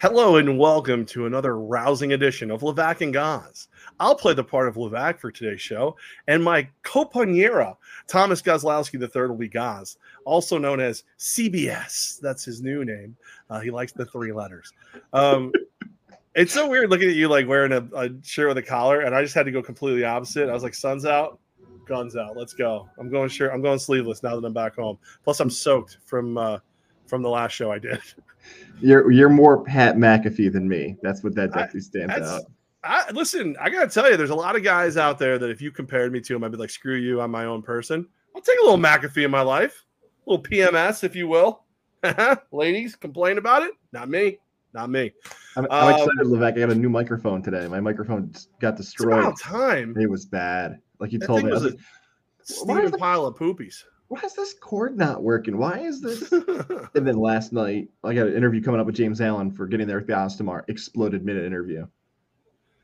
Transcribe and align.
Hello 0.00 0.36
and 0.36 0.58
welcome 0.58 1.06
to 1.06 1.26
another 1.26 1.56
rousing 1.56 2.12
edition 2.12 2.50
of 2.50 2.62
Levack 2.62 3.00
and 3.00 3.12
Goz. 3.12 3.68
I'll 4.00 4.16
play 4.16 4.34
the 4.34 4.42
part 4.42 4.66
of 4.66 4.74
Levack 4.74 5.20
for 5.20 5.30
today's 5.30 5.60
show, 5.60 5.96
and 6.26 6.42
my 6.42 6.68
compañera, 6.82 7.76
Thomas 8.08 8.42
Gozlowski 8.42 9.00
III, 9.00 9.28
will 9.28 9.36
be 9.36 9.48
Goz, 9.48 9.96
also 10.24 10.58
known 10.58 10.80
as 10.80 11.04
CBS. 11.18 12.18
That's 12.20 12.44
his 12.44 12.60
new 12.60 12.84
name. 12.84 13.16
Uh, 13.48 13.60
he 13.60 13.70
likes 13.70 13.92
the 13.92 14.04
three 14.04 14.32
letters. 14.32 14.72
Um, 15.12 15.52
it's 16.34 16.52
so 16.52 16.68
weird 16.68 16.90
looking 16.90 17.08
at 17.08 17.14
you 17.14 17.28
like 17.28 17.46
wearing 17.46 17.72
a, 17.72 17.86
a 17.96 18.10
shirt 18.22 18.48
with 18.48 18.58
a 18.58 18.62
collar, 18.62 19.02
and 19.02 19.14
I 19.14 19.22
just 19.22 19.34
had 19.34 19.46
to 19.46 19.52
go 19.52 19.62
completely 19.62 20.04
opposite. 20.04 20.48
I 20.48 20.52
was 20.52 20.64
like, 20.64 20.74
sun's 20.74 21.06
out, 21.06 21.38
guns 21.86 22.16
out. 22.16 22.36
Let's 22.36 22.52
go. 22.52 22.88
I'm 22.98 23.10
going 23.10 23.28
shirt. 23.28 23.52
I'm 23.54 23.62
going 23.62 23.78
sleeveless 23.78 24.24
now 24.24 24.34
that 24.38 24.44
I'm 24.44 24.52
back 24.52 24.74
home. 24.74 24.98
Plus, 25.22 25.38
I'm 25.38 25.50
soaked 25.50 25.98
from 26.04 26.36
uh, 26.36 26.58
from 27.06 27.22
the 27.22 27.28
last 27.28 27.52
show 27.52 27.70
I 27.72 27.78
did. 27.78 28.00
You're 28.80 29.10
you're 29.10 29.30
more 29.30 29.62
Pat 29.64 29.96
McAfee 29.96 30.52
than 30.52 30.68
me. 30.68 30.96
That's 31.02 31.22
what 31.22 31.34
that 31.36 31.52
definitely 31.52 31.80
stands 31.80 32.08
That's- 32.14 32.28
out. 32.30 32.42
I, 32.86 33.10
listen, 33.12 33.56
I 33.58 33.70
gotta 33.70 33.88
tell 33.88 34.10
you, 34.10 34.18
there's 34.18 34.28
a 34.28 34.34
lot 34.34 34.56
of 34.56 34.62
guys 34.62 34.98
out 34.98 35.18
there 35.18 35.38
that 35.38 35.48
if 35.48 35.62
you 35.62 35.70
compared 35.70 36.12
me 36.12 36.20
to 36.20 36.36
him, 36.36 36.44
I'd 36.44 36.50
be 36.52 36.58
like, 36.58 36.68
screw 36.68 36.96
you, 36.96 37.22
I'm 37.22 37.30
my 37.30 37.46
own 37.46 37.62
person. 37.62 38.06
I'll 38.36 38.42
take 38.42 38.58
a 38.60 38.62
little 38.62 38.76
McAfee 38.76 39.24
in 39.24 39.30
my 39.30 39.40
life, 39.40 39.86
a 40.26 40.30
little 40.30 40.44
PMS, 40.44 41.02
if 41.02 41.16
you 41.16 41.26
will. 41.26 41.64
Ladies, 42.52 42.94
complain 42.96 43.38
about 43.38 43.62
it. 43.62 43.72
Not 43.92 44.10
me. 44.10 44.38
Not 44.74 44.90
me. 44.90 45.12
I'm, 45.56 45.66
I'm 45.70 45.84
Um, 45.84 45.90
excited, 45.92 46.26
Levack. 46.26 46.56
I 46.56 46.58
got 46.58 46.70
a 46.72 46.74
new 46.74 46.90
microphone 46.90 47.40
today. 47.42 47.66
My 47.68 47.80
microphone 47.80 48.30
got 48.60 48.78
It's 48.78 48.80
destroyed. 48.92 49.20
about 49.20 49.40
time. 49.40 49.96
It 49.98 50.10
was 50.10 50.26
bad. 50.26 50.78
Like 50.98 51.10
you 51.12 51.20
That 51.20 51.26
told 51.26 51.44
me, 51.44 51.52
I 51.52 51.54
was 51.54 51.62
was 51.62 52.60
a 52.60 52.64
like, 52.66 52.98
pile 52.98 53.24
of 53.24 53.36
poopies. 53.36 53.84
Why 54.08 54.20
is 54.22 54.34
this 54.34 54.54
cord 54.54 54.96
not 54.96 55.22
working? 55.22 55.56
Why 55.56 55.78
is 55.78 56.00
this? 56.00 56.30
and 56.94 57.06
then 57.06 57.16
last 57.16 57.52
night, 57.52 57.88
I 58.02 58.14
got 58.14 58.26
an 58.26 58.36
interview 58.36 58.62
coming 58.62 58.80
up 58.80 58.86
with 58.86 58.94
James 58.94 59.20
Allen 59.20 59.50
for 59.50 59.66
getting 59.66 59.86
there 59.86 59.98
with 59.98 60.06
Guys 60.06 60.36
tomorrow. 60.36 60.64
Exploded 60.68 61.24
minute 61.24 61.44
interview. 61.44 61.86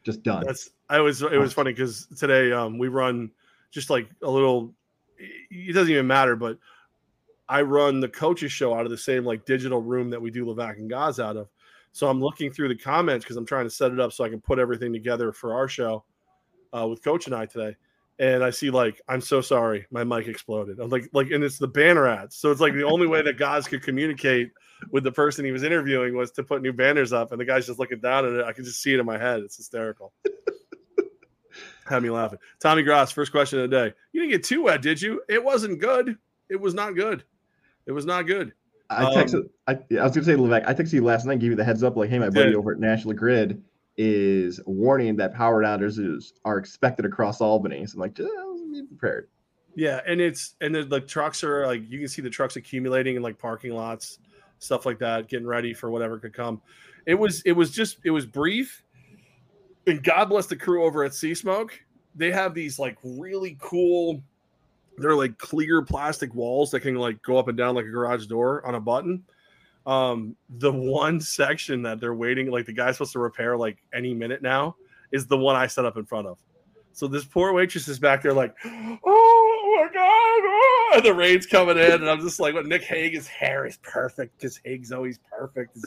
Just 0.02 0.23
done. 0.23 0.45
That's 0.47 0.70
I 0.89 1.00
was 1.00 1.22
it 1.22 1.39
was 1.39 1.53
funny 1.53 1.72
because 1.72 2.06
today 2.19 2.53
um 2.53 2.78
we 2.78 2.89
run 2.89 3.30
just 3.70 3.91
like 3.91 4.08
a 4.22 4.30
little 4.30 4.75
it 5.19 5.75
doesn't 5.75 5.92
even 5.92 6.06
matter, 6.06 6.36
but 6.36 6.58
I 7.48 7.62
run 7.62 8.00
the 8.00 8.08
coaches 8.08 8.52
show 8.52 8.75
out 8.75 8.86
of 8.86 8.91
the 8.91 8.98
same 8.98 9.25
like 9.25 9.45
digital 9.45 9.83
room 9.83 10.08
that 10.11 10.23
we 10.23 10.30
do 10.30 10.47
Levack 10.47 10.78
and 10.78 10.89
Goz 10.89 11.20
out 11.20 11.36
of. 11.36 11.48
So 11.92 12.08
I'm 12.08 12.20
looking 12.20 12.50
through 12.50 12.69
the 12.69 12.77
comments 12.77 13.25
because 13.25 13.36
I'm 13.36 13.45
trying 13.45 13.67
to 13.67 13.70
set 13.70 13.92
it 13.92 14.00
up 14.00 14.12
so 14.12 14.25
I 14.25 14.28
can 14.28 14.41
put 14.41 14.58
everything 14.58 14.92
together 14.92 15.33
for 15.33 15.55
our 15.55 15.69
show 15.69 16.05
uh, 16.73 16.86
with 16.89 17.02
Coach 17.02 17.27
and 17.27 17.34
I 17.34 17.47
today. 17.47 17.77
And 18.21 18.45
I 18.45 18.51
see 18.51 18.69
like, 18.69 19.01
I'm 19.09 19.23
so 19.23 19.41
sorry, 19.41 19.87
my 19.91 20.05
mic 20.05 20.29
exploded. 20.29 20.79
I'm 20.79 20.91
like, 20.91 21.09
like, 21.15 21.31
and 21.31 21.43
it's 21.43 21.57
the 21.57 21.67
banner 21.67 22.07
ads. 22.07 22.37
So 22.37 22.51
it's 22.51 22.61
like 22.61 22.75
the 22.75 22.85
only 22.85 23.07
way 23.07 23.23
that 23.23 23.39
Goz 23.39 23.67
could 23.67 23.83
communicate 23.83 24.51
with 24.91 25.05
the 25.05 25.13
person 25.13 25.43
he 25.43 25.53
was 25.53 25.63
interviewing 25.63 26.15
was 26.15 26.31
to 26.33 26.43
put 26.43 26.61
new 26.61 26.73
banners 26.75 27.15
up, 27.15 27.33
and 27.33 27.41
the 27.41 27.47
guy's 27.47 27.67
just 27.67 27.79
looking 27.79 27.98
down 27.98 28.27
at 28.27 28.33
it. 28.33 28.45
I 28.45 28.53
can 28.53 28.65
just 28.65 28.83
see 28.83 28.93
it 28.93 29.01
in 29.01 29.07
my 29.07 29.17
head. 29.17 29.41
It's 29.41 29.57
hysterical. 29.57 30.13
Had 31.87 32.03
me 32.03 32.11
laughing. 32.11 32.39
Tommy 32.61 32.83
Gross, 32.83 33.11
first 33.11 33.33
question 33.33 33.59
of 33.59 33.71
the 33.71 33.77
day. 33.77 33.95
You 34.13 34.21
didn't 34.21 34.33
get 34.33 34.45
too 34.45 34.65
wet, 34.65 34.83
did 34.83 35.01
you? 35.01 35.23
It 35.27 35.43
wasn't 35.43 35.81
good. 35.81 36.19
It 36.51 36.61
was 36.61 36.75
not 36.75 36.95
good. 36.95 37.25
It 37.87 37.93
was 37.93 38.05
not 38.05 38.27
good. 38.27 38.53
I 38.91 39.05
um, 39.05 39.15
texted. 39.15 39.48
I, 39.67 39.79
I 39.98 40.03
was 40.03 40.13
gonna 40.13 40.25
say, 40.25 40.35
Levack. 40.35 40.69
I 40.69 40.75
texted 40.75 40.93
you 40.93 41.05
last 41.05 41.25
night. 41.25 41.39
Gave 41.39 41.51
you 41.51 41.57
the 41.57 41.65
heads 41.65 41.83
up, 41.83 41.97
like, 41.97 42.11
hey, 42.11 42.19
my 42.19 42.29
buddy 42.29 42.55
over 42.55 42.73
at 42.73 42.81
National 42.81 43.15
Grid 43.15 43.63
is 44.03 44.59
warning 44.65 45.15
that 45.15 45.34
power 45.34 45.62
outages 45.62 46.33
are 46.47 46.56
expected 46.56 47.05
across 47.05 47.43
Albany. 47.43 47.84
So 47.84 47.97
I'm 47.97 48.01
like, 48.01 48.15
just 48.15 48.31
uh, 48.31 48.55
be 48.73 48.83
prepared. 48.87 49.29
Yeah, 49.75 50.01
and 50.07 50.23
it's 50.23 50.55
and 50.62 50.75
the, 50.75 50.84
the 50.84 51.03
trucks 51.03 51.45
are 51.45 51.67
like 51.67 51.83
you 51.87 51.98
can 51.98 52.09
see 52.09 52.23
the 52.23 52.31
trucks 52.31 52.57
accumulating 52.57 53.17
in 53.17 53.23
like 53.23 53.39
parking 53.39 53.73
lots, 53.73 54.19
stuff 54.59 54.87
like 54.87 54.98
that, 55.01 55.29
getting 55.29 55.47
ready 55.47 55.75
for 55.75 55.91
whatever 55.91 56.19
could 56.19 56.33
come. 56.33 56.62
It 57.05 57.15
was 57.15 57.42
it 57.42 57.53
was 57.53 57.70
just 57.70 57.98
it 58.03 58.11
was 58.11 58.25
brief. 58.25 58.83
And 59.87 60.03
God 60.03 60.31
bless 60.31 60.47
the 60.47 60.57
crew 60.57 60.85
over 60.85 61.05
at 61.05 61.12
Sea 61.12 61.35
Smoke. 61.35 61.79
They 62.14 62.31
have 62.31 62.55
these 62.55 62.79
like 62.79 62.97
really 63.05 63.59
cool, 63.61 64.23
they're 64.97 65.14
like 65.14 65.36
clear 65.36 65.83
plastic 65.83 66.35
walls 66.35 66.70
that 66.70 66.80
can 66.80 66.95
like 66.95 67.20
go 67.23 67.36
up 67.36 67.48
and 67.48 67.57
down 67.57 67.74
like 67.74 67.85
a 67.85 67.91
garage 67.91 68.27
door 68.27 68.67
on 68.67 68.77
a 68.77 68.80
button. 68.80 69.24
Um, 69.86 70.36
the 70.48 70.73
one 70.73 71.20
section 71.20 71.83
that 71.83 72.01
they're 72.01 72.14
waiting, 72.14 72.51
like 72.51 72.67
the 72.67 72.73
guy's 72.73 72.96
supposed 72.96 73.13
to 73.13 73.18
repair 73.18 73.57
like 73.57 73.79
any 73.92 74.14
minute 74.14 74.42
now, 74.42 74.77
is 75.13 75.27
the 75.27 75.39
one 75.39 75.57
I 75.57 75.67
set 75.67 75.85
up 75.85 75.96
in 75.96 76.05
front 76.05 76.27
of. 76.27 76.39
So 76.92 77.07
this 77.07 77.24
poor 77.24 77.52
waitress 77.52 77.89
is 77.89 77.98
back 77.98 78.23
there 78.23 78.33
like, 78.33 78.55
oh 78.64 79.77
my 79.77 79.89
god, 79.92 79.96
oh," 79.96 80.92
and 80.96 81.05
the 81.05 81.14
rain's 81.14 81.46
coming 81.46 81.79
in, 81.79 81.92
and 81.92 82.11
I'm 82.11 82.20
just 82.20 82.41
like, 82.41 82.55
what? 82.55 82.67
Nick 82.67 82.83
Hague, 82.83 83.14
his 83.14 83.27
hair 83.27 83.64
is 83.64 83.79
perfect 83.79 84.36
because 84.39 84.61
Hague's 84.64 84.92
always 84.92 85.18
perfect. 85.30 85.79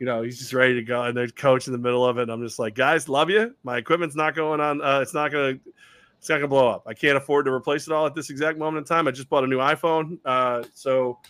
You 0.00 0.06
know, 0.06 0.22
he's 0.22 0.38
just 0.40 0.52
ready 0.52 0.74
to 0.74 0.82
go, 0.82 1.04
and 1.04 1.16
there's 1.16 1.30
coach 1.30 1.68
in 1.68 1.72
the 1.72 1.78
middle 1.78 2.04
of 2.04 2.18
it. 2.18 2.22
And 2.22 2.32
I'm 2.32 2.42
just 2.42 2.58
like, 2.58 2.74
guys, 2.74 3.08
love 3.08 3.30
you. 3.30 3.54
My 3.62 3.76
equipment's 3.76 4.16
not 4.16 4.34
going 4.34 4.60
on. 4.60 4.82
Uh, 4.82 4.98
it's 5.00 5.14
not 5.14 5.30
gonna. 5.30 5.60
It's 6.18 6.28
not 6.28 6.36
gonna 6.36 6.48
blow 6.48 6.68
up. 6.68 6.84
I 6.86 6.94
can't 6.94 7.16
afford 7.16 7.46
to 7.46 7.52
replace 7.52 7.86
it 7.86 7.92
all 7.92 8.06
at 8.06 8.14
this 8.14 8.30
exact 8.30 8.58
moment 8.58 8.78
in 8.78 8.84
time. 8.84 9.06
I 9.06 9.12
just 9.12 9.28
bought 9.28 9.44
a 9.44 9.46
new 9.46 9.58
iPhone, 9.58 10.18
uh, 10.24 10.64
so 10.74 11.20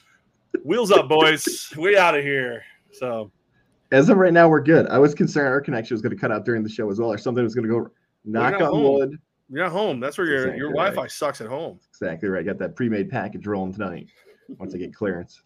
wheels 0.64 0.90
up, 0.90 1.08
boys. 1.08 1.72
we 1.76 1.96
out 1.96 2.16
of 2.16 2.24
here. 2.24 2.62
So 2.92 3.30
As 3.90 4.08
of 4.08 4.16
right 4.18 4.32
now, 4.32 4.48
we're 4.48 4.62
good. 4.62 4.86
I 4.88 4.98
was 4.98 5.14
concerned 5.14 5.48
our 5.48 5.60
connection 5.60 5.94
was 5.94 6.02
going 6.02 6.14
to 6.14 6.20
cut 6.20 6.30
out 6.32 6.44
during 6.44 6.62
the 6.62 6.68
show 6.68 6.90
as 6.90 6.98
well, 6.98 7.12
or 7.12 7.18
something 7.18 7.42
was 7.42 7.54
going 7.54 7.66
to 7.66 7.72
go. 7.72 7.90
Knock 8.24 8.52
not 8.52 8.62
on 8.62 8.70
home. 8.72 8.98
wood. 8.98 9.18
you're 9.50 9.64
not 9.64 9.72
home. 9.72 9.98
That's 9.98 10.16
where 10.16 10.26
your 10.26 10.38
Exactly 10.42 10.58
your. 10.58 10.70
Wi-Fi 10.70 11.06
sucks 11.08 11.40
at 11.40 11.48
home. 11.48 11.80
Exactly 11.90 12.28
right. 12.28 12.44
Got 12.46 12.58
that 12.58 12.76
pre-made 12.76 13.10
package 13.10 13.46
rolling 13.46 13.72
tonight. 13.72 14.08
Once 14.58 14.74
I 14.74 14.78
get 14.78 14.94
clearance, 14.94 15.42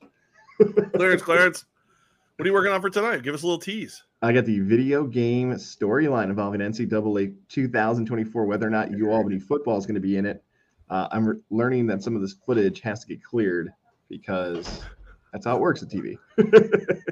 clearance, 0.94 1.22
clearance. 1.22 1.64
what 2.36 2.44
are 2.44 2.48
you 2.48 2.52
working 2.52 2.72
on 2.72 2.80
for 2.80 2.90
tonight? 2.90 3.22
Give 3.22 3.34
us 3.34 3.42
a 3.42 3.46
little 3.46 3.60
tease. 3.60 4.02
I 4.22 4.32
got 4.32 4.44
the 4.46 4.60
video 4.60 5.04
game 5.06 5.52
storyline 5.54 6.24
involving 6.24 6.60
NCAA 6.60 7.34
2024. 7.48 8.44
Whether 8.44 8.66
or 8.66 8.70
not 8.70 8.90
U 8.90 9.10
Albany 9.10 9.38
football 9.38 9.78
is 9.78 9.86
going 9.86 9.94
to 9.94 10.00
be 10.00 10.16
in 10.16 10.26
it, 10.26 10.42
uh, 10.90 11.08
I'm 11.12 11.26
re- 11.28 11.36
learning 11.50 11.86
that 11.86 12.02
some 12.02 12.16
of 12.16 12.22
this 12.22 12.34
footage 12.44 12.80
has 12.80 13.00
to 13.00 13.06
get 13.06 13.22
cleared 13.22 13.70
because 14.08 14.82
that's 15.36 15.44
how 15.44 15.54
it 15.54 15.60
works 15.60 15.82
at 15.82 15.90
TV. 15.90 16.18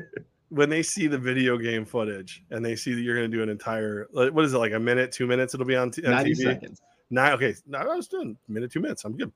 When 0.51 0.71
they 0.71 0.85
see 0.85 1.09
the 1.09 1.19
video 1.19 1.59
game 1.59 1.85
footage 1.85 2.45
and 2.51 2.65
they 2.65 2.77
see 2.77 2.95
that 2.95 3.01
you're 3.01 3.17
going 3.17 3.29
to 3.29 3.37
do 3.37 3.43
an 3.43 3.49
entire, 3.49 4.07
what 4.13 4.45
is 4.45 4.55
it, 4.55 4.59
like 4.59 4.73
a 4.73 4.79
minute, 4.79 5.11
two 5.11 5.27
minutes? 5.27 5.53
It'll 5.53 5.67
be 5.67 5.75
on, 5.75 5.91
t- 5.91 6.05
on 6.07 6.13
90 6.13 6.31
TV. 6.31 6.37
seconds. 6.37 6.81
Nine. 7.11 7.33
Okay, 7.33 7.57
no, 7.67 7.79
I 7.79 7.97
was 7.97 8.07
doing 8.07 8.37
a 8.49 8.53
minute, 8.53 8.71
two 8.71 8.79
minutes. 8.79 9.05
I'm 9.05 9.17
good. 9.17 9.33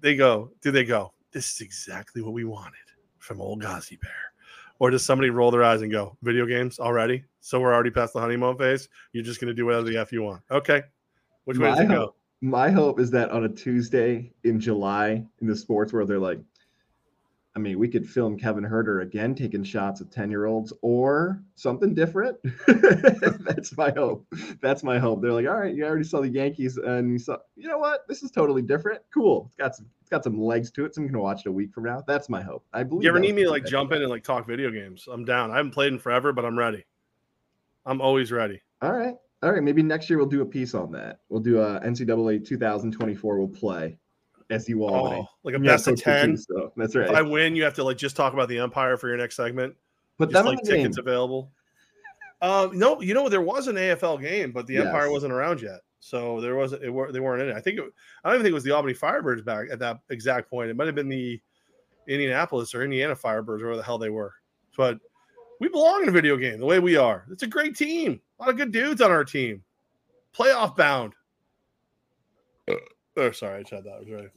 They 0.00 0.14
go. 0.14 0.52
Do 0.62 0.70
they 0.70 0.84
go? 0.84 1.12
This 1.32 1.52
is 1.52 1.60
exactly 1.62 2.22
what 2.22 2.32
we 2.32 2.44
wanted 2.44 2.78
from 3.18 3.40
old 3.40 3.60
Ghazi 3.60 3.96
Bear. 3.96 4.12
Or 4.78 4.90
does 4.90 5.04
somebody 5.04 5.30
roll 5.30 5.50
their 5.50 5.64
eyes 5.64 5.82
and 5.82 5.90
go, 5.90 6.16
video 6.22 6.46
games 6.46 6.78
already? 6.78 7.24
So 7.40 7.58
we're 7.58 7.74
already 7.74 7.90
past 7.90 8.12
the 8.12 8.20
honeymoon 8.20 8.56
phase. 8.56 8.88
You're 9.12 9.24
just 9.24 9.40
going 9.40 9.48
to 9.48 9.54
do 9.54 9.66
whatever 9.66 9.90
the 9.90 9.96
f 9.96 10.12
you 10.12 10.22
want. 10.22 10.42
Okay. 10.48 10.82
Which 11.44 11.58
way 11.58 11.70
does 11.70 11.78
My 11.78 11.84
it 11.86 11.88
go? 11.88 12.14
My 12.40 12.70
hope 12.70 13.00
is 13.00 13.10
that 13.10 13.30
on 13.30 13.44
a 13.44 13.48
Tuesday 13.48 14.32
in 14.44 14.60
July 14.60 15.26
in 15.40 15.46
the 15.48 15.56
sports 15.56 15.92
world, 15.92 16.08
they're 16.08 16.20
like, 16.20 16.38
I 17.56 17.58
mean, 17.58 17.80
we 17.80 17.88
could 17.88 18.08
film 18.08 18.38
Kevin 18.38 18.62
Herter 18.62 19.00
again 19.00 19.34
taking 19.34 19.64
shots 19.64 20.00
at 20.00 20.12
10 20.12 20.30
year 20.30 20.46
olds 20.46 20.72
or 20.82 21.42
something 21.56 21.94
different. 21.94 22.38
That's 22.66 23.76
my 23.76 23.90
hope. 23.90 24.24
That's 24.62 24.84
my 24.84 25.00
hope. 25.00 25.20
They're 25.20 25.32
like, 25.32 25.48
all 25.48 25.58
right, 25.58 25.74
you 25.74 25.84
already 25.84 26.04
saw 26.04 26.20
the 26.20 26.28
Yankees 26.28 26.76
and 26.76 27.10
you 27.10 27.18
saw, 27.18 27.38
you 27.56 27.68
know 27.68 27.78
what? 27.78 28.06
This 28.06 28.22
is 28.22 28.30
totally 28.30 28.62
different. 28.62 29.02
Cool. 29.12 29.46
It's 29.46 29.56
got 29.56 29.74
some, 29.74 29.86
it's 30.00 30.08
got 30.08 30.22
some 30.22 30.40
legs 30.40 30.70
to 30.72 30.84
it. 30.84 30.94
So 30.94 31.00
I'm 31.00 31.08
going 31.08 31.14
to 31.14 31.20
watch 31.20 31.40
it 31.40 31.48
a 31.48 31.52
week 31.52 31.72
from 31.72 31.84
now. 31.84 32.04
That's 32.06 32.28
my 32.28 32.40
hope. 32.40 32.64
I 32.72 32.84
believe. 32.84 33.02
You 33.02 33.08
ever 33.08 33.18
need 33.18 33.34
me 33.34 33.42
to 33.42 33.50
like 33.50 33.66
jump 33.66 33.90
in 33.90 34.00
and 34.00 34.10
like 34.10 34.22
talk 34.22 34.46
video 34.46 34.70
games? 34.70 35.08
I'm 35.10 35.24
down. 35.24 35.50
I 35.50 35.56
haven't 35.56 35.72
played 35.72 35.92
in 35.92 35.98
forever, 35.98 36.32
but 36.32 36.44
I'm 36.44 36.56
ready. 36.56 36.84
I'm 37.84 38.00
always 38.00 38.30
ready. 38.30 38.62
All 38.80 38.92
right. 38.92 39.16
All 39.42 39.50
right. 39.50 39.62
Maybe 39.62 39.82
next 39.82 40.08
year 40.08 40.18
we'll 40.18 40.28
do 40.28 40.42
a 40.42 40.46
piece 40.46 40.74
on 40.74 40.92
that. 40.92 41.20
We'll 41.28 41.40
do 41.40 41.60
a 41.60 41.80
NCAA 41.80 42.46
2024 42.46 43.38
we'll 43.38 43.48
play 43.48 43.98
SU 44.50 44.82
Albany. 44.82 45.20
Oh, 45.22 45.26
like 45.44 45.54
a 45.54 45.58
Yeah, 45.60 45.72
best 45.72 45.86
of 45.88 46.00
ten. 46.00 46.36
stuff. 46.36 46.72
That's 46.76 46.94
right. 46.96 47.08
If 47.08 47.14
I 47.16 47.22
win, 47.22 47.54
you 47.56 47.62
have 47.64 47.74
to 47.74 47.84
like 47.84 47.96
just 47.96 48.16
talk 48.16 48.32
about 48.32 48.48
the 48.48 48.58
Empire 48.58 48.96
for 48.96 49.08
your 49.08 49.16
next 49.16 49.36
segment. 49.36 49.74
But 50.18 50.30
Just 50.30 50.34
them 50.34 50.46
in 50.46 50.54
like 50.56 50.64
the 50.64 50.70
game. 50.70 50.78
tickets 50.82 50.98
available. 50.98 51.50
Um, 52.42 52.78
no, 52.78 53.00
you 53.00 53.14
know 53.14 53.28
there 53.28 53.42
was 53.42 53.68
an 53.68 53.76
AFL 53.76 54.20
game, 54.20 54.50
but 54.52 54.66
the 54.66 54.78
Empire 54.78 55.04
Yes. 55.04 55.12
wasn't 55.12 55.32
around 55.32 55.60
yet, 55.62 55.80
so 56.00 56.40
there 56.40 56.56
wasn't. 56.56 56.82
It, 56.82 56.90
were- 56.90 57.12
they 57.12 57.20
weren't 57.20 57.42
in 57.42 57.48
it. 57.50 57.54
I 57.56 57.60
think. 57.60 57.78
It, 57.78 57.84
I 58.24 58.28
don't 58.28 58.36
even 58.36 58.44
think 58.44 58.52
it 58.52 58.54
was 58.54 58.64
the 58.64 58.70
Albany 58.72 58.94
Firebirds 58.94 59.44
back 59.44 59.68
at 59.70 59.78
that 59.80 60.00
exact 60.10 60.48
point. 60.50 60.70
It 60.70 60.76
might 60.76 60.86
have 60.86 60.94
been 60.94 61.08
the 61.08 61.40
Indianapolis 62.08 62.74
or 62.74 62.82
Indiana 62.82 63.14
Firebirds, 63.14 63.60
or 63.62 63.68
where 63.68 63.76
the 63.76 63.82
hell 63.82 63.98
they 63.98 64.08
were. 64.10 64.32
But 64.76 64.98
we 65.60 65.68
belong 65.68 66.02
in 66.02 66.08
a 66.08 66.12
video 66.12 66.36
game 66.38 66.58
the 66.58 66.66
way 66.66 66.78
we 66.78 66.96
are. 66.96 67.26
It's 67.30 67.42
a 67.42 67.46
great 67.46 67.76
team. 67.76 68.20
A 68.38 68.42
lot 68.42 68.50
of 68.50 68.56
good 68.56 68.72
dudes 68.72 69.02
on 69.02 69.10
our 69.10 69.24
team. 69.24 69.62
Playoff 70.34 70.76
bound. 70.76 71.12
Oh, 73.16 73.30
sorry, 73.32 73.60
I 73.60 73.62
said 73.64 73.84
that. 73.84 73.94
I 73.96 73.98
was 73.98 74.08
ready. 74.10 74.28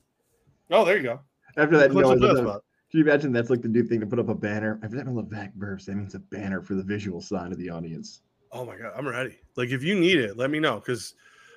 Oh, 0.72 0.86
there 0.86 0.98
you 0.98 1.04
go. 1.04 1.20
After 1.58 1.78
that, 1.78 1.92
no, 1.94 2.16
the 2.16 2.62
can 2.94 3.00
you 3.00 3.06
imagine 3.08 3.32
that's 3.32 3.50
like 3.50 3.64
the 3.64 3.68
new 3.68 3.84
thing 3.84 4.00
to 4.02 4.06
put 4.06 4.20
up 4.20 4.30
a 4.30 4.36
banner? 4.36 4.80
Every 4.84 5.00
time 5.00 5.18
a 5.18 5.24
Levack 5.24 5.54
burps, 5.58 5.86
that 5.86 5.96
means 5.96 6.14
a 6.14 6.20
banner 6.20 6.62
for 6.62 6.76
the 6.76 6.84
visual 6.84 7.22
side 7.22 7.52
of 7.52 7.58
the 7.58 7.70
audience. 7.70 8.22
Oh 8.52 8.66
my 8.66 8.78
god, 8.78 8.94
I'm 8.96 9.08
ready. 9.08 9.40
Like 9.56 9.70
if 9.70 9.84
you 9.84 10.00
need 10.00 10.20
it, 10.20 10.38
let 10.38 10.52
me 10.52 10.60
know 10.60 10.76
because 10.76 11.16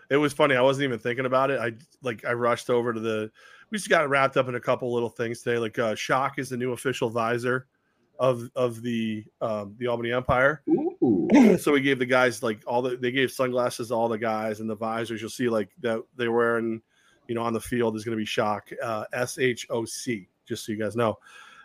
it 0.09 0.17
was 0.17 0.33
funny. 0.33 0.55
I 0.55 0.63
wasn't 0.63 0.85
even 0.85 0.99
thinking 0.99 1.27
about 1.27 1.51
it. 1.51 1.61
I 1.61 1.73
like 2.03 2.25
I 2.25 2.33
rushed 2.33 2.71
over 2.71 2.95
to 2.95 3.01
the. 3.01 3.31
We 3.71 3.77
just 3.77 3.91
got 3.91 4.09
wrapped 4.09 4.39
up 4.39 4.49
in 4.49 4.55
a 4.55 4.61
couple 4.61 4.93
little 4.93 5.11
things 5.11 5.43
today. 5.43 5.59
Like 5.59 5.79
uh, 5.79 5.95
Shock 5.95 6.39
is 6.39 6.49
the 6.49 6.57
new 6.57 6.73
official 6.73 7.11
visor 7.11 7.67
of 8.19 8.49
of 8.57 8.81
the 8.81 9.23
um, 9.43 9.75
the 9.79 9.89
Albany 9.89 10.13
Empire. 10.13 10.63
Ooh. 10.71 11.29
so 11.59 11.73
we 11.73 11.83
gave 11.83 11.99
the 11.99 12.07
guys 12.07 12.43
like 12.43 12.63
all 12.67 12.81
the 12.81 12.97
they 12.97 13.11
gave 13.11 13.31
sunglasses 13.31 13.89
to 13.89 13.95
all 13.95 14.09
the 14.09 14.17
guys 14.17 14.61
and 14.61 14.71
the 14.71 14.75
visors. 14.75 15.21
You'll 15.21 15.29
see 15.29 15.49
like 15.49 15.71
that 15.81 16.03
they're 16.17 16.33
wearing, 16.33 16.81
you 17.29 17.35
know, 17.35 17.43
on 17.43 17.53
the 17.53 17.61
field 17.61 17.97
is 17.97 18.05
going 18.05 18.17
to 18.17 18.21
be 18.21 18.27
shock 18.27 18.71
uh, 18.83 19.05
S 19.13 19.39
H 19.39 19.67
O 19.71 19.85
C. 19.85 20.29
Just 20.47 20.65
so 20.65 20.73
you 20.73 20.79
guys 20.79 20.97
know. 20.97 21.19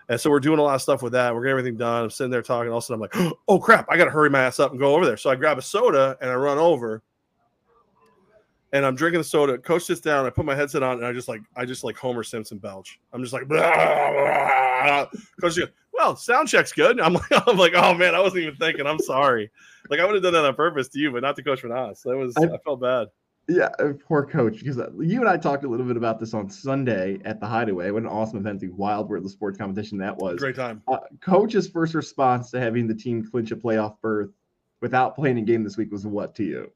And 0.09 0.19
so 0.19 0.29
we're 0.29 0.39
doing 0.39 0.59
a 0.59 0.63
lot 0.63 0.75
of 0.75 0.81
stuff 0.81 1.01
with 1.01 1.13
that. 1.13 1.33
We're 1.33 1.41
getting 1.41 1.51
everything 1.51 1.77
done. 1.77 2.03
I'm 2.03 2.09
sitting 2.09 2.31
there 2.31 2.41
talking. 2.41 2.71
All 2.71 2.79
of 2.79 2.83
a 2.83 2.87
sudden, 2.87 3.07
I'm 3.13 3.25
like, 3.25 3.33
oh 3.47 3.59
crap, 3.59 3.87
I 3.89 3.97
got 3.97 4.05
to 4.05 4.11
hurry 4.11 4.29
my 4.29 4.41
ass 4.41 4.59
up 4.59 4.71
and 4.71 4.79
go 4.79 4.95
over 4.95 5.05
there. 5.05 5.17
So 5.17 5.29
I 5.29 5.35
grab 5.35 5.57
a 5.57 5.61
soda 5.61 6.17
and 6.21 6.29
I 6.29 6.35
run 6.35 6.57
over 6.57 7.03
and 8.73 8.85
I'm 8.85 8.95
drinking 8.95 9.19
the 9.19 9.25
soda. 9.25 9.57
Coach 9.57 9.83
sits 9.83 10.01
down. 10.01 10.25
I 10.25 10.29
put 10.29 10.45
my 10.45 10.55
headset 10.55 10.83
on, 10.83 10.97
and 10.97 11.05
I 11.05 11.11
just 11.11 11.27
like 11.27 11.41
I 11.55 11.65
just 11.65 11.83
like 11.83 11.97
Homer 11.97 12.23
Simpson 12.23 12.57
belch. 12.57 12.99
I'm 13.13 13.21
just 13.21 13.33
like, 13.33 13.47
blah, 13.47 13.59
blah. 13.59 15.05
Coach 15.41 15.57
goes, 15.57 15.59
"Well, 15.93 16.15
sound 16.15 16.47
check's 16.47 16.71
good." 16.71 16.99
I'm 16.99 17.13
like, 17.31 17.47
I'm 17.47 17.57
like, 17.57 17.73
oh 17.75 17.93
man, 17.93 18.15
I 18.15 18.19
wasn't 18.19 18.43
even 18.43 18.55
thinking. 18.55 18.87
I'm 18.87 18.99
sorry. 18.99 19.51
Like 19.89 19.99
I 19.99 20.05
would 20.05 20.15
have 20.15 20.23
done 20.23 20.33
that 20.33 20.45
on 20.45 20.55
purpose 20.55 20.87
to 20.89 20.99
you, 20.99 21.11
but 21.11 21.21
not 21.21 21.35
to 21.35 21.43
Coach 21.43 21.63
Menas. 21.63 22.01
That 22.03 22.15
was 22.15 22.35
I, 22.37 22.43
I 22.43 22.57
felt 22.59 22.81
bad. 22.81 23.07
Yeah, 23.47 23.69
uh, 23.79 23.93
poor 24.07 24.25
coach. 24.25 24.59
Because 24.59 24.77
uh, 24.77 24.91
you 24.99 25.19
and 25.19 25.29
I 25.29 25.37
talked 25.37 25.63
a 25.63 25.67
little 25.67 25.85
bit 25.85 25.97
about 25.97 26.19
this 26.19 26.33
on 26.33 26.49
Sunday 26.49 27.19
at 27.25 27.39
the 27.39 27.47
Hideaway. 27.47 27.91
What 27.91 28.03
an 28.03 28.09
awesome 28.09 28.37
event! 28.39 28.59
The 28.59 28.69
Wild 28.69 29.09
World 29.09 29.25
of 29.25 29.31
Sports 29.31 29.57
competition 29.57 29.97
that 29.97 30.15
was. 30.17 30.39
Great 30.39 30.55
time. 30.55 30.81
Uh, 30.87 30.99
coach's 31.19 31.67
first 31.67 31.93
response 31.93 32.51
to 32.51 32.59
having 32.59 32.87
the 32.87 32.95
team 32.95 33.27
clinch 33.29 33.51
a 33.51 33.55
playoff 33.55 33.95
berth 34.01 34.29
without 34.81 35.15
playing 35.15 35.37
a 35.37 35.41
game 35.41 35.63
this 35.63 35.77
week 35.77 35.91
was 35.91 36.05
what 36.05 36.35
to 36.35 36.43
you? 36.43 36.71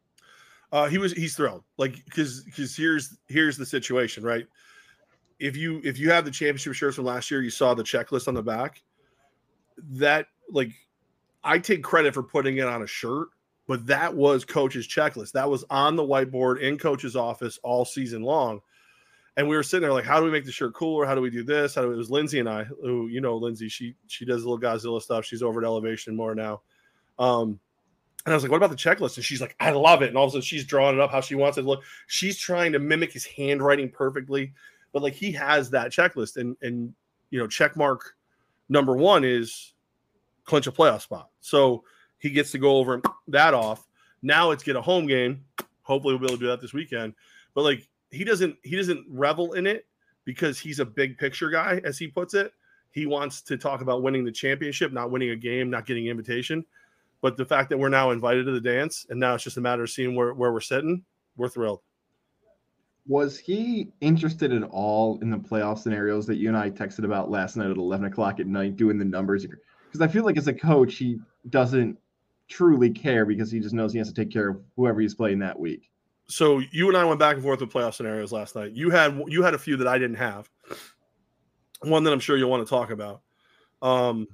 Uh, 0.72 0.88
he 0.88 0.98
was 0.98 1.14
he's 1.14 1.36
thrilled, 1.36 1.64
like 1.78 2.04
because 2.06 2.42
because 2.42 2.76
here's 2.76 3.18
here's 3.28 3.58
the 3.58 3.66
situation, 3.66 4.24
right? 4.24 4.46
If 5.40 5.56
you 5.56 5.82
if 5.84 6.00
you 6.00 6.10
have 6.12 6.26
the 6.26 6.32
championship 6.32 6.74
shirts 6.74 6.96
from 6.96 7.06
last 7.06 7.30
year, 7.30 7.42
you 7.42 7.50
saw 7.50 7.74
the 7.74 7.84
checklist 7.84 8.28
on 8.28 8.34
the 8.34 8.44
back. 8.44 8.82
That 9.78 10.28
like, 10.50 10.72
I 11.44 11.60
take 11.60 11.84
credit 11.84 12.14
for 12.14 12.24
putting 12.24 12.58
it 12.58 12.66
on 12.66 12.82
a 12.82 12.88
shirt, 12.88 13.28
but 13.68 13.88
that 13.88 14.16
was 14.16 14.46
coach's 14.46 14.88
checklist. 14.88 15.32
That 15.34 15.50
was 15.50 15.64
on 15.70 15.96
the 15.96 16.04
whiteboard 16.04 16.60
in 16.60 16.78
coach's 16.78 17.16
office 17.16 17.60
all 17.64 17.86
season 17.86 18.22
long. 18.22 18.62
And 19.38 19.50
we 19.50 19.56
were 19.56 19.64
sitting 19.64 19.82
there 19.82 19.92
like, 19.92 20.06
how 20.06 20.20
do 20.20 20.26
we 20.26 20.32
make 20.32 20.46
the 20.46 20.52
shirt 20.52 20.74
cooler? 20.74 21.06
How 21.06 21.14
do 21.14 21.22
we 21.22 21.30
do 21.30 21.44
this? 21.44 21.76
How 21.76 21.82
do 21.82 21.90
we, 21.90 21.96
it 21.96 21.98
was 21.98 22.10
Lindsay 22.10 22.40
and 22.40 22.48
I, 22.48 22.64
who 22.64 23.08
you 23.08 23.20
know, 23.20 23.36
Lindsay, 23.36 23.68
she 23.68 23.96
she 24.08 24.24
does 24.26 24.44
a 24.44 24.50
little 24.50 24.60
Godzilla 24.60 25.02
stuff. 25.02 25.26
She's 25.26 25.44
over 25.44 25.60
at 25.60 25.66
Elevation 25.66 26.16
more 26.16 26.36
now. 26.36 26.62
Um, 27.20 27.60
and 28.26 28.34
I 28.34 28.36
was 28.36 28.44
like, 28.44 28.52
what 28.52 28.58
about 28.58 28.72
the 28.72 28.76
checklist? 28.76 29.18
And 29.18 29.26
she's 29.26 29.42
like, 29.42 29.56
I 29.60 29.72
love 29.72 30.02
it. 30.02 30.08
And 30.08 30.18
all 30.18 30.24
of 30.24 30.30
a 30.30 30.32
sudden 30.32 30.42
she's 30.42 30.66
drawing 30.66 30.96
it 30.96 31.02
up 31.02 31.12
how 31.12 31.22
she 31.22 31.36
wants 31.36 31.58
it 31.58 31.62
to 31.62 31.68
look. 31.68 31.84
She's 32.08 32.38
trying 32.38 32.72
to 32.72 32.80
mimic 32.80 33.12
his 33.12 33.26
handwriting 33.26 33.90
perfectly. 33.90 34.54
But 34.94 35.04
like 35.04 35.14
he 35.14 35.32
has 35.34 35.70
that 35.72 35.92
checklist. 35.92 36.38
And 36.38 36.56
and 36.62 36.94
you 37.30 37.40
know, 37.40 37.48
check 37.48 37.76
mark 37.76 38.16
number 38.70 38.96
one 38.96 39.24
is 39.26 39.74
clinch 40.46 40.68
a 40.68 40.72
playoff 40.72 41.02
spot. 41.02 41.30
So 41.42 41.84
he 42.26 42.32
gets 42.32 42.50
to 42.52 42.58
go 42.58 42.78
over 42.78 43.04
that 43.28 43.54
off. 43.54 43.88
Now 44.24 44.50
it's 44.50 44.64
get 44.64 44.76
a 44.76 44.82
home 44.82 45.06
game. 45.06 45.46
Hopefully 45.84 46.16
we'll 46.16 46.22
be 46.22 46.26
able 46.26 46.38
to 46.38 46.44
do 46.46 46.48
that 46.48 46.60
this 46.60 46.74
weekend. 46.74 47.14
But 47.54 47.62
like 47.62 47.88
he 48.10 48.24
doesn't 48.24 48.56
he 48.64 48.76
doesn't 48.76 49.06
revel 49.08 49.54
in 49.54 49.68
it 49.68 49.86
because 50.24 50.58
he's 50.58 50.80
a 50.80 50.86
big 50.86 51.20
picture 51.20 51.52
guy, 51.52 51.82
as 51.84 52.00
he 52.00 52.08
puts 52.08 52.34
it. 52.34 52.52
He 52.90 53.06
wants 53.06 53.44
to 53.44 53.58
talk 53.58 53.82
about 53.82 54.02
winning 54.02 54.26
the 54.26 54.32
championship, 54.32 54.92
not 54.92 55.12
winning 55.12 55.30
a 55.30 55.36
game, 55.36 55.70
not 55.70 55.86
getting 55.86 56.08
invitation. 56.08 56.66
But 57.22 57.38
the 57.38 57.46
fact 57.46 57.70
that 57.70 57.78
we're 57.78 57.90
now 57.90 58.10
invited 58.10 58.46
to 58.46 58.52
the 58.54 58.62
dance 58.62 59.06
and 59.12 59.20
now 59.20 59.36
it's 59.36 59.44
just 59.44 59.58
a 59.58 59.62
matter 59.62 59.84
of 59.84 59.92
seeing 59.92 60.16
where, 60.16 60.34
where 60.34 60.52
we're 60.52 60.62
sitting, 60.62 61.04
we're 61.38 61.50
thrilled. 61.50 61.82
Was 63.08 63.38
he 63.38 63.92
interested 64.02 64.52
at 64.52 64.64
all 64.64 65.20
in 65.22 65.30
the 65.30 65.38
playoff 65.38 65.78
scenarios 65.78 66.26
that 66.26 66.38
you 66.38 66.48
and 66.48 66.58
I 66.58 66.72
texted 66.72 67.06
about 67.06 67.30
last 67.30 67.56
night 67.56 67.70
at 67.70 67.78
11 67.78 68.08
o'clock 68.08 68.40
at 68.40 68.48
night, 68.48 68.78
doing 68.78 68.98
the 68.98 69.06
numbers? 69.06 69.46
Because 69.46 70.02
I 70.02 70.08
feel 70.08 70.26
like 70.26 70.38
as 70.38 70.48
a 70.48 70.54
coach, 70.54 70.96
he 70.96 71.20
doesn't 71.50 72.00
truly 72.48 72.90
care 72.90 73.26
because 73.26 73.52
he 73.52 73.60
just 73.60 73.74
knows 73.74 73.92
he 73.92 74.00
has 74.00 74.08
to 74.08 74.14
take 74.14 74.32
care 74.32 74.50
of 74.50 74.62
whoever 74.76 75.02
he's 75.02 75.16
playing 75.16 75.40
that 75.40 75.60
week. 75.60 75.90
So 76.28 76.62
you 76.72 76.88
and 76.88 76.98
I 76.98 77.06
went 77.06 77.20
back 77.20 77.36
and 77.36 77.44
forth 77.44 77.62
with 77.62 77.72
playoff 77.72 77.94
scenarios 77.94 78.32
last 78.32 78.56
night. 78.56 78.72
You 78.72 78.90
had 78.90 79.22
you 79.28 79.44
had 79.44 79.54
a 79.54 79.60
few 79.60 79.78
that 79.78 79.88
I 79.88 79.98
didn't 79.98 80.18
have. 80.18 80.50
One 81.82 82.04
that 82.04 82.14
I'm 82.14 82.20
sure 82.20 82.38
you'll 82.38 82.50
want 82.50 82.66
to 82.66 82.70
talk 82.70 82.90
about. 82.90 83.22
Um, 83.82 84.28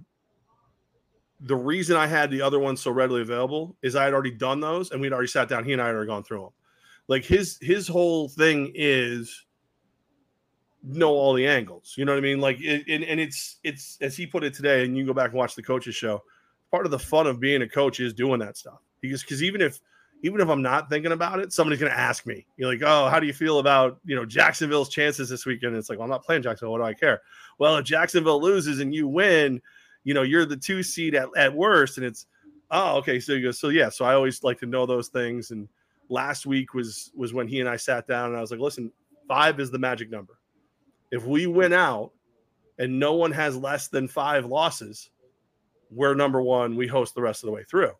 the 1.42 1.56
reason 1.56 1.98
I 1.98 2.08
had 2.08 2.30
the 2.30 2.42
other 2.42 2.60
ones 2.60 2.82
so 2.82 2.92
readily 2.92 3.22
available 3.22 3.76
is 3.82 3.96
I 3.96 4.06
had 4.06 4.14
already 4.14 4.32
done 4.32 4.60
those 4.60 4.92
and 4.92 5.02
we'd 5.02 5.12
already 5.12 5.28
sat 5.28 5.50
down. 5.50 5.66
He 5.66 5.74
and 5.74 5.82
I 5.82 5.88
had 5.88 5.96
already 5.96 6.08
gone 6.08 6.24
through 6.24 6.42
them. 6.42 6.52
Like 7.08 7.26
his 7.26 7.58
his 7.62 7.88
whole 7.88 8.30
thing 8.30 8.72
is 8.76 9.46
know 10.84 11.10
all 11.10 11.34
the 11.34 11.48
angles. 11.48 11.96
You 11.98 12.06
know 12.06 12.14
what 12.14 12.20
I 12.20 12.22
mean? 12.22 12.40
Like, 12.40 12.60
it, 12.62 12.86
and, 12.88 13.04
and 13.04 13.20
it's 13.20 13.58
it's 13.64 13.98
as 14.02 14.16
he 14.16 14.26
put 14.26 14.44
it 14.44 14.54
today. 14.54 14.86
And 14.86 14.98
you 14.98 15.06
go 15.06 15.14
back 15.14 15.32
and 15.32 15.38
watch 15.38 15.56
the 15.56 15.64
coaches 15.64 15.96
show. 15.96 16.24
Part 16.72 16.86
of 16.86 16.92
the 16.92 17.00
fun 17.00 17.28
of 17.28 17.40
being 17.40 17.62
a 17.62 17.68
coach 17.68 18.00
is 18.00 18.14
doing 18.14 18.40
that 18.40 18.58
stuff 18.58 18.80
because 19.02 19.22
because 19.22 19.44
even 19.44 19.62
if 19.62 19.80
even 20.24 20.40
if 20.40 20.50
I'm 20.50 20.62
not 20.62 20.90
thinking 20.90 21.12
about 21.12 21.40
it, 21.40 21.52
somebody's 21.52 21.80
going 21.80 21.92
to 21.92 21.98
ask 21.98 22.26
me. 22.26 22.46
You're 22.56 22.72
like, 22.72 22.84
oh, 22.84 23.10
how 23.10 23.20
do 23.20 23.28
you 23.28 23.34
feel 23.34 23.60
about 23.60 24.00
you 24.06 24.16
know 24.16 24.26
Jacksonville's 24.26 24.90
chances 24.90 25.30
this 25.30 25.46
weekend? 25.46 25.76
it's 25.76 25.90
like, 25.90 26.00
well, 26.00 26.06
I'm 26.06 26.12
not 26.12 26.24
playing 26.24 26.44
Jacksonville. 26.44 26.72
What 26.72 26.80
do 26.80 26.86
I 26.86 26.94
care? 26.94 27.22
Well, 27.58 27.78
if 27.78 27.86
Jacksonville 27.86 28.42
loses 28.42 28.80
and 28.80 28.94
you 28.94 29.08
win, 29.08 29.62
you 30.04 30.14
know, 30.14 30.24
you're 30.24 30.46
the 30.46 30.58
two 30.58 30.84
seed 30.84 31.16
at, 31.16 31.30
at 31.36 31.54
worst. 31.54 31.98
And 31.98 32.06
it's, 32.06 32.26
oh, 32.70 32.98
okay. 32.98 33.20
So 33.20 33.34
you 33.34 33.44
go, 33.44 33.52
so 33.52 33.70
yeah. 33.70 33.90
So 33.90 34.06
I 34.06 34.14
always 34.14 34.44
like 34.44 34.60
to 34.60 34.66
know 34.66 34.86
those 34.86 35.10
things. 35.10 35.52
And 35.52 35.68
last 36.10 36.46
week 36.46 36.74
was, 36.74 37.12
was 37.16 37.34
when 37.34 37.48
he 37.48 37.60
and 37.60 37.70
I 37.70 37.76
sat 37.78 38.08
down 38.08 38.30
and 38.30 38.38
I 38.38 38.42
was 38.42 38.52
like, 38.52 38.60
listen, 38.60 38.92
five 39.28 39.60
is 39.60 39.72
the 39.72 39.80
magic 39.80 40.10
number. 40.10 40.40
If 41.12 41.26
we 41.26 41.48
win 41.48 41.74
out 41.74 42.12
and 42.80 43.00
no 43.00 43.14
one 43.14 43.32
has 43.32 43.58
less 43.58 43.90
than 43.90 44.08
five 44.08 44.46
losses, 44.46 45.10
we're 45.92 46.16
number 46.16 46.42
one. 46.42 46.76
We 46.76 46.88
host 46.88 47.14
the 47.14 47.22
rest 47.22 47.44
of 47.44 47.48
the 47.48 47.52
way 47.52 47.64
through. 47.64 47.92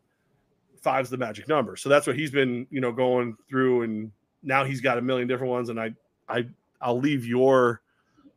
Five's 0.82 1.10
the 1.10 1.18
magic 1.18 1.48
number. 1.48 1.76
So 1.76 1.90
that's 1.90 2.08
what 2.08 2.16
he's 2.16 2.32
been, 2.32 2.66
you 2.72 2.82
know, 2.82 2.92
going 2.92 3.38
through. 3.50 3.84
And 3.84 4.12
now 4.42 4.64
he's 4.64 4.82
got 4.82 4.98
a 4.98 5.02
million 5.02 5.28
different 5.28 5.52
ones. 5.52 5.70
And 5.70 5.80
I, 5.80 5.94
I, 6.28 6.46
I'll 6.82 7.00
leave 7.00 7.26
your 7.26 7.82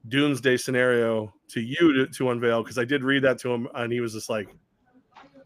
doomsday 0.08 0.56
scenario 0.56 1.32
to 1.48 1.60
you 1.60 1.92
to, 1.94 2.06
to 2.06 2.30
unveil 2.30 2.62
because 2.62 2.78
I 2.78 2.84
did 2.84 3.02
read 3.02 3.22
that 3.22 3.38
to 3.40 3.52
him 3.52 3.68
and 3.74 3.92
he 3.92 4.00
was 4.00 4.12
just 4.12 4.28
like, 4.28 4.54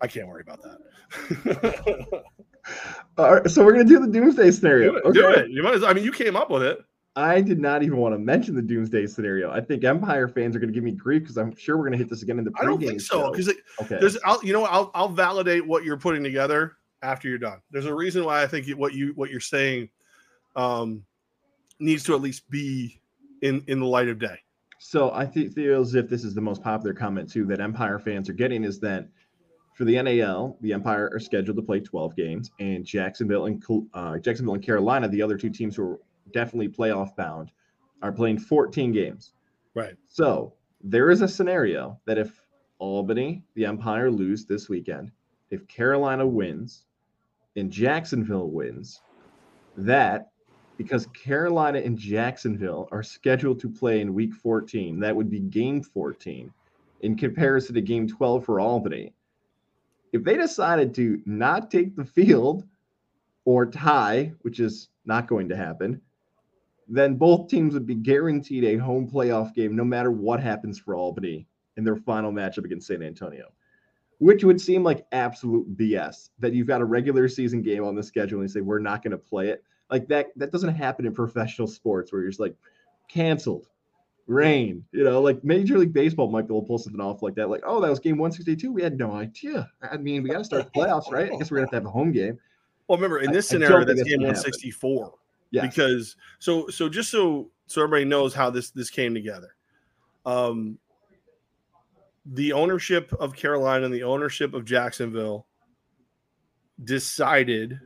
I 0.00 0.06
can't 0.06 0.26
worry 0.26 0.42
about 0.42 0.62
that. 0.62 2.24
All 3.18 3.34
right, 3.34 3.50
so 3.50 3.64
we're 3.64 3.72
gonna 3.72 3.84
do 3.84 3.98
the 3.98 4.06
doomsday 4.06 4.50
scenario. 4.50 4.92
Do 4.92 4.96
it. 4.98 5.04
Okay. 5.04 5.18
Do 5.18 5.28
it. 5.28 5.50
You 5.50 5.62
might. 5.62 5.82
I 5.82 5.92
mean, 5.92 6.04
you 6.04 6.12
came 6.12 6.36
up 6.36 6.50
with 6.50 6.62
it. 6.62 6.78
I 7.18 7.40
did 7.40 7.58
not 7.58 7.82
even 7.82 7.96
want 7.96 8.14
to 8.14 8.18
mention 8.18 8.54
the 8.54 8.62
doomsday 8.62 9.08
scenario. 9.08 9.50
I 9.50 9.60
think 9.60 9.82
Empire 9.82 10.28
fans 10.28 10.54
are 10.54 10.60
going 10.60 10.68
to 10.68 10.74
give 10.74 10.84
me 10.84 10.92
grief 10.92 11.22
because 11.22 11.36
I'm 11.36 11.52
sure 11.56 11.76
we're 11.76 11.82
going 11.82 11.92
to 11.92 11.98
hit 11.98 12.08
this 12.08 12.22
again 12.22 12.38
in 12.38 12.44
the. 12.44 12.52
I 12.60 12.64
don't 12.64 12.78
think 12.80 13.00
so 13.00 13.32
because 13.32 13.52
okay. 13.80 13.98
there's. 13.98 14.16
I'll, 14.24 14.42
you 14.44 14.52
know, 14.52 14.64
I'll 14.66 14.92
I'll 14.94 15.08
validate 15.08 15.66
what 15.66 15.82
you're 15.82 15.96
putting 15.96 16.22
together 16.22 16.76
after 17.02 17.28
you're 17.28 17.38
done. 17.38 17.60
There's 17.72 17.86
a 17.86 17.94
reason 17.94 18.24
why 18.24 18.44
I 18.44 18.46
think 18.46 18.68
what 18.68 18.94
you 18.94 19.14
what 19.16 19.30
you're 19.30 19.40
saying 19.40 19.88
um, 20.54 21.02
needs 21.80 22.04
to 22.04 22.14
at 22.14 22.20
least 22.20 22.48
be 22.50 23.00
in 23.42 23.64
in 23.66 23.80
the 23.80 23.86
light 23.86 24.06
of 24.06 24.20
day. 24.20 24.38
So 24.78 25.12
I 25.12 25.26
th- 25.26 25.54
feel 25.54 25.80
as 25.80 25.96
if 25.96 26.08
this 26.08 26.22
is 26.22 26.34
the 26.34 26.40
most 26.40 26.62
popular 26.62 26.94
comment 26.94 27.28
too 27.28 27.44
that 27.46 27.60
Empire 27.60 27.98
fans 27.98 28.28
are 28.28 28.34
getting 28.34 28.62
is 28.62 28.78
that 28.78 29.08
for 29.74 29.84
the 29.84 30.00
NAL, 30.00 30.56
the 30.60 30.72
Empire 30.72 31.10
are 31.12 31.18
scheduled 31.18 31.56
to 31.56 31.62
play 31.62 31.80
12 31.80 32.14
games, 32.14 32.52
and 32.60 32.84
Jacksonville 32.84 33.46
and 33.46 33.64
uh, 33.92 34.18
Jacksonville 34.18 34.54
and 34.54 34.62
Carolina, 34.62 35.08
the 35.08 35.22
other 35.22 35.36
two 35.36 35.50
teams 35.50 35.74
who 35.74 35.82
are 35.82 36.00
definitely 36.32 36.68
playoff 36.68 37.14
bound, 37.16 37.50
are 38.02 38.12
playing 38.12 38.38
14 38.38 38.92
games. 38.92 39.32
Right. 39.74 39.94
So 40.08 40.54
there 40.82 41.10
is 41.10 41.22
a 41.22 41.28
scenario 41.28 41.98
that 42.06 42.18
if 42.18 42.40
Albany, 42.78 43.42
the 43.54 43.66
Empire, 43.66 44.10
lose 44.10 44.44
this 44.44 44.68
weekend, 44.68 45.10
if 45.50 45.66
Carolina 45.66 46.26
wins, 46.26 46.84
and 47.56 47.70
Jacksonville 47.70 48.50
wins, 48.50 49.00
that 49.76 50.30
because 50.78 51.06
Carolina 51.08 51.80
and 51.80 51.98
Jacksonville 51.98 52.88
are 52.92 53.02
scheduled 53.02 53.60
to 53.60 53.68
play 53.68 54.00
in 54.00 54.14
week 54.14 54.32
14. 54.32 55.00
That 55.00 55.14
would 55.14 55.28
be 55.28 55.40
game 55.40 55.82
14 55.82 56.50
in 57.00 57.16
comparison 57.16 57.74
to 57.74 57.80
game 57.80 58.08
12 58.08 58.44
for 58.44 58.60
Albany. 58.60 59.12
If 60.12 60.24
they 60.24 60.36
decided 60.36 60.94
to 60.94 61.20
not 61.26 61.70
take 61.70 61.94
the 61.96 62.04
field 62.04 62.64
or 63.44 63.66
tie, 63.66 64.32
which 64.42 64.60
is 64.60 64.88
not 65.04 65.26
going 65.26 65.48
to 65.48 65.56
happen, 65.56 66.00
then 66.88 67.16
both 67.16 67.48
teams 67.48 67.74
would 67.74 67.86
be 67.86 67.94
guaranteed 67.94 68.64
a 68.64 68.76
home 68.76 69.08
playoff 69.08 69.54
game 69.54 69.76
no 69.76 69.84
matter 69.84 70.10
what 70.10 70.42
happens 70.42 70.78
for 70.78 70.94
Albany 70.94 71.46
in 71.76 71.84
their 71.84 71.96
final 71.96 72.32
matchup 72.32 72.64
against 72.64 72.86
San 72.86 73.02
Antonio, 73.02 73.52
which 74.18 74.42
would 74.42 74.60
seem 74.60 74.82
like 74.82 75.06
absolute 75.12 75.76
BS 75.76 76.30
that 76.38 76.52
you've 76.52 76.66
got 76.66 76.80
a 76.80 76.84
regular 76.84 77.28
season 77.28 77.62
game 77.62 77.84
on 77.84 77.94
the 77.94 78.02
schedule 78.02 78.40
and 78.40 78.48
you 78.48 78.52
say, 78.52 78.60
we're 78.60 78.78
not 78.78 79.02
going 79.02 79.12
to 79.12 79.18
play 79.18 79.48
it 79.48 79.62
like 79.90 80.06
that 80.08 80.28
that 80.36 80.52
doesn't 80.52 80.74
happen 80.74 81.06
in 81.06 81.14
professional 81.14 81.66
sports 81.66 82.12
where 82.12 82.22
you're 82.22 82.30
just 82.30 82.40
like 82.40 82.54
canceled, 83.08 83.68
rain. 84.26 84.84
You 84.92 85.04
know, 85.04 85.20
like 85.20 85.42
Major 85.44 85.78
League 85.78 85.92
Baseball 85.92 86.30
might 86.30 86.46
be 86.46 86.54
able 86.54 86.62
to 86.62 86.66
pull 86.66 86.78
something 86.78 87.00
off 87.00 87.22
like 87.22 87.34
that. 87.36 87.48
Like, 87.48 87.62
oh, 87.66 87.80
that 87.80 87.88
was 87.88 87.98
game 87.98 88.18
162. 88.18 88.70
We 88.70 88.82
had 88.82 88.98
no 88.98 89.12
idea. 89.12 89.70
I 89.82 89.96
mean, 89.96 90.22
we 90.22 90.30
got 90.30 90.38
to 90.38 90.44
start 90.44 90.64
the 90.64 90.80
playoffs, 90.80 91.10
right? 91.10 91.32
I 91.32 91.36
guess 91.36 91.50
we're 91.50 91.58
gonna 91.58 91.66
have 91.66 91.70
to 91.70 91.76
have 91.76 91.86
a 91.86 91.90
home 91.90 92.12
game. 92.12 92.38
Well, 92.86 92.98
remember 92.98 93.20
in 93.20 93.32
this 93.32 93.50
I, 93.50 93.54
scenario, 93.54 93.80
I 93.80 93.84
that's 93.84 94.02
game 94.02 94.20
164. 94.20 95.14
Because 95.62 96.16
so 96.38 96.68
so 96.68 96.88
just 96.88 97.10
so 97.10 97.50
so 97.66 97.82
everybody 97.82 98.04
knows 98.04 98.34
how 98.34 98.50
this 98.50 98.70
this 98.70 98.90
came 98.90 99.14
together. 99.14 99.54
Um 100.26 100.78
the 102.26 102.52
ownership 102.52 103.12
of 103.14 103.34
Carolina 103.34 103.86
and 103.86 103.94
the 103.94 104.02
ownership 104.02 104.52
of 104.52 104.64
Jacksonville 104.64 105.46
decided 106.84 107.80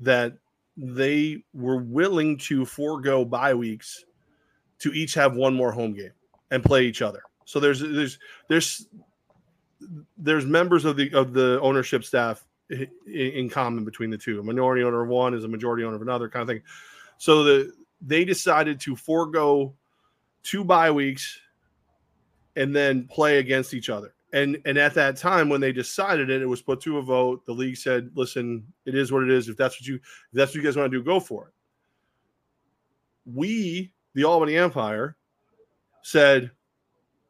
that 0.00 0.38
they 0.76 1.42
were 1.52 1.78
willing 1.78 2.38
to 2.38 2.64
forego 2.64 3.24
bye 3.24 3.54
weeks 3.54 4.04
to 4.78 4.92
each 4.92 5.14
have 5.14 5.36
one 5.36 5.54
more 5.54 5.72
home 5.72 5.92
game 5.92 6.12
and 6.50 6.64
play 6.64 6.84
each 6.84 7.02
other. 7.02 7.22
So 7.44 7.60
there's 7.60 7.80
there's 7.80 8.18
there's 8.48 8.86
there's 10.16 10.46
members 10.46 10.84
of 10.84 10.96
the 10.96 11.12
of 11.12 11.32
the 11.32 11.60
ownership 11.60 12.04
staff 12.04 12.46
in 13.06 13.48
common 13.48 13.84
between 13.84 14.10
the 14.10 14.18
two. 14.18 14.40
A 14.40 14.42
minority 14.42 14.82
owner 14.82 15.02
of 15.02 15.08
one 15.08 15.34
is 15.34 15.44
a 15.44 15.48
majority 15.48 15.84
owner 15.84 15.96
of 15.96 16.02
another 16.02 16.28
kind 16.28 16.42
of 16.42 16.48
thing. 16.48 16.62
So 17.16 17.42
the 17.42 17.72
they 18.00 18.24
decided 18.24 18.80
to 18.80 18.94
forego 18.94 19.74
two 20.42 20.64
bye 20.64 20.90
weeks 20.90 21.38
and 22.56 22.74
then 22.74 23.06
play 23.06 23.38
against 23.38 23.74
each 23.74 23.88
other. 23.88 24.14
And 24.32 24.60
and 24.66 24.76
at 24.76 24.94
that 24.94 25.16
time 25.16 25.48
when 25.48 25.60
they 25.60 25.72
decided 25.72 26.28
it, 26.28 26.42
it 26.42 26.46
was 26.46 26.60
put 26.60 26.80
to 26.82 26.98
a 26.98 27.02
vote. 27.02 27.46
The 27.46 27.52
league 27.52 27.76
said, 27.76 28.10
"Listen, 28.14 28.66
it 28.84 28.94
is 28.94 29.10
what 29.10 29.22
it 29.22 29.30
is. 29.30 29.48
If 29.48 29.56
that's 29.56 29.80
what 29.80 29.86
you 29.86 29.96
if 29.96 30.02
that's 30.34 30.50
what 30.50 30.56
you 30.56 30.62
guys 30.62 30.76
want 30.76 30.92
to 30.92 30.98
do, 30.98 31.02
go 31.02 31.18
for 31.18 31.48
it." 31.48 31.54
We, 33.24 33.92
the 34.14 34.24
Albany 34.24 34.56
Empire, 34.56 35.16
said, 36.02 36.50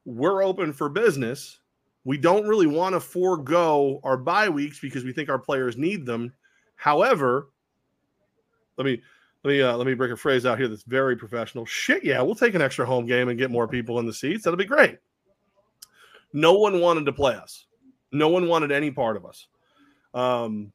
"We're 0.05 0.43
open 0.43 0.73
for 0.73 0.89
business." 0.89 1.58
We 2.09 2.17
don't 2.17 2.49
really 2.49 2.67
want 2.67 2.95
to 2.95 3.01
forego 3.01 4.01
our 4.03 4.17
bye 4.17 4.49
weeks 4.49 4.81
because 4.81 5.05
we 5.05 5.13
think 5.13 5.29
our 5.29 5.39
players 5.39 5.77
need 5.77 6.07
them. 6.07 6.33
However, 6.77 7.51
let 8.79 8.87
me 8.87 9.03
let 9.45 9.51
me 9.51 9.61
uh, 9.61 9.77
let 9.77 9.87
me 9.87 9.93
break 9.93 10.11
a 10.11 10.17
phrase 10.17 10.47
out 10.47 10.57
here 10.57 10.69
that's 10.69 10.85
very 10.85 11.17
professional. 11.17 11.67
Shit, 11.67 12.03
yeah, 12.03 12.23
we'll 12.23 12.35
take 12.35 12.55
an 12.55 12.63
extra 12.63 12.87
home 12.87 13.05
game 13.05 13.29
and 13.29 13.39
get 13.39 13.51
more 13.51 13.69
people 13.69 13.99
in 13.99 14.07
the 14.07 14.15
seats. 14.15 14.45
That'll 14.45 14.57
be 14.57 14.65
great. 14.65 14.97
No 16.33 16.55
one 16.55 16.81
wanted 16.81 17.05
to 17.05 17.13
play 17.13 17.35
us. 17.35 17.67
No 18.11 18.29
one 18.29 18.49
wanted 18.49 18.73
any 18.73 18.91
part 18.91 19.19
of 19.19 19.27
us. 19.27 19.47
Um, 20.15 20.73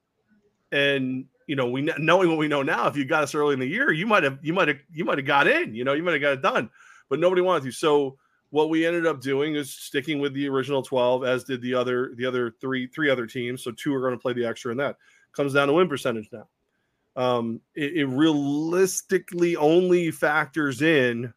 and 0.72 1.26
you 1.48 1.56
know, 1.56 1.68
we 1.68 1.82
knowing 1.98 2.30
what 2.30 2.38
we 2.38 2.48
know 2.48 2.62
now, 2.62 2.86
if 2.88 2.96
you 2.96 3.06
got 3.06 3.24
us 3.24 3.34
early 3.34 3.54
in 3.54 3.60
the 3.60 3.66
year, 3.66 3.92
you 3.92 4.06
might 4.06 4.22
have 4.22 4.38
you 4.44 4.54
might 4.54 4.68
have 4.68 4.78
you 4.94 5.04
might 5.04 5.18
have 5.18 5.26
got 5.26 5.48
in. 5.48 5.74
You 5.74 5.84
know, 5.84 5.94
you 5.94 6.04
might 6.04 6.12
have 6.12 6.22
got 6.22 6.34
it 6.34 6.44
done, 6.44 6.70
but 7.10 7.20
nobody 7.20 7.42
wanted 7.42 7.64
to. 7.64 7.72
So 7.72 8.20
what 8.54 8.70
we 8.70 8.86
ended 8.86 9.08
up 9.08 9.20
doing 9.20 9.56
is 9.56 9.74
sticking 9.74 10.20
with 10.20 10.32
the 10.36 10.48
original 10.48 10.84
12 10.84 11.24
as 11.24 11.44
did 11.44 11.60
the 11.64 11.74
other 11.74 12.12
the 12.18 12.26
other 12.26 12.54
three 12.62 12.86
three 12.86 13.10
other 13.10 13.26
teams. 13.26 13.64
So 13.64 13.72
two 13.72 13.92
are 13.96 14.00
going 14.00 14.14
to 14.14 14.22
play 14.22 14.34
the 14.34 14.46
extra 14.46 14.72
in 14.72 14.78
that. 14.78 14.98
Comes 15.32 15.54
down 15.54 15.70
to 15.70 15.74
win 15.74 15.90
percentage 15.90 16.30
now. 16.32 16.48
Um, 17.16 17.62
it, 17.74 17.94
it, 17.94 18.06
realistically 18.06 19.56
only 19.56 20.12
factors 20.12 20.84
in 20.84 21.34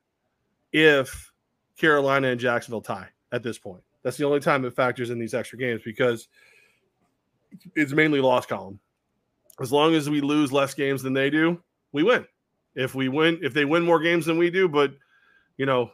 if 0.73 1.33
carolina 1.79 2.29
and 2.29 2.41
jacksonville 2.41 2.83
tie 2.83 3.09
at 3.33 3.43
this 3.43 3.59
point. 3.59 3.83
That's 4.03 4.19
the 4.19 4.27
only 4.27 4.41
time 4.41 4.67
it 4.67 4.77
factors 4.77 5.09
in 5.09 5.19
these 5.19 5.33
extra 5.33 5.59
games 5.59 5.81
because 5.83 6.29
it's 7.75 7.93
mainly 7.93 8.21
loss 8.21 8.45
column. 8.45 8.79
As 9.59 9.73
long 9.73 9.95
as 9.95 10.11
we 10.11 10.21
lose 10.21 10.53
less 10.53 10.75
games 10.75 11.03
than 11.03 11.15
they 11.15 11.31
do 11.31 11.63
we 11.93 12.03
win. 12.03 12.27
If 12.75 12.95
we 12.95 13.09
win 13.09 13.39
if 13.43 13.55
they 13.55 13.65
win 13.65 13.85
more 13.85 14.01
games 14.01 14.27
than 14.27 14.37
we 14.37 14.51
do 14.51 14.69
but 14.69 14.93
you 15.57 15.65
know 15.65 15.93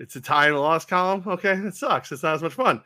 it's 0.00 0.16
a 0.16 0.20
tie 0.20 0.48
in 0.48 0.54
the 0.54 0.58
loss 0.58 0.84
column. 0.84 1.22
Okay, 1.26 1.52
it 1.52 1.74
sucks. 1.74 2.10
It's 2.10 2.22
not 2.22 2.34
as 2.34 2.42
much 2.42 2.54
fun. 2.54 2.82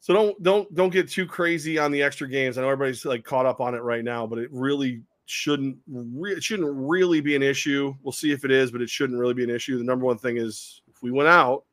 So 0.00 0.12
don't 0.12 0.42
don't 0.42 0.74
don't 0.74 0.90
get 0.90 1.08
too 1.08 1.26
crazy 1.26 1.78
on 1.78 1.90
the 1.92 2.02
extra 2.02 2.28
games. 2.28 2.58
I 2.58 2.62
know 2.62 2.68
everybody's 2.68 3.04
like 3.04 3.24
caught 3.24 3.46
up 3.46 3.60
on 3.60 3.74
it 3.74 3.82
right 3.82 4.04
now, 4.04 4.26
but 4.26 4.38
it 4.38 4.50
really 4.52 5.02
shouldn't 5.26 5.78
re- 5.88 6.32
it 6.32 6.42
shouldn't 6.42 6.68
really 6.72 7.20
be 7.20 7.34
an 7.34 7.42
issue. 7.42 7.94
We'll 8.02 8.12
see 8.12 8.32
if 8.32 8.44
it 8.44 8.50
is, 8.50 8.70
but 8.70 8.82
it 8.82 8.90
shouldn't 8.90 9.18
really 9.18 9.34
be 9.34 9.44
an 9.44 9.50
issue. 9.50 9.78
The 9.78 9.84
number 9.84 10.04
one 10.04 10.18
thing 10.18 10.36
is 10.36 10.82
if 10.88 11.02
we 11.02 11.10
went 11.10 11.28
out, 11.28 11.64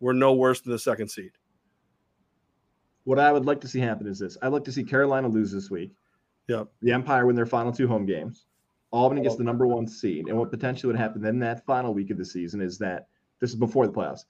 we're 0.00 0.12
no 0.12 0.34
worse 0.34 0.60
than 0.60 0.72
the 0.72 0.78
second 0.78 1.08
seed. 1.08 1.32
What 3.04 3.18
I 3.18 3.32
would 3.32 3.44
like 3.44 3.60
to 3.62 3.68
see 3.68 3.80
happen 3.80 4.06
is 4.06 4.18
this: 4.18 4.36
I'd 4.42 4.48
like 4.48 4.64
to 4.64 4.72
see 4.72 4.84
Carolina 4.84 5.28
lose 5.28 5.50
this 5.50 5.70
week. 5.70 5.92
Yep. 6.48 6.68
The 6.82 6.92
Empire 6.92 7.26
win 7.26 7.36
their 7.36 7.46
final 7.46 7.72
two 7.72 7.88
home 7.88 8.06
games. 8.06 8.46
Albany 8.90 9.22
gets 9.22 9.36
the 9.36 9.44
number 9.44 9.66
one 9.66 9.88
seed, 9.88 10.28
and 10.28 10.38
what 10.38 10.50
potentially 10.50 10.92
would 10.92 11.00
happen 11.00 11.20
then 11.20 11.38
that 11.40 11.66
final 11.66 11.92
week 11.92 12.10
of 12.10 12.18
the 12.18 12.24
season 12.24 12.60
is 12.60 12.78
that 12.78 13.08
this 13.44 13.50
is 13.50 13.56
before 13.56 13.86
the 13.86 13.92
playoffs. 13.92 14.24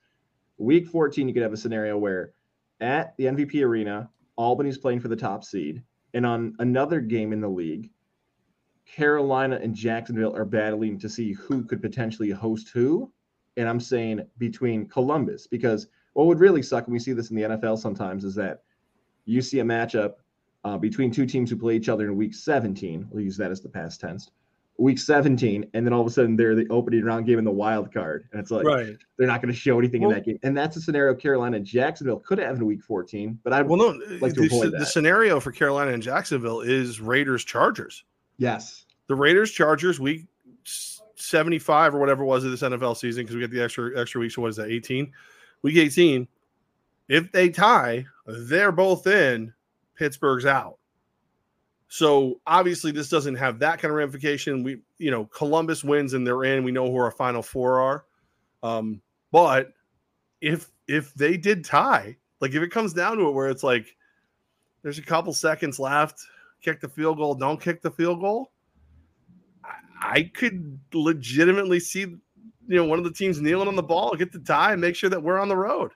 Week 0.59 0.89
14, 0.89 1.29
you 1.29 1.33
could 1.33 1.45
have 1.45 1.53
a 1.53 1.57
scenario 1.57 1.97
where 1.97 2.33
at 2.81 3.17
the 3.17 3.27
MVP 3.27 3.63
arena, 3.63 4.11
Albany's 4.37 4.77
playing 4.77 4.99
for 4.99 5.07
the 5.07 5.15
top 5.15 5.45
seed, 5.45 5.85
and 6.15 6.27
on 6.27 6.57
another 6.59 7.01
game 7.01 7.33
in 7.33 7.41
the 7.41 7.49
league, 7.49 7.91
Carolina 8.85 9.61
and 9.63 9.73
Jacksonville 9.73 10.35
are 10.35 10.45
battling 10.45 10.99
to 10.99 11.09
see 11.09 11.33
who 11.33 11.63
could 11.63 11.81
potentially 11.81 12.31
host 12.31 12.71
who. 12.71 13.13
And 13.57 13.69
I'm 13.69 13.79
saying 13.79 14.27
between 14.39 14.89
Columbus, 14.89 15.47
because 15.47 15.87
what 16.15 16.27
would 16.27 16.41
really 16.41 16.63
suck, 16.63 16.87
and 16.87 16.93
we 16.93 16.99
see 16.99 17.13
this 17.13 17.31
in 17.31 17.37
the 17.37 17.43
NFL 17.43 17.79
sometimes, 17.79 18.25
is 18.25 18.35
that 18.35 18.65
you 19.27 19.41
see 19.43 19.61
a 19.61 19.65
matchup 19.65 20.15
uh, 20.65 20.77
between 20.77 21.13
two 21.13 21.25
teams 21.25 21.51
who 21.51 21.57
play 21.57 21.77
each 21.77 21.89
other 21.89 22.07
in 22.07 22.17
week 22.17 22.35
17. 22.35 23.07
We'll 23.11 23.23
use 23.23 23.37
that 23.37 23.53
as 23.53 23.61
the 23.61 23.69
past 23.69 24.01
tense 24.01 24.33
week 24.77 24.99
17 24.99 25.71
and 25.73 25.87
then 25.87 25.93
all 25.93 26.01
of 26.01 26.07
a 26.07 26.11
sudden 26.11 26.37
they're 26.37 26.57
the 26.57 26.67
opening 26.69 27.05
round 27.05 27.27
game 27.27 27.39
in 27.39 27.45
the 27.45 27.51
wild 27.51 27.93
card. 27.93 28.29
And 28.33 28.41
it's 28.41 28.51
like 28.51 28.67
right. 28.67 28.97
they're 29.17 29.27
not 29.27 29.41
going 29.41 29.53
to 29.53 29.59
show 29.59 29.79
anything 29.79 30.03
well, 30.03 30.11
in 30.11 30.17
that 30.17 30.25
game. 30.25 30.39
And 30.43 30.57
that's 30.57 30.77
a 30.77 30.81
scenario 30.81 31.15
carolina 31.15 31.57
and 31.57 31.67
jacksonville 31.67 32.19
could 32.19 32.39
have 32.39 32.57
in 32.57 32.67
week 32.67 32.83
14 32.83 33.39
but 33.45 33.53
i 33.53 33.63
well 33.63 33.77
no 33.77 33.89
like 34.21 34.35
the, 34.35 34.75
the 34.77 34.87
scenario 34.87 35.39
for 35.39 35.53
carolina 35.53 35.93
and 35.93 36.03
jacksonville 36.03 36.61
is 36.61 37.01
raiders 37.01 37.45
chargers. 37.45 38.05
Yes. 38.37 38.87
The 39.07 39.15
raiders 39.15 39.53
chargers 39.53 40.01
week 40.01 40.27
75 40.65 41.95
or 41.95 41.99
whatever 41.99 42.23
it 42.25 42.27
was 42.27 42.45
of 42.45 42.51
this 42.51 42.63
nfl 42.63 42.97
season 42.97 43.23
because 43.23 43.37
we 43.37 43.41
get 43.41 43.51
the 43.51 43.63
extra 43.63 43.99
extra 43.99 44.21
week 44.21 44.33
so 44.33 44.43
what 44.43 44.49
is 44.49 44.57
that 44.57 44.71
18 44.71 45.13
week 45.63 45.77
18 45.77 46.27
if 47.09 47.31
they 47.31 47.49
tie 47.49 48.05
they're 48.27 48.73
both 48.73 49.07
in 49.07 49.53
pittsburgh's 49.97 50.47
out 50.47 50.79
so 51.95 52.41
obviously, 52.45 52.91
this 52.91 53.09
doesn't 53.09 53.37
have 53.37 53.61
that 53.61 53.79
kind 53.79 53.93
of 53.93 53.97
ramification. 53.97 54.65
We, 54.65 54.81
you 54.99 55.13
know, 55.13 55.27
Columbus 55.27 55.85
wins 55.85 56.13
and 56.13 56.27
they're 56.27 56.43
in. 56.43 56.65
We 56.65 56.73
know 56.73 56.91
who 56.91 56.97
our 56.97 57.13
final 57.13 57.41
four 57.41 57.79
are. 57.79 58.05
Um, 58.65 59.01
but 59.31 59.75
if 60.41 60.73
if 60.89 61.15
they 61.15 61.37
did 61.37 61.65
tie, 61.65 62.17
like 62.41 62.53
if 62.53 62.65
it 62.65 62.73
comes 62.73 62.95
down 62.95 63.19
to 63.19 63.29
it, 63.29 63.31
where 63.31 63.49
it's 63.49 63.63
like 63.63 63.87
there's 64.83 64.99
a 64.99 65.03
couple 65.03 65.33
seconds 65.33 65.79
left, 65.79 66.19
kick 66.63 66.81
the 66.81 66.89
field 66.89 67.19
goal, 67.19 67.33
don't 67.37 67.61
kick 67.61 67.81
the 67.81 67.93
field 67.93 68.21
goal. 68.21 68.51
I, 69.65 69.75
I 70.01 70.23
could 70.35 70.81
legitimately 70.93 71.79
see, 71.79 72.01
you 72.01 72.21
know, 72.67 72.87
one 72.87 72.99
of 72.99 73.05
the 73.05 73.13
teams 73.13 73.41
kneeling 73.41 73.69
on 73.69 73.77
the 73.77 73.85
ball, 73.85 74.17
get 74.17 74.33
the 74.33 74.41
tie, 74.41 74.73
and 74.73 74.81
make 74.81 74.97
sure 74.97 75.11
that 75.11 75.23
we're 75.23 75.39
on 75.39 75.47
the 75.47 75.57
road 75.57 75.93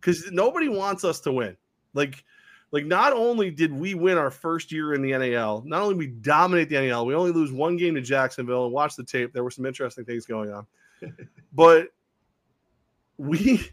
because 0.00 0.30
nobody 0.30 0.68
wants 0.68 1.02
us 1.02 1.18
to 1.22 1.32
win. 1.32 1.56
Like 1.92 2.24
like, 2.72 2.86
not 2.86 3.12
only 3.12 3.50
did 3.50 3.72
we 3.72 3.94
win 3.94 4.18
our 4.18 4.30
first 4.30 4.70
year 4.70 4.94
in 4.94 5.02
the 5.02 5.16
NAL, 5.16 5.62
not 5.66 5.82
only 5.82 5.94
we 5.94 6.06
dominate 6.06 6.68
the 6.68 6.80
NAL, 6.80 7.06
we 7.06 7.14
only 7.14 7.32
lose 7.32 7.52
one 7.52 7.76
game 7.76 7.94
to 7.94 8.00
Jacksonville 8.00 8.64
and 8.64 8.72
watch 8.72 8.96
the 8.96 9.04
tape. 9.04 9.32
There 9.32 9.44
were 9.44 9.50
some 9.50 9.66
interesting 9.66 10.04
things 10.04 10.26
going 10.26 10.52
on, 10.52 10.66
but 11.52 11.88
we 13.18 13.70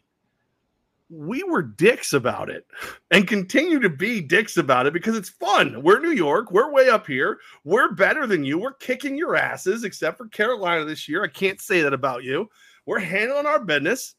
we 1.10 1.42
were 1.44 1.62
dicks 1.62 2.12
about 2.14 2.50
it 2.50 2.68
and 3.12 3.28
continue 3.28 3.80
to 3.80 3.90
be 3.90 4.20
dicks 4.20 4.58
about 4.58 4.88
it 4.88 4.94
because 4.94 5.16
it's 5.16 5.30
fun. 5.30 5.82
We're 5.82 6.00
New 6.00 6.12
York. 6.12 6.52
We're 6.52 6.72
way 6.72 6.90
up 6.90 7.08
here. 7.08 7.40
We're 7.64 7.94
better 7.94 8.28
than 8.28 8.44
you. 8.44 8.58
We're 8.58 8.74
kicking 8.74 9.18
your 9.18 9.36
asses, 9.36 9.84
except 9.86 10.18
for 10.18 10.28
Carolina 10.28 10.84
this 10.84 11.08
year. 11.08 11.24
I 11.24 11.30
can't 11.30 11.62
say 11.62 11.82
that 11.82 11.94
about 11.94 12.24
you. 12.24 12.50
We're 12.86 13.00
handling 13.00 13.46
our 13.46 13.64
business 13.64 14.16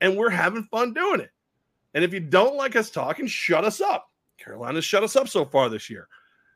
and 0.00 0.16
we're 0.16 0.30
having 0.30 0.64
fun 0.64 0.92
doing 0.94 1.20
it. 1.20 1.30
And 1.94 2.04
if 2.04 2.12
you 2.12 2.20
don't 2.20 2.56
like 2.56 2.76
us 2.76 2.90
talking, 2.90 3.26
shut 3.26 3.64
us 3.64 3.80
up. 3.80 4.08
Carolina's 4.38 4.84
shut 4.84 5.04
us 5.04 5.16
up 5.16 5.28
so 5.28 5.44
far 5.44 5.68
this 5.68 5.88
year. 5.88 6.08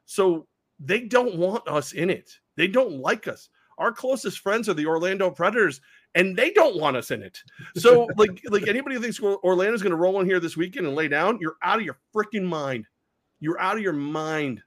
So 0.04 0.47
they 0.80 1.02
don't 1.02 1.37
want 1.37 1.66
us 1.68 1.92
in 1.92 2.11
it. 2.11 2.30
They 2.57 2.66
don't 2.66 2.99
like 2.99 3.28
us. 3.28 3.49
Our 3.78 3.92
closest 3.92 4.40
friends 4.40 4.68
are 4.68 4.75
the 4.75 4.87
Orlando 4.87 5.30
Predators, 5.30 5.80
and 6.16 6.37
they 6.37 6.50
don't 6.50 6.80
want 6.80 6.97
us 6.97 7.12
in 7.12 7.23
it. 7.23 7.38
So, 7.76 8.09
like, 8.16 8.42
like 8.50 8.66
anybody 8.66 8.97
who 8.97 9.02
thinks 9.02 9.21
Orlando's 9.21 9.83
going 9.83 9.92
to 9.92 9.97
roll 9.97 10.21
in 10.21 10.26
here 10.26 10.40
this 10.40 10.57
weekend 10.57 10.87
and 10.87 10.97
lay 10.97 11.07
down, 11.07 11.38
you're 11.40 11.57
out 11.62 11.78
of 11.78 11.85
your 11.85 11.99
freaking 12.14 12.45
mind. 12.45 12.87
You're 13.38 13.61
out 13.61 13.76
of 13.76 13.83
your 13.83 13.92
mind 13.92 14.62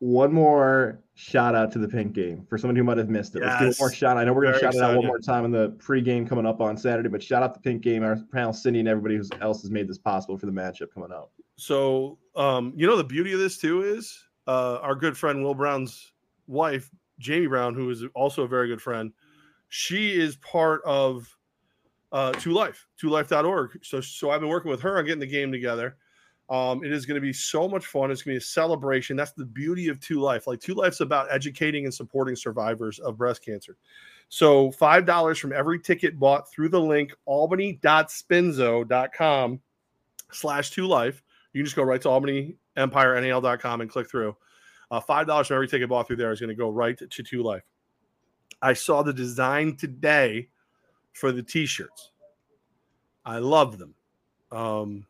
one 0.00 0.32
more 0.32 0.98
shout 1.14 1.54
out 1.54 1.70
to 1.70 1.78
the 1.78 1.86
pink 1.86 2.14
game 2.14 2.46
for 2.48 2.56
someone 2.56 2.74
who 2.74 2.82
might 2.82 2.96
have 2.96 3.10
missed 3.10 3.36
it. 3.36 3.42
Yes. 3.42 3.60
Let's 3.60 3.76
give 3.76 3.80
one 3.80 3.88
more 3.88 3.94
shout. 3.94 4.16
I 4.16 4.24
know 4.24 4.32
we're 4.32 4.42
going 4.42 4.54
to 4.54 4.60
shout 4.60 4.74
it 4.74 4.82
out 4.82 4.96
one 4.96 5.06
more 5.06 5.18
time 5.18 5.44
in 5.44 5.50
the 5.50 5.68
pre-game 5.78 6.26
coming 6.26 6.46
up 6.46 6.60
on 6.60 6.76
Saturday, 6.76 7.10
but 7.10 7.22
shout 7.22 7.42
out 7.42 7.52
the 7.52 7.60
pink 7.60 7.82
game, 7.82 8.02
our 8.02 8.16
panel, 8.32 8.54
Cindy, 8.54 8.80
and 8.80 8.88
everybody 8.88 9.20
else 9.42 9.60
has 9.60 9.70
made 9.70 9.86
this 9.86 9.98
possible 9.98 10.38
for 10.38 10.46
the 10.46 10.52
matchup 10.52 10.92
coming 10.94 11.12
up. 11.12 11.32
So, 11.56 12.18
um, 12.34 12.72
you 12.74 12.86
know, 12.86 12.96
the 12.96 13.04
beauty 13.04 13.34
of 13.34 13.38
this 13.38 13.58
too 13.58 13.82
is 13.82 14.24
uh, 14.46 14.78
our 14.80 14.94
good 14.94 15.16
friend 15.16 15.44
Will 15.44 15.54
Brown's 15.54 16.12
wife, 16.46 16.90
Jamie 17.18 17.46
Brown, 17.46 17.74
who 17.74 17.90
is 17.90 18.02
also 18.14 18.44
a 18.44 18.48
very 18.48 18.68
good 18.68 18.80
friend. 18.80 19.12
She 19.68 20.18
is 20.18 20.36
part 20.36 20.80
of 20.86 21.28
uh, 22.12 22.32
Two 22.32 22.52
Life, 22.52 22.86
twolife.org. 23.00 23.84
So, 23.84 24.00
so 24.00 24.30
I've 24.30 24.40
been 24.40 24.48
working 24.48 24.70
with 24.70 24.80
her 24.80 24.98
on 24.98 25.04
getting 25.04 25.20
the 25.20 25.26
game 25.26 25.52
together. 25.52 25.96
Um, 26.50 26.84
it 26.84 26.92
is 26.92 27.06
going 27.06 27.14
to 27.14 27.20
be 27.20 27.32
so 27.32 27.68
much 27.68 27.86
fun. 27.86 28.10
It's 28.10 28.22
going 28.22 28.34
to 28.34 28.40
be 28.40 28.42
a 28.42 28.46
celebration. 28.46 29.16
That's 29.16 29.30
the 29.32 29.44
beauty 29.44 29.86
of 29.88 30.00
Two 30.00 30.20
Life. 30.20 30.48
Like 30.48 30.60
Two 30.60 30.74
Life's 30.74 31.00
about 31.00 31.28
educating 31.30 31.84
and 31.84 31.94
supporting 31.94 32.34
survivors 32.34 32.98
of 32.98 33.16
breast 33.16 33.44
cancer. 33.44 33.76
So 34.28 34.70
$5 34.70 35.38
from 35.38 35.52
every 35.52 35.78
ticket 35.80 36.18
bought 36.18 36.50
through 36.50 36.70
the 36.70 36.80
link 36.80 37.14
albany.spinzo.com 37.26 39.60
slash 40.32 40.70
two 40.70 40.86
life. 40.86 41.22
You 41.52 41.60
can 41.60 41.66
just 41.66 41.76
go 41.76 41.82
right 41.82 42.00
to 42.02 42.08
Albany 42.08 42.56
Empire 42.76 43.16
and 43.16 43.90
click 43.90 44.08
through. 44.08 44.36
Uh, 44.92 45.00
Five 45.00 45.26
dollars 45.26 45.48
from 45.48 45.56
every 45.56 45.66
ticket 45.68 45.88
bought 45.88 46.06
through 46.06 46.16
there 46.16 46.32
is 46.32 46.40
going 46.40 46.48
to 46.48 46.54
go 46.54 46.70
right 46.70 46.96
to 46.98 47.22
Two 47.22 47.42
Life. 47.42 47.64
I 48.62 48.72
saw 48.72 49.02
the 49.02 49.12
design 49.12 49.76
today 49.76 50.48
for 51.12 51.32
the 51.32 51.42
t-shirts. 51.42 52.12
I 53.24 53.38
love 53.38 53.78
them. 53.78 53.94
Um, 54.52 55.06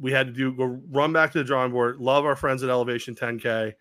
we 0.00 0.12
had 0.12 0.26
to 0.26 0.32
do 0.32 0.52
go 0.52 0.80
run 0.90 1.12
back 1.12 1.32
to 1.32 1.38
the 1.38 1.44
drawing 1.44 1.72
board. 1.72 2.00
Love 2.00 2.24
our 2.24 2.36
friends 2.36 2.62
at 2.62 2.70
Elevation 2.70 3.14
10K. 3.14 3.74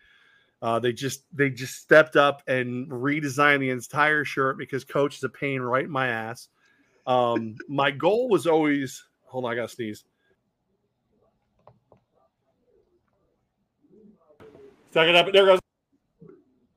Uh, 0.62 0.80
they 0.80 0.92
just 0.92 1.24
they 1.34 1.50
just 1.50 1.76
stepped 1.76 2.16
up 2.16 2.44
and 2.48 2.90
redesigned 2.90 3.60
the 3.60 3.70
entire 3.70 4.26
shirt 4.26 4.58
because 4.58 4.84
coach 4.84 5.18
is 5.18 5.24
a 5.24 5.30
pain 5.30 5.62
right 5.62 5.86
in 5.86 5.92
my 5.92 6.08
ass. 6.08 6.50
Um, 7.08 7.56
my 7.70 7.92
goal 7.92 8.28
was 8.30 8.46
always 8.46 9.04
hold 9.26 9.46
on, 9.46 9.52
I 9.52 9.56
gotta 9.56 9.70
sneeze. 9.70 10.04
It 14.96 15.16
up. 15.16 15.32
There 15.32 15.46
goes. 15.46 15.60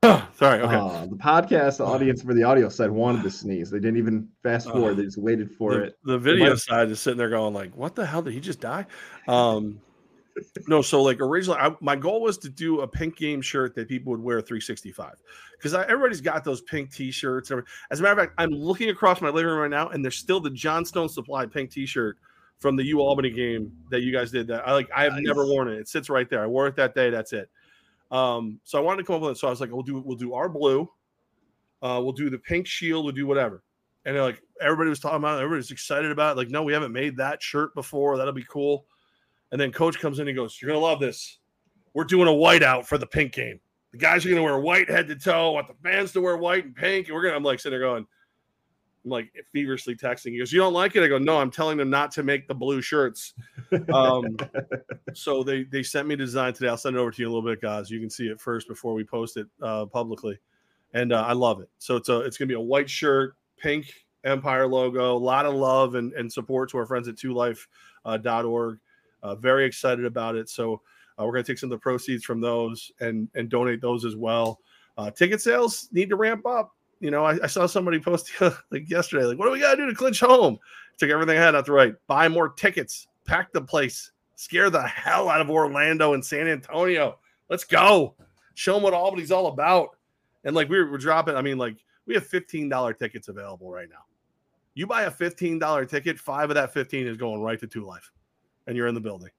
Sorry. 0.33 0.59
Okay. 0.59 0.75
Uh, 0.75 1.05
the 1.05 1.15
podcast 1.15 1.77
the 1.77 1.85
audience 1.85 2.21
for 2.21 2.33
the 2.33 2.43
audio 2.43 2.67
side 2.67 2.91
wanted 2.91 3.23
to 3.23 3.31
sneeze. 3.31 3.69
They 3.69 3.79
didn't 3.79 3.97
even 3.97 4.27
fast 4.41 4.69
forward. 4.69 4.93
Uh, 4.93 4.95
they 4.95 5.03
just 5.03 5.17
waited 5.17 5.51
for 5.51 5.75
the, 5.75 5.83
it. 5.83 5.97
The 6.03 6.17
video 6.17 6.55
side 6.55 6.89
is 6.89 6.99
sitting 6.99 7.17
there 7.17 7.29
going 7.29 7.53
like, 7.53 7.75
"What 7.77 7.95
the 7.95 8.05
hell 8.05 8.21
did 8.21 8.33
he 8.33 8.41
just 8.41 8.59
die?" 8.59 8.85
Um, 9.29 9.79
no, 10.67 10.81
so 10.81 11.01
like 11.01 11.21
originally, 11.21 11.59
I, 11.59 11.73
my 11.79 11.95
goal 11.95 12.21
was 12.21 12.37
to 12.39 12.49
do 12.49 12.81
a 12.81 12.87
pink 12.87 13.15
game 13.15 13.41
shirt 13.41 13.75
that 13.75 13.87
people 13.87 14.11
would 14.11 14.21
wear 14.21 14.41
365 14.41 15.13
because 15.57 15.73
everybody's 15.73 16.21
got 16.21 16.43
those 16.43 16.61
pink 16.63 16.91
T-shirts. 16.91 17.49
As 17.89 17.99
a 17.99 18.03
matter 18.03 18.19
of 18.19 18.27
fact, 18.27 18.33
I'm 18.37 18.51
looking 18.51 18.89
across 18.89 19.21
my 19.21 19.29
living 19.29 19.51
room 19.51 19.59
right 19.59 19.71
now, 19.71 19.89
and 19.89 20.03
there's 20.03 20.17
still 20.17 20.41
the 20.41 20.49
Johnstone 20.49 21.07
Supply 21.07 21.45
pink 21.45 21.71
T-shirt 21.71 22.17
from 22.59 22.75
the 22.75 22.83
U 22.85 22.99
Albany 22.99 23.29
game 23.29 23.71
that 23.89 24.01
you 24.01 24.11
guys 24.11 24.31
did. 24.31 24.47
That 24.47 24.67
I 24.67 24.73
like. 24.73 24.89
I 24.93 25.03
have 25.03 25.13
nice. 25.13 25.23
never 25.23 25.45
worn 25.45 25.69
it. 25.69 25.79
It 25.79 25.87
sits 25.87 26.09
right 26.09 26.29
there. 26.29 26.43
I 26.43 26.47
wore 26.47 26.67
it 26.67 26.75
that 26.75 26.93
day. 26.93 27.09
That's 27.09 27.31
it. 27.31 27.49
Um, 28.13 28.59
so 28.63 28.77
I 28.77 28.81
wanted 28.81 28.97
to 29.01 29.07
come 29.07 29.15
up 29.15 29.23
with 29.23 29.31
it. 29.31 29.37
So 29.39 29.47
I 29.47 29.49
was 29.49 29.59
like, 29.59 29.71
we'll 29.71 29.81
do 29.81 29.99
we'll 29.99 30.15
do 30.15 30.35
our 30.35 30.47
blue, 30.47 30.87
uh, 31.81 31.99
we'll 32.01 32.13
do 32.13 32.29
the 32.29 32.37
pink 32.37 32.67
shield, 32.67 33.03
we'll 33.03 33.13
do 33.13 33.25
whatever. 33.25 33.63
And 34.05 34.15
like 34.17 34.41
everybody 34.61 34.89
was 34.89 34.99
talking 34.99 35.17
about 35.17 35.39
it, 35.39 35.43
everybody's 35.43 35.71
excited 35.71 36.11
about 36.11 36.37
it. 36.37 36.37
Like, 36.37 36.49
no, 36.49 36.61
we 36.61 36.73
haven't 36.73 36.91
made 36.91 37.17
that 37.17 37.41
shirt 37.41 37.73
before. 37.73 38.17
That'll 38.17 38.31
be 38.31 38.45
cool. 38.47 38.85
And 39.51 39.59
then 39.59 39.71
coach 39.71 39.99
comes 39.99 40.19
in 40.19 40.27
and 40.27 40.37
goes, 40.37 40.61
You're 40.61 40.69
gonna 40.69 40.79
love 40.79 40.99
this. 40.99 41.39
We're 41.95 42.03
doing 42.03 42.27
a 42.27 42.31
whiteout 42.31 42.85
for 42.85 42.99
the 42.99 43.07
pink 43.07 43.33
game. 43.33 43.59
The 43.91 43.97
guys 43.97 44.25
are 44.25 44.29
gonna 44.29 44.43
wear 44.43 44.59
white 44.59 44.89
head 44.89 45.07
to 45.07 45.15
toe, 45.15 45.49
I 45.49 45.53
want 45.53 45.67
the 45.67 45.89
fans 45.89 46.11
to 46.11 46.21
wear 46.21 46.37
white 46.37 46.65
and 46.65 46.75
pink. 46.75 47.07
And 47.07 47.15
we're 47.15 47.23
gonna, 47.23 47.35
I'm 47.35 47.43
like 47.43 47.59
sitting 47.59 47.79
there 47.79 47.87
going, 47.87 48.05
I'm 49.03 49.09
like 49.09 49.33
feverishly 49.51 49.95
texting. 49.95 50.33
He 50.33 50.39
goes, 50.39 50.53
"You 50.53 50.59
don't 50.59 50.73
like 50.73 50.95
it?" 50.95 51.03
I 51.03 51.07
go, 51.07 51.17
"No, 51.17 51.37
I'm 51.37 51.51
telling 51.51 51.77
them 51.77 51.89
not 51.89 52.11
to 52.11 52.23
make 52.23 52.47
the 52.47 52.55
blue 52.55 52.81
shirts." 52.81 53.33
Um, 53.93 54.37
so 55.13 55.43
they 55.43 55.63
they 55.63 55.83
sent 55.83 56.07
me 56.07 56.15
design 56.15 56.53
today. 56.53 56.69
I'll 56.69 56.77
send 56.77 56.95
it 56.95 56.99
over 56.99 57.11
to 57.11 57.21
you 57.21 57.27
in 57.27 57.31
a 57.31 57.35
little 57.35 57.49
bit, 57.49 57.61
guys. 57.61 57.89
You 57.89 57.99
can 57.99 58.09
see 58.09 58.27
it 58.27 58.39
first 58.39 58.67
before 58.67 58.93
we 58.93 59.03
post 59.03 59.37
it 59.37 59.47
uh, 59.61 59.85
publicly, 59.85 60.39
and 60.93 61.13
uh, 61.13 61.23
I 61.23 61.33
love 61.33 61.61
it. 61.61 61.69
So 61.77 61.95
it's 61.95 62.09
a 62.09 62.19
it's 62.21 62.37
gonna 62.37 62.47
be 62.47 62.53
a 62.53 62.59
white 62.59 62.89
shirt, 62.89 63.35
pink 63.57 63.93
Empire 64.23 64.67
logo, 64.67 65.15
a 65.15 65.17
lot 65.17 65.45
of 65.45 65.53
love 65.53 65.95
and, 65.95 66.13
and 66.13 66.31
support 66.31 66.69
to 66.69 66.77
our 66.77 66.85
friends 66.85 67.07
at 67.07 67.15
TwoLife.org. 67.15 68.79
Uh, 69.23 69.25
uh, 69.25 69.35
very 69.35 69.65
excited 69.65 70.05
about 70.05 70.35
it. 70.35 70.49
So 70.49 70.81
uh, 71.19 71.25
we're 71.25 71.33
gonna 71.33 71.43
take 71.43 71.57
some 71.57 71.67
of 71.67 71.77
the 71.77 71.81
proceeds 71.81 72.23
from 72.23 72.41
those 72.41 72.91
and 72.99 73.29
and 73.35 73.49
donate 73.49 73.81
those 73.81 74.05
as 74.05 74.15
well. 74.15 74.59
Uh, 74.97 75.09
ticket 75.11 75.41
sales 75.41 75.89
need 75.91 76.09
to 76.09 76.15
ramp 76.15 76.45
up 76.45 76.73
you 77.03 77.11
know, 77.11 77.25
I, 77.25 77.37
I, 77.43 77.47
saw 77.47 77.65
somebody 77.65 77.99
post 77.99 78.31
like 78.71 78.89
yesterday, 78.89 79.25
like, 79.25 79.37
what 79.37 79.45
do 79.45 79.51
we 79.51 79.59
got 79.59 79.71
to 79.71 79.77
do 79.83 79.89
to 79.89 79.93
clinch 79.93 80.21
home? 80.21 80.57
Took 80.97 81.09
everything 81.09 81.37
I 81.37 81.41
had 81.41 81.53
out 81.53 81.65
the 81.65 81.73
right. 81.73 81.93
Buy 82.07 82.29
more 82.29 82.47
tickets, 82.47 83.07
pack 83.25 83.51
the 83.53 83.61
place, 83.61 84.11
scare 84.35 84.69
the 84.69 84.81
hell 84.81 85.29
out 85.29 85.41
of 85.41 85.49
Orlando 85.49 86.13
and 86.13 86.23
San 86.23 86.47
Antonio. 86.47 87.19
Let's 87.49 87.63
go. 87.63 88.15
Show 88.55 88.75
them 88.75 88.83
what 88.83 88.93
Albany's 88.93 89.31
all 89.31 89.47
about. 89.47 89.89
And 90.43 90.55
like 90.55 90.69
we're, 90.69 90.91
we're 90.91 90.97
dropping, 90.97 91.35
I 91.35 91.41
mean, 91.41 91.57
like 91.57 91.77
we 92.05 92.13
have 92.13 92.27
$15 92.27 92.99
tickets 92.99 93.27
available 93.27 93.71
right 93.71 93.89
now. 93.89 94.03
You 94.75 94.87
buy 94.87 95.03
a 95.03 95.11
$15 95.11 95.89
ticket, 95.89 96.19
five 96.19 96.49
of 96.49 96.55
that 96.55 96.73
15 96.73 97.07
is 97.07 97.17
going 97.17 97.41
right 97.41 97.59
to 97.59 97.67
Two 97.67 97.85
Life, 97.85 98.11
and 98.65 98.75
you're 98.75 98.87
in 98.87 98.95
the 98.95 99.01
building. 99.01 99.29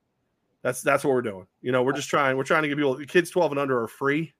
That's 0.62 0.80
that's 0.80 1.04
what 1.04 1.12
we're 1.12 1.22
doing. 1.22 1.46
You 1.61 1.72
know, 1.72 1.82
we're 1.82 1.92
just 1.92 2.09
trying, 2.09 2.37
we're 2.37 2.44
trying 2.44 2.62
to 2.62 2.68
give 2.68 2.78
people 2.78 2.96
kids 3.06 3.30
12 3.30 3.52
and 3.52 3.59
under 3.59 3.82
are 3.82 3.88
free. 3.88 4.32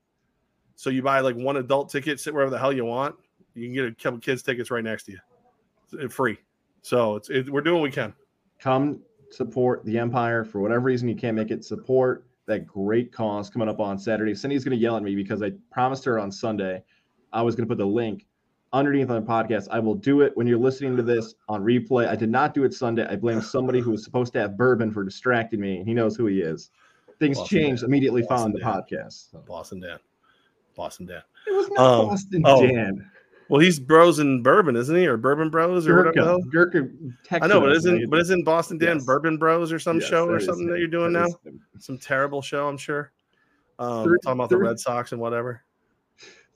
So 0.77 0.90
you 0.90 1.03
buy 1.03 1.21
like 1.21 1.37
one 1.37 1.57
adult 1.57 1.90
ticket, 1.90 2.21
sit 2.21 2.33
wherever 2.33 2.51
the 2.51 2.59
hell 2.59 2.73
you 2.73 2.85
want. 2.85 3.16
You 3.55 3.66
can 3.66 3.75
get 3.75 3.85
a 3.85 3.92
couple 3.92 4.19
kids 4.21 4.42
tickets 4.42 4.71
right 4.71 4.83
next 4.83 5.05
to 5.05 5.12
you, 5.12 6.09
free. 6.09 6.38
So 6.83 7.16
it's 7.16 7.29
it, 7.29 7.51
we're 7.51 7.61
doing 7.61 7.81
what 7.81 7.85
we 7.85 7.90
can. 7.90 8.14
Come 8.59 9.01
support 9.37 9.85
the 9.85 9.99
Empire 9.99 10.44
for 10.44 10.61
whatever 10.61 10.83
reason 10.83 11.09
you 11.09 11.16
can't 11.16 11.37
make 11.37 11.51
it. 11.51 11.64
Support 11.64 12.27
that 12.47 12.66
great 12.66 13.12
cause 13.12 13.51
coming 13.51 13.68
up 13.68 13.81
on 13.81 13.99
Saturday. 13.99 14.35
Cindy's 14.35 14.64
going 14.64 14.77
to 14.77 14.83
yell 14.83 14.97
at 14.97 15.03
me 15.03 15.14
because 15.14 15.42
I 15.42 15.53
promised 15.70 16.05
her 16.05 16.18
on 16.18 16.31
Sunday 16.31 16.83
I 17.33 17.42
was 17.42 17.57
going 17.57 17.66
to 17.66 17.73
put 17.73 17.79
the 17.79 17.87
link 17.87 18.27
underneath 18.73 19.11
on 19.11 19.23
the 19.23 19.29
podcast. 19.29 19.68
I 19.70 19.79
will 19.81 19.94
do 19.94 20.20
it 20.20 20.37
when 20.37 20.47
you're 20.47 20.59
listening 20.59 20.97
to 20.97 21.03
this 21.03 21.35
on 21.49 21.62
replay. 21.62 22.09
I 22.09 22.16
did 22.16 22.31
not 22.31 22.55
do 22.55 22.64
it 22.64 22.73
Sunday. 22.73 23.07
I 23.07 23.16
blame 23.16 23.40
somebody 23.40 23.81
who 23.81 23.90
was 23.90 24.05
supposed 24.05 24.33
to 24.35 24.40
have 24.40 24.57
bourbon 24.57 24.92
for 24.92 25.05
distracting 25.05 25.61
me. 25.61 25.83
He 25.85 25.94
knows 25.94 26.16
who 26.16 26.27
he 26.27 26.40
is. 26.40 26.70
Things 27.18 27.38
Boston 27.38 27.59
changed 27.59 27.83
Dan. 27.83 27.90
immediately 27.90 28.23
Boston 28.23 28.37
following 28.37 28.53
Dan. 28.53 28.83
the 28.88 28.97
podcast. 28.97 29.47
Boston 29.47 29.81
Dan. 29.81 29.99
Boston 30.77 31.07
Dan. 31.07 31.23
It 31.47 31.55
was 31.55 31.68
not 31.70 32.01
um, 32.01 32.07
Boston 32.09 32.42
oh, 32.44 32.66
Dan. 32.66 33.11
Well, 33.49 33.61
he's 33.61 33.79
Bros 33.79 34.19
and 34.19 34.43
Bourbon, 34.43 34.77
isn't 34.77 34.97
he, 34.97 35.07
or 35.07 35.17
Bourbon 35.17 35.51
Bros 35.51 35.87
or 35.87 36.03
Gurkha. 36.05 36.21
whatever? 36.21 36.39
Gurkha, 36.51 36.89
I 37.43 37.47
know, 37.47 37.61
but 37.61 37.73
isn't 37.73 38.09
but 38.09 38.19
isn't 38.21 38.45
Boston 38.45 38.79
Dan 38.79 38.97
yes. 38.97 39.05
Bourbon 39.05 39.37
Bros 39.37 39.73
or 39.73 39.79
some 39.79 40.01
yes, 40.01 40.09
show 40.09 40.27
or 40.27 40.41
something 40.41 40.67
that 40.69 40.79
you're 40.79 40.89
doing 40.89 41.13
that 41.13 41.35
now? 41.45 41.53
Some 41.79 41.99
terrible 41.99 42.41
show, 42.41 42.69
I'm 42.69 42.79
sure. 42.79 43.13
Um, 43.79 44.05
30, 44.05 44.19
talking 44.23 44.39
about 44.39 44.51
30, 44.51 44.59
the 44.59 44.69
Red 44.69 44.79
Sox 44.79 45.13
and 45.13 45.21
whatever. 45.21 45.63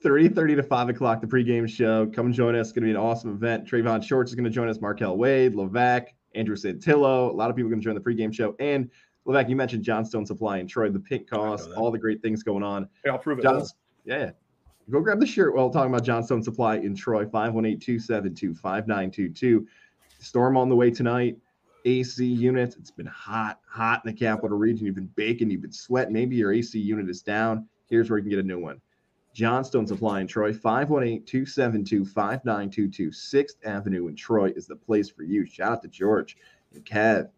30, 0.01 0.29
30 0.29 0.55
to 0.55 0.63
5 0.63 0.89
o'clock, 0.89 1.21
the 1.21 1.27
pregame 1.27 1.67
show. 1.67 2.07
Come 2.07 2.31
join 2.31 2.55
us. 2.55 2.67
It's 2.67 2.71
going 2.71 2.83
to 2.83 2.87
be 2.87 2.91
an 2.91 2.97
awesome 2.97 3.31
event. 3.31 3.69
Trayvon 3.69 4.01
Shorts 4.01 4.31
is 4.31 4.35
going 4.35 4.45
to 4.45 4.49
join 4.49 4.69
us. 4.69 4.79
Markel 4.79 5.17
Wade, 5.17 5.53
Levack, 5.53 6.07
Andrew 6.35 6.55
Santillo. 6.55 7.29
A 7.29 7.33
lot 7.33 7.49
of 7.49 7.55
people 7.55 7.67
are 7.67 7.71
going 7.71 7.81
to 7.81 7.85
join 7.85 7.95
the 7.95 8.01
pregame 8.01 8.33
show. 8.33 8.55
And 8.59 8.89
Levack, 9.27 9.49
you 9.49 9.57
mentioned 9.57 9.83
Johnstone 9.83 10.25
Supply 10.25 10.59
and 10.59 10.69
Troy, 10.69 10.89
the 10.89 10.99
pink 10.99 11.29
cost, 11.29 11.69
all 11.75 11.91
the 11.91 11.99
great 11.99 12.21
things 12.21 12.43
going 12.43 12.63
on. 12.63 12.87
Hey, 13.03 13.11
I'll 13.11 13.19
prove 13.19 13.39
it. 13.39 13.43
John, 13.43 13.65
yeah, 14.05 14.31
Go 14.89 15.01
grab 15.01 15.19
the 15.19 15.27
shirt 15.27 15.53
while 15.53 15.69
talking 15.69 15.91
about 15.93 16.03
Johnstone 16.03 16.41
Supply 16.41 16.77
in 16.77 16.95
Troy, 16.95 17.23
518 17.23 17.79
272 17.79 18.55
5922. 18.55 19.67
Storm 20.17 20.57
on 20.57 20.67
the 20.67 20.75
way 20.75 20.89
tonight. 20.89 21.37
AC 21.85 22.25
units. 22.25 22.75
It's 22.75 22.89
been 22.89 23.05
hot, 23.05 23.59
hot 23.67 24.01
in 24.03 24.11
the 24.11 24.17
capital 24.17 24.57
region. 24.57 24.85
You've 24.85 24.95
been 24.95 25.11
baking, 25.15 25.51
you've 25.51 25.61
been 25.61 25.71
sweating. 25.71 26.13
Maybe 26.13 26.35
your 26.35 26.51
AC 26.51 26.77
unit 26.79 27.07
is 27.07 27.21
down. 27.21 27.67
Here's 27.87 28.09
where 28.09 28.17
you 28.17 28.23
can 28.23 28.31
get 28.31 28.39
a 28.39 28.43
new 28.43 28.59
one. 28.59 28.81
Johnstone 29.33 29.85
Supply 29.85 30.21
in 30.21 30.27
Troy, 30.27 30.51
518 30.51 31.23
272 31.23 32.05
5922. 32.05 33.09
6th 33.11 33.65
Avenue 33.65 34.07
in 34.07 34.15
Troy 34.15 34.51
is 34.55 34.65
the 34.65 34.75
place 34.75 35.09
for 35.09 35.21
you. 35.21 35.45
Shout 35.45 35.71
out 35.71 35.81
to 35.83 35.87
George 35.87 36.35
and 36.73 36.83
Kev 36.83 37.29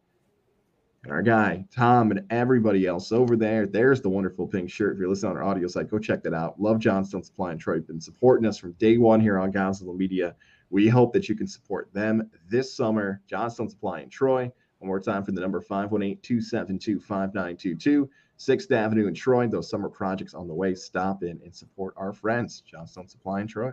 and 1.04 1.12
our 1.12 1.22
guy 1.22 1.66
Tom 1.72 2.12
and 2.12 2.26
everybody 2.30 2.86
else 2.86 3.12
over 3.12 3.36
there. 3.36 3.66
There's 3.66 4.02
the 4.02 4.10
wonderful 4.10 4.48
pink 4.48 4.70
shirt. 4.70 4.94
If 4.94 5.00
you're 5.00 5.10
listening 5.10 5.32
on 5.32 5.38
our 5.38 5.44
audio 5.44 5.68
site, 5.68 5.90
go 5.90 6.00
check 6.00 6.24
that 6.24 6.34
out. 6.34 6.62
Love 6.62 6.80
Johnstone 6.80 7.24
Supply 7.24 7.52
and 7.52 7.60
Troy. 7.60 7.80
Been 7.80 8.00
supporting 8.00 8.48
us 8.48 8.58
from 8.58 8.74
day 8.74 8.98
one 8.98 9.20
here 9.20 9.40
on 9.40 9.52
Gonzalo 9.52 9.94
Media. 9.94 10.36
We 10.70 10.88
hope 10.88 11.12
that 11.14 11.28
you 11.28 11.36
can 11.36 11.48
support 11.48 11.92
them 11.94 12.30
this 12.50 12.74
summer. 12.74 13.22
Johnstone 13.28 13.70
Supply 13.70 14.02
and 14.02 14.12
Troy. 14.12 14.52
One 14.80 14.88
more 14.88 15.00
time 15.00 15.24
for 15.24 15.32
the 15.32 15.42
number 15.42 15.62
518-272-5922. 15.62 18.10
6th 18.40 18.72
Avenue 18.72 19.08
in 19.08 19.14
Troy. 19.14 19.48
Those 19.48 19.70
summer 19.70 19.90
projects 19.90 20.34
on 20.34 20.48
the 20.48 20.54
way. 20.54 20.74
Stop 20.74 21.24
in 21.24 21.40
and 21.44 21.54
support 21.54 21.94
our 21.98 22.14
friends, 22.14 22.62
Johnstone 22.62 23.08
Supply 23.08 23.42
and 23.42 23.50
Troy. 23.50 23.70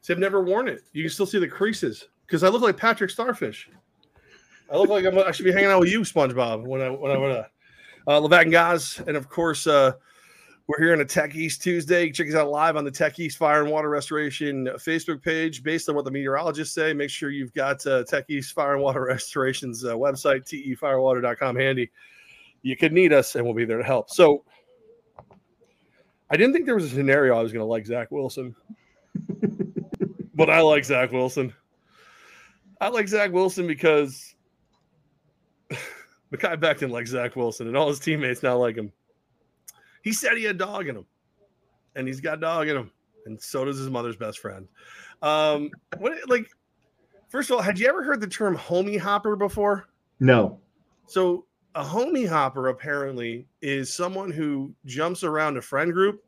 See, 0.00 0.12
I've 0.12 0.20
never 0.20 0.44
worn 0.44 0.68
it. 0.68 0.82
You 0.92 1.02
can 1.02 1.10
still 1.10 1.26
see 1.26 1.40
the 1.40 1.48
creases 1.48 2.08
because 2.26 2.44
I 2.44 2.48
look 2.48 2.62
like 2.62 2.76
Patrick 2.76 3.10
Starfish. 3.10 3.68
I 4.70 4.76
look 4.76 4.90
like 4.90 5.04
I'm, 5.06 5.18
I 5.18 5.30
should 5.32 5.44
be 5.44 5.52
hanging 5.52 5.70
out 5.70 5.80
with 5.80 5.90
you, 5.90 6.00
SpongeBob, 6.00 6.64
when 6.64 6.82
I 6.82 6.90
when 6.90 7.10
I 7.10 7.16
went 7.16 7.32
to 7.34 7.50
uh, 8.06 8.20
Levack 8.20 8.42
and 8.42 8.52
Guys, 8.52 9.00
and 9.06 9.16
of 9.16 9.28
course 9.28 9.66
uh, 9.66 9.92
we're 10.66 10.78
here 10.78 10.92
on 10.92 11.00
a 11.00 11.04
Tech 11.04 11.34
East 11.34 11.62
Tuesday. 11.62 12.10
Check 12.10 12.28
us 12.28 12.34
out 12.34 12.50
live 12.50 12.76
on 12.76 12.84
the 12.84 12.90
Tech 12.90 13.18
East 13.18 13.38
Fire 13.38 13.62
and 13.62 13.72
Water 13.72 13.88
Restoration 13.88 14.66
Facebook 14.76 15.22
page. 15.22 15.62
Based 15.62 15.88
on 15.88 15.94
what 15.94 16.04
the 16.04 16.10
meteorologists 16.10 16.74
say, 16.74 16.92
make 16.92 17.08
sure 17.08 17.30
you've 17.30 17.54
got 17.54 17.84
uh, 17.86 18.04
Tech 18.04 18.26
East 18.28 18.52
Fire 18.52 18.74
and 18.74 18.82
Water 18.82 19.00
Restoration's 19.08 19.84
uh, 19.86 19.94
website, 19.94 20.44
tefirewater.com, 20.44 21.56
handy. 21.56 21.90
You 22.60 22.76
could 22.76 22.92
need 22.92 23.14
us, 23.14 23.36
and 23.36 23.44
we'll 23.44 23.54
be 23.54 23.64
there 23.64 23.78
to 23.78 23.84
help. 23.84 24.10
So, 24.10 24.44
I 26.30 26.36
didn't 26.36 26.52
think 26.52 26.66
there 26.66 26.74
was 26.74 26.84
a 26.84 26.90
scenario 26.90 27.38
I 27.38 27.42
was 27.42 27.52
going 27.52 27.64
to 27.64 27.70
like 27.70 27.86
Zach 27.86 28.10
Wilson, 28.10 28.54
but 30.34 30.50
I 30.50 30.60
like 30.60 30.84
Zach 30.84 31.10
Wilson. 31.10 31.54
I 32.82 32.88
like 32.88 33.08
Zach 33.08 33.32
Wilson 33.32 33.66
because 33.66 34.34
Mekhi 36.32 36.60
Becton 36.60 36.90
like 36.90 37.06
Zach 37.06 37.36
Wilson, 37.36 37.68
and 37.68 37.76
all 37.76 37.88
his 37.88 37.98
teammates 37.98 38.42
now 38.42 38.56
like 38.58 38.76
him. 38.76 38.92
He 40.02 40.12
said 40.12 40.36
he 40.36 40.44
had 40.44 40.58
dog 40.58 40.88
in 40.88 40.96
him, 40.96 41.06
and 41.96 42.06
he's 42.06 42.20
got 42.20 42.40
dog 42.40 42.68
in 42.68 42.76
him, 42.76 42.90
and 43.26 43.40
so 43.40 43.64
does 43.64 43.78
his 43.78 43.90
mother's 43.90 44.16
best 44.16 44.38
friend. 44.38 44.68
Um, 45.22 45.70
what 45.98 46.12
like? 46.28 46.48
First 47.28 47.50
of 47.50 47.56
all, 47.56 47.62
had 47.62 47.78
you 47.78 47.88
ever 47.88 48.02
heard 48.02 48.20
the 48.20 48.26
term 48.26 48.56
homie 48.56 48.98
hopper 48.98 49.36
before? 49.36 49.88
No. 50.20 50.58
So 51.06 51.44
a 51.74 51.84
homie 51.84 52.28
hopper 52.28 52.68
apparently 52.68 53.46
is 53.60 53.92
someone 53.92 54.30
who 54.30 54.74
jumps 54.86 55.24
around 55.24 55.56
a 55.56 55.62
friend 55.62 55.92
group. 55.92 56.24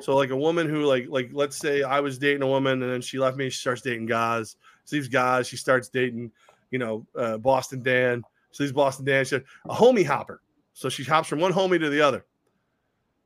So 0.00 0.16
like 0.16 0.30
a 0.30 0.36
woman 0.36 0.68
who 0.68 0.84
like 0.84 1.06
like 1.08 1.30
let's 1.32 1.56
say 1.56 1.82
I 1.82 2.00
was 2.00 2.18
dating 2.18 2.42
a 2.42 2.46
woman 2.46 2.82
and 2.82 2.92
then 2.92 3.00
she 3.00 3.18
left 3.18 3.36
me, 3.36 3.50
she 3.50 3.58
starts 3.58 3.82
dating 3.82 4.06
guys, 4.06 4.56
leaves 4.90 5.08
guys, 5.08 5.46
she 5.46 5.56
starts 5.56 5.88
dating, 5.88 6.32
you 6.70 6.78
know, 6.78 7.06
uh, 7.16 7.38
Boston 7.38 7.82
Dan. 7.82 8.24
She 8.52 8.62
leaves 8.62 8.72
Boston 8.72 9.04
Dan. 9.04 9.24
She 9.24 9.36
a 9.36 9.40
homie 9.68 10.06
hopper. 10.06 10.40
So 10.74 10.88
she 10.88 11.04
hops 11.04 11.28
from 11.28 11.40
one 11.40 11.52
homie 11.52 11.80
to 11.80 11.90
the 11.90 12.00
other. 12.00 12.24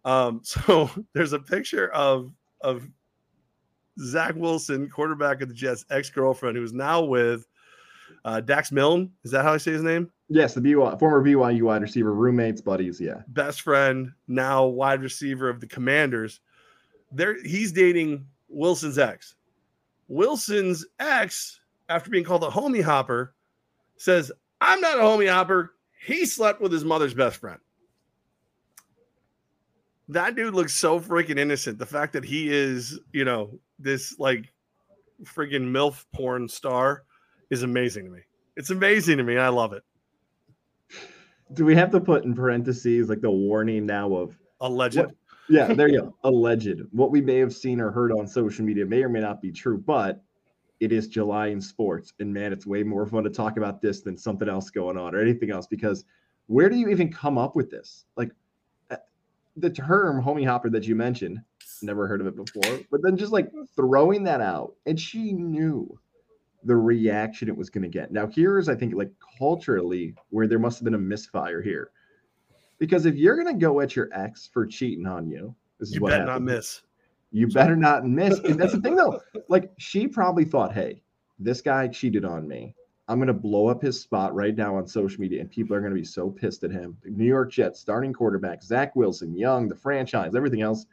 Um, 0.05 0.41
so 0.45 0.91
there's 1.13 1.33
a 1.33 1.39
picture 1.39 1.89
of 1.93 2.33
of 2.63 2.89
Zach 4.01 4.35
Wilson, 4.35 4.89
quarterback 4.89 5.41
of 5.43 5.49
the 5.49 5.55
Jets, 5.55 5.85
ex 5.91 6.11
girlfriend, 6.11 6.57
who's 6.57 6.73
now 6.73 7.03
with 7.03 7.47
uh, 8.25 8.41
Dax 8.41 8.73
Milne. 8.73 9.11
Is 9.25 9.31
that 9.31 9.45
how 9.45 9.53
I 9.53 9.59
say 9.59 9.73
his 9.73 9.83
name? 9.83 10.11
Yes, 10.29 10.55
the 10.55 10.61
BYU, 10.61 10.99
former 10.99 11.23
BYU 11.23 11.63
wide 11.63 11.83
receiver, 11.83 12.13
roommates, 12.13 12.61
buddies. 12.61 13.01
Yeah, 13.01 13.23
best 13.29 13.63
friend, 13.63 14.13
now 14.29 14.65
wide 14.65 15.03
receiver 15.03 15.49
of 15.49 15.61
the 15.61 15.67
Commanders. 15.67 16.41
There, 17.13 17.41
he's 17.45 17.73
dating 17.73 18.27
Wilson's 18.49 18.99
ex. 18.99 19.37
Wilson's 20.09 20.85
ex, 20.99 21.61
after 21.89 22.11
being 22.11 22.25
called 22.25 22.45
a 22.45 22.49
homie 22.49 22.83
hopper, 22.83 23.35
says, 23.97 24.33
"I'm 24.61 24.81
not 24.81 24.99
a 24.99 25.03
homie 25.03 25.31
hopper. 25.31 25.75
He 26.07 26.27
slept 26.27 26.61
with 26.61 26.73
his 26.73 26.85
mother's 26.85 27.15
best 27.15 27.39
friend." 27.39 27.59
That 30.09 30.37
dude 30.37 30.55
looks 30.55 30.75
so 30.75 31.01
freaking 31.01 31.39
innocent. 31.39 31.79
The 31.79 31.87
fact 31.87 32.13
that 32.13 32.25
he 32.25 32.49
is, 32.49 33.01
you 33.13 33.25
know, 33.25 33.59
this 33.79 34.19
like 34.19 34.53
freaking 35.25 35.71
MILF 35.71 36.05
porn 36.15 36.49
star 36.49 37.05
is 37.51 37.63
amazing 37.63 38.05
to 38.05 38.11
me. 38.11 38.21
It's 38.57 38.71
amazing 38.71 39.19
to 39.19 39.25
me. 39.25 39.37
I 39.37 39.49
love 39.49 39.73
it. 39.73 39.83
Do 41.53 41.65
we 41.65 41.75
have 41.75 41.91
to 41.93 42.01
put 42.01 42.25
in 42.25 42.35
parentheses 42.35 43.09
like 43.09 43.21
the 43.21 43.31
warning 43.31 43.87
now 43.87 44.15
of 44.15 44.37
alleged? 44.61 44.99
What, 44.99 45.15
yeah, 45.49 45.73
there 45.75 45.89
you 45.89 46.01
go. 46.01 46.17
Alleged. 46.25 46.81
What 46.93 47.11
we 47.11 47.21
may 47.21 47.39
have 47.39 47.55
seen 47.55 47.81
or 47.81 47.91
heard 47.91 48.13
on 48.13 48.27
social 48.27 48.65
media 48.65 48.87
may 48.87 49.03
or 49.03 49.09
may 49.09 49.21
not 49.21 49.41
be 49.41 49.53
true, 49.53 49.79
but 49.79 50.23
it 50.81 50.93
is 50.93 51.09
July 51.09 51.49
in 51.49 51.61
sports. 51.61 52.13
And 52.21 52.33
man, 52.33 52.53
it's 52.53 52.67
way 52.67 52.83
more 52.83 53.07
fun 53.07 53.25
to 53.25 53.31
talk 53.31 53.57
about 53.57 53.81
this 53.81 54.03
than 54.03 54.17
something 54.17 54.49
else 54.49 54.71
going 54.71 54.99
on 54.99 55.15
or 55.15 55.21
anything 55.21 55.51
else 55.51 55.67
because 55.67 56.05
where 56.47 56.69
do 56.69 56.77
you 56.77 56.89
even 56.89 57.13
come 57.13 57.39
up 57.39 57.57
with 57.57 57.71
this? 57.71 58.05
Like 58.17 58.31
uh, 58.91 58.97
the 59.57 59.71
term 59.71 60.23
homie 60.23 60.47
hopper 60.47 60.71
that 60.71 60.87
you 60.87 60.95
mentioned, 60.95 61.41
never 61.83 62.07
heard 62.07 62.21
of 62.21 62.27
it 62.27 62.37
before, 62.37 62.81
but 62.91 63.03
then 63.03 63.17
just 63.17 63.33
like 63.33 63.51
throwing 63.75 64.23
that 64.25 64.41
out. 64.41 64.75
And 64.87 64.99
she 64.99 65.33
knew 65.33 65.99
the 66.65 66.77
reaction 66.77 67.49
it 67.49 67.57
was 67.57 67.71
going 67.71 67.83
to 67.83 67.89
get. 67.89 68.13
Now, 68.13 68.27
here's, 68.27 68.69
I 68.69 68.75
think, 68.75 68.95
like 68.95 69.11
culturally, 69.39 70.15
where 70.31 70.47
there 70.47 70.59
must 70.59 70.79
have 70.79 70.85
been 70.85 70.95
a 70.95 70.99
misfire 70.99 71.63
here. 71.63 71.91
Because 72.79 73.07
if 73.07 73.15
you're 73.15 73.43
going 73.43 73.55
to 73.55 73.59
go 73.61 73.81
at 73.81 73.97
your 73.97 74.11
ex 74.13 74.51
for 74.53 74.67
cheating 74.67 75.07
on 75.07 75.29
you, 75.29 75.55
this 75.79 75.91
is 75.91 75.95
you 75.95 76.01
what 76.01 76.11
better 76.11 76.25
happens. 76.25 76.47
not 76.47 76.55
miss. 76.55 76.83
You 77.37 77.49
better 77.49 77.77
not 77.77 78.07
miss. 78.07 78.39
And 78.39 78.59
that's 78.59 78.73
the 78.73 78.81
thing, 78.81 78.97
though. 78.97 79.21
Like, 79.49 79.71
she 79.77 80.09
probably 80.09 80.47
thought, 80.47 80.73
hey, 80.73 81.03
this 81.39 81.61
guy 81.61 81.87
cheated 81.87 82.25
on 82.25 82.49
me. 82.49 82.75
I'm 83.09 83.19
going 83.19 83.27
to 83.27 83.35
blow 83.35 83.69
up 83.69 83.83
his 83.83 84.01
spot 84.01 84.35
right 84.35 84.57
now 84.57 84.75
on 84.77 84.87
social 84.87 85.21
media, 85.21 85.43
and 85.43 85.51
people 85.51 85.77
are 85.77 85.81
going 85.81 85.93
to 85.93 86.01
be 86.01 86.05
so 86.05 86.31
pissed 86.31 86.65
at 86.65 86.71
him. 86.71 86.97
The 87.03 87.11
New 87.11 87.27
York 87.27 87.53
Jets 87.53 87.79
starting 87.79 88.15
quarterback, 88.15 88.63
Zach 88.63 88.97
Wilson, 88.97 89.37
young, 89.37 89.69
the 89.69 89.77
franchise, 89.77 90.35
everything 90.35 90.63
else 90.63 90.87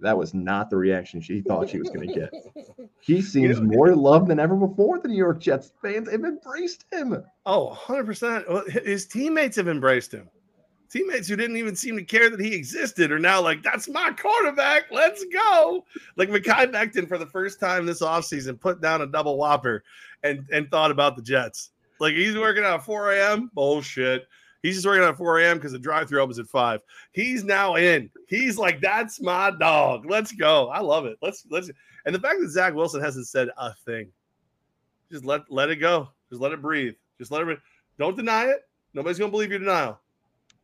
that 0.00 0.16
was 0.16 0.32
not 0.32 0.70
the 0.70 0.76
reaction 0.76 1.20
she 1.20 1.40
thought 1.40 1.68
she 1.68 1.78
was 1.78 1.88
going 1.88 2.06
to 2.06 2.14
get. 2.14 2.32
He 3.00 3.20
seems 3.32 3.60
more 3.60 3.96
loved 3.96 4.28
than 4.28 4.38
ever 4.38 4.54
before. 4.54 5.00
The 5.00 5.08
New 5.08 5.16
York 5.16 5.40
Jets 5.40 5.72
fans 5.82 6.08
have 6.10 6.22
embraced 6.22 6.84
him. 6.92 7.24
Oh, 7.46 7.76
100%. 7.86 8.84
His 8.84 9.06
teammates 9.06 9.56
have 9.56 9.68
embraced 9.68 10.12
him. 10.12 10.28
Teammates 10.96 11.28
who 11.28 11.36
didn't 11.36 11.58
even 11.58 11.76
seem 11.76 11.94
to 11.96 12.04
care 12.04 12.30
that 12.30 12.40
he 12.40 12.54
existed 12.54 13.12
are 13.12 13.18
now 13.18 13.42
like, 13.42 13.62
that's 13.62 13.86
my 13.86 14.12
quarterback. 14.12 14.84
Let's 14.90 15.24
go. 15.26 15.84
Like 16.16 16.30
Mekhi 16.30 16.72
Becton 16.72 17.06
for 17.06 17.18
the 17.18 17.26
first 17.26 17.60
time 17.60 17.84
this 17.84 18.00
offseason 18.00 18.58
put 18.58 18.80
down 18.80 19.02
a 19.02 19.06
double 19.06 19.36
whopper 19.36 19.84
and, 20.22 20.48
and 20.50 20.70
thought 20.70 20.90
about 20.90 21.14
the 21.14 21.20
Jets. 21.20 21.72
Like 22.00 22.14
he's 22.14 22.34
working 22.34 22.64
out 22.64 22.80
at 22.80 22.84
4 22.86 23.12
a.m. 23.12 23.50
Bullshit. 23.52 24.26
He's 24.62 24.76
just 24.76 24.86
working 24.86 25.02
out 25.02 25.10
at 25.10 25.18
4 25.18 25.40
a.m. 25.40 25.58
because 25.58 25.72
the 25.72 25.78
drive 25.78 26.08
through 26.08 26.22
opens 26.22 26.38
at 26.38 26.46
5. 26.46 26.80
He's 27.12 27.44
now 27.44 27.74
in. 27.74 28.10
He's 28.28 28.56
like, 28.56 28.80
that's 28.80 29.20
my 29.20 29.50
dog. 29.50 30.06
Let's 30.08 30.32
go. 30.32 30.68
I 30.68 30.80
love 30.80 31.04
it. 31.04 31.18
Let's 31.20 31.44
let's 31.50 31.70
and 32.06 32.14
the 32.14 32.20
fact 32.20 32.40
that 32.40 32.48
Zach 32.48 32.72
Wilson 32.72 33.02
hasn't 33.02 33.26
said 33.26 33.48
a 33.58 33.74
thing. 33.84 34.10
Just 35.12 35.26
let 35.26 35.42
let 35.50 35.68
it 35.68 35.76
go. 35.76 36.08
Just 36.30 36.40
let 36.40 36.52
it 36.52 36.62
breathe. 36.62 36.94
Just 37.18 37.30
let 37.30 37.42
it 37.42 37.44
breathe. 37.44 37.58
Don't 37.98 38.16
deny 38.16 38.46
it. 38.46 38.60
Nobody's 38.94 39.18
gonna 39.18 39.30
believe 39.30 39.50
your 39.50 39.58
denial. 39.58 40.00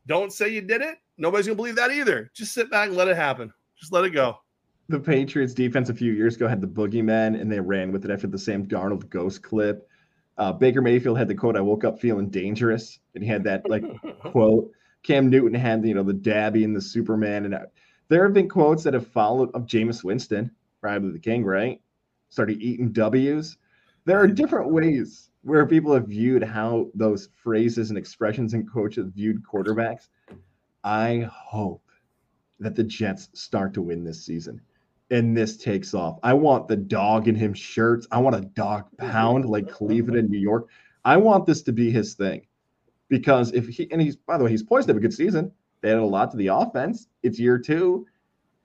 Don't 0.07 0.33
say 0.33 0.49
you 0.49 0.61
did 0.61 0.83
it. 0.83 0.97
Nobody's 1.19 1.47
gonna 1.47 1.57
believe 1.57 1.77
that 1.77 1.91
either. 1.91 2.31
Just 2.35 2.53
sit 2.53 2.71
back 2.71 2.89
and 2.89 2.97
let 2.97 3.09
it 3.09 3.17
happen. 3.17 3.53
Just 3.79 3.93
let 3.93 4.05
it 4.05 4.11
go. 4.11 4.39
The 4.89 5.01
Patriots 5.01 5.55
defense 5.55 5.89
a 5.89 5.95
few 5.95 6.13
years 6.13 6.37
ago 6.37 6.49
had 6.49 6.61
the 6.61 6.67
boogeyman 6.67 7.41
and 7.41 7.51
they 7.51 7.61
ran 7.61 7.93
with 7.93 8.05
it 8.05 8.11
after 8.11 8.27
the 8.27 8.39
Sam 8.39 8.67
Darnold 8.67 9.09
ghost 9.09 9.43
clip. 9.43 9.89
Uh, 10.39 10.53
Baker 10.53 10.83
Mayfield 10.83 11.19
had 11.19 11.29
the 11.29 11.35
quote, 11.35 11.57
I 11.57 11.61
woke 11.61 11.85
up 11.85 12.01
feeling 12.01 12.29
dangerous. 12.29 12.99
And 13.15 13.23
he 13.23 13.31
had 13.31 13.45
that 13.45 13.69
like 13.69 13.85
quote. 14.21 14.71
Cam 15.03 15.31
Newton 15.31 15.55
had, 15.55 15.85
you 15.85 15.95
know, 15.95 16.03
the 16.03 16.13
Dabby 16.13 16.65
and 16.65 16.77
the 16.77 16.81
Superman. 16.81 17.45
And 17.45 17.55
uh, 17.55 17.61
there 18.09 18.25
have 18.25 18.35
been 18.35 18.49
quotes 18.49 18.83
that 18.85 18.95
have 18.95 19.07
followed 19.07 19.51
of 19.55 19.67
Jameis 19.67 20.05
Winston, 20.05 20.51
probably 20.81 21.11
the 21.11 21.19
king, 21.19 21.45
right? 21.45 21.81
Started 22.29 22.61
eating 22.61 22.93
W's. 22.93 23.57
There 24.05 24.21
are 24.21 24.27
different 24.27 24.71
ways 24.71 25.31
where 25.43 25.67
people 25.67 25.93
have 25.93 26.07
viewed 26.07 26.43
how 26.43 26.89
those 26.95 27.29
phrases 27.43 27.91
and 27.91 27.99
expressions 27.99 28.55
and 28.55 28.71
coaches 28.71 29.11
viewed 29.15 29.43
quarterbacks. 29.43 30.09
I 30.85 31.29
hope 31.31 31.83
that 32.61 32.75
the 32.75 32.85
Jets 32.85 33.29
start 33.35 33.75
to 33.75 33.83
win 33.83 34.05
this 34.05 34.25
season 34.25 34.61
and 35.13 35.37
this 35.37 35.59
takes 35.59 35.93
off. 35.95 36.19
I 36.23 36.33
want 36.33 36.69
the 36.69 36.77
dog 36.77 37.29
in 37.29 37.35
him 37.35 37.53
shirts. 37.53 38.07
I 38.11 38.19
want 38.19 38.35
a 38.35 38.41
dog 38.41 38.87
pound 38.97 39.45
like 39.45 39.69
Cleveland 39.69 40.19
and 40.19 40.31
New 40.31 40.39
York. 40.39 40.69
I 41.05 41.19
want 41.19 41.45
this 41.45 41.63
to 41.65 41.73
be 41.73 41.91
his 41.91 42.15
thing 42.15 42.47
because 43.09 43.53
if 43.53 43.69
he 43.69 43.91
and 43.93 44.01
he's 44.01 44.17
by 44.17 44.39
the 44.39 44.45
way 44.45 44.51
he's 44.51 44.63
poised 44.63 44.87
to 44.89 44.93
have 44.93 44.97
a 44.97 45.01
good 45.01 45.15
season. 45.15 45.53
They 45.83 45.91
added 45.91 46.03
a 46.03 46.07
lot 46.07 46.31
to 46.31 46.37
the 46.37 46.47
offense. 46.47 47.09
It's 47.23 47.39
year 47.39 47.59
two. 47.59 48.07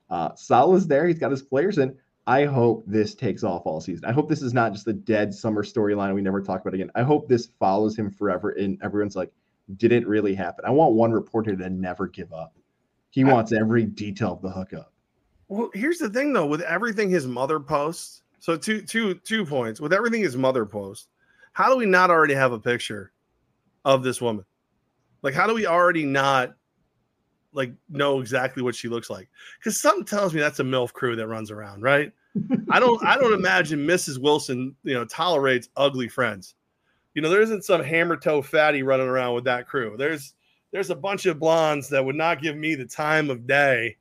Uh, 0.08 0.34
Salah's 0.36 0.86
there. 0.86 1.06
He's 1.06 1.18
got 1.18 1.32
his 1.32 1.42
players 1.42 1.78
in. 1.78 1.96
I 2.28 2.44
hope 2.44 2.84
this 2.86 3.14
takes 3.14 3.42
off 3.42 3.62
all 3.64 3.80
season. 3.80 4.04
I 4.04 4.12
hope 4.12 4.28
this 4.28 4.42
is 4.42 4.52
not 4.52 4.74
just 4.74 4.86
a 4.86 4.92
dead 4.92 5.32
summer 5.32 5.64
storyline 5.64 6.14
we 6.14 6.20
never 6.20 6.42
talk 6.42 6.60
about 6.60 6.74
again. 6.74 6.90
I 6.94 7.02
hope 7.02 7.26
this 7.26 7.48
follows 7.58 7.96
him 7.96 8.10
forever 8.10 8.50
and 8.50 8.78
everyone's 8.82 9.16
like, 9.16 9.32
did 9.78 9.92
it 9.92 10.06
really 10.06 10.34
happen? 10.34 10.66
I 10.66 10.70
want 10.70 10.92
one 10.92 11.10
reporter 11.10 11.56
to 11.56 11.70
never 11.70 12.06
give 12.06 12.30
up. 12.34 12.54
He 13.08 13.24
wants 13.24 13.52
every 13.52 13.86
detail 13.86 14.34
of 14.34 14.42
the 14.42 14.50
hookup. 14.50 14.92
Well, 15.48 15.70
here's 15.72 15.96
the 15.96 16.10
thing 16.10 16.34
though, 16.34 16.44
with 16.44 16.60
everything 16.60 17.08
his 17.08 17.26
mother 17.26 17.58
posts. 17.58 18.22
So 18.40 18.58
two 18.58 18.82
two 18.82 19.14
two 19.14 19.46
points. 19.46 19.80
With 19.80 19.94
everything 19.94 20.20
his 20.20 20.36
mother 20.36 20.66
posts, 20.66 21.08
how 21.54 21.70
do 21.70 21.78
we 21.78 21.86
not 21.86 22.10
already 22.10 22.34
have 22.34 22.52
a 22.52 22.60
picture 22.60 23.10
of 23.86 24.02
this 24.02 24.20
woman? 24.20 24.44
Like, 25.22 25.32
how 25.32 25.46
do 25.46 25.54
we 25.54 25.66
already 25.66 26.04
not 26.04 26.54
like 27.54 27.72
know 27.88 28.20
exactly 28.20 28.62
what 28.62 28.74
she 28.74 28.88
looks 28.88 29.08
like? 29.08 29.30
Because 29.58 29.80
something 29.80 30.04
tells 30.04 30.34
me 30.34 30.40
that's 30.40 30.60
a 30.60 30.64
MILF 30.64 30.92
crew 30.92 31.16
that 31.16 31.26
runs 31.26 31.50
around, 31.50 31.82
right? 31.82 32.12
I 32.70 32.80
don't 32.80 33.04
I 33.04 33.16
don't 33.16 33.32
imagine 33.32 33.86
Mrs. 33.86 34.18
Wilson, 34.20 34.74
you 34.84 34.94
know, 34.94 35.04
tolerates 35.04 35.68
ugly 35.76 36.08
friends. 36.08 36.54
You 37.14 37.22
know, 37.22 37.30
there 37.30 37.42
isn't 37.42 37.64
some 37.64 37.82
hammer 37.82 38.16
toe 38.16 38.42
fatty 38.42 38.82
running 38.82 39.08
around 39.08 39.34
with 39.34 39.44
that 39.44 39.66
crew. 39.66 39.96
There's 39.96 40.34
there's 40.70 40.90
a 40.90 40.96
bunch 40.96 41.26
of 41.26 41.38
blondes 41.38 41.88
that 41.88 42.04
would 42.04 42.16
not 42.16 42.42
give 42.42 42.56
me 42.56 42.74
the 42.74 42.86
time 42.86 43.30
of 43.30 43.46
day 43.46 43.96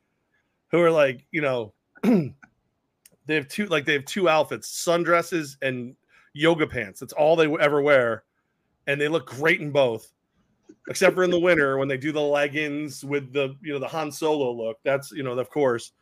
who 0.70 0.82
are 0.82 0.92
like, 0.92 1.26
you 1.32 1.42
know, 1.42 1.74
they 2.04 3.36
have 3.36 3.48
two 3.48 3.66
like 3.68 3.86
they 3.86 3.94
have 3.94 4.06
two 4.06 4.30
outfits, 4.30 4.86
sundresses 4.86 5.58
and 5.62 5.96
yoga 6.34 6.68
pants. 6.68 7.00
That's 7.00 7.14
all 7.14 7.36
they 7.36 7.48
ever 7.58 7.82
wear, 7.82 8.24
and 8.86 9.00
they 9.00 9.08
look 9.08 9.28
great 9.28 9.62
in 9.62 9.72
both, 9.72 10.12
except 10.90 11.16
for 11.16 11.24
in 11.24 11.32
the 11.32 11.40
winter 11.40 11.78
when 11.78 11.88
they 11.88 11.98
do 11.98 12.12
the 12.12 12.22
leggings 12.22 13.04
with 13.04 13.32
the 13.34 13.56
you 13.62 13.74
know 13.74 13.80
the 13.80 13.88
Han 13.88 14.12
Solo 14.12 14.52
look. 14.52 14.78
That's 14.84 15.12
you 15.12 15.24
know 15.24 15.32
of 15.32 15.50
course, 15.50 15.94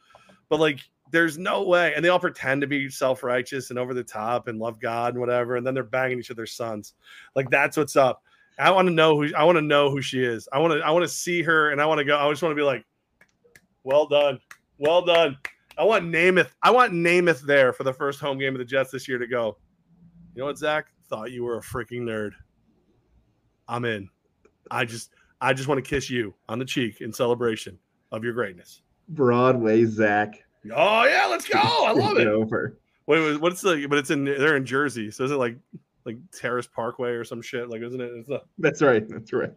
but 0.50 0.60
like 0.60 0.80
there's 1.12 1.38
no 1.38 1.64
way, 1.64 1.94
and 1.94 2.04
they 2.04 2.10
all 2.10 2.20
pretend 2.20 2.62
to 2.62 2.68
be 2.68 2.90
self 2.90 3.24
righteous 3.24 3.70
and 3.70 3.80
over 3.80 3.94
the 3.94 4.04
top 4.04 4.48
and 4.48 4.60
love 4.60 4.80
God 4.80 5.14
and 5.14 5.20
whatever, 5.20 5.56
and 5.56 5.66
then 5.66 5.74
they're 5.74 5.84
banging 5.84 6.20
each 6.20 6.32
other's 6.32 6.54
sons. 6.54 6.94
Like 7.36 7.50
that's 7.50 7.78
what's 7.78 7.96
up. 7.96 8.24
I 8.58 8.72
want 8.72 8.88
to 8.88 8.94
know 8.94 9.22
who 9.22 9.34
I 9.36 9.44
want 9.44 9.58
to 9.58 9.62
know 9.62 9.90
who 9.90 10.02
she 10.02 10.24
is. 10.24 10.48
I 10.52 10.60
want 10.60 10.74
to 10.74 10.80
I 10.80 10.92
want 10.92 11.04
to 11.04 11.10
see 11.10 11.42
her, 11.44 11.72
and 11.72 11.82
I 11.82 11.86
want 11.86 12.00
to 12.00 12.06
go. 12.06 12.18
I 12.18 12.30
just 12.30 12.42
want 12.42 12.52
to 12.52 12.56
be 12.56 12.64
like, 12.64 12.86
well 13.84 14.08
done. 14.08 14.40
Well 14.78 15.04
done. 15.04 15.38
I 15.78 15.84
want 15.84 16.06
Namath. 16.06 16.50
I 16.64 16.72
want 16.72 16.94
Namath 16.94 17.42
there 17.42 17.74
for 17.74 17.84
the 17.84 17.94
first 17.94 18.20
home 18.20 18.38
game 18.38 18.54
of 18.54 18.60
the 18.60 18.66
Jets 18.66 18.92
this 18.92 19.08
year 19.08 19.18
to 19.18 19.28
go. 19.28 19.58
You 20.34 20.42
know 20.42 20.46
what, 20.46 20.58
Zach? 20.58 20.88
Thought 21.10 21.32
you 21.32 21.44
were 21.44 21.58
a 21.58 21.62
freaking 21.62 22.02
nerd. 22.02 22.32
I'm 23.68 23.86
in. 23.86 24.10
I 24.72 24.86
just 24.86 25.12
I 25.42 25.54
just 25.54 25.68
want 25.68 25.84
to 25.84 25.88
kiss 25.88 26.10
you 26.10 26.34
on 26.50 26.60
the 26.60 26.66
cheek 26.66 27.02
in 27.02 27.12
celebration 27.12 27.78
of 28.12 28.24
your 28.24 28.34
greatness. 28.34 28.82
Broadway 29.10 29.86
Zach. 29.86 30.45
Oh 30.74 31.06
yeah, 31.06 31.28
let's 31.30 31.48
go. 31.48 31.60
I 31.60 31.92
love 31.92 32.18
it. 32.18 32.28
Over. 32.28 32.78
Wait, 33.08 33.40
what's 33.40 33.62
the 33.62 33.86
but 33.88 33.98
it's 34.00 34.10
in 34.10 34.26
they're 34.26 34.58
in 34.58 34.66
Jersey. 34.66 35.12
So 35.12 35.24
is 35.24 35.32
it 35.32 35.36
like 35.36 35.58
like 36.06 36.18
Terrace 36.32 36.68
Parkway 36.68 37.10
or 37.12 37.24
some 37.24 37.42
shit. 37.42 37.70
Like, 37.70 37.82
isn't 37.82 38.00
it? 38.00 38.12
It's 38.16 38.30
a, 38.30 38.42
That's 38.60 38.82
right. 38.82 39.08
That's 39.08 39.34
right. 39.34 39.54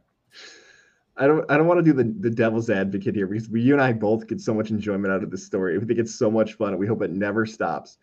I 1.16 1.26
don't 1.26 1.50
I 1.50 1.56
don't 1.56 1.66
want 1.66 1.78
to 1.78 1.84
do 1.84 1.92
the, 1.92 2.14
the 2.20 2.30
devil's 2.30 2.70
advocate 2.70 3.14
here 3.14 3.26
because 3.26 3.48
we, 3.48 3.60
you 3.60 3.72
and 3.72 3.82
I 3.82 3.92
both 3.92 4.26
get 4.26 4.40
so 4.40 4.54
much 4.54 4.70
enjoyment 4.70 5.12
out 5.12 5.22
of 5.22 5.30
this 5.30 5.44
story. 5.44 5.76
We 5.78 5.84
think 5.84 5.98
it's 5.98 6.14
so 6.14 6.30
much 6.30 6.54
fun 6.54 6.70
and 6.70 6.78
we 6.78 6.86
hope 6.86 7.02
it 7.02 7.10
never 7.10 7.44
stops. 7.44 7.98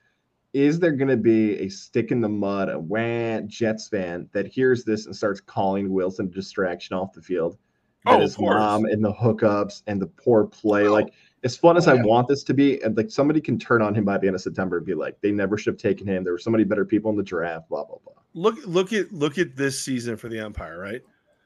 Is 0.54 0.80
there 0.80 0.92
going 0.92 1.10
to 1.10 1.18
be 1.18 1.60
a 1.60 1.70
stick 1.70 2.12
in 2.12 2.22
the 2.22 2.30
mud, 2.30 2.70
a 2.70 2.80
wah 2.80 3.42
Jets 3.42 3.90
fan 3.90 4.30
that 4.32 4.48
hears 4.48 4.86
this 4.86 5.06
and 5.06 5.16
starts 5.16 5.42
calling 5.42 5.92
Wilson 5.92 6.28
a 6.28 6.30
distraction 6.30 6.96
off 6.96 7.14
the 7.14 7.22
field? 7.22 7.58
That 8.06 8.12
Oh, 8.12 8.16
of 8.18 8.22
his 8.22 8.36
course. 8.36 8.56
mom 8.56 8.86
and 8.86 9.04
the 9.04 9.14
hookups 9.14 9.82
and 9.88 10.02
the 10.02 10.08
poor 10.08 10.46
play. 10.46 10.88
Oh. 10.88 10.94
Like 10.94 11.14
as 11.46 11.56
fun 11.56 11.78
as 11.78 11.88
Oh, 11.88 11.92
I 11.92 12.02
want 12.02 12.28
this 12.28 12.44
to 12.44 12.54
be, 12.54 12.82
and 12.82 12.98
like 12.98 13.12
somebody 13.12 13.40
can 13.40 13.58
turn 13.58 13.82
on 13.82 13.94
him 13.94 14.04
by 14.04 14.18
the 14.18 14.28
end 14.28 14.36
of 14.36 14.42
September 14.42 14.78
and 14.78 14.86
be 14.86 14.96
like, 14.96 15.22
they 15.22 15.32
never 15.32 15.58
should 15.58 15.74
have 15.74 15.82
taken 15.82 16.08
him. 16.08 16.24
There 16.24 16.34
were 16.34 16.40
so 16.40 16.50
many 16.50 16.64
better 16.64 16.84
people 16.84 17.12
in 17.12 17.18
the 17.18 17.24
draft. 17.24 17.70
Blah 17.70 17.86
blah 17.86 17.98
blah. 18.04 18.14
look 18.34 18.58
look 18.66 18.92
at 18.92 19.14
look 19.14 19.38
at 19.38 19.56
this 19.56 19.80
season 19.80 20.18
for 20.18 20.28
the 20.28 20.40
Empire, 20.40 20.78
right? 20.80 21.02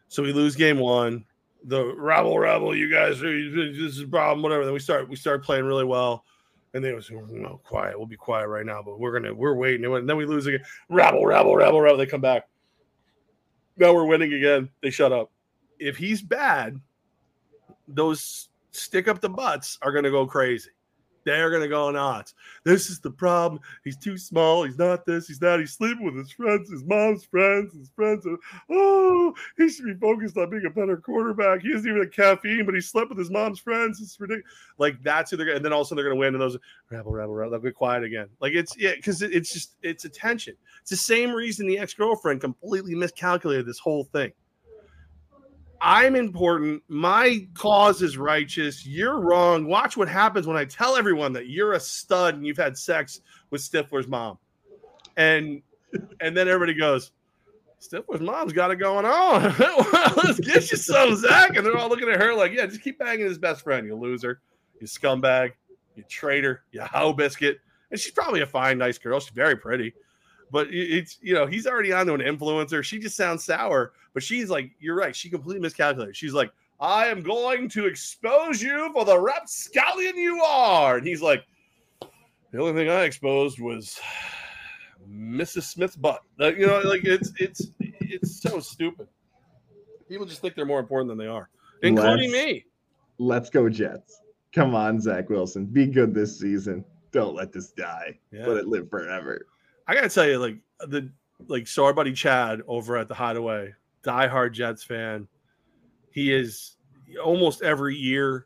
So 0.08 0.24
we 0.24 0.34
lose 0.34 0.56
game 0.56 0.80
one. 0.80 1.26
The 1.66 1.94
rabble, 1.96 2.40
rabble, 2.40 2.74
you 2.74 2.90
guys, 2.90 3.20
this 3.20 3.94
is 3.94 4.00
a 4.00 4.08
problem, 4.08 4.42
whatever. 4.42 4.64
Then 4.64 4.74
we 4.74 4.80
start 4.80 5.10
we 5.10 5.18
start 5.18 5.44
playing 5.44 5.66
really 5.66 5.84
well, 5.84 6.24
and 6.74 6.84
they 6.84 6.94
was 6.94 7.12
no 7.12 7.60
quiet. 7.66 7.98
We'll 7.98 8.08
be 8.08 8.16
quiet 8.16 8.48
right 8.48 8.66
now, 8.66 8.82
but 8.82 9.00
we're 9.00 9.12
gonna 9.12 9.34
we're 9.34 9.56
waiting. 9.56 9.86
And 9.86 10.10
then 10.10 10.16
we 10.16 10.26
lose 10.26 10.48
again. 10.48 10.64
Rabble, 10.88 11.26
rabble, 11.26 11.56
rabble, 11.56 11.82
rabble. 11.82 11.98
They 11.98 12.06
come 12.06 12.22
back. 12.22 12.48
Now 13.76 13.94
we're 13.94 14.06
winning 14.06 14.34
again. 14.34 14.70
They 14.82 14.90
shut 14.90 15.12
up. 15.12 15.32
If 15.78 15.98
he's 15.98 16.22
bad, 16.22 16.80
those 17.88 18.49
stick 18.72 19.08
up 19.08 19.22
the 19.22 19.30
butts 19.30 19.78
are 19.82 19.92
gonna 19.92 20.12
go 20.12 20.26
crazy. 20.28 20.70
They're 21.26 21.52
gonna 21.52 21.68
go 21.68 21.92
nuts. 21.92 22.34
This 22.64 22.90
is 22.90 23.02
the 23.02 23.12
problem. 23.12 23.60
He's 23.84 23.98
too 23.98 24.18
small. 24.18 24.64
He's 24.64 24.78
not 24.80 25.06
this. 25.06 25.28
He's 25.28 25.38
that. 25.40 25.60
He's 25.60 25.74
sleeping 25.74 26.06
with 26.06 26.16
his 26.16 26.32
friends, 26.32 26.72
his 26.72 26.84
mom's 26.86 27.26
friends, 27.26 27.74
his 27.74 27.90
friends. 27.94 28.26
are- 28.26 28.38
Oh, 28.70 29.36
he 29.58 29.70
should 29.70 29.86
be 29.86 29.94
focused 29.96 30.38
on 30.38 30.50
being 30.50 30.66
a 30.66 30.70
better 30.70 30.96
quarterback. 30.98 31.62
He 31.62 31.70
isn't 31.70 31.88
even 31.88 32.02
a 32.02 32.08
caffeine, 32.08 32.66
but 32.66 32.74
he 32.74 32.82
slept 32.82 33.10
with 33.10 33.18
his 33.20 33.30
mom's 33.30 33.60
friends. 33.60 34.02
It's 34.02 34.20
ridiculous. 34.20 34.50
Like 34.78 35.04
that's 35.04 35.30
who 35.30 35.38
they're. 35.38 35.54
And 35.54 35.64
then 35.64 35.74
all 35.74 35.82
of 35.82 35.86
a 35.86 35.90
sudden 35.90 36.02
they're 36.04 36.10
gonna 36.10 36.20
win, 36.20 36.34
and 36.34 36.42
those 36.42 36.58
rabble, 36.90 37.12
rabble, 37.12 37.36
rabble. 37.36 37.52
They'll 37.52 37.60
get 37.60 37.76
quiet 37.76 38.04
again. 38.06 38.30
Like 38.40 38.54
it's 38.54 38.76
yeah, 38.78 38.94
because 38.96 39.22
it, 39.22 39.34
it's 39.34 39.52
just 39.54 39.76
it's 39.84 40.06
attention. 40.06 40.56
It's 40.82 40.90
the 40.90 40.96
same 40.96 41.32
reason 41.32 41.68
the 41.68 41.78
ex 41.80 41.94
girlfriend 41.94 42.40
completely 42.42 42.96
miscalculated 42.96 43.66
this 43.68 43.78
whole 43.80 44.06
thing. 44.06 44.32
I'm 45.82 46.16
important. 46.16 46.84
My 46.88 47.48
cause 47.54 48.02
is 48.02 48.18
righteous. 48.18 48.86
You're 48.86 49.20
wrong. 49.20 49.66
Watch 49.66 49.96
what 49.96 50.10
happens 50.10 50.46
when 50.46 50.58
I 50.58 50.66
tell 50.66 50.96
everyone 50.96 51.34
that 51.34 51.48
you're 51.48 51.74
a 51.74 51.80
stud 51.80 52.36
and 52.36 52.46
you've 52.46 52.58
had 52.58 52.78
sex 52.78 53.22
with 53.50 53.62
Stifler's 53.62 54.08
mom. 54.08 54.38
And 55.18 55.62
and 56.22 56.36
then 56.36 56.48
everybody 56.48 56.74
goes, 56.74 57.12
Stifler's 57.82 58.22
mom's 58.22 58.54
got 58.54 58.72
it 58.72 58.76
going 58.76 59.06
on. 59.06 59.56
let's 60.24 60.40
get 60.40 60.70
you 60.70 60.78
some, 60.78 61.16
Zach. 61.16 61.56
And 61.56 61.66
they're 61.66 61.78
all 61.78 61.90
looking 61.90 62.10
at 62.10 62.22
her 62.22 62.34
like, 62.34 62.52
yeah, 62.52 62.66
just 62.66 62.82
keep 62.82 63.00
banging 63.00 63.26
his 63.26 63.38
best 63.38 63.64
friend, 63.64 63.88
you 63.88 63.96
loser, 63.96 64.42
you 64.82 64.88
scumbag, 64.88 65.54
you 65.96 66.04
traitor, 66.10 66.64
you 66.72 66.82
hoe 66.82 67.14
biscuit. 67.14 67.60
And 67.92 68.00
she's 68.00 68.12
probably 68.12 68.42
a 68.42 68.46
fine, 68.46 68.78
nice 68.78 68.98
girl. 68.98 69.20
She's 69.20 69.34
very 69.34 69.56
pretty. 69.56 69.94
But 70.52 70.68
it's 70.72 71.18
you 71.22 71.34
know, 71.34 71.46
he's 71.46 71.68
already 71.68 71.92
onto 71.94 72.14
an 72.14 72.22
influencer. 72.22 72.84
She 72.84 73.00
just 73.00 73.16
sounds 73.16 73.44
sour, 73.44 73.94
but 74.14 74.24
she's 74.24 74.50
like, 74.50 74.72
you're 74.80 74.96
right. 74.96 75.16
She 75.16 75.30
completely 75.30 75.62
miscalculated. 75.62 76.16
She's 76.16 76.34
like, 76.34 76.52
I 76.80 77.08
am 77.08 77.22
going 77.22 77.70
to 77.70 77.86
expose 77.86 78.62
you 78.62 78.92
for 78.94 79.06
the 79.06 79.20
rapscallion 79.20 80.18
you 80.18 80.42
are. 80.42 80.98
And 80.98 81.06
he's 81.06 81.22
like, 81.22 81.44
the 82.52 82.60
only 82.60 82.74
thing 82.74 82.90
I 82.90 83.04
exposed 83.04 83.60
was 83.60 84.00
Mrs. 85.12 85.64
Smith's 85.64 85.96
butt. 85.96 86.22
Like, 86.38 86.58
you 86.58 86.68
know, 86.68 86.80
like 86.82 87.04
it's 87.06 87.32
it's 87.40 87.68
it's 87.80 88.42
so 88.42 88.60
stupid. 88.60 89.08
People 90.08 90.26
just 90.26 90.42
think 90.42 90.56
they're 90.56 90.66
more 90.66 90.80
important 90.80 91.10
than 91.10 91.18
they 91.18 91.28
are, 91.28 91.50
including 91.84 92.32
Let's- 92.32 92.46
me. 92.46 92.66
Let's 93.22 93.50
go 93.50 93.68
Jets. 93.70 94.22
Come 94.54 94.74
on, 94.74 95.00
Zach 95.02 95.30
Wilson. 95.30 95.66
Be 95.66 95.86
good 95.86 96.14
this 96.14 96.40
season. 96.40 96.84
Don't 97.12 97.36
let 97.36 97.52
this 97.52 97.70
die. 97.72 98.18
Yeah. 98.32 98.48
Let 98.48 98.58
it 98.58 98.68
live 98.68 98.90
forever. 98.90 99.46
I 99.90 99.96
gotta 99.96 100.08
tell 100.08 100.28
you, 100.28 100.38
like 100.38 100.58
the 100.88 101.10
like 101.48 101.66
so 101.66 101.84
our 101.84 101.94
buddy 101.94 102.14
Chad 102.14 102.62
over 102.68 102.96
at 102.96 103.08
the 103.08 103.16
Hideaway, 103.16 103.74
diehard 104.04 104.52
Jets 104.52 104.84
fan. 104.84 105.28
He 106.12 106.32
is 106.32 106.76
almost 107.24 107.64
every 107.64 107.96
year, 107.96 108.46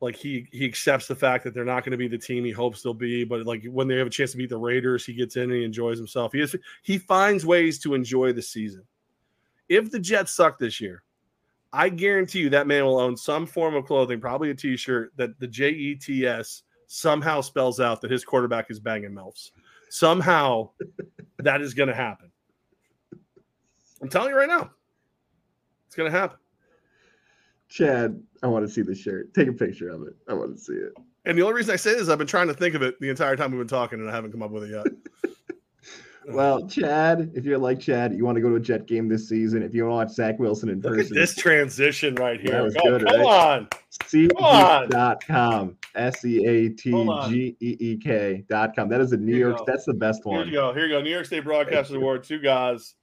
like 0.00 0.16
he 0.16 0.48
he 0.50 0.64
accepts 0.64 1.06
the 1.06 1.14
fact 1.14 1.44
that 1.44 1.54
they're 1.54 1.64
not 1.64 1.84
going 1.84 1.92
to 1.92 1.96
be 1.96 2.08
the 2.08 2.18
team 2.18 2.44
he 2.44 2.50
hopes 2.50 2.82
they'll 2.82 2.94
be. 2.94 3.22
But 3.22 3.46
like 3.46 3.64
when 3.66 3.86
they 3.86 3.94
have 3.94 4.08
a 4.08 4.10
chance 4.10 4.32
to 4.32 4.38
beat 4.38 4.50
the 4.50 4.58
Raiders, 4.58 5.06
he 5.06 5.12
gets 5.12 5.36
in 5.36 5.44
and 5.44 5.52
he 5.52 5.62
enjoys 5.62 5.98
himself. 5.98 6.32
He 6.32 6.40
is 6.40 6.56
he 6.82 6.98
finds 6.98 7.46
ways 7.46 7.78
to 7.80 7.94
enjoy 7.94 8.32
the 8.32 8.42
season. 8.42 8.82
If 9.68 9.92
the 9.92 10.00
Jets 10.00 10.32
suck 10.32 10.58
this 10.58 10.80
year, 10.80 11.04
I 11.72 11.90
guarantee 11.90 12.40
you 12.40 12.50
that 12.50 12.66
man 12.66 12.84
will 12.84 12.98
own 12.98 13.16
some 13.16 13.46
form 13.46 13.76
of 13.76 13.86
clothing, 13.86 14.20
probably 14.20 14.50
a 14.50 14.54
T-shirt 14.56 15.12
that 15.14 15.38
the 15.38 15.46
J 15.46 15.68
E 15.70 15.94
T 15.94 16.26
S 16.26 16.64
somehow 16.88 17.40
spells 17.40 17.78
out 17.78 18.00
that 18.00 18.10
his 18.10 18.24
quarterback 18.24 18.68
is 18.68 18.80
banging 18.80 19.12
milfs. 19.12 19.52
Somehow, 19.90 20.70
that 21.38 21.60
is 21.60 21.74
going 21.74 21.88
to 21.88 21.94
happen. 21.94 22.30
I'm 24.00 24.08
telling 24.08 24.30
you 24.30 24.36
right 24.36 24.48
now, 24.48 24.70
it's 25.86 25.96
going 25.96 26.10
to 26.10 26.16
happen. 26.16 26.38
Chad, 27.68 28.20
I 28.42 28.46
want 28.46 28.66
to 28.66 28.72
see 28.72 28.82
the 28.82 28.94
shirt. 28.94 29.34
Take 29.34 29.48
a 29.48 29.52
picture 29.52 29.90
of 29.90 30.02
it. 30.02 30.14
I 30.28 30.34
want 30.34 30.56
to 30.56 30.60
see 30.60 30.72
it. 30.72 30.92
And 31.26 31.36
the 31.36 31.42
only 31.42 31.54
reason 31.54 31.72
I 31.72 31.76
say 31.76 31.92
this 31.92 32.02
is 32.02 32.08
I've 32.08 32.18
been 32.18 32.26
trying 32.26 32.48
to 32.48 32.54
think 32.54 32.74
of 32.74 32.82
it 32.82 32.98
the 33.00 33.10
entire 33.10 33.36
time 33.36 33.50
we've 33.50 33.60
been 33.60 33.68
talking, 33.68 34.00
and 34.00 34.08
I 34.08 34.14
haven't 34.14 34.30
come 34.32 34.42
up 34.42 34.50
with 34.50 34.64
it 34.64 34.70
yet. 34.70 34.86
Well, 36.28 36.68
Chad, 36.68 37.32
if 37.34 37.44
you're 37.46 37.58
like 37.58 37.80
Chad, 37.80 38.12
you 38.14 38.24
want 38.26 38.36
to 38.36 38.42
go 38.42 38.50
to 38.50 38.56
a 38.56 38.60
Jet 38.60 38.86
game 38.86 39.08
this 39.08 39.26
season. 39.28 39.62
If 39.62 39.74
you 39.74 39.84
want 39.86 39.92
to 39.92 39.96
watch 40.12 40.14
Zach 40.14 40.38
Wilson 40.38 40.68
in 40.68 40.80
look 40.80 40.94
person, 40.94 41.16
this 41.16 41.34
transition 41.34 42.14
right 42.16 42.38
here. 42.38 42.52
That 42.52 42.62
was 42.62 42.76
Oh, 42.78 42.90
good, 42.90 43.06
come 43.06 43.16
right? 43.20 43.26
on. 43.26 43.68
SeatGeek.com. 44.00 45.76
S 45.94 46.24
E 46.24 46.46
A 46.46 46.68
T. 46.70 46.90
G 47.28 47.56
E 47.60 47.76
E 47.80 47.96
K.com. 47.98 48.88
That 48.88 49.00
is 49.00 49.12
a 49.12 49.16
New 49.16 49.36
York. 49.36 49.58
go. 49.58 49.64
That's 49.66 49.84
the 49.84 49.94
best 49.94 50.24
one. 50.24 50.44
Here 50.44 50.46
you 50.46 50.52
go. 50.52 50.72
Here 50.74 50.86
you 50.86 50.90
go. 50.96 51.02
New 51.02 51.10
York 51.10 51.26
State 51.26 51.44
Broadcasters 51.44 51.96
Award, 51.96 52.22
two 52.24 52.38
guys 52.40 52.94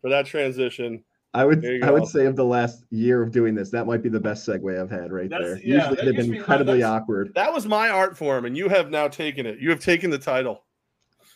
for 0.00 0.10
that 0.10 0.26
transition. 0.26 1.02
I 1.34 1.44
would 1.44 1.66
I 1.82 1.90
would 1.90 2.06
say 2.06 2.24
of 2.24 2.34
the 2.36 2.44
last 2.44 2.84
year 2.90 3.22
of 3.22 3.30
doing 3.30 3.54
this, 3.54 3.70
that 3.70 3.86
might 3.86 4.02
be 4.02 4.08
the 4.08 4.20
best 4.20 4.48
segue 4.48 4.80
I've 4.80 4.90
had 4.90 5.12
right 5.12 5.28
That's- 5.28 5.46
there. 5.48 5.58
yeah, 5.62 5.90
Usually 5.90 6.06
they've 6.06 6.16
been 6.16 6.34
incredibly 6.34 6.82
awkward. 6.82 7.32
That 7.34 7.52
was 7.52 7.66
my 7.66 7.90
art 7.90 8.16
form, 8.16 8.46
and 8.46 8.56
you 8.56 8.68
have 8.70 8.90
now 8.90 9.08
taken 9.08 9.44
it. 9.44 9.58
You 9.58 9.68
have 9.70 9.80
taken 9.80 10.08
the 10.08 10.18
title. 10.18 10.64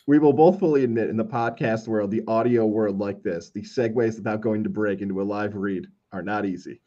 We 0.07 0.17
will 0.17 0.33
both 0.33 0.57
fully 0.59 0.83
admit 0.83 1.09
in 1.11 1.17
the 1.17 1.25
podcast 1.25 1.87
world, 1.87 2.09
the 2.09 2.23
audio 2.27 2.65
world 2.65 2.97
like 2.97 3.21
this, 3.21 3.51
the 3.51 3.61
segues 3.61 4.15
without 4.15 4.41
going 4.41 4.63
to 4.63 4.69
break 4.71 5.01
into 5.01 5.21
a 5.21 5.23
live 5.23 5.55
read 5.55 5.85
are 6.11 6.23
not 6.23 6.45
easy. 6.47 6.81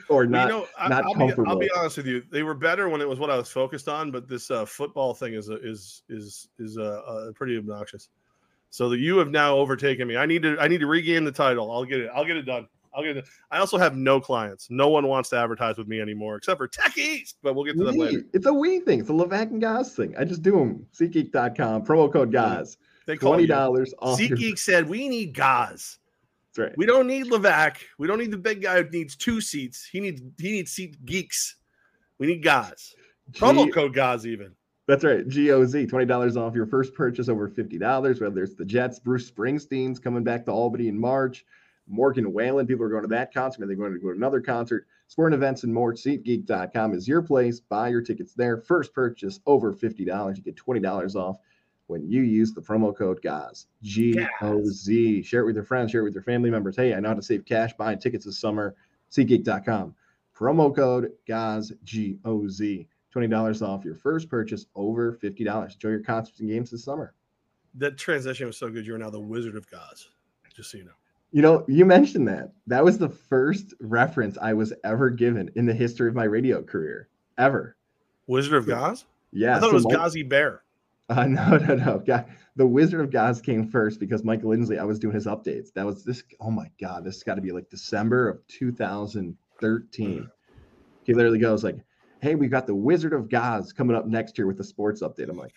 or 0.08 0.26
not 0.26 0.48
you 0.48 0.54
know, 0.54 0.66
I, 0.78 0.88
not 0.88 1.04
will 1.04 1.28
be, 1.28 1.34
I'll 1.46 1.58
be 1.58 1.70
honest 1.76 1.96
with 1.96 2.06
you. 2.06 2.22
They 2.30 2.42
were 2.42 2.54
better 2.54 2.88
when 2.88 3.00
it 3.00 3.08
was 3.08 3.18
what 3.18 3.30
I 3.30 3.36
was 3.36 3.48
focused 3.48 3.88
on, 3.88 4.10
but 4.10 4.28
this 4.28 4.50
uh, 4.50 4.64
football 4.64 5.14
thing 5.14 5.34
is 5.34 5.48
is 5.48 6.02
is 6.08 6.48
is 6.58 6.78
uh, 6.78 7.32
pretty 7.34 7.56
obnoxious. 7.56 8.08
So 8.70 8.88
that 8.88 8.98
you 8.98 9.18
have 9.18 9.28
now 9.28 9.56
overtaken 9.56 10.08
me. 10.08 10.16
I 10.16 10.24
need 10.24 10.42
to 10.42 10.56
I 10.58 10.68
need 10.68 10.80
to 10.80 10.86
regain 10.86 11.24
the 11.24 11.32
title. 11.32 11.70
I'll 11.70 11.84
get 11.84 12.00
it. 12.00 12.10
I'll 12.14 12.24
get 12.24 12.36
it 12.36 12.42
done. 12.42 12.66
I'll 12.94 13.02
get 13.02 13.16
it. 13.16 13.26
I 13.50 13.58
also 13.58 13.78
have 13.78 13.96
no 13.96 14.20
clients. 14.20 14.68
No 14.70 14.88
one 14.88 15.06
wants 15.06 15.30
to 15.30 15.36
advertise 15.36 15.78
with 15.78 15.88
me 15.88 16.00
anymore, 16.00 16.36
except 16.36 16.58
for 16.58 16.68
Tech 16.68 16.96
East. 16.98 17.36
But 17.42 17.54
we'll 17.54 17.64
get 17.64 17.76
to 17.78 17.84
that 17.84 17.96
later. 17.96 18.22
It's 18.32 18.46
a 18.46 18.52
we 18.52 18.80
thing. 18.80 19.00
It's 19.00 19.08
a 19.08 19.12
Levack 19.12 19.50
and 19.50 19.60
Goz 19.60 19.94
thing. 19.94 20.14
I 20.18 20.24
just 20.24 20.42
do 20.42 20.52
them. 20.52 20.86
SeatGeek.com, 20.94 21.84
promo 21.84 22.12
code 22.12 22.32
Goz. 22.32 22.76
They 23.06 23.16
call 23.16 23.32
Twenty 23.32 23.46
dollars 23.46 23.94
off. 23.98 24.20
your- 24.20 24.56
said 24.56 24.88
we 24.88 25.08
need 25.08 25.34
Goz. 25.34 25.98
Right. 26.56 26.72
We 26.76 26.86
don't 26.86 27.06
need 27.06 27.26
Levack. 27.26 27.78
We 27.98 28.06
don't 28.06 28.18
need 28.18 28.30
the 28.30 28.38
big 28.38 28.62
guy 28.62 28.82
who 28.82 28.90
needs 28.90 29.16
two 29.16 29.40
seats. 29.40 29.88
He 29.90 30.00
needs 30.00 30.20
he 30.38 30.52
needs 30.52 30.72
seat 30.72 31.04
geeks. 31.04 31.56
We 32.18 32.26
need 32.26 32.42
Goz. 32.42 32.94
Promo 33.32 33.72
code 33.72 33.94
Goz 33.94 34.26
even. 34.26 34.54
That's 34.88 35.04
right. 35.04 35.26
GOZ, 35.26 35.86
$20 35.86 36.36
off 36.36 36.54
your 36.54 36.66
first 36.66 36.92
purchase 36.94 37.28
over 37.28 37.48
$50, 37.48 38.20
whether 38.20 38.42
it's 38.42 38.54
the 38.54 38.64
Jets, 38.64 38.98
Bruce 38.98 39.30
Springsteen's 39.30 40.00
coming 40.00 40.24
back 40.24 40.44
to 40.44 40.50
Albany 40.50 40.88
in 40.88 40.98
March, 40.98 41.44
Morgan 41.86 42.32
Wallen, 42.32 42.66
people 42.66 42.84
are 42.84 42.88
going 42.88 43.02
to 43.02 43.08
that 43.08 43.32
concert, 43.32 43.60
maybe 43.60 43.74
they're 43.74 43.88
going 43.88 43.92
to 43.94 44.00
go 44.00 44.10
to 44.10 44.16
another 44.16 44.40
concert. 44.40 44.86
Sporting 45.06 45.36
events 45.36 45.62
and 45.62 45.72
more. 45.72 45.92
SeatGeek.com 45.92 46.94
is 46.94 47.06
your 47.06 47.22
place. 47.22 47.60
Buy 47.60 47.88
your 47.88 48.00
tickets 48.00 48.32
there. 48.34 48.56
First 48.56 48.94
purchase 48.94 49.40
over 49.46 49.72
$50. 49.72 50.36
You 50.36 50.42
get 50.42 50.56
$20 50.56 51.14
off 51.16 51.36
when 51.86 52.08
you 52.08 52.22
use 52.22 52.52
the 52.52 52.60
promo 52.60 52.96
code 52.96 53.20
GOZ. 53.22 53.66
G 53.82 54.18
O 54.40 54.64
Z. 54.64 55.22
Share 55.22 55.42
it 55.42 55.46
with 55.46 55.56
your 55.56 55.64
friends, 55.64 55.90
share 55.90 56.00
it 56.00 56.04
with 56.04 56.14
your 56.14 56.22
family 56.22 56.50
members. 56.50 56.76
Hey, 56.76 56.94
I 56.94 57.00
know 57.00 57.08
how 57.08 57.14
to 57.14 57.22
save 57.22 57.44
cash 57.44 57.72
buying 57.78 57.98
tickets 57.98 58.24
this 58.24 58.38
summer. 58.38 58.74
SeatGeek.com. 59.10 59.94
Promo 60.36 60.74
code 60.74 61.12
GOZ, 61.28 61.72
G 61.84 62.18
O 62.24 62.48
Z. 62.48 62.88
$20 63.14 63.60
off 63.60 63.84
your 63.84 63.94
first 63.94 64.30
purchase 64.30 64.64
over 64.74 65.18
$50. 65.22 65.74
Enjoy 65.74 65.88
your 65.90 66.00
concerts 66.00 66.40
and 66.40 66.48
games 66.48 66.70
this 66.70 66.82
summer. 66.82 67.12
That 67.74 67.98
transition 67.98 68.46
was 68.46 68.56
so 68.56 68.70
good. 68.70 68.86
You 68.86 68.94
are 68.94 68.98
now 68.98 69.10
the 69.10 69.20
Wizard 69.20 69.54
of 69.54 69.70
Goz. 69.70 70.08
Just 70.54 70.70
so 70.70 70.78
you 70.78 70.84
know. 70.84 70.92
You 71.30 71.42
know, 71.42 71.64
you 71.68 71.84
mentioned 71.84 72.26
that. 72.28 72.52
That 72.66 72.84
was 72.84 72.96
the 72.98 73.08
first 73.08 73.74
reference 73.80 74.36
I 74.40 74.52
was 74.54 74.72
ever 74.84 75.10
given 75.10 75.50
in 75.56 75.66
the 75.66 75.74
history 75.74 76.08
of 76.08 76.14
my 76.14 76.24
radio 76.24 76.62
career, 76.62 77.08
ever. 77.38 77.76
Wizard 78.26 78.54
of 78.54 78.66
Goz? 78.66 79.04
Yeah. 79.30 79.56
I 79.56 79.60
thought 79.60 79.66
so 79.66 79.70
it 79.70 79.74
was 79.74 79.84
Mike- 79.84 79.96
Ghazi 79.96 80.22
Bear. 80.22 80.62
Uh, 81.16 81.26
no, 81.26 81.58
no, 81.58 81.74
no. 81.74 82.02
God, 82.06 82.24
the 82.56 82.66
Wizard 82.66 83.00
of 83.00 83.14
Oz 83.14 83.40
came 83.42 83.68
first 83.68 84.00
because 84.00 84.24
Michael 84.24 84.50
Lindsley. 84.50 84.78
I 84.78 84.84
was 84.84 84.98
doing 84.98 85.14
his 85.14 85.26
updates. 85.26 85.72
That 85.74 85.84
was 85.84 86.04
this. 86.04 86.22
Oh 86.40 86.50
my 86.50 86.70
God, 86.80 87.04
this 87.04 87.16
has 87.16 87.22
got 87.22 87.34
to 87.34 87.42
be 87.42 87.52
like 87.52 87.68
December 87.68 88.30
of 88.30 88.46
2013. 88.48 90.30
He 91.04 91.14
literally 91.14 91.38
goes 91.38 91.62
like, 91.64 91.76
"Hey, 92.20 92.34
we've 92.34 92.50
got 92.50 92.66
the 92.66 92.74
Wizard 92.74 93.12
of 93.12 93.32
Oz 93.32 93.72
coming 93.74 93.94
up 93.94 94.06
next 94.06 94.38
year 94.38 94.46
with 94.46 94.56
the 94.56 94.64
sports 94.64 95.02
update." 95.02 95.28
I'm 95.28 95.36
like, 95.36 95.52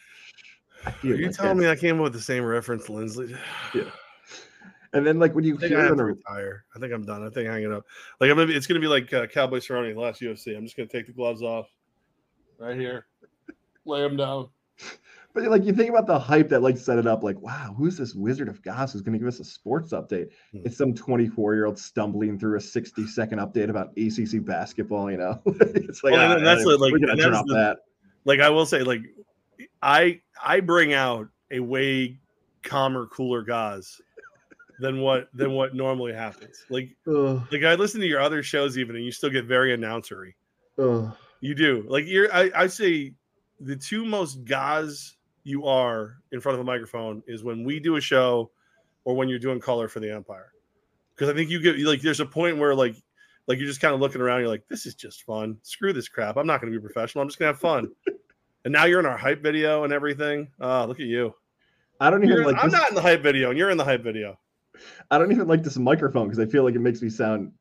I 0.86 0.90
"Are 0.90 1.08
you 1.08 1.28
like 1.28 1.36
telling 1.36 1.58
me 1.58 1.70
I 1.70 1.76
came 1.76 1.98
up 1.98 2.04
with 2.04 2.14
the 2.14 2.22
same 2.22 2.44
reference, 2.44 2.90
Lindsley? 2.90 3.36
Yeah. 3.74 3.84
And 4.94 5.06
then 5.06 5.20
like 5.20 5.36
when 5.36 5.44
you 5.44 5.58
I 5.62 5.68
hear 5.68 5.90
them 5.90 6.00
retire, 6.00 6.64
I 6.74 6.80
think 6.80 6.94
I'm 6.94 7.06
done. 7.06 7.22
I 7.22 7.30
think 7.30 7.48
I'm 7.48 7.54
hanging 7.54 7.74
up. 7.74 7.86
Like 8.22 8.30
I'm 8.30 8.38
gonna 8.38 8.48
be, 8.48 8.56
it's 8.56 8.66
gonna 8.66 8.80
be 8.80 8.88
like 8.88 9.12
uh, 9.14 9.28
Cowboy 9.28 9.60
Cerrone 9.60 9.94
the 9.94 10.00
last 10.00 10.22
UFC. 10.22 10.56
I'm 10.56 10.64
just 10.64 10.78
gonna 10.78 10.88
take 10.88 11.08
the 11.08 11.12
gloves 11.12 11.42
off, 11.42 11.68
right 12.58 12.78
here, 12.78 13.06
lay 13.86 14.02
them 14.02 14.16
down. 14.16 14.50
But 15.36 15.44
like 15.50 15.66
you 15.66 15.74
think 15.74 15.90
about 15.90 16.08
the 16.08 16.18
hype 16.18 16.48
that 16.50 16.62
like 16.62 16.78
set 16.78 16.98
it 16.98 17.06
up, 17.06 17.22
like 17.22 17.38
wow, 17.42 17.76
who's 17.78 17.98
this 17.98 18.16
Wizard 18.16 18.48
of 18.48 18.62
Goz 18.62 18.94
who's 18.94 19.02
going 19.02 19.14
to 19.14 19.20
give 19.20 19.28
us 19.28 19.42
a 19.42 19.44
sports 19.44 19.92
update? 19.92 20.30
Hmm. 20.54 20.62
It's 20.64 20.78
some 20.78 20.94
24 20.94 21.56
year 21.56 21.66
old 21.66 21.78
stumbling 21.78 22.40
through 22.40 22.58
a 22.58 22.62
60 22.62 23.06
second 23.08 23.40
update 23.40 23.70
about 23.70 23.90
ACC 23.98 24.46
basketball. 24.46 25.12
You 25.12 25.18
know, 25.18 25.42
it's 25.46 26.06
like 26.06 26.14
well, 26.14 26.38
ah, 26.38 26.40
that's 26.40 26.66
what, 26.66 26.80
like 26.80 26.94
gonna 26.94 27.18
the, 27.18 27.44
that. 27.54 27.80
Like 28.24 28.40
I 28.40 28.50
will 28.50 28.66
say, 28.66 28.82
like 28.82 29.02
I 29.82 30.22
I 30.42 30.62
bring 30.62 30.94
out 30.94 31.28
a 31.52 31.60
way 31.60 32.18
calmer, 32.64 33.06
cooler 33.08 33.42
Goz 33.42 34.02
than 34.80 35.02
what 35.02 35.28
than 35.34 35.52
what 35.52 35.76
normally 35.76 36.14
happens. 36.14 36.66
Like 36.70 36.96
Ugh. 37.10 37.42
like 37.52 37.64
I 37.66 37.76
listen 37.76 38.00
to 38.00 38.08
your 38.08 38.22
other 38.22 38.42
shows 38.42 38.78
even, 38.78 38.96
and 38.96 39.04
you 39.04 39.12
still 39.12 39.30
get 39.30 39.44
very 39.44 39.76
announcery. 39.76 40.34
Ugh. 40.80 41.14
You 41.42 41.56
do 41.56 41.86
like 41.90 42.06
you're. 42.08 42.34
I, 42.34 42.52
I 42.56 42.68
say 42.68 43.14
the 43.60 43.76
two 43.76 44.06
most 44.06 44.46
Goz 44.46 45.15
you 45.46 45.66
are 45.66 46.18
in 46.32 46.42
front 46.42 46.56
of 46.56 46.60
a 46.60 46.64
microphone 46.66 47.24
is 47.28 47.44
when 47.44 47.64
we 47.64 47.80
do 47.80 47.96
a 47.96 48.02
show, 48.02 48.52
or 49.06 49.16
when 49.16 49.30
you're 49.30 49.40
doing 49.40 49.60
color 49.60 49.88
for 49.88 50.02
the 50.02 50.12
Empire. 50.12 50.52
Because 51.14 51.30
I 51.30 51.34
think 51.34 51.50
you 51.50 51.62
get 51.62 51.80
like 51.80 52.02
there's 52.02 52.20
a 52.20 52.26
point 52.26 52.58
where 52.58 52.76
like 52.76 52.96
like 53.48 53.60
you're 53.60 53.68
just 53.68 53.80
kind 53.80 53.94
of 53.94 54.02
looking 54.02 54.20
around. 54.20 54.42
You're 54.42 54.50
like, 54.50 54.68
this 54.68 54.86
is 54.86 54.96
just 54.96 55.24
fun. 55.24 55.58
Screw 55.62 55.94
this 55.94 56.10
crap. 56.10 56.36
I'm 56.36 56.48
not 56.48 56.60
going 56.60 56.74
to 56.74 56.78
be 56.78 56.84
professional. 56.84 57.22
I'm 57.22 57.30
just 57.30 57.40
going 57.40 57.50
to 57.50 57.54
have 57.54 57.62
fun. 57.62 57.92
and 58.66 58.74
now 58.74 58.86
you're 58.86 59.00
in 59.00 59.06
our 59.06 59.18
hype 59.18 59.42
video 59.42 59.84
and 59.84 59.94
everything. 59.94 60.50
Oh, 60.60 60.86
look 60.86 61.00
at 61.00 61.06
you. 61.06 61.34
I 62.00 62.10
don't 62.10 62.24
even 62.24 62.36
you're, 62.36 62.46
like. 62.46 62.58
I'm 62.58 62.72
this... 62.72 62.80
not 62.80 62.90
in 62.90 62.96
the 62.96 63.02
hype 63.02 63.22
video, 63.22 63.52
and 63.52 63.58
you're 63.58 63.70
in 63.70 63.78
the 63.78 63.86
hype 63.86 64.04
video. 64.04 64.38
I 65.10 65.18
don't 65.18 65.32
even 65.32 65.48
like 65.48 65.64
this 65.64 65.78
microphone 65.78 66.28
because 66.28 66.40
I 66.40 66.52
feel 66.52 66.64
like 66.64 66.76
it 66.76 66.82
makes 66.82 67.02
me 67.02 67.10
sound 67.10 67.52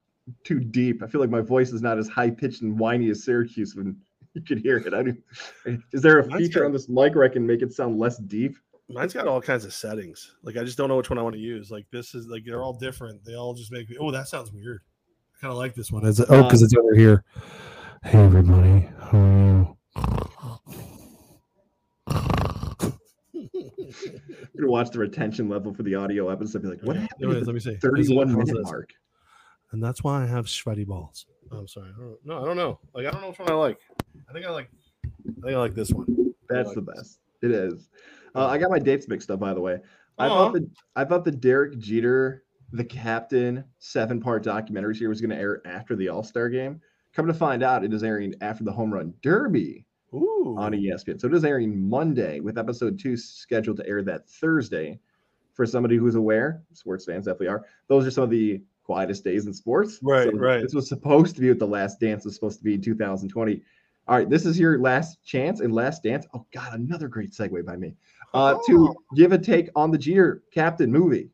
too 0.43 0.59
deep. 0.59 1.03
I 1.03 1.07
feel 1.07 1.21
like 1.21 1.31
my 1.31 1.43
voice 1.43 1.71
is 1.71 1.83
not 1.83 1.99
as 1.99 2.09
high 2.09 2.31
pitched 2.31 2.63
and 2.63 2.79
whiny 2.79 3.11
as 3.11 3.25
Syracuse 3.25 3.77
when 3.77 3.97
you 4.41 4.43
could 4.43 4.59
hear 4.59 4.77
it. 4.79 4.93
I 4.93 5.03
do. 5.03 5.17
Is 5.93 6.03
there 6.03 6.19
a 6.19 6.27
Mine's 6.27 6.43
feature 6.43 6.61
got, 6.61 6.67
on 6.67 6.73
this 6.73 6.89
mic 6.89 7.15
where 7.15 7.25
I 7.25 7.29
can 7.29 7.47
make 7.47 7.63
it 7.63 7.73
sound 7.73 7.99
less 7.99 8.19
deep? 8.19 8.57
Mine's 8.89 9.15
got 9.15 9.27
all 9.27 9.41
kinds 9.41 9.65
of 9.65 9.73
settings. 9.73 10.37
Like 10.43 10.57
I 10.57 10.65
just 10.65 10.77
don't 10.77 10.89
know 10.89 10.97
which 10.97 11.09
one 11.09 11.19
I 11.19 11.23
want 11.23 11.35
to 11.35 11.41
use. 11.41 11.71
Like 11.71 11.87
this 11.91 12.15
is 12.15 12.27
like 12.27 12.43
they're 12.45 12.63
all 12.63 12.75
different. 12.75 13.25
They 13.25 13.35
all 13.35 13.55
just 13.55 13.73
make 13.73 13.89
me. 13.89 13.97
Oh, 13.99 14.11
that 14.11 14.29
sounds 14.29 14.53
weird. 14.53 14.83
I 15.37 15.41
kind 15.41 15.53
of 15.53 15.59
like 15.59 15.75
this 15.75 15.91
one. 15.91 16.05
Is 16.05 16.21
it? 16.21 16.27
Oh, 16.29 16.41
uh, 16.41 16.43
because 16.43 16.63
it's 16.63 16.75
over 16.75 16.95
here. 16.95 17.25
Hey 18.03 18.19
everybody, 18.19 18.91
how 19.01 19.19
are 19.19 19.39
you? 19.39 19.77
I'm 22.07 22.93
gonna 24.59 24.71
watch 24.71 24.91
the 24.91 24.99
retention 24.99 25.49
level 25.49 25.73
for 25.73 25.85
the 25.85 25.95
audio 25.95 26.29
episode. 26.29 26.63
Be 26.63 26.69
like, 26.69 26.83
what 26.83 26.97
happened? 26.97 27.23
Anyways, 27.23 27.47
let 27.47 27.55
me 27.55 27.61
see. 27.61 27.77
31 27.77 28.37
minute 28.37 28.63
mark. 28.65 28.91
And 29.73 29.83
that's 29.83 30.05
why 30.05 30.23
I 30.23 30.27
have 30.27 30.51
sweaty 30.51 30.85
balls. 30.85 31.27
Oh, 31.55 31.59
I'm 31.59 31.69
sorry. 31.69 31.91
I 31.97 32.03
no, 32.25 32.43
I 32.43 32.45
don't 32.45 32.57
know. 32.57 32.81
Like 32.95 33.07
I 33.07 33.11
don't 33.11 33.21
know 33.21 33.29
which 33.29 33.39
one 33.39 33.51
I 33.51 33.55
like. 33.55 33.79
I 34.29 34.33
think 34.33 34.45
I 34.45 34.51
like. 34.51 34.69
I 35.05 35.41
think 35.43 35.55
I 35.55 35.59
like 35.59 35.75
this 35.75 35.91
one. 35.91 36.35
That's 36.49 36.69
like 36.69 36.75
the 36.75 36.83
best. 36.83 37.21
This. 37.41 37.51
It 37.51 37.51
is. 37.53 37.89
Uh, 38.35 38.47
I 38.47 38.59
got 38.59 38.71
my 38.71 38.79
dates 38.79 39.07
mixed 39.07 39.31
up, 39.31 39.39
by 39.39 39.55
the 39.55 39.61
way. 39.61 39.79
I 40.19 40.29
thought 40.29 40.53
the 40.53 40.69
I 40.97 41.05
thought 41.05 41.25
the 41.25 41.31
Derek 41.31 41.79
Jeter, 41.79 42.45
the 42.73 42.85
captain, 42.85 43.65
seven 43.79 44.21
part 44.21 44.43
documentary 44.43 44.97
series 44.97 45.17
was 45.17 45.21
going 45.21 45.31
to 45.31 45.41
air 45.43 45.63
after 45.65 45.95
the 45.95 46.09
All 46.09 46.23
Star 46.23 46.49
game. 46.49 46.81
Come 47.13 47.27
to 47.29 47.35
find 47.35 47.63
out, 47.63 47.85
it 47.85 47.95
is 47.95 48.03
airing 48.03 48.35
after 48.41 48.65
the 48.65 48.73
Home 48.73 48.93
Run 48.93 49.15
Derby 49.23 49.87
Ooh. 50.13 50.57
on 50.59 50.73
ESPN. 50.73 51.21
So 51.21 51.29
it 51.29 51.35
is 51.35 51.45
airing 51.45 51.89
Monday, 51.89 52.41
with 52.41 52.59
episode 52.59 52.99
two 52.99 53.17
scheduled 53.17 53.77
to 53.77 53.87
air 53.87 54.03
that 54.03 54.29
Thursday. 54.29 54.99
For 55.53 55.67
somebody 55.67 55.97
who's 55.97 56.17
aware, 56.17 56.65
sports 56.73 57.05
fans 57.05 57.27
definitely 57.27 57.47
are. 57.47 57.65
Those 57.87 58.05
are 58.05 58.11
some 58.11 58.25
of 58.25 58.31
the 58.31 58.61
quietest 58.85 59.25
days 59.25 59.47
in 59.47 59.55
sports. 59.55 59.99
Right, 60.03 60.31
so 60.31 60.39
right. 60.39 60.63
This 60.63 60.75
was 60.75 60.89
supposed 60.89 61.35
to 61.37 61.41
be 61.41 61.49
what 61.49 61.59
the 61.59 61.67
last 61.67 61.99
dance 62.01 62.25
was 62.25 62.35
supposed 62.35 62.59
to 62.59 62.65
be 62.65 62.75
in 62.75 62.83
2020. 62.83 63.63
All 64.07 64.17
right, 64.17 64.29
this 64.29 64.45
is 64.45 64.59
your 64.59 64.79
last 64.79 65.25
chance 65.25 65.61
and 65.61 65.73
last 65.73 66.03
dance. 66.03 66.27
Oh 66.35 66.47
God, 66.53 66.75
another 66.75 67.09
great 67.09 67.33
segue 67.33 67.65
by 67.65 67.77
me. 67.77 67.95
Uh, 68.35 68.57
oh. 68.57 68.63
To 68.67 68.97
give 69.17 69.33
a 69.33 69.39
take 69.39 69.71
on 69.75 69.91
the 69.91 69.99
Jeter 69.99 70.43
Captain 70.53 70.93
movie. 70.93 71.31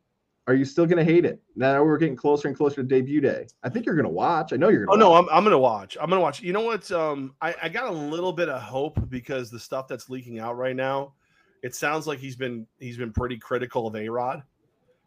Are 0.47 0.55
you 0.55 0.65
still 0.65 0.85
gonna 0.85 1.03
hate 1.03 1.23
it? 1.23 1.41
Now 1.55 1.83
we're 1.83 1.97
getting 1.97 2.15
closer 2.15 2.47
and 2.47 2.57
closer 2.57 2.77
to 2.77 2.83
debut 2.83 3.21
day. 3.21 3.47
I 3.63 3.69
think 3.69 3.85
you're 3.85 3.95
gonna 3.95 4.09
watch. 4.09 4.53
I 4.53 4.55
know 4.55 4.69
you're 4.69 4.85
gonna. 4.85 5.05
Oh 5.05 5.09
watch. 5.09 5.25
no, 5.25 5.31
I'm, 5.31 5.37
I'm 5.37 5.43
gonna 5.43 5.59
watch. 5.59 5.97
I'm 6.01 6.09
gonna 6.09 6.21
watch. 6.21 6.41
You 6.41 6.51
know 6.51 6.61
what? 6.61 6.91
Um, 6.91 7.35
I, 7.41 7.55
I 7.63 7.69
got 7.69 7.85
a 7.85 7.91
little 7.91 8.33
bit 8.33 8.49
of 8.49 8.61
hope 8.61 9.07
because 9.09 9.51
the 9.51 9.59
stuff 9.59 9.87
that's 9.87 10.09
leaking 10.09 10.39
out 10.39 10.57
right 10.57 10.75
now, 10.75 11.13
it 11.61 11.75
sounds 11.75 12.07
like 12.07 12.17
he's 12.19 12.35
been 12.35 12.65
he's 12.79 12.97
been 12.97 13.13
pretty 13.13 13.37
critical 13.37 13.85
of 13.85 13.95
A 13.95 14.09
Rod, 14.09 14.41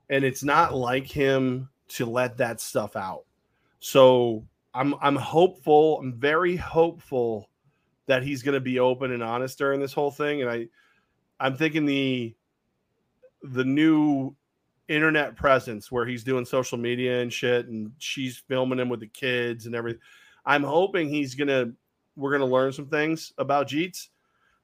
and 0.08 0.24
it's 0.24 0.44
not 0.44 0.72
like 0.72 1.06
him 1.06 1.68
to 1.88 2.06
let 2.06 2.38
that 2.38 2.60
stuff 2.60 2.96
out. 2.96 3.24
So 3.80 4.44
I'm 4.72 4.94
I'm 5.00 5.16
hopeful. 5.16 5.98
I'm 6.00 6.14
very 6.14 6.56
hopeful 6.56 7.48
that 8.06 8.22
he's 8.22 8.42
going 8.42 8.54
to 8.54 8.60
be 8.60 8.78
open 8.78 9.12
and 9.12 9.22
honest 9.22 9.58
during 9.58 9.80
this 9.80 9.92
whole 9.92 10.10
thing. 10.10 10.42
And 10.42 10.50
I 10.50 10.68
I'm 11.40 11.56
thinking 11.56 11.86
the 11.86 12.34
the 13.42 13.64
new 13.64 14.34
internet 14.88 15.36
presence 15.36 15.90
where 15.90 16.06
he's 16.06 16.24
doing 16.24 16.44
social 16.44 16.78
media 16.78 17.20
and 17.20 17.32
shit, 17.32 17.66
and 17.66 17.92
she's 17.98 18.42
filming 18.48 18.78
him 18.78 18.88
with 18.88 19.00
the 19.00 19.06
kids 19.06 19.66
and 19.66 19.74
everything. 19.74 20.00
I'm 20.44 20.62
hoping 20.62 21.08
he's 21.08 21.34
gonna 21.34 21.72
we're 22.16 22.32
gonna 22.32 22.46
learn 22.50 22.72
some 22.72 22.88
things 22.88 23.32
about 23.38 23.68
Jeets. 23.68 24.08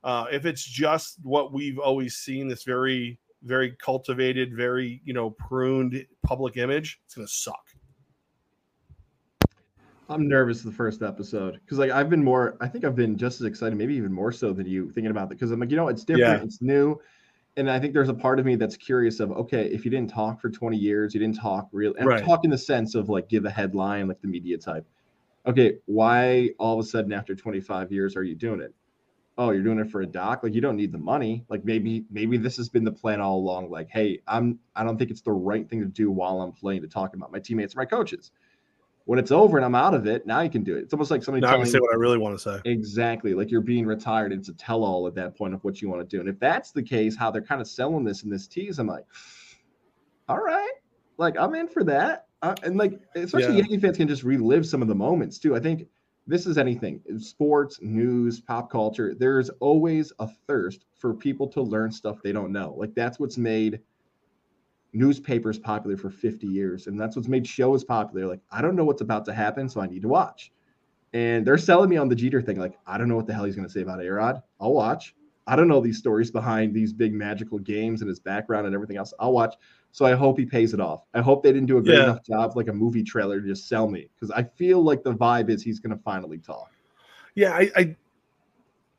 Uh, 0.02 0.26
if 0.32 0.46
it's 0.46 0.64
just 0.64 1.18
what 1.22 1.52
we've 1.52 1.78
always 1.78 2.16
seen, 2.16 2.48
this 2.48 2.64
very 2.64 3.18
very 3.42 3.72
cultivated, 3.72 4.54
very 4.54 5.00
you 5.04 5.12
know 5.12 5.30
pruned 5.30 6.04
public 6.22 6.56
image, 6.56 7.00
it's 7.06 7.14
gonna 7.14 7.28
suck. 7.28 7.64
I'm 10.08 10.28
nervous 10.28 10.62
the 10.62 10.72
first 10.72 11.02
episode 11.02 11.60
because 11.64 11.78
like 11.78 11.92
I've 11.92 12.10
been 12.10 12.24
more. 12.24 12.56
I 12.60 12.66
think 12.66 12.84
I've 12.84 12.96
been 12.96 13.16
just 13.16 13.40
as 13.40 13.46
excited, 13.46 13.76
maybe 13.78 13.94
even 13.94 14.12
more 14.12 14.32
so 14.32 14.52
than 14.52 14.66
you 14.66 14.90
thinking 14.90 15.10
about 15.10 15.24
it 15.24 15.30
because 15.30 15.52
I'm 15.52 15.60
like, 15.60 15.70
you 15.70 15.76
know, 15.76 15.88
it's 15.88 16.04
different, 16.04 16.40
yeah. 16.40 16.44
it's 16.44 16.60
new, 16.60 17.00
and 17.56 17.70
I 17.70 17.78
think 17.78 17.94
there's 17.94 18.08
a 18.08 18.14
part 18.14 18.40
of 18.40 18.46
me 18.46 18.56
that's 18.56 18.76
curious 18.76 19.20
of 19.20 19.30
okay, 19.32 19.66
if 19.66 19.84
you 19.84 19.90
didn't 19.90 20.10
talk 20.10 20.40
for 20.40 20.50
20 20.50 20.76
years, 20.76 21.14
you 21.14 21.20
didn't 21.20 21.36
talk 21.36 21.68
real, 21.72 21.94
and 21.96 22.08
right. 22.08 22.24
talk 22.24 22.44
in 22.44 22.50
the 22.50 22.58
sense 22.58 22.94
of 22.94 23.08
like 23.08 23.28
give 23.28 23.44
a 23.44 23.50
headline, 23.50 24.08
like 24.08 24.20
the 24.20 24.28
media 24.28 24.58
type. 24.58 24.84
Okay, 25.46 25.76
why 25.86 26.50
all 26.58 26.78
of 26.78 26.84
a 26.84 26.88
sudden 26.88 27.12
after 27.12 27.34
25 27.34 27.92
years 27.92 28.16
are 28.16 28.24
you 28.24 28.34
doing 28.34 28.60
it? 28.60 28.74
Oh 29.40 29.52
you're 29.52 29.62
doing 29.62 29.78
it 29.78 29.90
for 29.90 30.02
a 30.02 30.06
doc? 30.06 30.42
Like 30.42 30.54
you 30.54 30.60
don't 30.60 30.76
need 30.76 30.92
the 30.92 30.98
money. 30.98 31.46
Like 31.48 31.64
maybe 31.64 32.04
maybe 32.10 32.36
this 32.36 32.58
has 32.58 32.68
been 32.68 32.84
the 32.84 32.92
plan 32.92 33.22
all 33.22 33.38
along. 33.38 33.70
Like 33.70 33.88
hey 33.88 34.20
i'm 34.28 34.58
i 34.76 34.84
don't 34.84 34.98
think 34.98 35.10
it's 35.10 35.22
the 35.22 35.32
right 35.32 35.68
thing 35.68 35.80
to 35.80 35.86
do 35.86 36.10
while 36.10 36.42
i'm 36.42 36.52
playing 36.52 36.82
to 36.82 36.88
talk 36.88 37.14
about 37.14 37.32
my 37.32 37.38
teammates 37.38 37.74
or 37.74 37.78
my 37.78 37.86
coaches. 37.86 38.32
When 39.06 39.18
it's 39.18 39.30
over 39.30 39.56
and 39.56 39.64
i'm 39.64 39.74
out 39.74 39.94
of 39.94 40.06
it 40.06 40.26
now 40.26 40.42
you 40.42 40.50
can 40.50 40.62
do 40.62 40.76
it. 40.76 40.82
It's 40.82 40.92
almost 40.92 41.10
like 41.10 41.24
somebody 41.24 41.40
now 41.40 41.48
telling, 41.48 41.62
I 41.62 41.64
can 41.64 41.72
say 41.72 41.80
what 41.80 41.92
i 41.94 41.96
really 41.96 42.18
want 42.18 42.38
to 42.38 42.42
say. 42.42 42.60
Exactly. 42.70 43.32
Like 43.32 43.50
you're 43.50 43.62
being 43.62 43.86
retired 43.86 44.30
it's 44.32 44.50
a 44.50 44.54
tell-all 44.54 45.06
at 45.06 45.14
that 45.14 45.36
point 45.36 45.54
of 45.54 45.64
what 45.64 45.80
you 45.80 45.88
want 45.88 46.08
to 46.08 46.16
do. 46.16 46.20
And 46.20 46.28
if 46.28 46.38
that's 46.38 46.70
the 46.70 46.82
case 46.82 47.16
how 47.16 47.30
they're 47.30 47.40
kind 47.40 47.62
of 47.62 47.66
selling 47.66 48.04
this 48.04 48.22
in 48.24 48.30
this 48.30 48.46
tease 48.46 48.78
i'm 48.78 48.86
like 48.86 49.06
all 50.28 50.38
right. 50.38 50.74
Like 51.16 51.38
i'm 51.38 51.54
in 51.54 51.66
for 51.66 51.82
that. 51.84 52.26
Uh, 52.42 52.54
and 52.62 52.76
like 52.76 53.00
especially 53.14 53.54
yeah. 53.54 53.60
yankee 53.60 53.78
fans 53.78 53.96
can 53.96 54.08
just 54.08 54.22
relive 54.22 54.66
some 54.66 54.82
of 54.82 54.88
the 54.88 54.94
moments 54.94 55.38
too. 55.38 55.56
I 55.56 55.60
think 55.60 55.86
this 56.30 56.46
is 56.46 56.58
anything 56.58 57.00
sports, 57.18 57.78
news, 57.82 58.40
pop 58.40 58.70
culture. 58.70 59.14
There's 59.18 59.50
always 59.60 60.12
a 60.18 60.28
thirst 60.46 60.84
for 60.96 61.12
people 61.12 61.48
to 61.48 61.60
learn 61.60 61.90
stuff 61.90 62.22
they 62.22 62.32
don't 62.32 62.52
know. 62.52 62.74
Like 62.78 62.94
that's 62.94 63.18
what's 63.18 63.36
made 63.36 63.80
newspapers 64.92 65.58
popular 65.58 65.96
for 65.96 66.10
50 66.10 66.46
years. 66.46 66.86
And 66.86 66.98
that's 66.98 67.16
what's 67.16 67.28
made 67.28 67.46
shows 67.46 67.84
popular. 67.84 68.26
Like, 68.26 68.40
I 68.50 68.62
don't 68.62 68.76
know 68.76 68.84
what's 68.84 69.02
about 69.02 69.24
to 69.26 69.32
happen, 69.32 69.68
so 69.68 69.80
I 69.80 69.86
need 69.86 70.02
to 70.02 70.08
watch. 70.08 70.52
And 71.12 71.46
they're 71.46 71.58
selling 71.58 71.90
me 71.90 71.96
on 71.96 72.08
the 72.08 72.14
Jeter 72.14 72.40
thing. 72.40 72.58
Like, 72.58 72.78
I 72.86 72.98
don't 72.98 73.08
know 73.08 73.16
what 73.16 73.26
the 73.26 73.34
hell 73.34 73.44
he's 73.44 73.56
going 73.56 73.66
to 73.66 73.72
say 73.72 73.82
about 73.82 73.98
Arod. 73.98 74.42
I'll 74.60 74.72
watch. 74.72 75.14
I 75.46 75.56
don't 75.56 75.68
know 75.68 75.80
these 75.80 75.98
stories 75.98 76.30
behind 76.30 76.74
these 76.74 76.92
big 76.92 77.12
magical 77.12 77.58
games 77.58 78.02
and 78.02 78.08
his 78.08 78.20
background 78.20 78.66
and 78.66 78.74
everything 78.74 78.96
else. 78.96 79.12
I'll 79.18 79.32
watch. 79.32 79.54
So 79.92 80.04
I 80.04 80.14
hope 80.14 80.38
he 80.38 80.46
pays 80.46 80.72
it 80.72 80.80
off. 80.80 81.04
I 81.14 81.20
hope 81.20 81.42
they 81.42 81.52
didn't 81.52 81.66
do 81.66 81.78
a 81.78 81.82
great 81.82 81.98
yeah. 81.98 82.04
enough 82.04 82.24
job 82.24 82.56
like 82.56 82.68
a 82.68 82.72
movie 82.72 83.02
trailer 83.02 83.40
to 83.40 83.46
just 83.46 83.68
sell 83.68 83.88
me 83.88 84.08
because 84.14 84.30
I 84.30 84.44
feel 84.44 84.82
like 84.82 85.02
the 85.02 85.12
vibe 85.14 85.50
is 85.50 85.62
he's 85.62 85.80
going 85.80 85.96
to 85.96 86.02
finally 86.02 86.38
talk. 86.38 86.70
Yeah, 87.34 87.52
I, 87.52 87.70
I 87.76 87.96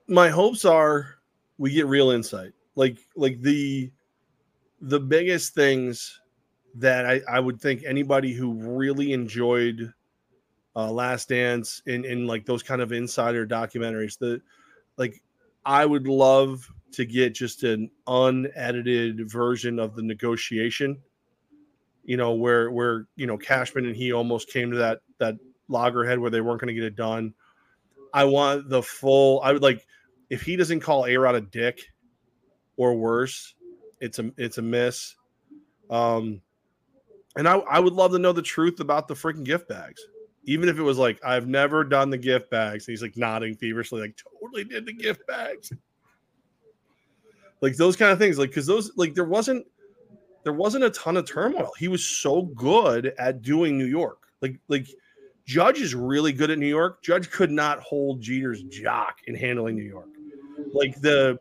my 0.08 0.30
hopes 0.30 0.66
are 0.66 1.18
we 1.58 1.72
get 1.72 1.88
real 1.88 2.12
insight. 2.12 2.52
Like 2.76 2.98
like 3.16 3.42
the 3.42 3.92
the 4.82 5.00
biggest 5.00 5.54
things 5.54 6.20
that 6.76 7.06
I, 7.06 7.22
I 7.30 7.40
would 7.40 7.62
think 7.62 7.84
anybody 7.86 8.34
who 8.34 8.54
really 8.54 9.14
enjoyed 9.14 9.94
uh, 10.76 10.92
Last 10.92 11.30
Dance 11.30 11.82
in 11.86 12.04
in 12.06 12.28
like 12.28 12.46
those 12.46 12.64
kind 12.64 12.82
of 12.82 12.92
insider 12.92 13.46
documentaries, 13.46 14.18
the 14.18 14.42
like 14.98 15.22
I 15.66 15.86
would 15.86 16.08
love 16.08 16.70
to 16.94 17.06
get 17.06 17.34
just 17.34 17.64
an 17.64 17.90
unedited 18.08 19.30
version 19.30 19.80
of 19.80 19.96
the 19.96 20.02
negotiation. 20.02 21.02
You 22.04 22.18
know, 22.18 22.34
where 22.34 22.72
where 22.72 23.08
you 23.16 23.28
know 23.28 23.38
Cashman 23.38 23.86
and 23.86 23.96
he 23.96 24.12
almost 24.12 24.50
came 24.50 24.72
to 24.72 24.78
that 24.78 25.00
that 25.20 25.36
loggerhead 25.68 26.20
where 26.20 26.32
they 26.32 26.42
weren't 26.42 26.60
going 26.60 26.74
to 26.74 26.80
get 26.80 26.84
it 26.84 26.96
done. 26.96 27.34
I 28.14 28.26
want 28.26 28.70
the 28.70 28.82
full. 28.82 29.42
I 29.42 29.54
would 29.54 29.62
like 29.62 29.86
if 30.30 30.42
he 30.42 30.56
doesn't 30.56 30.80
call 30.80 31.06
A 31.06 31.16
Rod 31.16 31.36
a 31.36 31.42
dick 31.42 31.82
or 32.78 32.96
worse, 32.96 33.54
it's 34.00 34.20
a 34.20 34.32
it's 34.38 34.58
a 34.58 34.62
miss. 34.62 35.16
Um, 35.90 36.42
and 37.36 37.48
I 37.48 37.58
I 37.58 37.80
would 37.80 37.94
love 37.94 38.12
to 38.12 38.20
know 38.20 38.34
the 38.34 38.42
truth 38.42 38.80
about 38.80 39.08
the 39.08 39.14
freaking 39.14 39.44
gift 39.44 39.70
bags 39.70 40.02
even 40.46 40.70
if 40.70 40.78
it 40.78 40.84
was 40.84 40.98
like 40.98 41.20
I've 41.24 41.48
never 41.48 41.84
done 41.84 42.10
the 42.10 42.18
gift 42.18 42.50
bags, 42.50 42.88
and 42.88 42.94
he's 42.94 43.02
like 43.02 43.18
nodding 43.18 43.56
feverishly, 43.56 44.02
like 44.02 44.18
totally 44.18 44.64
did 44.64 44.86
the 44.86 44.94
gift 44.94 45.26
bags. 45.28 45.72
Like 47.62 47.76
those 47.76 47.96
kind 47.96 48.12
of 48.12 48.20
things, 48.20 48.38
like 48.38 48.50
because 48.50 48.66
those 48.66 48.92
like 48.98 49.14
there 49.14 49.26
wasn't 49.26 49.66
there 50.44 50.54
wasn't 50.54 50.84
a 50.84 50.90
ton 50.90 51.18
of 51.18 51.26
turmoil. 51.26 51.72
He 51.78 51.88
was 51.88 52.04
so 52.04 52.44
good 52.44 53.14
at 53.18 53.42
doing 53.42 53.78
New 53.78 53.86
York. 53.86 54.28
Like 54.42 54.60
like 54.68 54.88
Judge 55.46 55.80
is 55.80 55.96
really 55.96 56.34
good 56.34 56.50
at 56.50 56.60
New 56.60 56.68
York. 56.68 57.02
Judge 57.04 57.30
could 57.30 57.52
not 57.52 57.80
hold 57.80 58.22
Jeter's 58.22 58.64
jock 58.64 59.20
in 59.28 59.36
handling 59.36 59.76
New 59.76 59.84
York. 59.84 60.10
Like 60.74 61.00
the 61.02 61.40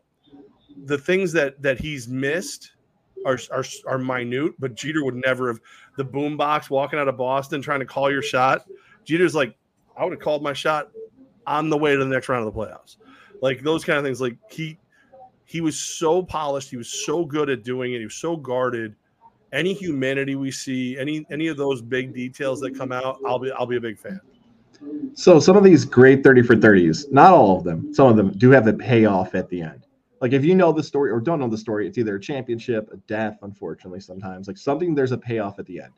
the 0.84 0.98
things 0.98 1.32
that 1.32 1.60
that 1.62 1.80
he's 1.80 2.08
missed 2.08 2.72
are 3.24 3.38
are, 3.50 3.64
are 3.86 3.98
minute, 3.98 4.52
but 4.58 4.74
Jeter 4.74 5.04
would 5.04 5.16
never 5.16 5.48
have 5.48 5.60
the 5.96 6.04
boombox 6.04 6.70
walking 6.70 6.98
out 6.98 7.08
of 7.08 7.16
Boston 7.16 7.62
trying 7.62 7.80
to 7.80 7.86
call 7.86 8.10
your 8.10 8.22
shot. 8.22 8.66
Jeter's 9.04 9.34
like, 9.34 9.56
I 9.96 10.04
would 10.04 10.12
have 10.12 10.20
called 10.20 10.42
my 10.42 10.52
shot 10.52 10.90
on 11.46 11.70
the 11.70 11.76
way 11.76 11.92
to 11.92 11.98
the 11.98 12.04
next 12.04 12.28
round 12.28 12.46
of 12.46 12.52
the 12.52 12.58
playoffs. 12.58 12.96
Like 13.40 13.62
those 13.62 13.84
kind 13.84 13.98
of 13.98 14.04
things. 14.04 14.20
Like 14.20 14.36
he 14.50 14.78
he 15.50 15.60
was 15.60 15.78
so 15.78 16.22
polished, 16.22 16.70
he 16.70 16.76
was 16.76 16.88
so 16.88 17.24
good 17.24 17.50
at 17.50 17.64
doing 17.64 17.92
it, 17.92 17.98
he 17.98 18.04
was 18.04 18.14
so 18.14 18.36
guarded. 18.36 18.94
Any 19.52 19.74
humanity 19.74 20.36
we 20.36 20.52
see, 20.52 20.96
any 20.96 21.26
any 21.30 21.48
of 21.48 21.56
those 21.56 21.82
big 21.82 22.14
details 22.14 22.60
that 22.60 22.78
come 22.78 22.92
out, 22.92 23.18
I'll 23.26 23.40
be 23.40 23.50
I'll 23.52 23.66
be 23.66 23.76
a 23.76 23.80
big 23.80 23.98
fan. 23.98 24.20
So 25.14 25.40
some 25.40 25.56
of 25.56 25.64
these 25.64 25.84
great 25.84 26.22
30 26.22 26.42
for 26.42 26.54
30s, 26.56 27.10
not 27.10 27.32
all 27.32 27.58
of 27.58 27.64
them, 27.64 27.92
some 27.92 28.06
of 28.06 28.16
them 28.16 28.30
do 28.38 28.50
have 28.50 28.66
a 28.66 28.72
payoff 28.72 29.34
at 29.34 29.48
the 29.48 29.60
end. 29.60 29.86
Like 30.20 30.32
if 30.32 30.44
you 30.44 30.54
know 30.54 30.72
the 30.72 30.82
story 30.82 31.10
or 31.10 31.20
don't 31.20 31.40
know 31.40 31.48
the 31.48 31.58
story, 31.58 31.86
it's 31.86 31.98
either 31.98 32.16
a 32.16 32.20
championship, 32.20 32.88
a 32.92 32.96
death, 33.08 33.38
unfortunately, 33.42 34.00
sometimes. 34.00 34.46
Like 34.46 34.56
something 34.56 34.94
there's 34.94 35.12
a 35.12 35.18
payoff 35.18 35.58
at 35.58 35.66
the 35.66 35.80
end 35.80 35.92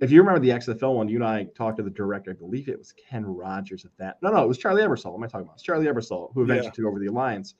if 0.00 0.10
you 0.10 0.20
remember 0.20 0.40
the 0.40 0.50
XFL 0.50 0.94
one, 0.94 1.08
you 1.08 1.16
and 1.16 1.24
I 1.24 1.44
talked 1.56 1.76
to 1.78 1.82
the 1.82 1.90
director. 1.90 2.30
I 2.30 2.34
believe 2.34 2.68
it 2.68 2.78
was 2.78 2.92
Ken 2.92 3.24
Rogers 3.24 3.84
at 3.84 3.90
that. 3.98 4.18
No, 4.22 4.30
no, 4.30 4.42
it 4.44 4.48
was 4.48 4.58
Charlie 4.58 4.82
Ebersol. 4.82 5.06
What 5.06 5.16
am 5.16 5.24
I 5.24 5.26
talking 5.26 5.46
about? 5.46 5.54
It's 5.54 5.62
Charlie 5.62 5.86
Ebersol, 5.86 6.32
who 6.34 6.42
eventually 6.42 6.66
yeah. 6.66 6.72
took 6.72 6.84
over 6.84 6.98
the 6.98 7.06
alliance. 7.06 7.54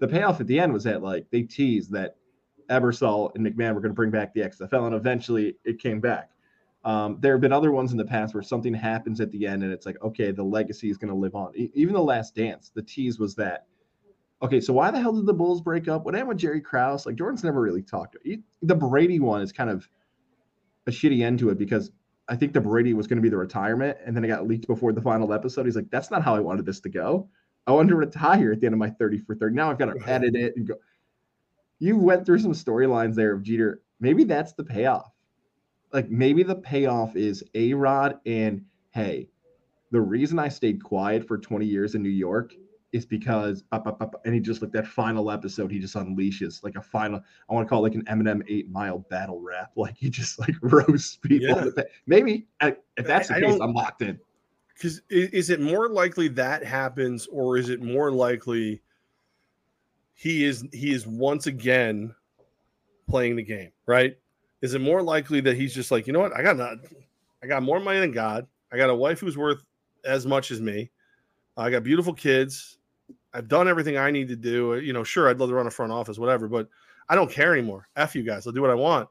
The 0.00 0.08
payoff 0.08 0.40
at 0.40 0.46
the 0.46 0.58
end 0.58 0.72
was 0.72 0.84
that 0.84 1.02
like 1.02 1.26
they 1.30 1.42
teased 1.42 1.92
that 1.92 2.16
Ebersol 2.70 3.34
and 3.34 3.46
McMahon 3.46 3.74
were 3.74 3.80
going 3.80 3.90
to 3.90 3.94
bring 3.94 4.10
back 4.10 4.34
the 4.34 4.40
XFL, 4.40 4.86
and 4.86 4.94
eventually 4.94 5.56
it 5.64 5.78
came 5.78 6.00
back. 6.00 6.30
Um, 6.84 7.16
there 7.20 7.32
have 7.32 7.40
been 7.40 7.52
other 7.52 7.72
ones 7.72 7.92
in 7.92 7.98
the 7.98 8.04
past 8.04 8.34
where 8.34 8.42
something 8.42 8.74
happens 8.74 9.20
at 9.20 9.30
the 9.30 9.46
end, 9.46 9.62
and 9.62 9.72
it's 9.72 9.86
like, 9.86 9.96
okay, 10.02 10.32
the 10.32 10.42
legacy 10.42 10.90
is 10.90 10.98
going 10.98 11.08
to 11.08 11.16
live 11.16 11.34
on. 11.34 11.52
E- 11.56 11.70
even 11.74 11.94
the 11.94 12.02
Last 12.02 12.34
Dance, 12.34 12.70
the 12.74 12.82
tease 12.82 13.18
was 13.18 13.34
that. 13.36 13.66
Okay, 14.42 14.60
so 14.60 14.74
why 14.74 14.90
the 14.90 15.00
hell 15.00 15.12
did 15.14 15.24
the 15.24 15.32
Bulls 15.32 15.62
break 15.62 15.88
up? 15.88 16.04
What 16.04 16.14
happened 16.14 16.28
with 16.28 16.38
Jerry 16.38 16.60
Krause? 16.60 17.06
Like 17.06 17.16
Jordan's 17.16 17.44
never 17.44 17.60
really 17.60 17.82
talked. 17.82 18.16
To, 18.22 18.38
the 18.60 18.74
Brady 18.74 19.18
one 19.18 19.40
is 19.40 19.52
kind 19.52 19.70
of 19.70 19.88
a 20.86 20.90
shitty 20.90 21.22
end 21.22 21.38
to 21.38 21.48
it 21.48 21.56
because 21.56 21.90
I 22.28 22.36
think 22.36 22.52
the 22.52 22.60
Brady 22.60 22.92
was 22.92 23.06
going 23.06 23.16
to 23.16 23.22
be 23.22 23.30
the 23.30 23.38
retirement, 23.38 23.96
and 24.04 24.14
then 24.14 24.24
it 24.24 24.28
got 24.28 24.46
leaked 24.46 24.66
before 24.66 24.92
the 24.92 25.00
final 25.00 25.32
episode. 25.32 25.64
He's 25.64 25.76
like, 25.76 25.90
"That's 25.90 26.10
not 26.10 26.22
how 26.22 26.34
I 26.34 26.40
wanted 26.40 26.66
this 26.66 26.80
to 26.80 26.90
go. 26.90 27.28
I 27.66 27.72
wanted 27.72 27.90
to 27.90 27.96
retire 27.96 28.52
at 28.52 28.60
the 28.60 28.66
end 28.66 28.74
of 28.74 28.78
my 28.78 28.90
thirty 28.90 29.18
for 29.18 29.34
thirty. 29.34 29.54
Now 29.54 29.70
I've 29.70 29.78
got 29.78 29.86
to 29.86 30.08
edit 30.08 30.34
it 30.34 30.56
and 30.56 30.66
go." 30.66 30.74
You 31.78 31.98
went 31.98 32.24
through 32.24 32.38
some 32.38 32.52
storylines 32.52 33.14
there 33.14 33.32
of 33.32 33.42
Jeter. 33.42 33.82
Maybe 34.00 34.24
that's 34.24 34.52
the 34.52 34.64
payoff. 34.64 35.10
Like 35.92 36.10
maybe 36.10 36.42
the 36.42 36.56
payoff 36.56 37.16
is 37.16 37.44
A 37.54 37.74
Rod 37.74 38.18
and 38.26 38.64
hey, 38.90 39.28
the 39.90 40.00
reason 40.00 40.38
I 40.38 40.48
stayed 40.48 40.82
quiet 40.82 41.26
for 41.26 41.38
twenty 41.38 41.66
years 41.66 41.94
in 41.94 42.02
New 42.02 42.08
York 42.08 42.54
is 42.94 43.04
because 43.04 43.64
and 44.24 44.32
he 44.34 44.38
just 44.38 44.62
like 44.62 44.70
that 44.70 44.86
final 44.86 45.28
episode 45.28 45.70
he 45.70 45.80
just 45.80 45.96
unleashes 45.96 46.62
like 46.62 46.76
a 46.76 46.80
final 46.80 47.20
i 47.50 47.52
want 47.52 47.66
to 47.66 47.68
call 47.68 47.84
it 47.84 47.90
like 47.90 47.94
an 47.96 48.04
eminem 48.04 48.40
eight 48.46 48.70
mile 48.70 49.00
battle 49.10 49.40
rap 49.40 49.72
like 49.76 49.96
he 49.98 50.08
just 50.08 50.38
like 50.38 50.54
roasts 50.62 51.16
people 51.16 51.48
yeah. 51.48 51.82
maybe 52.06 52.46
if 52.62 52.76
that's 53.04 53.28
the 53.28 53.34
I, 53.34 53.40
case 53.40 53.60
I 53.60 53.64
i'm 53.64 53.74
locked 53.74 54.02
in 54.02 54.18
because 54.74 55.00
is 55.08 55.50
it 55.50 55.60
more 55.60 55.88
likely 55.88 56.28
that 56.28 56.64
happens 56.64 57.26
or 57.28 57.56
is 57.56 57.68
it 57.68 57.82
more 57.82 58.10
likely 58.10 58.82
he 60.14 60.44
is 60.44 60.64
he 60.72 60.92
is 60.92 61.06
once 61.06 61.46
again 61.46 62.14
playing 63.08 63.36
the 63.36 63.42
game 63.42 63.70
right 63.86 64.16
is 64.62 64.74
it 64.74 64.80
more 64.80 65.02
likely 65.02 65.40
that 65.40 65.56
he's 65.56 65.74
just 65.74 65.90
like 65.90 66.06
you 66.06 66.12
know 66.12 66.20
what 66.20 66.36
i 66.36 66.42
got 66.42 66.56
not 66.56 66.78
i 67.42 67.46
got 67.46 67.62
more 67.62 67.80
money 67.80 68.00
than 68.00 68.12
god 68.12 68.46
i 68.72 68.76
got 68.76 68.90
a 68.90 68.94
wife 68.94 69.20
who's 69.20 69.36
worth 69.36 69.64
as 70.04 70.26
much 70.26 70.50
as 70.50 70.60
me 70.60 70.90
I 71.56 71.70
got 71.70 71.84
beautiful 71.84 72.12
kids. 72.12 72.78
I've 73.32 73.48
done 73.48 73.68
everything 73.68 73.96
I 73.96 74.10
need 74.10 74.28
to 74.28 74.36
do. 74.36 74.74
Uh, 74.74 74.76
you 74.76 74.92
know, 74.92 75.04
sure, 75.04 75.28
I'd 75.28 75.38
love 75.38 75.50
to 75.50 75.54
run 75.54 75.66
a 75.66 75.70
front 75.70 75.92
office, 75.92 76.18
whatever, 76.18 76.48
but 76.48 76.68
I 77.08 77.14
don't 77.14 77.30
care 77.30 77.52
anymore. 77.52 77.88
F 77.96 78.14
you 78.14 78.22
guys. 78.22 78.46
I'll 78.46 78.52
do 78.52 78.62
what 78.62 78.70
I 78.70 78.74
want. 78.74 79.08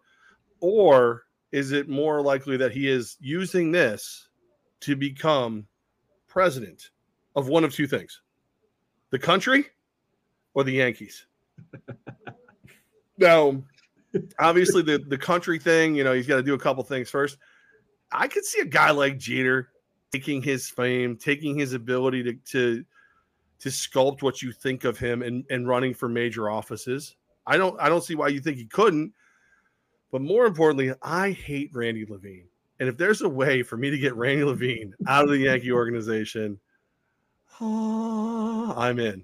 Or 0.59 1.23
is 1.51 1.71
it 1.71 1.89
more 1.89 2.21
likely 2.21 2.57
that 2.57 2.71
he 2.71 2.89
is 2.89 3.17
using 3.19 3.71
this 3.71 4.29
to 4.83 4.95
become 4.95 5.67
president 6.27 6.89
of 7.35 7.47
one 7.47 7.63
of 7.63 7.73
two 7.73 7.87
things 7.87 8.21
the 9.09 9.19
country 9.19 9.65
or 10.53 10.63
the 10.63 10.73
Yankees? 10.73 11.25
now, 13.17 13.61
obviously, 14.39 14.81
the, 14.81 14.99
the 15.07 15.17
country 15.17 15.59
thing, 15.59 15.95
you 15.95 16.03
know, 16.03 16.13
he's 16.13 16.27
got 16.27 16.37
to 16.37 16.43
do 16.43 16.53
a 16.53 16.59
couple 16.59 16.83
things 16.83 17.09
first. 17.09 17.37
I 18.11 18.27
could 18.27 18.45
see 18.45 18.61
a 18.61 18.65
guy 18.65 18.91
like 18.91 19.17
Jeter 19.17 19.69
taking 20.11 20.41
his 20.41 20.69
fame, 20.69 21.17
taking 21.17 21.57
his 21.57 21.73
ability 21.73 22.23
to, 22.23 22.33
to 22.51 22.85
to 23.59 23.69
sculpt 23.69 24.21
what 24.21 24.41
you 24.41 24.51
think 24.51 24.83
of 24.83 24.99
him 24.99 25.21
and, 25.21 25.45
and 25.49 25.67
running 25.67 25.93
for 25.93 26.09
major 26.09 26.49
offices. 26.49 27.15
I 27.47 27.57
don't 27.57 27.79
I 27.79 27.89
don't 27.89 28.03
see 28.03 28.15
why 28.15 28.27
you 28.27 28.41
think 28.41 28.57
he 28.57 28.65
couldn't. 28.65 29.13
But 30.11 30.21
more 30.21 30.45
importantly, 30.45 30.93
I 31.01 31.31
hate 31.31 31.71
Randy 31.73 32.05
Levine. 32.05 32.47
And 32.83 32.89
if 32.89 32.97
there's 32.97 33.21
a 33.21 33.29
way 33.29 33.63
for 33.63 33.77
me 33.77 33.91
to 33.91 33.97
get 33.97 34.13
Randy 34.13 34.43
Levine 34.43 34.93
out 35.07 35.23
of 35.23 35.29
the 35.29 35.37
Yankee 35.37 35.71
organization, 35.71 36.59
oh, 37.61 38.73
I'm 38.75 38.99
in. 38.99 39.23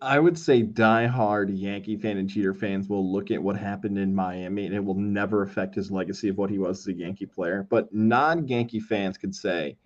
I 0.00 0.20
would 0.20 0.38
say 0.38 0.62
die-hard 0.62 1.50
Yankee 1.50 1.96
fan 1.96 2.16
and 2.16 2.28
Jeter 2.28 2.54
fans 2.54 2.88
will 2.88 3.12
look 3.12 3.32
at 3.32 3.42
what 3.42 3.56
happened 3.56 3.98
in 3.98 4.14
Miami 4.14 4.66
and 4.66 4.72
it 4.76 4.84
will 4.84 4.94
never 4.94 5.42
affect 5.42 5.74
his 5.74 5.90
legacy 5.90 6.28
of 6.28 6.38
what 6.38 6.48
he 6.48 6.60
was 6.60 6.78
as 6.78 6.86
a 6.86 6.96
Yankee 6.96 7.26
player. 7.26 7.66
But 7.68 7.92
non-Yankee 7.92 8.78
fans 8.78 9.18
could 9.18 9.34
say, 9.34 9.76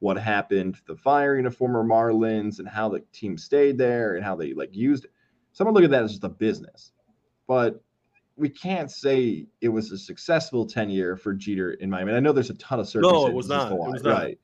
what 0.00 0.18
happened, 0.18 0.76
the 0.86 0.94
firing 0.94 1.46
of 1.46 1.56
former 1.56 1.82
Marlins, 1.82 2.58
and 2.58 2.68
how 2.68 2.90
the 2.90 3.00
team 3.14 3.38
stayed 3.38 3.78
there 3.78 4.14
and 4.14 4.22
how 4.22 4.36
they 4.36 4.52
like 4.52 4.76
used 4.76 5.06
it. 5.06 5.12
Someone 5.52 5.72
look 5.72 5.84
at 5.84 5.90
that 5.92 6.02
as 6.02 6.10
just 6.10 6.24
a 6.24 6.28
business, 6.28 6.92
but 7.46 7.82
we 8.38 8.48
can't 8.48 8.90
say 8.90 9.46
it 9.60 9.68
was 9.68 9.90
a 9.90 9.98
successful 9.98 10.64
tenure 10.64 11.16
for 11.16 11.34
Jeter 11.34 11.72
in 11.72 11.90
Miami. 11.90 12.12
I 12.12 12.20
know 12.20 12.32
there's 12.32 12.50
a 12.50 12.54
ton 12.54 12.78
of 12.78 12.88
circumstances. 12.88 13.24
No, 13.24 13.30
it 13.30 13.34
was 13.34 13.48
not. 13.48 13.72
It 13.72 13.76
was 13.76 14.02
not. 14.02 14.22
Right. 14.22 14.38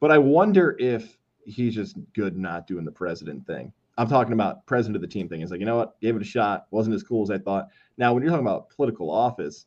But 0.00 0.12
I 0.12 0.18
wonder 0.18 0.76
if 0.78 1.16
he's 1.44 1.74
just 1.74 1.96
good 2.14 2.36
not 2.36 2.66
doing 2.66 2.84
the 2.84 2.92
president 2.92 3.46
thing. 3.46 3.72
I'm 3.96 4.08
talking 4.08 4.34
about 4.34 4.66
president 4.66 4.96
of 4.96 5.02
the 5.02 5.08
team 5.08 5.28
thing. 5.28 5.40
It's 5.40 5.50
like, 5.50 5.60
you 5.60 5.66
know 5.66 5.76
what? 5.76 5.98
Gave 6.00 6.16
it 6.16 6.22
a 6.22 6.26
shot. 6.26 6.66
Wasn't 6.70 6.94
as 6.94 7.02
cool 7.02 7.22
as 7.22 7.30
I 7.30 7.38
thought. 7.38 7.68
Now, 7.96 8.12
when 8.12 8.22
you're 8.22 8.30
talking 8.30 8.46
about 8.46 8.68
political 8.68 9.10
office, 9.10 9.64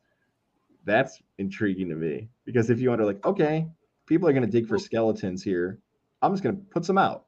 that's 0.85 1.19
intriguing 1.39 1.89
to 1.89 1.95
me 1.95 2.29
because 2.45 2.69
if 2.69 2.79
you 2.79 2.89
wonder, 2.89 3.05
like, 3.05 3.25
okay, 3.25 3.67
people 4.05 4.27
are 4.29 4.33
going 4.33 4.45
to 4.45 4.51
dig 4.51 4.67
for 4.67 4.77
skeletons 4.77 5.41
here. 5.41 5.79
I'm 6.21 6.33
just 6.33 6.43
going 6.43 6.55
to 6.55 6.61
put 6.61 6.85
some 6.85 6.97
out. 6.97 7.25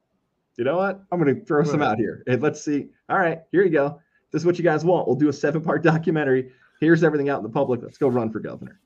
You 0.56 0.64
know 0.64 0.76
what? 0.76 1.02
I'm 1.10 1.18
going 1.18 1.34
to 1.34 1.44
throw 1.44 1.64
some 1.64 1.82
out 1.82 1.96
here. 1.96 2.22
And 2.26 2.42
let's 2.42 2.62
see. 2.62 2.88
All 3.08 3.18
right, 3.18 3.40
here 3.50 3.64
you 3.64 3.70
go. 3.70 4.00
This 4.32 4.42
is 4.42 4.46
what 4.46 4.58
you 4.58 4.64
guys 4.64 4.84
want. 4.84 5.06
We'll 5.06 5.16
do 5.16 5.28
a 5.28 5.32
seven 5.32 5.62
part 5.62 5.82
documentary. 5.84 6.50
Here's 6.80 7.04
everything 7.04 7.28
out 7.28 7.38
in 7.38 7.44
the 7.44 7.50
public. 7.50 7.82
Let's 7.82 7.98
go 7.98 8.08
run 8.08 8.30
for 8.30 8.40
governor. 8.40 8.80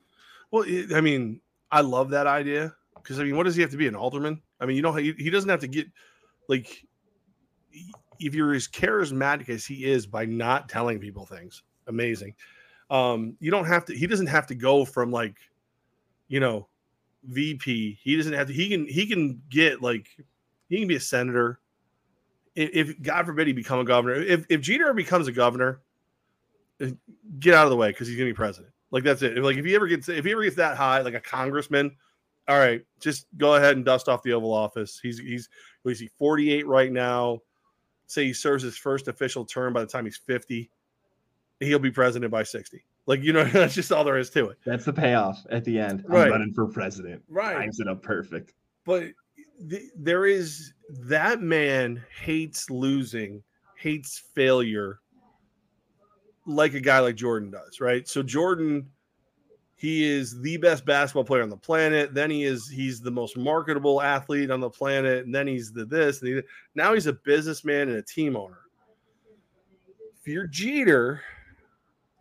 Well, 0.51 0.65
I 0.93 1.01
mean, 1.01 1.41
I 1.71 1.81
love 1.81 2.09
that 2.11 2.27
idea 2.27 2.73
because 2.95 3.19
I 3.19 3.23
mean, 3.23 3.35
what 3.35 3.43
does 3.43 3.55
he 3.55 3.61
have 3.61 3.71
to 3.71 3.77
be 3.77 3.87
an 3.87 3.95
alderman? 3.95 4.41
I 4.59 4.65
mean, 4.65 4.75
you 4.75 4.81
know, 4.81 4.93
he, 4.93 5.13
he 5.13 5.29
doesn't 5.29 5.49
have 5.49 5.61
to 5.61 5.67
get 5.67 5.87
like 6.47 6.85
if 8.19 8.33
you're 8.33 8.53
as 8.53 8.67
charismatic 8.67 9.49
as 9.49 9.65
he 9.65 9.85
is 9.85 10.05
by 10.05 10.25
not 10.25 10.69
telling 10.69 10.99
people 10.99 11.25
things, 11.25 11.63
amazing. 11.87 12.33
Um, 12.89 13.35
you 13.39 13.51
don't 13.51 13.65
have 13.65 13.85
to. 13.85 13.95
He 13.95 14.07
doesn't 14.07 14.27
have 14.27 14.47
to 14.47 14.55
go 14.55 14.85
from 14.85 15.11
like, 15.11 15.37
you 16.27 16.39
know, 16.39 16.67
VP. 17.23 17.99
He 18.01 18.15
doesn't 18.15 18.33
have 18.33 18.47
to. 18.47 18.53
He 18.53 18.69
can. 18.69 18.87
He 18.87 19.05
can 19.05 19.41
get 19.49 19.81
like. 19.81 20.07
He 20.69 20.79
can 20.79 20.87
be 20.87 20.95
a 20.95 21.01
senator. 21.01 21.59
If, 22.59 22.99
God 23.03 23.27
forbid 23.27 23.45
he 23.45 23.53
become 23.53 23.79
a 23.79 23.83
governor, 23.83 24.15
if 24.15 24.45
if 24.49 24.61
Jeter 24.61 24.91
becomes 24.93 25.27
a 25.27 25.31
governor, 25.31 25.81
eh, 26.81 26.91
get 27.39 27.53
out 27.53 27.65
of 27.65 27.69
the 27.69 27.75
way 27.75 27.89
because 27.89 28.07
he's 28.07 28.17
gonna 28.17 28.29
be 28.29 28.33
president. 28.33 28.73
Like 28.89 29.03
that's 29.03 29.21
it. 29.21 29.37
If, 29.37 29.43
like 29.43 29.57
if 29.57 29.65
he 29.65 29.75
ever 29.75 29.87
gets 29.87 30.09
if 30.09 30.25
he 30.25 30.31
ever 30.31 30.43
gets 30.43 30.55
that 30.55 30.75
high, 30.75 31.01
like 31.01 31.13
a 31.13 31.19
congressman, 31.19 31.95
all 32.47 32.57
right, 32.57 32.83
just 32.99 33.27
go 33.37 33.55
ahead 33.55 33.75
and 33.75 33.85
dust 33.85 34.09
off 34.09 34.23
the 34.23 34.33
Oval 34.33 34.51
Office. 34.51 34.99
He's 35.01 35.19
he's 35.19 35.49
he's 35.83 35.99
he 35.99 36.09
48 36.17 36.65
right 36.65 36.91
now. 36.91 37.41
say 38.07 38.25
he 38.25 38.33
serves 38.33 38.63
his 38.63 38.75
first 38.75 39.07
official 39.07 39.45
term 39.45 39.73
by 39.73 39.81
the 39.81 39.87
time 39.87 40.05
he's 40.05 40.17
50, 40.17 40.71
he'll 41.59 41.79
be 41.79 41.91
president 41.91 42.31
by 42.31 42.43
60. 42.43 42.83
Like, 43.05 43.23
you 43.23 43.33
know, 43.33 43.43
that's 43.53 43.75
just 43.75 43.91
all 43.91 44.03
there 44.03 44.17
is 44.17 44.29
to 44.31 44.49
it. 44.49 44.57
That's 44.65 44.85
the 44.85 44.93
payoff 44.93 45.45
at 45.49 45.63
the 45.63 45.79
end. 45.79 46.05
I'm 46.09 46.29
running 46.29 46.53
for 46.53 46.67
president. 46.67 47.23
Right. 47.29 47.55
Times 47.55 47.79
it 47.79 47.87
up 47.87 48.01
perfect. 48.01 48.53
But 48.85 49.09
th- 49.69 49.91
there 49.95 50.25
is 50.25 50.73
that 50.89 51.41
man 51.41 52.03
hates 52.21 52.69
losing, 52.69 53.43
hates 53.75 54.23
failure 54.33 54.99
like 56.45 56.73
a 56.73 56.79
guy 56.79 56.99
like 56.99 57.15
Jordan 57.15 57.51
does, 57.51 57.81
right? 57.81 58.07
So 58.07 58.23
Jordan 58.23 58.87
he 59.77 60.03
is 60.03 60.41
the 60.41 60.57
best 60.57 60.85
basketball 60.85 61.23
player 61.23 61.43
on 61.43 61.49
the 61.49 61.55
planet. 61.55 62.15
Then 62.15 62.31
he 62.31 62.43
is 62.43 62.67
he's 62.67 62.99
the 62.99 63.11
most 63.11 63.37
marketable 63.37 64.01
athlete 64.01 64.49
on 64.49 64.59
the 64.59 64.69
planet, 64.69 65.25
and 65.25 65.33
then 65.33 65.45
he's 65.45 65.71
the 65.71 65.85
this. 65.85 66.21
And 66.21 66.37
he, 66.37 66.41
now 66.73 66.93
he's 66.95 67.05
a 67.05 67.13
businessman 67.13 67.89
and 67.89 67.97
a 67.97 68.01
team 68.01 68.35
owner. 68.35 68.61
If 70.19 70.27
you're 70.27 70.47
Jeter, 70.47 71.21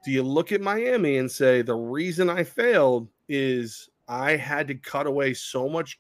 do 0.05 0.12
you 0.12 0.22
look 0.22 0.53
at 0.53 0.61
Miami 0.61 1.16
and 1.16 1.30
say 1.30 1.62
the 1.62 1.74
reason 1.74 2.28
I 2.28 2.45
failed 2.45 3.09
is 3.26 3.89
I 4.07 4.37
had 4.37 4.68
to 4.68 4.74
cut 4.74 5.07
away 5.07 5.32
so 5.32 5.66
much 5.66 5.99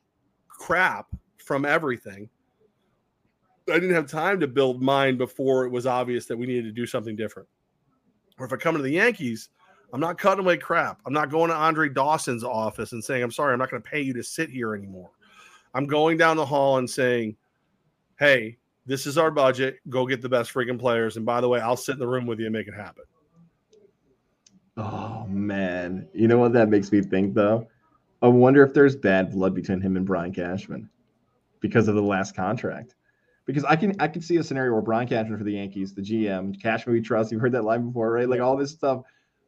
crap 0.48 1.06
from 1.46 1.64
everything. 1.64 2.28
I 3.70 3.74
didn't 3.74 3.94
have 3.94 4.08
time 4.08 4.40
to 4.40 4.48
build 4.48 4.82
mine 4.82 5.16
before 5.16 5.64
it 5.64 5.70
was 5.70 5.86
obvious 5.86 6.26
that 6.26 6.36
we 6.36 6.46
needed 6.46 6.64
to 6.64 6.72
do 6.72 6.86
something 6.86 7.16
different. 7.16 7.48
Or 8.38 8.46
if 8.46 8.52
I 8.52 8.56
come 8.56 8.76
to 8.76 8.82
the 8.82 8.90
Yankees, 8.90 9.48
I'm 9.92 10.00
not 10.00 10.18
cutting 10.18 10.44
away 10.44 10.56
crap. 10.56 11.00
I'm 11.06 11.12
not 11.12 11.30
going 11.30 11.50
to 11.50 11.56
Andre 11.56 11.88
Dawson's 11.88 12.44
office 12.44 12.92
and 12.92 13.02
saying, 13.02 13.22
I'm 13.22 13.30
sorry, 13.30 13.52
I'm 13.52 13.58
not 13.58 13.70
going 13.70 13.82
to 13.82 13.88
pay 13.88 14.00
you 14.00 14.12
to 14.14 14.22
sit 14.22 14.50
here 14.50 14.74
anymore. 14.74 15.10
I'm 15.72 15.86
going 15.86 16.16
down 16.16 16.36
the 16.36 16.44
hall 16.44 16.78
and 16.78 16.90
saying, 16.90 17.36
hey, 18.18 18.58
this 18.86 19.06
is 19.06 19.18
our 19.18 19.30
budget. 19.30 19.78
Go 19.88 20.06
get 20.06 20.22
the 20.22 20.28
best 20.28 20.52
freaking 20.52 20.78
players. 20.78 21.16
And 21.16 21.24
by 21.24 21.40
the 21.40 21.48
way, 21.48 21.60
I'll 21.60 21.76
sit 21.76 21.92
in 21.92 21.98
the 21.98 22.08
room 22.08 22.26
with 22.26 22.40
you 22.40 22.46
and 22.46 22.52
make 22.52 22.68
it 22.68 22.74
happen. 22.74 23.04
Oh 24.76 25.26
man. 25.28 26.08
You 26.12 26.28
know 26.28 26.38
what 26.38 26.52
that 26.54 26.68
makes 26.68 26.90
me 26.90 27.02
think 27.02 27.34
though? 27.34 27.68
I 28.20 28.28
wonder 28.28 28.64
if 28.64 28.74
there's 28.74 28.96
bad 28.96 29.30
blood 29.30 29.54
between 29.54 29.80
him 29.80 29.96
and 29.96 30.04
Brian 30.04 30.32
Cashman 30.32 30.90
because 31.60 31.88
of 31.88 31.94
the 31.94 32.02
last 32.02 32.34
contract. 32.34 32.94
Because 33.46 33.64
I 33.64 33.76
can 33.76 33.94
I 34.00 34.08
can 34.08 34.22
see 34.22 34.36
a 34.38 34.42
scenario 34.42 34.72
where 34.72 34.82
Brian 34.82 35.06
Cashman 35.06 35.38
for 35.38 35.44
the 35.44 35.52
Yankees, 35.52 35.94
the 35.94 36.02
GM, 36.02 36.60
Cashman 36.60 36.94
we 36.94 37.00
trust. 37.00 37.30
You've 37.30 37.40
heard 37.40 37.52
that 37.52 37.64
line 37.64 37.86
before, 37.86 38.10
right? 38.10 38.28
Like 38.28 38.40
all 38.40 38.56
this 38.56 38.72
stuff. 38.72 39.02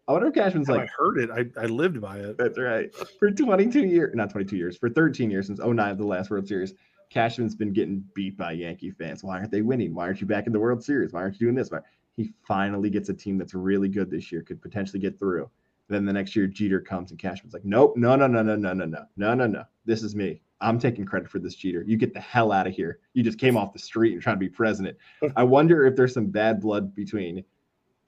I 0.06 0.12
wonder 0.12 0.28
if 0.28 0.34
Cashman's 0.34 0.68
like, 0.68 0.88
I 0.88 0.88
heard 0.96 1.18
it. 1.18 1.30
I, 1.30 1.62
I 1.62 1.66
lived 1.66 2.00
by 2.00 2.18
it. 2.18 2.38
That's 2.38 2.58
right. 2.58 2.90
For 3.18 3.30
22 3.30 3.80
years, 3.80 4.14
not 4.14 4.30
22 4.30 4.56
years, 4.56 4.78
for 4.78 4.88
13 4.88 5.30
years 5.30 5.48
since 5.48 5.58
09, 5.58 5.98
the 5.98 6.06
last 6.06 6.30
World 6.30 6.48
Series, 6.48 6.72
Cashman's 7.10 7.54
been 7.54 7.74
getting 7.74 8.02
beat 8.14 8.38
by 8.38 8.52
Yankee 8.52 8.90
fans. 8.90 9.22
Why 9.22 9.38
aren't 9.38 9.50
they 9.50 9.60
winning? 9.60 9.94
Why 9.94 10.04
aren't 10.04 10.22
you 10.22 10.26
back 10.26 10.46
in 10.46 10.52
the 10.54 10.60
World 10.60 10.82
Series? 10.82 11.12
Why 11.12 11.20
aren't 11.20 11.38
you 11.38 11.46
doing 11.46 11.54
this? 11.54 11.70
Why? 11.70 11.80
He 12.16 12.32
finally 12.46 12.88
gets 12.88 13.10
a 13.10 13.14
team 13.14 13.36
that's 13.36 13.52
really 13.52 13.88
good 13.88 14.10
this 14.10 14.32
year, 14.32 14.42
could 14.42 14.62
potentially 14.62 14.98
get 14.98 15.18
through. 15.18 15.50
Then 15.88 16.04
the 16.04 16.12
next 16.12 16.34
year, 16.34 16.46
Jeter 16.46 16.80
comes 16.80 17.10
and 17.10 17.20
Cashman's 17.20 17.54
like, 17.54 17.64
nope, 17.64 17.94
no, 17.96 18.16
no, 18.16 18.26
no, 18.26 18.42
no, 18.42 18.56
no, 18.56 18.72
no, 18.72 18.84
no, 18.84 19.04
no, 19.16 19.34
no, 19.34 19.46
no. 19.46 19.64
This 19.84 20.02
is 20.02 20.14
me. 20.14 20.40
I'm 20.60 20.78
taking 20.78 21.04
credit 21.04 21.28
for 21.28 21.38
this 21.38 21.54
Jeter. 21.54 21.84
You 21.86 21.96
get 21.96 22.14
the 22.14 22.20
hell 22.20 22.52
out 22.52 22.66
of 22.66 22.74
here. 22.74 22.98
You 23.12 23.22
just 23.22 23.38
came 23.38 23.56
off 23.56 23.72
the 23.72 23.78
street 23.78 24.14
and 24.14 24.22
trying 24.22 24.36
to 24.36 24.40
be 24.40 24.48
president. 24.48 24.96
I 25.36 25.44
wonder 25.44 25.86
if 25.86 25.94
there's 25.94 26.14
some 26.14 26.26
bad 26.26 26.60
blood 26.60 26.94
between 26.94 27.44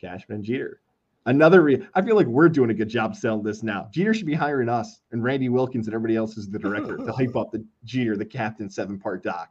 Cashman 0.01 0.37
and 0.37 0.45
Jeter. 0.45 0.81
Another, 1.27 1.63
re- 1.63 1.87
I 1.95 2.03
feel 2.03 2.17
like 2.17 2.27
we're 2.27 2.49
doing 2.49 2.71
a 2.71 2.75
good 2.75 2.89
job 2.89 3.15
selling 3.15 3.45
this 3.45 3.63
now. 3.63 3.89
Jeter 3.93 4.15
should 4.15 4.27
be 4.27 4.35
hiring 4.35 4.69
us 4.69 5.03
and 5.13 5.23
Randy 5.23 5.49
Wilkins 5.49 5.87
and 5.87 5.95
everybody 5.95 6.17
else 6.17 6.37
is 6.39 6.49
the 6.49 6.59
director 6.59 6.97
to 6.97 7.13
hype 7.13 7.37
up 7.37 7.53
the 7.53 7.65
Jeter, 7.85 8.17
the 8.17 8.25
captain, 8.25 8.71
seven 8.71 8.99
part 8.99 9.23
doc 9.23 9.51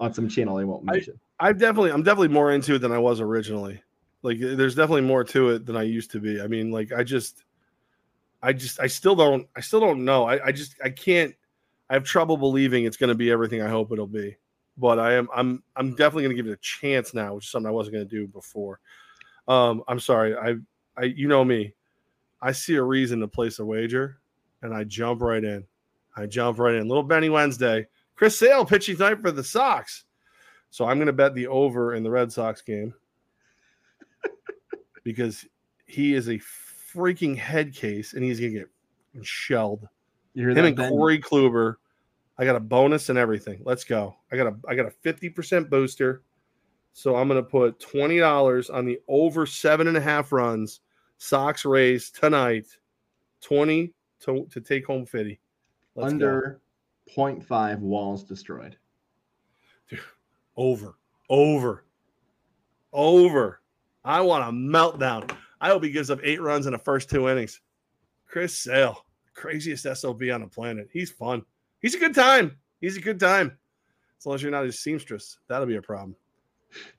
on 0.00 0.12
some 0.12 0.28
channel 0.28 0.56
I 0.56 0.64
won't 0.64 0.84
mention. 0.84 1.20
I've 1.40 1.58
definitely 1.58 1.92
I'm 1.92 2.02
definitely 2.02 2.28
more 2.28 2.52
into 2.52 2.74
it 2.74 2.78
than 2.78 2.92
I 2.92 2.98
was 2.98 3.20
originally. 3.20 3.82
Like 4.22 4.38
eh, 4.38 4.54
there's 4.54 4.74
definitely 4.74 5.02
more 5.02 5.24
to 5.24 5.50
it 5.50 5.66
than 5.66 5.76
I 5.76 5.82
used 5.82 6.10
to 6.12 6.20
be. 6.20 6.40
I 6.40 6.46
mean, 6.46 6.70
like 6.70 6.92
I 6.92 7.04
just 7.04 7.44
I 8.42 8.52
just 8.52 8.80
I 8.80 8.86
still 8.86 9.14
don't 9.14 9.46
I 9.56 9.60
still 9.60 9.80
don't 9.80 10.04
know. 10.04 10.24
I, 10.24 10.46
I 10.46 10.52
just 10.52 10.76
I 10.82 10.90
can't 10.90 11.34
I 11.90 11.94
have 11.94 12.04
trouble 12.04 12.36
believing 12.36 12.84
it's 12.84 12.96
gonna 12.96 13.14
be 13.14 13.30
everything 13.30 13.62
I 13.62 13.68
hope 13.68 13.92
it'll 13.92 14.06
be. 14.06 14.36
But 14.76 14.98
I 14.98 15.14
am 15.14 15.28
I'm 15.34 15.62
I'm 15.76 15.90
definitely 15.90 16.24
gonna 16.24 16.34
give 16.34 16.46
it 16.46 16.52
a 16.52 16.56
chance 16.56 17.14
now, 17.14 17.34
which 17.34 17.44
is 17.44 17.50
something 17.50 17.68
I 17.68 17.72
wasn't 17.72 17.94
gonna 17.94 18.04
do 18.06 18.26
before. 18.26 18.80
Um 19.48 19.82
I'm 19.88 20.00
sorry, 20.00 20.36
I 20.36 20.56
I 20.96 21.04
you 21.04 21.28
know 21.28 21.44
me. 21.44 21.74
I 22.42 22.52
see 22.52 22.74
a 22.74 22.82
reason 22.82 23.20
to 23.20 23.28
place 23.28 23.58
a 23.58 23.64
wager 23.64 24.18
and 24.62 24.74
I 24.74 24.84
jump 24.84 25.22
right 25.22 25.44
in. 25.44 25.64
I 26.16 26.26
jump 26.26 26.58
right 26.58 26.74
in. 26.74 26.88
Little 26.88 27.02
Benny 27.02 27.28
Wednesday. 27.28 27.86
Chris 28.16 28.38
Sale 28.38 28.64
pitching 28.64 28.96
tonight 28.96 29.20
for 29.20 29.30
the 29.30 29.44
Sox. 29.44 30.04
So 30.70 30.86
I'm 30.86 30.96
going 30.96 31.06
to 31.06 31.12
bet 31.12 31.34
the 31.34 31.46
over 31.46 31.94
in 31.94 32.02
the 32.02 32.10
Red 32.10 32.32
Sox 32.32 32.62
game 32.62 32.94
because 35.04 35.46
he 35.86 36.14
is 36.14 36.28
a 36.28 36.40
freaking 36.94 37.36
head 37.36 37.74
case 37.74 38.14
and 38.14 38.24
he's 38.24 38.40
going 38.40 38.54
to 38.54 38.58
get 38.60 39.26
shelled. 39.26 39.88
You 40.34 40.42
hear 40.42 40.50
Him 40.50 40.56
that, 40.56 40.64
and 40.66 40.76
Ben? 40.76 40.90
Corey 40.90 41.18
Kluber. 41.18 41.76
I 42.36 42.44
got 42.44 42.56
a 42.56 42.60
bonus 42.60 43.08
and 43.08 43.18
everything. 43.18 43.62
Let's 43.64 43.84
go. 43.84 44.16
I 44.32 44.36
got 44.36 44.48
a 44.48 44.56
I 44.68 44.74
got 44.74 44.86
a 44.86 44.92
50% 45.08 45.70
booster. 45.70 46.22
So 46.92 47.16
I'm 47.16 47.26
going 47.26 47.42
to 47.42 47.48
put 47.48 47.80
$20 47.80 48.72
on 48.72 48.86
the 48.86 49.00
over 49.08 49.46
seven 49.46 49.88
and 49.88 49.96
a 49.96 50.00
half 50.00 50.30
runs. 50.30 50.80
Sox 51.18 51.64
race 51.64 52.10
tonight. 52.10 52.66
20 53.40 53.92
to, 54.20 54.46
to 54.50 54.60
take 54.60 54.86
home 54.86 55.04
50. 55.04 55.38
Let's 55.96 56.12
go. 56.12 56.14
Under 56.14 56.60
0.5 57.16 57.78
walls 57.80 58.24
destroyed. 58.24 58.76
Over, 60.56 60.96
over, 61.28 61.84
over. 62.92 63.60
I 64.04 64.20
want 64.20 64.44
a 64.44 64.52
meltdown. 64.52 65.28
I 65.60 65.68
hope 65.68 65.82
he 65.82 65.90
gives 65.90 66.10
up 66.10 66.20
eight 66.22 66.40
runs 66.40 66.66
in 66.66 66.72
the 66.72 66.78
first 66.78 67.10
two 67.10 67.28
innings. 67.28 67.60
Chris 68.26 68.56
Sale, 68.56 69.03
craziest 69.34 69.84
SOB 69.84 70.22
on 70.32 70.40
the 70.42 70.48
planet. 70.48 70.88
He's 70.92 71.10
fun. 71.10 71.42
He's 71.80 71.94
a 71.94 71.98
good 71.98 72.14
time. 72.14 72.56
He's 72.80 72.96
a 72.96 73.00
good 73.00 73.20
time. 73.20 73.56
As 74.18 74.26
long 74.26 74.34
as 74.36 74.42
you're 74.42 74.50
not 74.50 74.64
his 74.64 74.80
seamstress, 74.80 75.38
that'll 75.48 75.66
be 75.66 75.76
a 75.76 75.82
problem. 75.82 76.16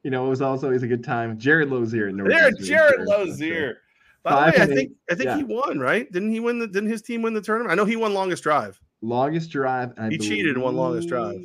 You 0.03 0.11
know, 0.11 0.25
it 0.25 0.29
was 0.29 0.41
also 0.41 0.67
always 0.67 0.83
a 0.83 0.88
good 0.88 1.03
time. 1.03 1.38
Jared 1.38 1.69
Lozier 1.69 2.07
at 2.07 2.15
There, 2.15 2.25
Northeastern 2.25 2.65
Jared 2.65 2.99
Insurance. 3.01 3.09
Lozier. 3.29 3.77
By 4.23 4.51
the 4.51 4.57
way, 4.57 4.63
I 4.63 4.65
think 4.67 4.91
I 5.11 5.15
think 5.15 5.25
yeah. 5.25 5.38
he 5.38 5.43
won, 5.43 5.79
right? 5.79 6.11
Didn't 6.11 6.31
he 6.31 6.39
win 6.39 6.57
the 6.57 6.67
didn't 6.67 6.89
his 6.89 7.01
team 7.01 7.21
win 7.21 7.33
the 7.33 7.41
tournament? 7.41 7.71
I 7.71 7.75
know 7.75 7.86
he 7.86 7.95
won 7.95 8.13
longest 8.13 8.41
drive. 8.43 8.79
Longest 9.01 9.51
drive. 9.51 9.93
and 9.97 10.07
I 10.07 10.09
He 10.09 10.17
cheated 10.17 10.55
and 10.55 10.63
won 10.63 10.75
longest 10.75 11.09
drive. 11.09 11.39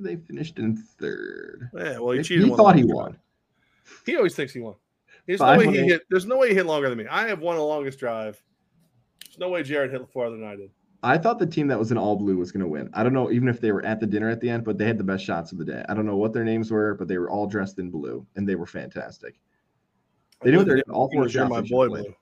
They 0.00 0.16
finished 0.16 0.58
in 0.58 0.76
third. 0.76 1.70
Yeah, 1.76 1.98
well, 1.98 2.12
he 2.12 2.18
He, 2.18 2.24
cheated. 2.24 2.46
He 2.48 2.56
thought 2.56 2.74
he 2.74 2.84
won. 2.84 3.12
drive. 3.12 3.20
He 4.06 4.16
always 4.16 4.34
thinks 4.34 4.52
he 4.52 4.60
won. 4.60 4.74
There's 5.26 5.40
no 5.40 5.58
way 5.58 5.66
he 5.66 5.84
hit. 5.84 6.02
There's 6.10 6.26
no 6.26 6.38
way 6.38 6.48
he 6.48 6.54
hit 6.54 6.66
longer 6.66 6.88
than 6.88 6.98
me. 6.98 7.06
I 7.08 7.28
have 7.28 7.40
won 7.40 7.56
the 7.56 7.62
longest 7.62 7.98
drive. 7.98 8.42
There's 9.38 9.48
no 9.48 9.52
way 9.52 9.62
Jared 9.62 9.92
hit 9.92 10.08
farther 10.12 10.36
than 10.36 10.46
I 10.46 10.56
did. 10.56 10.70
I 11.00 11.16
thought 11.16 11.38
the 11.38 11.46
team 11.46 11.68
that 11.68 11.78
was 11.78 11.92
in 11.92 11.98
all 11.98 12.16
blue 12.16 12.36
was 12.36 12.50
going 12.50 12.62
to 12.62 12.66
win. 12.66 12.90
I 12.92 13.04
don't 13.04 13.12
know, 13.12 13.30
even 13.30 13.46
if 13.46 13.60
they 13.60 13.70
were 13.70 13.84
at 13.84 14.00
the 14.00 14.06
dinner 14.06 14.28
at 14.28 14.40
the 14.40 14.50
end, 14.50 14.64
but 14.64 14.78
they 14.78 14.84
had 14.84 14.98
the 14.98 15.04
best 15.04 15.24
shots 15.24 15.52
of 15.52 15.58
the 15.58 15.64
day. 15.64 15.84
I 15.88 15.94
don't 15.94 16.06
know 16.06 16.16
what 16.16 16.32
their 16.32 16.44
names 16.44 16.72
were, 16.72 16.94
but 16.94 17.06
they 17.06 17.18
were 17.18 17.30
all 17.30 17.46
dressed 17.46 17.78
in 17.78 17.88
blue 17.88 18.26
and 18.34 18.48
they 18.48 18.56
were 18.56 18.66
fantastic. 18.66 19.38
They 20.42 20.50
knew 20.50 20.64
they're 20.64 20.82
all 20.90 21.08
four 21.12 21.28
shots. 21.28 21.50
my 21.50 21.60
boy. 21.60 21.88
Blue. 21.88 22.14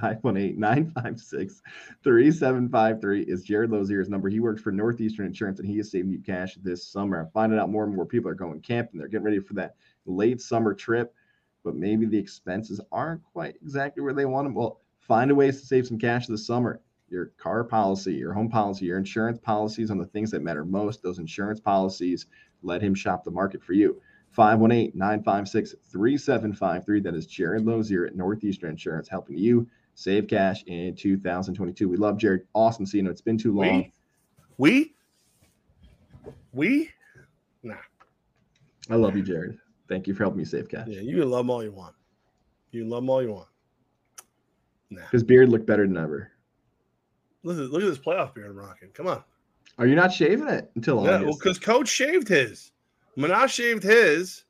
518 0.00 0.58
956 0.58 1.62
3753 2.02 3.22
is 3.22 3.44
Jared 3.44 3.70
Lozier's 3.70 4.08
number. 4.08 4.28
He 4.28 4.40
works 4.40 4.60
for 4.60 4.72
Northeastern 4.72 5.26
Insurance 5.26 5.60
and 5.60 5.68
he 5.68 5.78
is 5.78 5.90
saving 5.90 6.10
you 6.10 6.18
cash 6.18 6.56
this 6.62 6.84
summer. 6.84 7.20
I'm 7.20 7.30
finding 7.32 7.60
out 7.60 7.70
more 7.70 7.84
and 7.84 7.94
more 7.94 8.06
people 8.06 8.30
are 8.30 8.34
going 8.34 8.60
camping. 8.60 8.98
They're 8.98 9.08
getting 9.08 9.26
ready 9.26 9.38
for 9.38 9.54
that 9.54 9.76
late 10.06 10.40
summer 10.40 10.74
trip, 10.74 11.14
but 11.62 11.76
maybe 11.76 12.06
the 12.06 12.18
expenses 12.18 12.80
aren't 12.90 13.22
quite 13.22 13.56
exactly 13.62 14.02
where 14.02 14.14
they 14.14 14.24
want 14.24 14.46
them. 14.46 14.54
Well, 14.54 14.80
find 15.02 15.30
a 15.30 15.34
ways 15.34 15.60
to 15.60 15.66
save 15.66 15.86
some 15.86 15.98
cash 15.98 16.26
this 16.26 16.46
summer. 16.46 16.80
Your 17.08 17.26
car 17.36 17.62
policy, 17.64 18.14
your 18.14 18.32
home 18.32 18.48
policy, 18.48 18.86
your 18.86 18.96
insurance 18.96 19.38
policies 19.38 19.90
on 19.90 19.98
the 19.98 20.06
things 20.06 20.30
that 20.30 20.42
matter 20.42 20.64
most, 20.64 21.02
those 21.02 21.18
insurance 21.18 21.60
policies, 21.60 22.26
let 22.62 22.82
him 22.82 22.94
shop 22.94 23.22
the 23.22 23.30
market 23.30 23.62
for 23.62 23.74
you. 23.74 24.00
518 24.30 24.98
956 24.98 25.74
3753. 25.90 27.00
That 27.00 27.14
is 27.14 27.26
Jared 27.26 27.66
Lozier 27.66 28.06
at 28.06 28.16
Northeastern 28.16 28.70
Insurance 28.70 29.08
helping 29.08 29.36
you 29.36 29.68
save 29.94 30.26
cash 30.26 30.62
in 30.64 30.94
2022. 30.94 31.86
We 31.86 31.98
love 31.98 32.16
Jared. 32.16 32.46
Awesome 32.54 32.86
seeing 32.86 33.04
him. 33.04 33.12
It's 33.12 33.20
been 33.20 33.36
too 33.36 33.52
long. 33.52 33.92
We? 34.56 34.94
We? 36.52 36.90
Nah. 37.62 37.74
I 38.88 38.94
love 38.94 39.16
you, 39.16 39.22
Jared. 39.22 39.58
Thank 39.88 40.06
you 40.06 40.14
for 40.14 40.22
helping 40.22 40.38
me 40.38 40.44
save 40.46 40.68
cash. 40.68 40.88
Yeah, 40.88 41.00
you 41.00 41.18
can 41.18 41.30
love 41.30 41.40
them 41.40 41.50
all 41.50 41.62
you 41.62 41.72
want. 41.72 41.94
You 42.70 42.82
can 42.82 42.90
love 42.90 43.02
them 43.02 43.10
all 43.10 43.22
you 43.22 43.32
want. 43.32 43.48
Nah. 44.92 45.02
His 45.10 45.22
beard 45.22 45.48
looked 45.48 45.66
better 45.66 45.86
than 45.86 45.96
ever. 45.96 46.32
Look 47.42 47.58
at, 47.58 47.70
look 47.70 47.82
at 47.82 47.88
this 47.88 47.98
playoff 47.98 48.34
beard 48.34 48.50
I'm 48.50 48.56
rocking. 48.56 48.90
Come 48.90 49.06
on. 49.06 49.22
Are 49.78 49.86
you 49.86 49.94
not 49.94 50.12
shaving 50.12 50.48
it 50.48 50.70
until 50.76 51.04
Yeah, 51.04 51.22
well, 51.22 51.34
because 51.34 51.58
Coach 51.58 51.88
shaved 51.88 52.28
his. 52.28 52.72
Menas 53.16 53.50
shaved 53.50 53.82
his. 53.82 54.44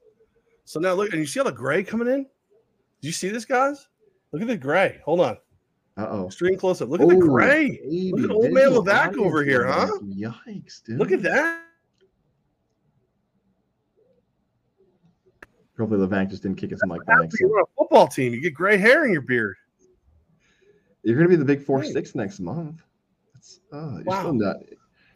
So 0.64 0.80
now 0.80 0.94
look, 0.94 1.10
and 1.12 1.20
you 1.20 1.26
see 1.26 1.40
all 1.40 1.46
the 1.46 1.52
gray 1.52 1.82
coming 1.82 2.08
in? 2.08 2.24
Do 2.24 3.08
you 3.08 3.12
see 3.12 3.28
this, 3.28 3.44
guys? 3.44 3.88
Look 4.32 4.42
at 4.42 4.48
the 4.48 4.56
gray. 4.56 5.00
Hold 5.04 5.20
on. 5.20 5.36
Uh 5.96 6.06
oh. 6.08 6.26
Extreme 6.26 6.56
close 6.56 6.80
up. 6.80 6.88
Look 6.88 7.00
at 7.02 7.08
the 7.08 7.16
gray. 7.16 7.80
Look 8.12 8.24
at 8.24 8.30
old 8.30 8.52
man 8.52 8.70
Levack 8.70 9.16
over 9.18 9.44
here, 9.44 9.66
huh? 9.66 9.88
Yikes, 10.02 10.82
dude. 10.82 10.98
Look 10.98 11.12
at 11.12 11.22
that. 11.22 11.60
Hopefully, 15.78 16.06
Levack 16.06 16.30
just 16.30 16.42
didn't 16.42 16.58
kick 16.58 16.70
his 16.70 16.80
mic. 16.86 17.00
You're 17.40 17.58
on 17.58 17.64
a 17.64 17.66
football 17.76 18.06
team. 18.06 18.32
You 18.32 18.40
get 18.40 18.54
gray 18.54 18.76
hair 18.76 19.04
in 19.04 19.12
your 19.12 19.22
beard. 19.22 19.56
You're 21.02 21.16
going 21.16 21.28
to 21.28 21.30
be 21.30 21.36
the 21.36 21.44
big 21.44 21.64
four 21.64 21.78
Right. 21.80 21.92
six 21.92 22.14
next 22.14 22.40
month. 22.40 22.82
That's, 23.34 23.60
oh, 23.72 23.96
you're 23.96 24.04
Wow. 24.04 24.20
still 24.20 24.34
not. 24.34 24.56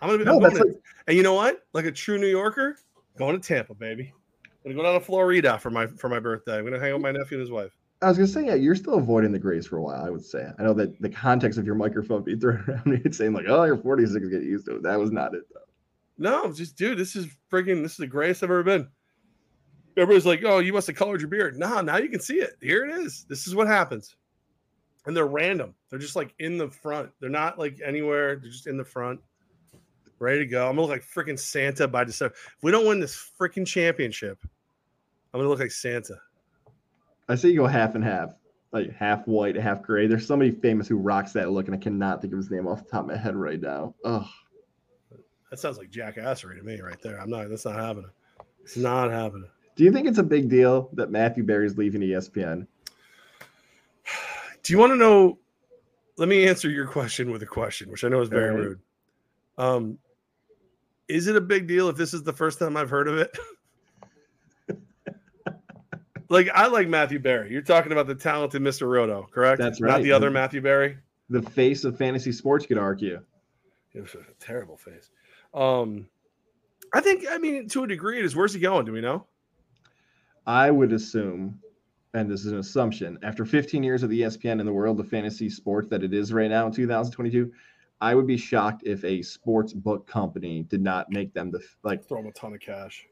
I'm 0.03 0.09
gonna 0.11 0.18
be. 0.18 0.24
No, 0.24 0.39
that's 0.41 0.59
like- 0.59 0.78
and 1.07 1.16
you 1.16 1.22
know 1.22 1.34
what? 1.34 1.64
Like 1.72 1.87
a 1.87 1.93
true 1.93 2.18
New 2.18 2.26
Yorker, 2.26 2.76
going 3.16 3.41
to 3.41 3.47
Tampa, 3.47 3.72
baby. 3.74 4.12
I'm 4.45 4.72
gonna 4.72 4.74
go 4.74 4.82
down 4.82 4.95
to 4.95 5.01
Florida 5.01 5.59
for 5.59 5.70
my 5.70 5.87
for 5.87 6.09
my 6.11 6.18
birthday. 6.20 6.59
I'm 6.59 6.64
gonna 6.64 6.78
hang 6.78 6.91
out 6.91 6.95
with 6.97 7.03
my 7.03 7.12
nephew 7.12 7.39
and 7.39 7.41
his 7.41 7.51
wife. 7.51 7.72
I 8.03 8.09
was 8.09 8.18
gonna 8.18 8.26
say, 8.26 8.45
yeah, 8.45 8.55
you're 8.57 8.74
still 8.74 8.95
avoiding 8.97 9.32
the 9.32 9.39
grays 9.39 9.66
for 9.66 9.78
a 9.78 9.82
while. 9.82 10.05
I 10.05 10.11
would 10.11 10.24
say. 10.24 10.51
I 10.59 10.62
know 10.64 10.74
that 10.74 11.01
the 11.01 11.09
context 11.09 11.59
of 11.59 11.64
your 11.64 11.76
microphone 11.76 12.22
being 12.24 12.39
thrown 12.41 12.62
around, 12.68 12.84
me, 12.84 13.01
it's 13.07 13.16
saying 13.16 13.32
like, 13.32 13.47
"Oh, 13.49 13.64
you're 13.64 13.78
46, 13.78 14.28
get 14.28 14.43
used 14.43 14.66
to 14.66 14.76
it." 14.76 14.82
That 14.82 14.99
was 15.01 15.12
not 15.12 15.34
it, 15.34 15.45
though. 15.55 15.61
No, 16.18 16.53
just 16.53 16.76
dude, 16.76 16.99
this 16.99 17.16
is 17.16 17.26
freaking. 17.51 17.82
This 17.82 17.93
is 17.93 17.99
the 17.99 18.07
greatest 18.07 18.43
I've 18.43 18.51
ever 18.51 18.62
been. 18.62 18.89
Everybody's 19.97 20.26
like, 20.26 20.43
"Oh, 20.45 20.59
you 20.59 20.74
must 20.74 20.89
have 20.89 20.97
colored 20.97 21.22
your 21.22 21.30
beard." 21.30 21.59
Nah, 21.59 21.80
now 21.80 21.97
you 21.97 22.11
can 22.11 22.20
see 22.20 22.37
it. 22.41 22.57
Here 22.61 22.84
it 22.84 22.91
is. 22.91 23.24
This 23.30 23.47
is 23.47 23.55
what 23.55 23.66
happens. 23.66 24.14
And 25.07 25.17
they're 25.17 25.27
random. 25.27 25.75
They're 25.89 25.99
just 25.99 26.17
like 26.17 26.35
in 26.41 26.59
the 26.59 26.69
front. 26.69 27.11
They're 27.21 27.31
not 27.31 27.59
like 27.59 27.81
anywhere. 27.85 28.37
They're 28.37 28.51
just 28.51 28.67
in 28.67 28.77
the 28.77 28.85
front, 28.85 29.21
ready 30.19 30.41
to 30.41 30.47
go. 30.47 30.69
I'm 30.69 30.77
gonna 30.77 30.83
look 30.83 30.91
like 30.91 31.05
freaking 31.05 31.39
Santa 31.39 31.87
by 31.87 32.05
December. 32.05 32.35
If 32.35 32.63
we 32.63 32.73
don't 32.73 32.87
win 32.87 32.99
this 33.01 33.31
freaking 33.41 33.67
championship, 33.67 34.39
I'm 35.33 35.39
gonna 35.41 35.49
look 35.49 35.61
like 35.61 35.71
Santa. 35.71 36.17
I 37.29 37.35
say 37.37 37.49
you 37.51 37.57
go 37.57 37.67
half 37.67 37.95
and 37.95 38.03
half, 38.05 38.35
like 38.73 38.93
half 38.95 39.27
white, 39.27 39.57
half 39.57 39.83
gray. 39.83 40.07
There's 40.07 40.27
somebody 40.27 40.51
famous 40.51 40.89
who 40.89 40.97
rocks 40.97 41.33
that 41.33 41.51
look, 41.51 41.67
and 41.67 41.75
I 41.75 41.79
cannot 41.79 42.21
think 42.21 42.33
of 42.33 42.39
his 42.39 42.51
name 42.51 42.67
off 42.67 42.85
the 42.85 42.91
top 42.91 43.03
of 43.03 43.07
my 43.07 43.17
head 43.17 43.37
right 43.37 43.61
now. 43.61 43.95
Oh, 44.05 44.29
That 45.51 45.59
sounds 45.61 45.79
like 45.79 45.91
jackassery 45.91 46.57
to 46.57 46.63
me 46.63 46.81
right 46.81 47.01
there. 47.01 47.21
I'm 47.21 47.31
not. 47.31 47.49
That's 47.49 47.65
not 47.65 47.77
happening. 47.77 48.11
It's 48.63 48.77
not 48.77 49.11
happening. 49.13 49.49
do 49.77 49.85
you 49.85 49.93
think 49.93 50.09
it's 50.09 50.19
a 50.19 50.23
big 50.25 50.49
deal 50.49 50.89
that 50.95 51.11
Matthew 51.13 51.45
Berry's 51.45 51.77
leaving 51.79 52.01
ESPN? 52.01 52.67
Do 54.67 54.73
you 54.73 54.81
want 54.81 54.91
to 54.91 54.97
know? 54.97 55.39
Let 56.19 56.29
me 56.29 56.45
answer 56.49 56.69
your 56.69 56.89
question 56.89 57.31
with 57.31 57.41
a 57.45 57.47
question, 57.47 57.89
which 57.89 58.03
I 58.03 58.09
know 58.09 58.21
is 58.21 58.29
very 58.29 58.51
right. 58.51 58.59
rude. 58.59 58.81
Um, 59.59 59.99
is 61.07 61.29
it 61.29 61.37
a 61.37 61.41
big 61.41 61.69
deal 61.69 61.89
if 61.89 61.97
this 61.97 62.12
is 62.12 62.25
the 62.25 62.33
first 62.33 62.59
time 62.59 62.77
I've 62.77 62.91
heard 62.91 63.07
of 63.07 63.19
it? 63.19 63.39
like 66.29 66.49
I 66.53 66.67
like 66.67 66.89
Matthew 66.89 67.21
Berry. 67.21 67.53
You're 67.53 67.62
talking 67.62 67.93
about 67.93 68.09
the 68.09 68.17
talented 68.17 68.61
Mr. 68.61 68.89
Roto, 68.89 69.29
correct? 69.31 69.61
That's 69.61 69.81
right. 69.81 69.93
Not 69.93 70.03
the 70.03 70.11
other 70.11 70.33
Matthew 70.33 70.61
Berry. 70.61 70.99
The 71.31 71.43
face 71.43 71.85
of 71.85 71.97
fantasy 71.97 72.33
sports, 72.33 72.67
could 72.67 72.77
argue. 72.77 73.23
It 73.95 74.01
was 74.01 74.17
a 74.17 74.25
terrible 74.45 74.77
face. 74.77 75.11
Um, 75.55 76.09
I 76.93 77.01
think. 77.01 77.25
I 77.31 77.39
mean, 77.39 77.69
to 77.69 77.85
a 77.85 77.87
degree, 77.87 78.19
it 78.19 78.25
is. 78.25 78.35
Where's 78.35 78.53
he 78.53 78.59
going? 78.59 78.85
Do 78.85 78.91
we 78.91 79.01
know? 79.01 79.27
I 80.45 80.73
would 80.73 80.93
assume, 80.93 81.61
and 82.17 82.31
this 82.31 82.47
is 82.47 82.53
an 82.53 82.59
assumption, 82.59 83.19
after 83.23 83.45
15 83.45 83.83
years 83.83 84.03
of 84.03 84.09
the 84.11 84.23
ESPN 84.23 84.59
in 84.59 84.67
the 84.67 84.73
world 84.73 84.99
of 84.99 85.09
fantasy 85.09 85.51
sports 85.51 85.89
that 85.89 86.03
it 86.03 86.14
is 86.14 86.33
right 86.33 86.51
now 86.51 86.67
in 86.67 86.73
2022, 86.73 87.53
I 88.01 88.14
would 88.14 88.27
be 88.27 88.37
shocked 88.37 88.83
if 88.87 89.05
a 89.05 89.23
sports 89.23 89.73
book 89.73 90.07
company 90.07 90.62
did 90.62 90.81
not 90.81 91.11
make 91.11 91.35
them 91.35 91.51
the 91.51 91.61
like. 91.83 92.07
Throw 92.07 92.21
him 92.21 92.27
a 92.27 92.33
ton 92.33 92.55
of 92.55 92.61
cash. 92.61 93.07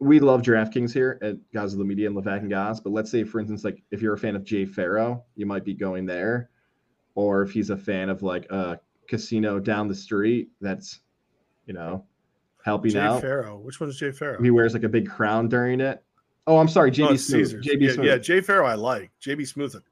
We 0.00 0.20
love 0.20 0.42
DraftKings 0.42 0.92
here 0.92 1.18
at 1.22 1.36
Guys 1.52 1.72
of 1.72 1.78
the 1.78 1.84
Media 1.84 2.08
and 2.08 2.16
Levack 2.16 2.38
and 2.38 2.50
Goz, 2.50 2.80
but 2.80 2.92
let's 2.92 3.10
say, 3.10 3.24
for 3.24 3.40
instance, 3.40 3.64
like 3.64 3.82
if 3.90 4.00
you're 4.02 4.14
a 4.14 4.18
fan 4.18 4.36
of 4.36 4.44
Jay 4.44 4.64
Pharoah, 4.64 5.20
you 5.36 5.46
might 5.46 5.64
be 5.64 5.74
going 5.74 6.06
there, 6.06 6.50
or 7.14 7.42
if 7.42 7.50
he's 7.52 7.70
a 7.70 7.76
fan 7.76 8.08
of 8.08 8.22
like 8.22 8.50
a 8.50 8.78
casino 9.08 9.58
down 9.58 9.88
the 9.88 9.94
street 9.94 10.50
that's, 10.60 11.00
you 11.66 11.74
know, 11.74 12.04
helping 12.64 12.92
Jay 12.92 13.00
out. 13.00 13.20
Jay 13.20 13.28
Pharoah. 13.28 13.58
Which 13.58 13.80
one's 13.80 13.98
Jay 13.98 14.12
Pharoah? 14.12 14.42
He 14.42 14.50
wears 14.50 14.72
like 14.72 14.84
a 14.84 14.88
big 14.88 15.08
crown 15.08 15.48
during 15.48 15.80
it. 15.80 16.02
Oh, 16.48 16.56
I'm 16.56 16.66
sorry, 16.66 16.90
JB 16.90 17.10
it's 17.12 17.32
oh, 17.32 17.36
Smoove. 17.36 17.62
JB 17.62 17.80
yeah, 17.82 17.90
Smoove. 17.90 18.04
yeah, 18.04 18.16
Jay 18.16 18.40
Pharoah 18.40 18.70
I 18.70 18.74
like. 18.74 19.10
JB 19.22 19.40
Smoove's 19.42 19.74
a 19.74 19.82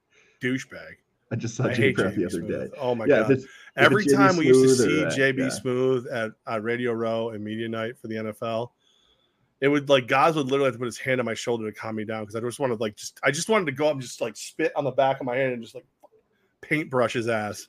douchebag. 0.43 0.95
I 1.31 1.37
just 1.37 1.55
saw 1.55 1.65
JB 1.65 1.77
hate 1.77 1.97
the 1.97 2.07
other 2.07 2.41
Smoove. 2.41 2.49
day. 2.49 2.77
Oh 2.81 2.95
my 2.95 3.05
yeah, 3.05 3.19
god! 3.21 3.29
this- 3.29 3.47
Every 3.77 4.07
JB 4.07 4.15
time 4.17 4.37
we 4.39 4.47
used 4.47 4.79
to 4.79 4.85
see 4.85 4.89
Smoove 4.89 5.35
JB 5.35 5.39
yeah. 5.39 5.47
Smoove 5.49 6.05
at, 6.11 6.33
at 6.47 6.63
Radio 6.63 6.93
Row 6.95 7.29
and 7.31 7.45
Media 7.45 7.69
Night 7.69 7.99
for 7.99 8.09
the 8.09 8.15
NFL, 8.15 8.71
it 9.61 9.69
would 9.69 9.91
like 9.91 10.09
guys 10.09 10.35
would 10.35 10.47
literally 10.47 10.65
have 10.69 10.75
to 10.75 10.79
put 10.79 10.87
his 10.87 10.97
hand 10.99 11.21
on 11.21 11.27
my 11.27 11.35
shoulder 11.35 11.71
to 11.71 11.79
calm 11.79 11.97
me 11.97 12.07
down 12.07 12.23
because 12.23 12.37
I 12.37 12.41
just 12.41 12.59
wanted 12.59 12.81
like 12.81 12.97
just 12.97 13.21
I 13.23 13.31
just 13.31 13.51
wanted 13.51 13.67
to 13.67 13.73
go 13.73 13.87
up 13.89 13.93
and 13.93 14.01
just 14.01 14.23
like 14.23 14.35
spit 14.35 14.73
on 14.77 14.85
the 14.85 14.93
back 14.93 15.21
of 15.21 15.27
my 15.27 15.37
hand 15.37 15.53
and 15.53 15.63
just 15.63 15.75
like 15.75 15.85
paintbrush 16.63 17.13
his 17.13 17.29
ass. 17.29 17.67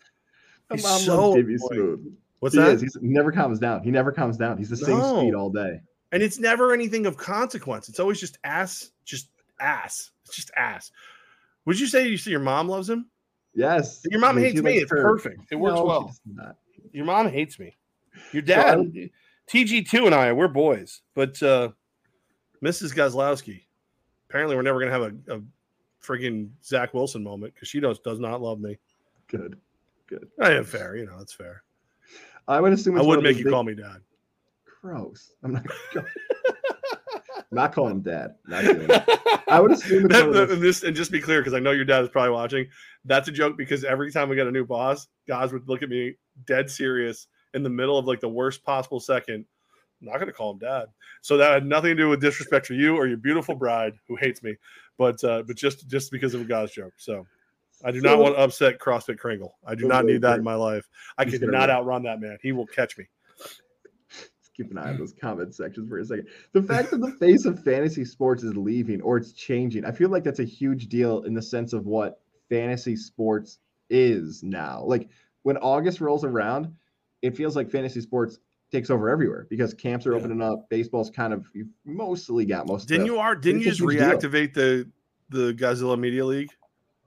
He's 0.72 0.88
so 1.06 1.36
JB. 1.36 1.58
Smoove. 1.60 2.12
What's 2.40 2.56
he 2.56 2.62
that? 2.62 2.70
is. 2.76 2.82
He's, 2.84 2.98
he 3.02 3.08
never 3.08 3.34
calms 3.34 3.60
down. 3.60 3.84
He 3.84 3.92
never 3.92 4.14
calms 4.14 4.38
down. 4.38 4.58
He's 4.58 4.70
the 4.70 4.78
same 4.78 4.98
No. 4.98 5.20
speed 5.20 5.34
all 5.34 5.50
day. 5.50 5.82
And 6.12 6.24
it's 6.24 6.40
never 6.40 6.74
anything 6.74 7.06
of 7.06 7.18
consequence. 7.18 7.90
It's 7.90 8.00
always 8.00 8.20
just 8.20 8.38
ass, 8.44 8.92
just 9.06 9.30
ass. 9.60 10.12
It's 10.26 10.36
just 10.36 10.52
ass. 10.58 10.92
Would 11.66 11.80
you 11.80 11.88
say 11.88 12.08
you 12.08 12.18
see 12.18 12.32
your 12.32 12.40
mom 12.40 12.68
loves 12.70 12.90
him? 12.90 13.08
Yes. 13.54 14.02
Your 14.10 14.20
mom 14.20 14.32
I 14.38 14.42
mean, 14.42 14.46
hates 14.46 14.62
me. 14.62 14.78
It's 14.78 14.92
her. 14.92 15.02
perfect. 15.02 15.42
It 15.52 15.56
works 15.56 15.76
No, 15.76 15.84
well. 15.86 16.16
Your 16.92 17.06
mom 17.06 17.30
hates 17.30 17.60
me. 17.60 17.76
Your 18.32 18.42
dad, 18.44 18.78
would- 18.80 19.10
TG2 19.52 20.06
and 20.06 20.16
I, 20.16 20.32
we're 20.34 20.48
boys. 20.48 21.02
But 21.16 21.42
uh 21.44 21.70
Mrs. 22.64 22.94
Gozlowski, 22.96 23.64
apparently 24.30 24.56
we're 24.56 24.62
never 24.64 24.80
gonna 24.80 24.92
have 24.92 25.02
a, 25.02 25.36
a 25.38 25.42
freaking 26.04 26.50
Zach 26.64 26.94
Wilson 26.94 27.24
moment 27.24 27.54
because 27.54 27.68
she 27.68 27.80
does 27.80 28.00
does 28.00 28.20
not 28.20 28.42
love 28.42 28.60
me. 28.60 28.78
Good. 29.28 29.58
Good. 30.08 30.28
I 30.42 30.52
am 30.54 30.64
fair, 30.64 30.96
you 30.96 31.06
know, 31.06 31.18
it's 31.20 31.34
fair. 31.34 31.64
I 32.48 32.62
would 32.62 32.72
assume 32.74 32.96
I 32.96 33.00
it's 33.00 33.08
one 33.08 33.18
would 33.18 33.18
of 33.20 33.24
make 33.24 33.38
you 33.38 33.44
big- 33.46 33.54
call 33.54 33.64
me 33.64 33.76
dad. 33.76 33.98
Gross. 34.82 35.32
I'm 35.44 35.54
not. 35.54 35.66
not 37.52 37.74
calling 37.74 37.92
him 37.94 38.02
dad. 38.02 38.36
Not 38.48 38.64
doing 38.64 38.88
it. 38.90 39.20
I 39.48 39.60
would 39.60 39.72
assume 39.72 40.06
it's 40.06 40.14
That- 40.14 40.52
and 40.52 40.62
this 40.62 40.84
and 40.84 40.96
just 40.96 41.12
be 41.12 41.22
clear 41.22 41.40
because 41.40 41.54
I 41.54 41.60
know 41.60 41.72
your 41.72 41.86
dad 41.86 42.04
is 42.04 42.10
probably 42.10 42.32
watching. 42.32 42.68
That's 43.06 43.28
a 43.28 43.32
joke 43.32 43.58
because 43.58 43.84
every 43.84 44.12
time 44.12 44.30
we 44.30 44.36
got 44.36 44.48
a 44.48 44.52
new 44.52 44.66
boss, 44.66 45.08
guys 45.28 45.54
would 45.54 45.68
look 45.68 45.84
at 45.84 45.90
me 45.90 46.16
dead 46.46 46.70
serious 46.70 47.28
in 47.54 47.64
the 47.64 47.70
middle 47.70 47.98
of 47.98 48.06
like 48.06 48.20
the 48.20 48.30
worst 48.30 48.64
possible 48.64 49.00
second. 49.00 49.46
I'm 50.02 50.08
not 50.08 50.20
gonna 50.20 50.34
call 50.34 50.52
him 50.52 50.60
dad. 50.60 50.88
So 51.22 51.38
that 51.38 51.52
had 51.54 51.66
nothing 51.66 51.90
to 51.90 51.96
do 51.96 52.10
with 52.10 52.22
disrespect 52.22 52.68
for 52.68 52.74
you 52.74 52.96
or 52.96 53.08
your 53.08 53.18
beautiful 53.18 53.56
bride 53.56 53.94
who 54.08 54.16
hates 54.16 54.44
me, 54.44 54.56
but 54.98 55.24
uh, 55.24 55.44
but 55.48 55.56
just 55.56 55.88
just 55.88 56.12
because 56.12 56.34
of 56.34 56.42
a 56.42 56.46
guy's 56.46 56.72
joke. 56.72 56.94
So 56.98 57.26
I 57.84 57.92
do 57.92 58.02
not 58.02 58.20
want 58.20 58.36
to 58.36 58.42
upset 58.42 58.80
CrossFit 58.80 59.18
Kringle. 59.18 59.56
I 59.66 59.76
do 59.76 59.88
not 59.88 60.06
need 60.06 60.22
that 60.22 60.38
in 60.38 60.44
my 60.44 60.56
life. 60.56 60.88
I 61.18 61.26
He's 61.26 61.40
could 61.40 61.50
not 61.50 61.70
outrun 61.70 62.04
that 62.04 62.20
man. 62.20 62.38
He 62.42 62.52
will 62.52 62.68
catch 62.68 62.98
me. 62.98 63.08
Keep 64.58 64.72
an 64.72 64.78
eye 64.78 64.90
on 64.90 64.98
those 64.98 65.14
comment 65.14 65.54
sections 65.54 65.88
for 65.88 66.00
a 66.00 66.06
second. 66.06 66.28
The 66.54 66.64
fact 66.64 66.92
that 66.92 66.98
the 67.00 67.12
face 67.12 67.46
of 67.46 67.64
fantasy 67.64 68.04
sports 68.04 68.44
is 68.44 68.58
leaving 68.58 69.02
or 69.02 69.18
it's 69.18 69.32
changing, 69.32 69.86
I 69.86 69.92
feel 69.92 70.10
like 70.10 70.24
that's 70.24 70.40
a 70.40 70.44
huge 70.46 70.88
deal 70.88 71.22
in 71.24 71.34
the 71.34 71.42
sense 71.42 71.74
of 71.74 71.86
what 71.86 72.20
fantasy 72.50 72.96
sports 72.96 73.60
is 73.90 74.42
now. 74.44 74.84
Like 74.84 75.10
when 75.44 75.58
August 75.58 76.02
rolls 76.02 76.26
around, 76.26 76.74
it 77.22 77.38
feels 77.38 77.56
like 77.56 77.70
fantasy 77.70 78.02
sports 78.02 78.40
takes 78.72 78.90
over 78.90 79.10
everywhere 79.10 79.48
because 79.50 79.74
camps 79.74 80.06
are 80.08 80.12
Yeah. 80.12 80.18
opening 80.20 80.42
up. 80.42 80.70
Baseball's 80.70 81.10
kind 81.10 81.34
of 81.34 81.46
you've 81.54 81.70
mostly 81.86 82.46
got 82.46 82.68
most. 82.68 82.88
Didn't 82.88 83.06
you 83.06 83.18
are 83.20 83.36
didn't 83.36 83.62
you 83.62 83.68
just 83.68 83.80
huge 83.80 83.98
deal. 83.98 84.10
reactivate 84.10 84.54
the 84.54 84.90
the 85.30 85.54
Godzilla 85.54 85.98
Media 85.98 86.26
League? 86.26 86.50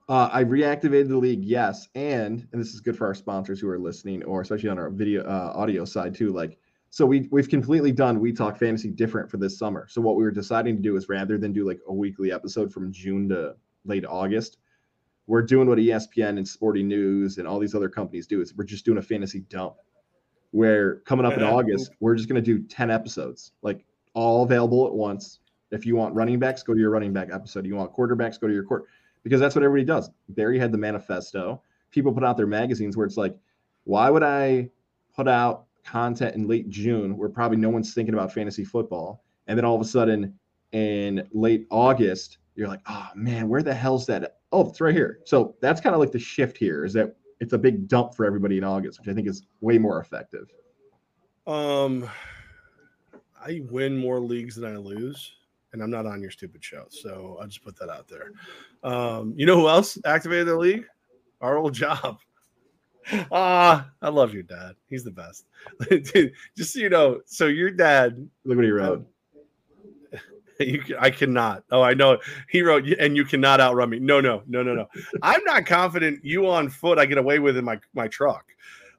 Uh, 0.09 0.29
I 0.33 0.43
reactivated 0.43 1.09
the 1.09 1.17
league, 1.17 1.45
yes, 1.45 1.89
and 1.95 2.47
and 2.53 2.61
this 2.61 2.75
is 2.75 2.81
good 2.81 2.97
for 2.97 3.07
our 3.07 3.15
sponsors 3.15 3.61
who 3.61 3.69
are 3.69 3.79
listening, 3.79 4.25
or 4.25 4.41
especially 4.41 4.69
on 4.69 4.79
our 4.79 4.91
video 4.91 5.23
uh, 5.25 5.53
audio 5.55 5.85
side 5.85 6.15
too. 6.15 6.33
Like, 6.33 6.59
so 6.91 7.07
we 7.07 7.29
we've 7.31 7.49
completely 7.49 7.93
done 7.93 8.19
We 8.19 8.33
Talk 8.33 8.59
Fantasy 8.59 8.91
different 8.91 9.31
for 9.31 9.37
this 9.37 9.57
summer. 9.57 9.87
So 9.89 10.01
what 10.01 10.17
we 10.17 10.25
were 10.25 10.33
deciding 10.33 10.77
to 10.77 10.83
do 10.83 10.97
is 10.97 11.09
rather 11.09 11.39
than 11.39 11.53
do 11.53 11.67
like 11.67 11.79
a 11.87 11.95
weekly 11.95 12.33
episode 12.33 12.73
from 12.73 12.93
June 12.93 13.29
to 13.29 13.55
late 13.85 14.05
August, 14.05 14.59
we're 15.29 15.43
doing 15.43 15.69
what 15.69 15.79
ESPN 15.79 16.37
and 16.37 16.47
Sporting 16.47 16.89
News 16.89 17.39
and 17.39 17.47
all 17.47 17.61
these 17.61 17.77
other 17.77 17.89
companies 17.89 18.27
do. 18.27 18.41
Is 18.41 18.55
we're 18.57 18.65
just 18.65 18.85
doing 18.85 18.99
a 18.99 19.03
fantasy 19.03 19.41
dump. 19.49 19.77
Where 20.51 20.97
coming 21.01 21.25
up 21.25 21.35
in 21.35 21.45
August, 21.45 21.93
we're 22.01 22.17
just 22.17 22.29
going 22.29 22.43
to 22.43 22.59
do 22.59 22.67
ten 22.67 22.91
episodes, 22.91 23.53
like 23.63 23.85
all 24.15 24.43
available 24.43 24.89
at 24.89 24.93
once. 24.93 25.39
If 25.71 25.87
you 25.87 25.95
want 25.95 26.13
running 26.17 26.41
backs, 26.41 26.65
go 26.65 26.75
to 26.75 26.81
your 26.81 26.91
running 26.91 27.13
back 27.13 27.29
episode. 27.33 27.65
You 27.65 27.77
want 27.77 27.95
quarterbacks, 27.95 28.41
go 28.41 28.49
to 28.49 28.53
your 28.53 28.65
court 28.65 28.87
because 29.23 29.39
that's 29.39 29.55
what 29.55 29.63
everybody 29.63 29.87
does. 29.87 30.11
Berry 30.31 30.59
had 30.59 30.73
the 30.73 30.79
manifesto. 30.79 31.63
People 31.93 32.13
put 32.13 32.25
out 32.25 32.37
their 32.37 32.49
magazines 32.49 32.97
where 32.97 33.07
it's 33.07 33.17
like, 33.17 33.37
why 33.85 34.11
would 34.11 34.25
I 34.25 34.71
put 35.15 35.29
out 35.29 35.67
content 35.85 36.35
in 36.35 36.47
late 36.47 36.69
June 36.69 37.17
where 37.17 37.29
probably 37.29 37.57
no 37.57 37.71
one's 37.71 37.95
thinking 37.95 38.15
about 38.15 38.33
fantasy 38.33 38.65
football? 38.65 39.25
And 39.47 39.59
then 39.59 39.65
all 39.65 39.75
of 39.75 39.81
a 39.81 39.85
sudden 39.85 40.39
in 40.73 41.29
late 41.33 41.67
August, 41.71 42.39
you're 42.55 42.69
like, 42.69 42.81
oh 42.89 43.09
man, 43.15 43.49
where 43.49 43.63
the 43.63 43.75
hell's 43.75 44.07
that? 44.07 44.39
Oh, 44.53 44.69
it's 44.69 44.81
right 44.81 44.95
here. 44.95 45.21
So 45.25 45.57
that's 45.61 45.81
kind 45.81 45.95
of 45.95 46.01
like 46.01 46.13
the 46.13 46.19
shift 46.19 46.57
here 46.57 46.85
is 46.85 46.93
that 46.93 47.17
it's 47.41 47.53
a 47.53 47.59
big 47.59 47.89
dump 47.89 48.15
for 48.15 48.27
everybody 48.27 48.59
in 48.59 48.65
August, 48.65 49.01
which 49.01 49.09
I 49.09 49.15
think 49.15 49.27
is 49.27 49.47
way 49.61 49.79
more 49.79 50.01
effective. 50.01 50.53
Um, 51.47 52.09
I 53.45 53.63
win 53.71 53.97
more 53.97 54.21
leagues 54.21 54.57
than 54.57 54.73
I 54.73 54.77
lose, 54.77 55.37
and 55.73 55.83
I'm 55.83 55.91
not 55.91 56.07
on 56.07 56.21
your 56.21 56.31
stupid 56.31 56.63
show, 56.63 56.85
so 56.91 57.39
I'll 57.41 57.47
just 57.47 57.65
put 57.65 57.77
that 57.79 57.89
out 57.89 58.09
there. 58.09 58.33
Um, 58.83 59.33
you 59.37 59.47
know 59.47 59.57
who 59.57 59.69
else 59.69 59.99
activated 60.05 60.49
the 60.49 60.57
league? 60.57 60.85
Our 61.41 61.57
old 61.57 61.73
job. 61.73 62.19
Ah, 63.33 63.91
I 64.03 64.09
love 64.09 64.35
your 64.35 64.43
dad. 64.43 64.75
He's 64.89 65.05
the 65.05 65.11
best. 65.11 65.47
Dude, 65.91 66.33
just 66.57 66.73
so 66.73 66.79
you 66.79 66.89
know, 66.89 67.21
so 67.27 67.47
your 67.47 67.71
dad, 67.71 68.29
Look 68.45 68.57
what 68.57 68.65
he 68.65 68.71
wrote. 68.71 69.07
You 70.61 70.83
I 70.99 71.09
cannot. 71.09 71.65
Oh, 71.71 71.81
I 71.81 71.95
know. 71.95 72.19
He 72.51 72.61
wrote, 72.61 72.87
and 72.87 73.17
you 73.17 73.25
cannot 73.25 73.61
outrun 73.61 73.89
me. 73.89 73.99
No, 73.99 74.21
no, 74.21 74.43
no, 74.47 74.63
no, 74.63 74.75
no. 74.75 74.89
I'm 75.23 75.43
not 75.45 75.65
confident 75.65 76.23
you 76.23 76.51
on 76.51 76.69
foot. 76.69 76.99
I 76.99 77.07
get 77.07 77.17
away 77.17 77.39
with 77.39 77.57
in 77.57 77.65
my 77.65 77.81
my 77.95 78.09
truck. 78.09 78.45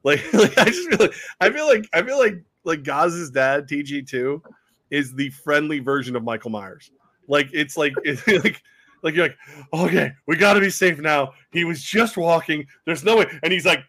Like, 0.03 0.21
like 0.33 0.57
I 0.57 0.65
just 0.65 0.89
feel 0.89 0.97
like 0.97 1.13
I 1.39 1.51
feel 1.51 1.67
like 1.67 1.87
I 1.93 2.01
feel 2.01 2.17
like 2.17 2.43
like 2.63 2.81
Goz's 2.81 3.29
dad, 3.29 3.67
TG2, 3.67 4.41
is 4.89 5.13
the 5.13 5.29
friendly 5.29 5.77
version 5.77 6.15
of 6.15 6.23
Michael 6.23 6.49
Myers. 6.49 6.89
Like 7.27 7.49
it's 7.53 7.77
like 7.77 7.93
it's 8.03 8.25
like 8.27 8.61
like 9.03 9.15
you're 9.15 9.27
like, 9.27 9.37
okay, 9.73 10.13
we 10.27 10.35
got 10.35 10.53
to 10.53 10.59
be 10.59 10.69
safe 10.69 10.99
now. 10.99 11.33
He 11.51 11.63
was 11.63 11.83
just 11.83 12.17
walking. 12.17 12.65
There's 12.85 13.03
no 13.03 13.17
way, 13.17 13.25
and 13.43 13.51
he's 13.51 13.65
like 13.65 13.83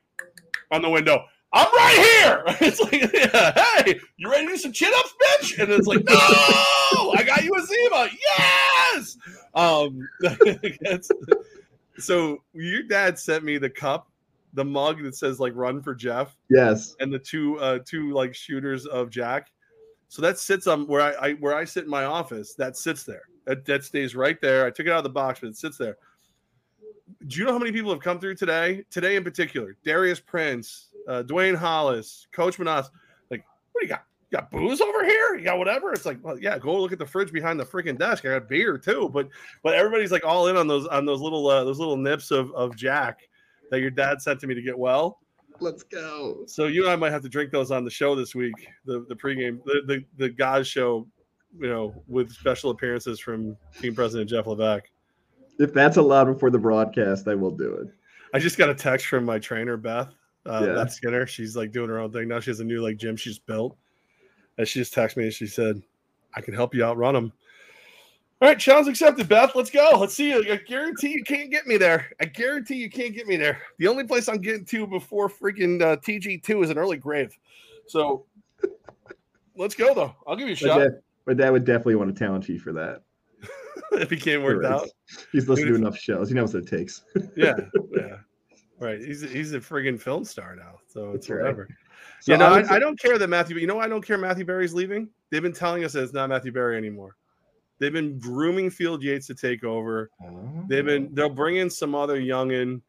on 0.72 0.82
the 0.82 0.90
window. 0.90 1.24
I'm 1.52 1.66
right 1.66 1.96
here. 1.96 2.56
It's 2.66 2.80
like, 2.80 3.12
yeah, 3.12 3.82
hey, 3.84 4.00
you 4.16 4.30
ready 4.30 4.46
to 4.46 4.52
do 4.52 4.56
some 4.56 4.72
chin 4.72 4.90
ups, 4.96 5.14
bitch? 5.22 5.62
And 5.62 5.70
it's 5.70 5.86
like, 5.86 6.04
no, 6.04 6.14
I 6.14 7.22
got 7.26 7.44
you 7.44 7.52
a 7.54 7.66
Zima. 7.66 8.08
Yes. 8.38 9.18
Um, 9.54 10.08
so 11.98 12.42
your 12.54 12.82
dad 12.84 13.18
sent 13.18 13.44
me 13.44 13.58
the 13.58 13.68
cup, 13.68 14.10
the 14.54 14.64
mug 14.64 15.02
that 15.02 15.14
says 15.14 15.40
like 15.40 15.52
"Run 15.54 15.82
for 15.82 15.94
Jeff." 15.94 16.36
Yes. 16.48 16.94
And 17.00 17.12
the 17.12 17.18
two, 17.18 17.58
uh, 17.58 17.80
two 17.84 18.12
like 18.12 18.34
shooters 18.34 18.86
of 18.86 19.10
Jack. 19.10 19.50
So 20.08 20.22
that 20.22 20.38
sits 20.38 20.66
on 20.66 20.86
where 20.86 21.00
I, 21.00 21.28
I 21.28 21.32
where 21.34 21.54
I 21.54 21.64
sit 21.64 21.84
in 21.84 21.90
my 21.90 22.04
office. 22.04 22.54
That 22.54 22.76
sits 22.76 23.02
there. 23.02 23.22
That, 23.44 23.64
that 23.66 23.84
stays 23.84 24.14
right 24.14 24.40
there. 24.40 24.64
I 24.64 24.70
took 24.70 24.86
it 24.86 24.92
out 24.92 24.98
of 24.98 25.04
the 25.04 25.10
box, 25.10 25.40
but 25.40 25.48
it 25.48 25.56
sits 25.56 25.76
there. 25.76 25.96
Do 27.26 27.38
you 27.38 27.44
know 27.44 27.52
how 27.52 27.58
many 27.58 27.72
people 27.72 27.90
have 27.90 28.00
come 28.00 28.18
through 28.18 28.36
today? 28.36 28.84
Today 28.90 29.16
in 29.16 29.24
particular, 29.24 29.76
Darius 29.84 30.20
Prince, 30.20 30.88
uh, 31.08 31.22
Dwayne 31.24 31.56
Hollis, 31.56 32.26
Coach 32.32 32.58
Menas. 32.58 32.90
Like, 33.30 33.44
what 33.72 33.80
do 33.80 33.86
you 33.86 33.88
got? 33.88 34.04
You 34.30 34.38
got 34.38 34.50
booze 34.50 34.80
over 34.80 35.04
here? 35.04 35.34
You 35.36 35.44
got 35.44 35.58
whatever? 35.58 35.92
It's 35.92 36.06
like, 36.06 36.18
well, 36.22 36.38
yeah, 36.38 36.58
go 36.58 36.80
look 36.80 36.92
at 36.92 36.98
the 36.98 37.06
fridge 37.06 37.32
behind 37.32 37.60
the 37.60 37.64
freaking 37.64 37.98
desk. 37.98 38.24
I 38.24 38.30
got 38.30 38.48
beer 38.48 38.78
too, 38.78 39.10
but 39.12 39.28
but 39.62 39.74
everybody's 39.74 40.10
like 40.10 40.24
all 40.24 40.48
in 40.48 40.56
on 40.56 40.66
those 40.66 40.86
on 40.86 41.04
those 41.04 41.20
little 41.20 41.46
uh, 41.48 41.64
those 41.64 41.78
little 41.78 41.96
nips 41.96 42.30
of 42.30 42.50
of 42.52 42.74
Jack 42.74 43.28
that 43.70 43.80
your 43.80 43.90
dad 43.90 44.22
sent 44.22 44.40
to 44.40 44.46
me 44.46 44.54
to 44.54 44.62
get 44.62 44.78
well. 44.78 45.18
Let's 45.60 45.82
go. 45.82 46.44
So 46.46 46.66
you 46.66 46.84
and 46.84 46.92
I 46.92 46.96
might 46.96 47.12
have 47.12 47.22
to 47.22 47.28
drink 47.28 47.52
those 47.52 47.70
on 47.70 47.84
the 47.84 47.90
show 47.90 48.14
this 48.14 48.34
week, 48.34 48.54
the 48.84 49.04
the 49.08 49.14
pregame, 49.14 49.62
the 49.64 49.82
the, 49.86 50.04
the 50.16 50.28
God 50.30 50.66
show, 50.66 51.06
you 51.58 51.68
know, 51.68 51.94
with 52.08 52.32
special 52.32 52.70
appearances 52.70 53.20
from 53.20 53.56
team 53.80 53.94
president 53.94 54.30
Jeff 54.30 54.46
Levack. 54.46 54.82
If 55.59 55.72
that's 55.72 55.96
allowed 55.96 56.24
before 56.24 56.50
the 56.50 56.59
broadcast, 56.59 57.28
I 57.28 57.34
will 57.34 57.50
do 57.50 57.74
it. 57.74 57.88
I 58.34 58.38
just 58.38 58.59
got 58.59 58.70
a 58.70 58.74
text 58.74 59.07
from 59.07 59.24
my 59.24 59.38
trainer 59.38 59.76
Beth, 59.76 60.09
uh, 60.46 60.64
Yeah. 60.66 60.74
Beth 60.74 60.92
Skinner. 60.92 61.26
She's 61.26 61.57
like 61.57 61.72
doing 61.72 61.88
her 61.88 61.98
own 61.98 62.12
thing 62.12 62.28
now. 62.28 62.40
She 62.40 62.50
has 62.50 62.61
a 62.61 62.64
new 62.64 62.80
like 62.80 62.96
gym 62.96 63.16
she's 63.16 63.38
built, 63.38 63.76
and 64.59 64.66
she 64.66 64.80
just 64.80 64.94
texted 64.94 65.18
me 65.18 65.24
and 65.24 65.32
she 65.32 65.46
said, 65.46 65.82
"I 66.34 66.40
can 66.40 66.55
help 66.55 66.74
you 66.74 66.84
outrun 66.84 67.14
them." 67.14 67.32
All 68.40 68.48
right, 68.48 68.59
challenge 68.59 68.88
accepted, 68.88 69.28
Beth. 69.28 69.55
Let's 69.55 69.70
go. 69.70 69.92
Let's 70.00 70.14
see. 70.14 70.32
I 70.34 70.57
guarantee 70.57 71.12
you 71.12 71.22
can't 71.22 71.48
get 71.48 71.68
me 71.68 71.76
there. 71.76 72.11
I 72.20 72.24
guarantee 72.24 72.74
you 72.74 72.90
can't 72.90 73.14
get 73.14 73.28
me 73.28 73.36
there. 73.36 73.62
The 73.78 73.86
only 73.86 74.03
place 74.03 74.28
I'm 74.28 74.40
getting 74.40 74.64
to 74.64 74.84
before 74.84 75.28
freaking 75.28 75.80
uh, 75.80 75.96
TG2 75.98 76.64
is 76.64 76.70
an 76.70 76.76
early 76.76 76.96
grave. 76.96 77.38
So 77.86 78.26
let's 79.55 79.76
go, 79.76 79.94
though. 79.94 80.16
I'll 80.26 80.34
give 80.34 80.48
you 80.48 80.55
a 80.55 80.68
My 80.68 80.74
shot 80.74 80.78
dad, 80.80 81.03
my 81.24 81.34
dad 81.34 81.50
would 81.50 81.64
definitely 81.64 81.94
want 81.94 82.12
to 82.12 82.18
challenge 82.18 82.48
you 82.48 82.59
for 82.59 82.72
that. 82.72 83.03
if 84.01 84.11
he 84.11 84.16
can't 84.16 84.43
work 84.43 84.64
out. 84.64 84.88
He's 85.32 85.49
listened 85.49 85.68
Dude, 85.68 85.80
to 85.80 85.86
enough 85.86 85.99
shows. 85.99 86.28
He 86.28 86.34
knows 86.34 86.55
what 86.55 86.64
it 86.64 86.68
takes. 86.68 87.03
Yeah, 87.36 87.55
yeah. 87.97 88.16
Right. 88.78 89.01
He's 89.01 89.22
he's 89.22 89.53
a 89.53 89.61
friggin' 89.61 90.01
film 90.01 90.24
star 90.24 90.57
now. 90.57 90.78
So 90.88 91.12
it's 91.12 91.26
That's 91.26 91.30
right. 91.30 91.43
whatever. 91.43 91.68
So 92.20 92.32
you 92.32 92.38
know, 92.38 92.47
I 92.47 92.49
I, 92.49 92.57
would 92.57 92.66
say- 92.66 92.74
I 92.74 92.78
don't 92.78 92.99
care 92.99 93.18
that 93.18 93.28
Matthew. 93.28 93.57
You 93.59 93.66
know, 93.66 93.76
why 93.76 93.84
I 93.84 93.88
don't 93.88 94.05
care 94.05 94.18
Matthew 94.18 94.45
Berry's 94.45 94.74
leaving. 94.74 95.09
They've 95.30 95.43
been 95.43 95.53
telling 95.53 95.84
us 95.84 95.93
that 95.93 96.03
it's 96.03 96.12
not 96.12 96.28
Matthew 96.28 96.53
Berry 96.53 96.76
anymore. 96.76 97.16
They've 97.78 97.93
been 97.93 98.18
grooming 98.18 98.70
Field 98.70 99.03
Yates 99.03 99.26
to 99.28 99.34
take 99.34 99.64
over. 99.64 100.11
They've 100.68 100.84
been 100.84 101.12
they'll 101.14 101.28
bring 101.28 101.57
in 101.57 101.68
some 101.68 101.95
other 101.95 102.20
youngin. 102.20 102.80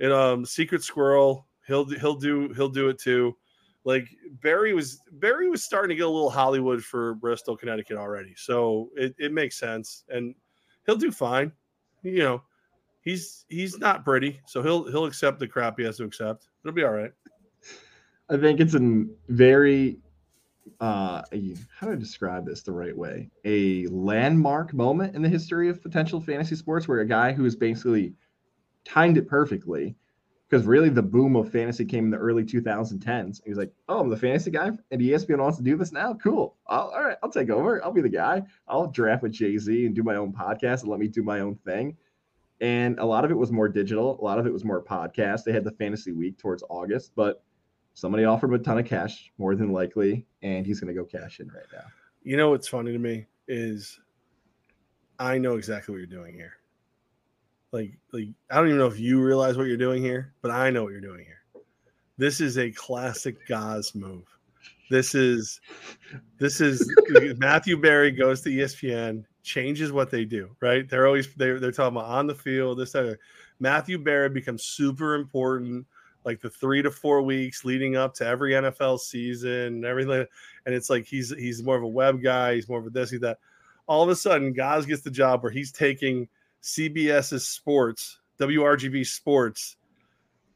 And 0.00 0.12
um, 0.12 0.46
Secret 0.46 0.82
Squirrel. 0.82 1.46
He'll 1.66 1.84
he'll 1.84 2.14
do 2.14 2.52
he'll 2.54 2.70
do 2.70 2.88
it 2.88 2.98
too. 2.98 3.36
Like 3.84 4.08
Berry 4.42 4.74
was 4.74 5.00
Berry 5.12 5.48
was 5.48 5.64
starting 5.64 5.90
to 5.90 5.94
get 5.94 6.06
a 6.06 6.10
little 6.10 6.30
Hollywood 6.30 6.82
for 6.82 7.14
Bristol, 7.14 7.56
Connecticut 7.56 7.96
already. 7.96 8.34
So 8.36 8.90
it, 8.96 9.14
it 9.18 9.32
makes 9.32 9.58
sense, 9.58 10.04
and 10.08 10.34
he'll 10.88 10.96
do 10.96 11.12
fine. 11.12 11.52
You 12.02 12.18
know, 12.18 12.42
he's 13.02 13.44
he's 13.48 13.78
not 13.78 14.04
pretty, 14.04 14.40
so 14.46 14.62
he'll 14.62 14.90
he'll 14.90 15.04
accept 15.04 15.38
the 15.38 15.46
crap 15.46 15.78
he 15.78 15.84
has 15.84 15.98
to 15.98 16.04
accept. 16.04 16.48
It'll 16.64 16.74
be 16.74 16.82
all 16.82 16.92
right. 16.92 17.12
I 18.28 18.36
think 18.36 18.58
it's 18.58 18.74
a 18.74 19.04
very 19.28 19.98
uh 20.80 21.22
how 21.78 21.86
do 21.86 21.92
I 21.92 21.96
describe 21.96 22.46
this 22.46 22.62
the 22.62 22.72
right 22.72 22.96
way? 22.96 23.30
A 23.44 23.86
landmark 23.88 24.74
moment 24.74 25.14
in 25.14 25.22
the 25.22 25.28
history 25.28 25.68
of 25.68 25.82
potential 25.82 26.20
fantasy 26.20 26.56
sports 26.56 26.88
where 26.88 27.00
a 27.00 27.06
guy 27.06 27.32
who 27.32 27.44
has 27.44 27.54
basically 27.54 28.14
timed 28.84 29.18
it 29.18 29.28
perfectly 29.28 29.96
because 30.48 30.66
really 30.66 30.88
the 30.88 31.02
boom 31.02 31.36
of 31.36 31.50
fantasy 31.50 31.84
came 31.84 32.04
in 32.04 32.10
the 32.10 32.16
early 32.16 32.44
2010s. 32.44 33.42
He 33.44 33.50
was 33.50 33.58
like, 33.58 33.72
"Oh, 33.88 34.00
I'm 34.00 34.08
the 34.08 34.16
fantasy 34.16 34.50
guy, 34.50 34.70
and 34.90 35.00
ESPN 35.00 35.38
wants 35.38 35.58
to 35.58 35.64
do 35.64 35.76
this 35.76 35.92
now. 35.92 36.14
Cool. 36.14 36.56
I'll, 36.66 36.88
all 36.88 37.04
right, 37.04 37.18
I'll 37.22 37.30
take 37.30 37.50
over. 37.50 37.84
I'll 37.84 37.92
be 37.92 38.00
the 38.00 38.08
guy. 38.08 38.42
I'll 38.66 38.86
draft 38.86 39.22
with 39.22 39.32
Jay 39.32 39.58
Z 39.58 39.86
and 39.86 39.94
do 39.94 40.02
my 40.02 40.16
own 40.16 40.32
podcast 40.32 40.82
and 40.82 40.90
let 40.90 41.00
me 41.00 41.08
do 41.08 41.22
my 41.22 41.40
own 41.40 41.56
thing." 41.56 41.96
And 42.60 42.98
a 42.98 43.04
lot 43.04 43.24
of 43.24 43.30
it 43.30 43.36
was 43.36 43.52
more 43.52 43.68
digital. 43.68 44.18
A 44.20 44.24
lot 44.24 44.38
of 44.38 44.46
it 44.46 44.52
was 44.52 44.64
more 44.64 44.82
podcast. 44.82 45.44
They 45.44 45.52
had 45.52 45.64
the 45.64 45.72
fantasy 45.72 46.12
week 46.12 46.38
towards 46.38 46.64
August, 46.68 47.12
but 47.14 47.44
somebody 47.94 48.24
offered 48.24 48.48
him 48.48 48.54
a 48.54 48.58
ton 48.58 48.78
of 48.78 48.86
cash, 48.86 49.30
more 49.38 49.54
than 49.54 49.72
likely, 49.72 50.26
and 50.42 50.66
he's 50.66 50.80
going 50.80 50.92
to 50.92 51.00
go 51.00 51.04
cash 51.04 51.40
in 51.40 51.48
right 51.48 51.66
now. 51.72 51.84
You 52.22 52.36
know 52.36 52.50
what's 52.50 52.66
funny 52.66 52.92
to 52.92 52.98
me 52.98 53.26
is 53.46 54.00
I 55.18 55.38
know 55.38 55.56
exactly 55.56 55.92
what 55.92 55.98
you're 55.98 56.06
doing 56.06 56.34
here. 56.34 56.57
Like, 57.72 57.98
like 58.12 58.28
I 58.50 58.56
don't 58.56 58.68
even 58.68 58.78
know 58.78 58.86
if 58.86 58.98
you 58.98 59.20
realize 59.20 59.56
what 59.56 59.66
you're 59.66 59.76
doing 59.76 60.02
here, 60.02 60.34
but 60.42 60.50
I 60.50 60.70
know 60.70 60.84
what 60.84 60.92
you're 60.92 61.00
doing 61.00 61.24
here. 61.24 61.42
This 62.16 62.40
is 62.40 62.58
a 62.58 62.70
classic 62.70 63.46
Goz 63.46 63.94
move. 63.94 64.24
This 64.90 65.14
is 65.14 65.60
this 66.38 66.60
is 66.60 66.90
Matthew 67.36 67.80
Berry 67.80 68.10
goes 68.10 68.40
to 68.42 68.50
ESPN, 68.50 69.24
changes 69.42 69.92
what 69.92 70.10
they 70.10 70.24
do, 70.24 70.56
right? 70.60 70.88
They're 70.88 71.06
always 71.06 71.32
they're 71.34 71.60
they're 71.60 71.72
talking 71.72 71.96
about 71.96 72.10
on 72.10 72.26
the 72.26 72.34
field, 72.34 72.78
this 72.78 72.92
that. 72.92 73.18
Matthew 73.60 73.98
Berry 73.98 74.30
becomes 74.30 74.64
super 74.64 75.14
important 75.14 75.84
like 76.24 76.40
the 76.40 76.50
three 76.50 76.82
to 76.82 76.90
four 76.90 77.22
weeks 77.22 77.64
leading 77.64 77.96
up 77.96 78.14
to 78.14 78.26
every 78.26 78.52
NFL 78.52 79.00
season 79.00 79.50
and 79.50 79.84
everything. 79.84 80.26
And 80.66 80.74
it's 80.74 80.90
like 80.90 81.06
he's 81.06 81.30
he's 81.30 81.62
more 81.62 81.76
of 81.76 81.82
a 81.82 81.88
web 81.88 82.22
guy, 82.22 82.54
he's 82.54 82.68
more 82.68 82.78
of 82.78 82.86
a 82.86 82.90
this, 82.90 83.10
he's 83.10 83.20
that. 83.20 83.38
All 83.86 84.02
of 84.02 84.10
a 84.10 84.16
sudden, 84.16 84.52
Goz 84.52 84.84
gets 84.84 85.02
the 85.02 85.10
job 85.10 85.42
where 85.42 85.50
he's 85.50 85.72
taking 85.72 86.28
CBS's 86.62 87.48
sports, 87.48 88.18
WRGB 88.40 89.06
sports, 89.06 89.76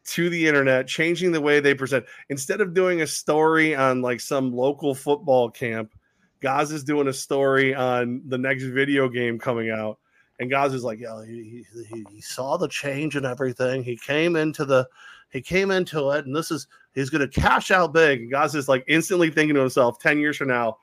to 0.05 0.29
the 0.29 0.49
internet, 0.49 0.87
changing 0.87 1.33
the 1.33 1.41
way 1.41 1.61
they 1.61 1.75
present. 1.75 2.05
Instead 2.29 2.61
of 2.61 2.75
doing 2.75 3.03
a 3.03 3.07
story 3.07 3.75
on 3.75 4.03
like 4.03 4.21
some 4.21 4.55
local 4.55 4.95
football 4.95 5.51
camp, 5.51 5.93
Goz 6.41 6.73
is 6.73 6.83
doing 6.83 7.09
a 7.09 7.13
story 7.13 7.75
on 7.75 8.21
the 8.27 8.39
next 8.39 8.65
video 8.65 9.09
game 9.09 9.39
coming 9.39 9.71
out. 9.71 9.99
And 10.41 10.51
Goz 10.51 10.75
is 10.75 10.83
like, 10.83 10.99
yeah, 10.99 11.25
he, 11.25 11.65
he, 11.89 12.05
he 12.11 12.21
saw 12.21 12.57
the 12.57 12.67
change 12.67 13.15
and 13.15 13.25
everything. 13.25 13.85
He 13.85 13.97
came 13.97 14.37
into 14.37 14.65
the 14.65 14.89
he 15.31 15.41
came 15.41 15.71
into 15.71 16.11
it, 16.11 16.27
and 16.27 16.37
this 16.37 16.51
is 16.51 16.67
he's 16.95 17.09
gonna 17.09 17.29
cash 17.29 17.71
out 17.71 17.93
big. 17.93 18.23
And 18.23 18.31
Goz 18.31 18.55
is 18.55 18.69
like 18.69 18.85
instantly 18.89 19.31
thinking 19.31 19.55
to 19.55 19.61
himself, 19.61 19.99
10 19.99 20.19
years 20.19 20.37
from 20.37 20.49
now, 20.49 20.79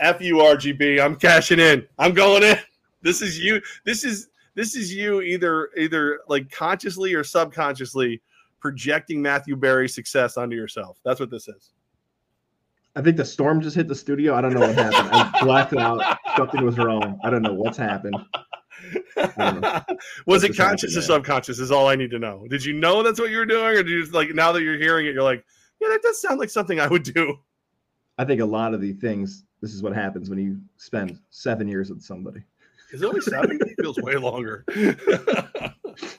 F 0.00 0.20
you 0.20 0.36
RGB, 0.36 1.04
I'm 1.04 1.16
cashing 1.16 1.60
in. 1.60 1.86
I'm 1.98 2.12
going 2.12 2.42
in. 2.42 2.58
This 3.02 3.20
is 3.20 3.38
you. 3.38 3.60
This 3.84 4.02
is 4.02 4.28
this 4.54 4.76
is 4.76 4.92
you 4.92 5.20
either 5.20 5.70
either 5.76 6.20
like 6.28 6.50
consciously 6.50 7.14
or 7.14 7.24
subconsciously 7.24 8.22
projecting 8.60 9.20
Matthew 9.20 9.56
Berry's 9.56 9.94
success 9.94 10.36
onto 10.36 10.56
yourself. 10.56 10.98
That's 11.04 11.20
what 11.20 11.30
this 11.30 11.48
is. 11.48 11.72
I 12.96 13.02
think 13.02 13.16
the 13.16 13.24
storm 13.24 13.60
just 13.60 13.74
hit 13.74 13.88
the 13.88 13.94
studio. 13.94 14.34
I 14.34 14.40
don't 14.40 14.54
know 14.54 14.60
what 14.60 14.74
happened. 14.74 15.08
I 15.12 15.38
blacked 15.42 15.74
out. 15.74 16.18
Something 16.36 16.64
was 16.64 16.78
wrong. 16.78 17.18
I 17.24 17.30
don't 17.30 17.42
know 17.42 17.52
what's 17.52 17.76
happened. 17.76 18.16
was 20.26 20.42
That's 20.42 20.44
it 20.44 20.56
conscious 20.56 20.96
or 20.96 21.02
subconscious? 21.02 21.58
Is 21.58 21.72
all 21.72 21.88
I 21.88 21.96
need 21.96 22.10
to 22.12 22.18
know. 22.18 22.46
Did 22.48 22.64
you 22.64 22.72
know 22.72 23.02
that's 23.02 23.20
what 23.20 23.30
you 23.30 23.38
were 23.38 23.46
doing, 23.46 23.64
or 23.64 23.82
did 23.82 23.88
you 23.88 24.00
just 24.00 24.14
like 24.14 24.32
now 24.34 24.52
that 24.52 24.62
you're 24.62 24.78
hearing 24.78 25.06
it, 25.06 25.14
you're 25.14 25.22
like, 25.22 25.44
yeah, 25.80 25.88
that 25.88 26.02
does 26.02 26.20
sound 26.20 26.38
like 26.38 26.50
something 26.50 26.78
I 26.80 26.86
would 26.86 27.02
do. 27.02 27.38
I 28.16 28.24
think 28.24 28.40
a 28.40 28.46
lot 28.46 28.74
of 28.74 28.80
the 28.80 28.92
things. 28.92 29.44
This 29.60 29.74
is 29.74 29.82
what 29.82 29.94
happens 29.94 30.30
when 30.30 30.38
you 30.38 30.60
spend 30.76 31.18
seven 31.30 31.66
years 31.66 31.90
with 31.90 32.02
somebody. 32.02 32.42
Is 32.92 33.02
it 33.02 33.06
only 33.06 33.20
seven? 33.20 33.58
it 33.60 33.74
feels 33.80 33.98
way 33.98 34.14
longer. 34.14 34.64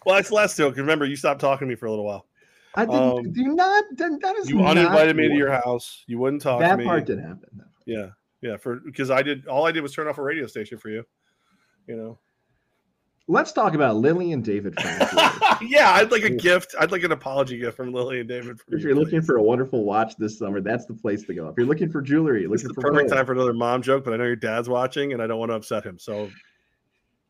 well, 0.05 0.15
that's 0.15 0.31
less 0.31 0.55
too. 0.55 0.65
Because 0.65 0.79
remember, 0.79 1.05
you 1.05 1.15
stopped 1.15 1.41
talking 1.41 1.67
to 1.67 1.69
me 1.69 1.75
for 1.75 1.85
a 1.85 1.89
little 1.89 2.05
while. 2.05 2.25
I 2.75 2.85
didn't 2.85 3.01
Um, 3.01 3.31
do 3.31 3.43
not. 3.43 3.83
That, 3.97 4.35
is 4.39 4.49
You 4.49 4.57
not 4.57 4.77
uninvited 4.77 5.15
me 5.15 5.29
to 5.29 5.35
your 5.35 5.51
house. 5.51 6.03
You 6.07 6.19
wouldn't 6.19 6.41
talk 6.41 6.59
to 6.59 6.65
That 6.67 6.77
me. 6.79 6.83
part 6.85 7.05
did 7.05 7.19
happen. 7.19 7.63
Yeah, 7.85 8.07
yeah. 8.41 8.57
For 8.57 8.77
because 8.77 9.09
I 9.11 9.21
did 9.21 9.47
all 9.47 9.65
I 9.65 9.71
did 9.71 9.81
was 9.81 9.93
turn 9.93 10.07
off 10.07 10.17
a 10.17 10.21
radio 10.23 10.45
station 10.47 10.77
for 10.77 10.89
you. 10.89 11.03
You 11.87 11.95
know. 11.95 12.19
Let's 13.27 13.51
talk 13.51 13.73
about 13.73 13.95
Lily 13.95 14.33
and 14.33 14.43
David. 14.45 14.75
yeah, 15.61 15.93
I'd 15.93 16.11
like 16.11 16.21
a 16.21 16.29
gift. 16.29 16.75
I'd 16.79 16.91
like 16.91 17.01
an 17.01 17.11
apology 17.11 17.57
gift 17.57 17.75
from 17.75 17.91
Lily 17.91 18.19
and 18.19 18.29
David. 18.29 18.59
If 18.67 18.83
you're 18.83 18.93
looking 18.93 19.23
for 19.23 19.37
a 19.37 19.41
wonderful 19.41 19.83
watch 19.83 20.15
this 20.17 20.37
summer, 20.37 20.61
that's 20.61 20.85
the 20.85 20.93
place 20.93 21.23
to 21.23 21.33
go. 21.33 21.47
If 21.47 21.55
you're 21.57 21.65
looking 21.65 21.89
for 21.89 22.03
jewelry, 22.03 22.45
looking 22.45 22.67
the 22.67 22.75
for 22.75 22.81
perfect 22.81 23.09
time 23.09 23.25
for 23.25 23.31
another 23.31 23.53
mom 23.53 23.81
joke, 23.81 24.03
but 24.03 24.13
I 24.13 24.17
know 24.17 24.25
your 24.25 24.35
dad's 24.35 24.69
watching, 24.69 25.13
and 25.13 25.23
I 25.23 25.27
don't 25.27 25.39
want 25.39 25.49
to 25.49 25.55
upset 25.55 25.83
him. 25.83 25.97
So, 25.97 26.29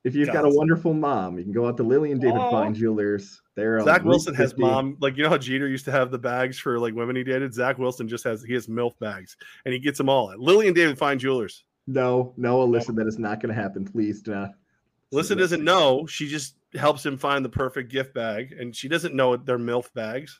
if 0.05 0.15
you've 0.15 0.31
got 0.31 0.45
a 0.45 0.49
wonderful 0.49 0.93
mom, 0.93 1.37
you 1.37 1.43
can 1.43 1.51
go 1.51 1.67
out 1.67 1.77
to 1.77 1.83
Lily 1.83 2.11
and 2.11 2.21
David 2.21 2.39
oh. 2.39 2.51
Fine 2.51 2.75
Jewelers. 2.75 3.41
There, 3.55 3.81
Zach 3.81 4.03
Wilson 4.03 4.35
has 4.35 4.55
mom. 4.55 4.97
Like 4.99 5.17
you 5.17 5.23
know 5.23 5.29
how 5.29 5.37
Jeter 5.37 5.67
used 5.67 5.85
to 5.85 5.91
have 5.91 6.11
the 6.11 6.19
bags 6.19 6.59
for 6.59 6.77
like 6.79 6.93
women 6.93 7.15
he 7.15 7.23
dated. 7.23 7.53
Zach 7.53 7.79
Wilson 7.79 8.07
just 8.07 8.23
has 8.23 8.43
he 8.43 8.53
has 8.53 8.67
milf 8.67 8.97
bags, 8.99 9.35
and 9.65 9.73
he 9.73 9.79
gets 9.79 9.97
them 9.97 10.07
all 10.07 10.31
at 10.31 10.39
Lily 10.39 10.67
and 10.67 10.75
David 10.75 10.97
Fine 10.97 11.19
Jewelers. 11.19 11.63
No, 11.87 12.33
no, 12.37 12.67
Alyssa, 12.67 12.95
that 12.95 13.07
is 13.07 13.17
not 13.17 13.41
going 13.41 13.53
to 13.53 13.59
happen. 13.59 13.83
Please 13.83 14.21
do 14.21 14.31
not. 14.31 14.51
Alyssa 15.13 15.37
doesn't 15.37 15.63
know. 15.63 16.05
She 16.05 16.27
just 16.27 16.55
helps 16.75 17.05
him 17.05 17.17
find 17.17 17.43
the 17.43 17.49
perfect 17.49 17.91
gift 17.91 18.13
bag, 18.13 18.51
and 18.51 18.75
she 18.75 18.87
doesn't 18.87 19.15
know 19.15 19.37
they're 19.37 19.57
MILF 19.57 19.91
bags. 19.93 20.39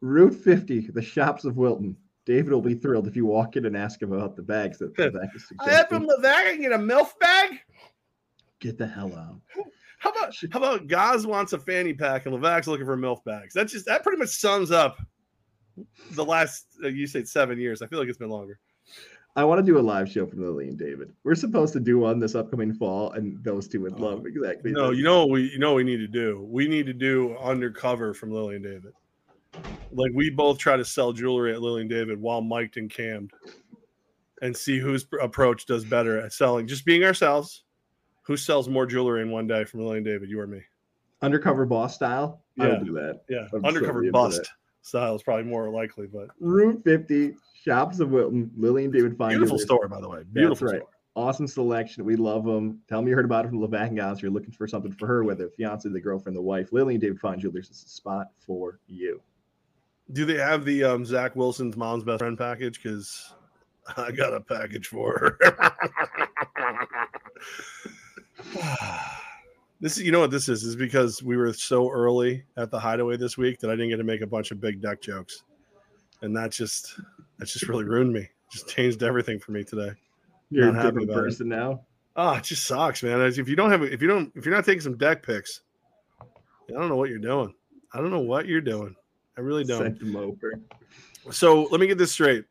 Route 0.00 0.34
50, 0.34 0.90
the 0.92 1.02
shops 1.02 1.44
of 1.44 1.56
Wilton. 1.56 1.96
David 2.24 2.52
will 2.52 2.62
be 2.62 2.74
thrilled 2.74 3.08
if 3.08 3.16
you 3.16 3.26
walk 3.26 3.56
in 3.56 3.66
and 3.66 3.76
ask 3.76 4.00
him 4.00 4.12
about 4.12 4.36
the 4.36 4.42
bags 4.42 4.78
that 4.78 4.96
Levack 4.96 5.34
is 5.34 5.48
suggesting. 5.48 5.58
I 5.60 5.72
have 5.72 5.88
from 5.88 6.06
Levack 6.06 6.52
and 6.52 6.60
get 6.60 6.72
a 6.72 6.78
MILF 6.78 7.18
bag? 7.18 7.58
Get 8.62 8.78
the 8.78 8.86
hell 8.86 9.12
out. 9.16 9.40
How 9.98 10.10
about 10.10 10.34
how 10.52 10.58
about 10.60 10.86
Goz 10.86 11.26
wants 11.26 11.52
a 11.52 11.58
fanny 11.58 11.92
pack 11.92 12.26
and 12.26 12.34
Levack's 12.34 12.68
looking 12.68 12.86
for 12.86 12.96
MILF 12.96 13.24
bags? 13.24 13.54
That 13.54 13.66
just 13.66 13.86
that 13.86 14.04
pretty 14.04 14.18
much 14.18 14.28
sums 14.28 14.70
up 14.70 14.98
the 16.12 16.24
last 16.24 16.66
uh, 16.84 16.86
you 16.86 17.08
said 17.08 17.26
seven 17.26 17.58
years. 17.58 17.82
I 17.82 17.88
feel 17.88 17.98
like 17.98 18.08
it's 18.08 18.18
been 18.18 18.30
longer. 18.30 18.60
I 19.34 19.42
want 19.44 19.58
to 19.58 19.66
do 19.66 19.78
a 19.78 19.80
live 19.80 20.08
show 20.08 20.26
for 20.26 20.36
Lily 20.36 20.68
and 20.68 20.78
David. 20.78 21.12
We're 21.24 21.34
supposed 21.34 21.72
to 21.72 21.80
do 21.80 21.98
one 21.98 22.20
this 22.20 22.36
upcoming 22.36 22.72
fall, 22.72 23.10
and 23.12 23.42
those 23.42 23.66
two 23.66 23.80
would 23.80 23.98
love 23.98 24.20
oh. 24.22 24.26
exactly. 24.26 24.70
No, 24.70 24.92
you 24.92 25.02
know 25.02 25.26
we 25.26 25.50
you 25.50 25.58
know 25.58 25.70
what 25.70 25.78
we 25.78 25.84
need 25.84 25.98
to 25.98 26.06
do. 26.06 26.46
We 26.48 26.68
need 26.68 26.86
to 26.86 26.92
do 26.92 27.36
undercover 27.38 28.14
from 28.14 28.30
Lily 28.30 28.54
and 28.54 28.64
David. 28.64 28.92
Like 29.90 30.12
we 30.14 30.30
both 30.30 30.58
try 30.58 30.76
to 30.76 30.84
sell 30.84 31.12
jewelry 31.12 31.52
at 31.52 31.62
Lily 31.62 31.80
and 31.80 31.90
David 31.90 32.20
while 32.20 32.42
mic'd 32.42 32.76
and 32.76 32.88
cammed, 32.88 33.32
and 34.40 34.56
see 34.56 34.78
whose 34.78 35.04
approach 35.20 35.66
does 35.66 35.84
better 35.84 36.20
at 36.20 36.32
selling. 36.32 36.68
Just 36.68 36.84
being 36.84 37.02
ourselves. 37.02 37.64
Who 38.22 38.36
sells 38.36 38.68
more 38.68 38.86
jewelry 38.86 39.22
in 39.22 39.30
one 39.30 39.46
day 39.46 39.64
from 39.64 39.80
Lily 39.80 39.98
and 39.98 40.06
David? 40.06 40.30
You 40.30 40.40
or 40.40 40.46
me? 40.46 40.62
Undercover 41.22 41.66
boss 41.66 41.94
style. 41.94 42.42
Yeah. 42.56 42.64
I 42.64 42.68
will 42.68 42.84
do 42.84 42.92
that. 42.94 43.22
Yeah, 43.28 43.46
I'm 43.52 43.64
undercover 43.64 44.10
bust 44.10 44.50
style 44.82 45.14
is 45.14 45.22
probably 45.22 45.44
more 45.44 45.70
likely, 45.70 46.06
but 46.06 46.28
Route 46.40 46.82
50 46.84 47.36
Shops 47.64 48.00
of 48.00 48.10
Wilton, 48.10 48.50
Lily 48.56 48.84
and 48.84 48.92
David 48.92 49.16
Fine. 49.16 49.30
Beautiful 49.30 49.58
store, 49.58 49.88
by 49.88 50.00
the 50.00 50.08
way. 50.08 50.22
Beautiful 50.32 50.66
That's 50.66 50.74
right. 50.74 50.82
Store. 50.82 50.88
Awesome 51.14 51.46
selection. 51.46 52.04
We 52.04 52.16
love 52.16 52.44
them. 52.44 52.80
Tell 52.88 53.02
me 53.02 53.10
you 53.10 53.16
heard 53.16 53.24
about 53.24 53.44
it 53.44 53.48
from 53.48 53.60
Levack 53.60 53.88
and 53.88 53.96
Goz. 53.96 54.22
You're 54.22 54.30
looking 54.30 54.52
for 54.52 54.66
something 54.66 54.92
for 54.92 55.06
her, 55.06 55.24
whether 55.24 55.48
fiance, 55.50 55.88
the 55.88 56.00
girlfriend, 56.00 56.36
the 56.36 56.42
wife. 56.42 56.72
Lily 56.72 56.94
and 56.94 57.02
David 57.02 57.20
Fine 57.20 57.40
Jewelers 57.40 57.70
is 57.70 57.84
a 57.84 57.88
spot 57.88 58.28
for 58.38 58.80
you. 58.86 59.20
Do 60.12 60.24
they 60.24 60.38
have 60.38 60.64
the 60.64 60.84
um, 60.84 61.04
Zach 61.04 61.36
Wilson's 61.36 61.76
mom's 61.76 62.04
best 62.04 62.20
friend 62.20 62.36
package? 62.36 62.82
Because 62.82 63.32
I 63.96 64.10
got 64.10 64.34
a 64.34 64.40
package 64.40 64.88
for 64.88 65.36
her. 65.40 65.52
this 69.80 69.96
is, 69.96 70.02
you 70.02 70.12
know 70.12 70.20
what 70.20 70.30
this 70.30 70.48
is? 70.48 70.64
Is 70.64 70.76
because 70.76 71.22
we 71.22 71.36
were 71.36 71.52
so 71.52 71.90
early 71.90 72.44
at 72.56 72.70
the 72.70 72.78
hideaway 72.78 73.16
this 73.16 73.36
week 73.36 73.58
that 73.60 73.70
I 73.70 73.74
didn't 73.74 73.90
get 73.90 73.96
to 73.96 74.04
make 74.04 74.20
a 74.20 74.26
bunch 74.26 74.50
of 74.50 74.60
big 74.60 74.80
deck 74.80 75.00
jokes, 75.00 75.42
and 76.22 76.36
that 76.36 76.52
just 76.52 77.00
that's 77.38 77.52
just 77.52 77.68
really 77.68 77.84
ruined 77.84 78.12
me. 78.12 78.28
Just 78.50 78.68
changed 78.68 79.02
everything 79.02 79.38
for 79.38 79.52
me 79.52 79.64
today. 79.64 79.92
You're 80.50 80.72
not 80.72 80.84
a 80.84 80.88
different 80.88 81.10
person 81.10 81.50
it. 81.50 81.56
now. 81.56 81.80
Oh, 82.14 82.34
it 82.34 82.44
just 82.44 82.66
sucks, 82.66 83.02
man. 83.02 83.20
If 83.20 83.48
you 83.48 83.56
don't 83.56 83.70
have, 83.70 83.82
if 83.82 84.02
you 84.02 84.08
don't, 84.08 84.30
if 84.34 84.44
you're 84.44 84.54
not 84.54 84.66
taking 84.66 84.82
some 84.82 84.98
deck 84.98 85.22
picks, 85.22 85.62
I 86.20 86.78
don't 86.78 86.88
know 86.88 86.96
what 86.96 87.08
you're 87.08 87.18
doing. 87.18 87.54
I 87.94 87.98
don't 87.98 88.10
know 88.10 88.20
what 88.20 88.46
you're 88.46 88.60
doing. 88.60 88.94
I 89.36 89.40
really 89.40 89.64
don't. 89.64 89.82
Send 89.82 89.98
them 89.98 90.16
over. 90.16 90.60
So 91.30 91.64
let 91.64 91.80
me 91.80 91.86
get 91.86 91.98
this 91.98 92.12
straight. 92.12 92.44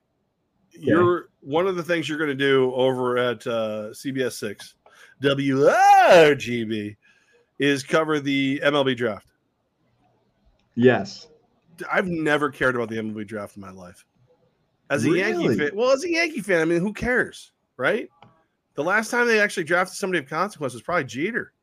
Yeah. 0.73 0.95
You're 0.95 1.29
one 1.41 1.67
of 1.67 1.75
the 1.75 1.83
things 1.83 2.07
you're 2.07 2.17
going 2.17 2.29
to 2.29 2.35
do 2.35 2.73
over 2.73 3.17
at 3.17 3.45
uh, 3.45 3.89
CBS 3.91 4.33
Six, 4.33 4.75
WRGB, 5.21 6.95
is 7.59 7.83
cover 7.83 8.19
the 8.19 8.59
MLB 8.63 8.97
draft. 8.97 9.27
Yes. 10.75 11.27
I've 11.91 12.07
never 12.07 12.49
cared 12.49 12.75
about 12.75 12.89
the 12.89 12.97
MLB 12.97 13.27
draft 13.27 13.55
in 13.55 13.61
my 13.61 13.71
life. 13.71 14.05
As 14.89 15.05
a 15.05 15.09
really? 15.09 15.19
Yankee 15.19 15.57
fan, 15.57 15.71
well, 15.73 15.91
as 15.91 16.03
a 16.03 16.09
Yankee 16.09 16.41
fan, 16.41 16.61
I 16.61 16.65
mean, 16.65 16.81
who 16.81 16.91
cares, 16.91 17.51
right? 17.77 18.09
The 18.75 18.83
last 18.83 19.09
time 19.09 19.27
they 19.27 19.39
actually 19.39 19.63
drafted 19.63 19.97
somebody 19.97 20.19
of 20.19 20.29
consequence 20.29 20.73
was 20.73 20.81
probably 20.81 21.05
Jeter. 21.05 21.53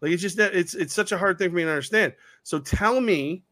Like 0.00 0.12
it's 0.12 0.22
just 0.22 0.38
it's 0.38 0.74
it's 0.74 0.94
such 0.94 1.12
a 1.12 1.18
hard 1.18 1.38
thing 1.38 1.50
for 1.50 1.56
me 1.56 1.64
to 1.64 1.70
understand. 1.70 2.14
So 2.42 2.58
tell 2.58 3.00
me, 3.00 3.42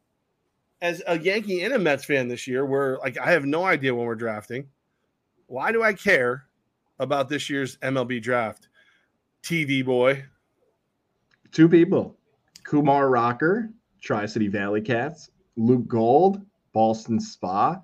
as 0.80 1.03
a 1.07 1.18
Yankee 1.18 1.62
and 1.62 1.74
a 1.74 1.78
Mets 1.78 2.05
fan 2.05 2.28
this 2.28 2.47
year, 2.47 2.64
where 2.64 2.99
like 2.99 3.18
I 3.18 3.30
have 3.32 3.44
no 3.44 3.64
idea 3.64 3.94
when 3.94 4.07
we're 4.07 4.14
drafting, 4.14 4.68
why 5.47 5.72
do 5.72 5.82
I 5.82 5.92
care 5.92 6.47
about 6.99 7.28
this 7.28 7.51
year's 7.51 7.76
MLB 7.78 8.22
draft? 8.22 8.68
TV 9.47 9.84
boy. 9.84 10.24
Two 11.53 11.68
people. 11.68 12.16
Kumar 12.64 13.09
Rocker, 13.09 13.70
Tri 14.03 14.26
City 14.26 14.49
Valley 14.49 14.80
Cats, 14.80 15.30
Luke 15.55 15.86
Gold, 15.86 16.44
Boston 16.72 17.20
Spa, 17.20 17.80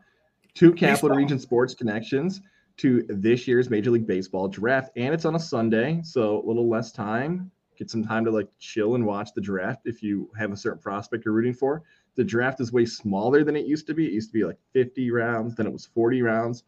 two 0.54 0.72
Capital 0.72 1.10
Baseball. 1.10 1.16
Region 1.16 1.38
sports 1.38 1.72
connections 1.72 2.40
to 2.78 3.04
this 3.08 3.46
year's 3.46 3.70
Major 3.70 3.92
League 3.92 4.08
Baseball 4.08 4.48
draft. 4.48 4.90
And 4.96 5.14
it's 5.14 5.24
on 5.24 5.36
a 5.36 5.38
Sunday, 5.38 6.00
so 6.02 6.42
a 6.42 6.44
little 6.44 6.68
less 6.68 6.90
time. 6.90 7.48
Get 7.78 7.90
some 7.90 8.02
time 8.02 8.24
to 8.24 8.32
like 8.32 8.48
chill 8.58 8.96
and 8.96 9.06
watch 9.06 9.32
the 9.32 9.40
draft 9.40 9.82
if 9.84 10.02
you 10.02 10.28
have 10.36 10.50
a 10.50 10.56
certain 10.56 10.80
prospect 10.80 11.24
you're 11.24 11.32
rooting 11.32 11.54
for. 11.54 11.84
The 12.16 12.24
draft 12.24 12.60
is 12.60 12.72
way 12.72 12.86
smaller 12.86 13.44
than 13.44 13.54
it 13.54 13.66
used 13.66 13.86
to 13.86 13.94
be. 13.94 14.06
It 14.06 14.12
used 14.12 14.30
to 14.30 14.34
be 14.34 14.44
like 14.44 14.58
50 14.72 15.12
rounds, 15.12 15.54
then 15.54 15.68
it 15.68 15.72
was 15.72 15.86
40 15.86 16.22
rounds. 16.22 16.64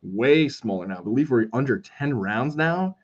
Way 0.00 0.48
smaller 0.48 0.86
now. 0.86 1.00
I 1.00 1.02
believe 1.02 1.30
we're 1.30 1.48
under 1.52 1.78
10 1.78 2.14
rounds 2.14 2.56
now, 2.56 2.96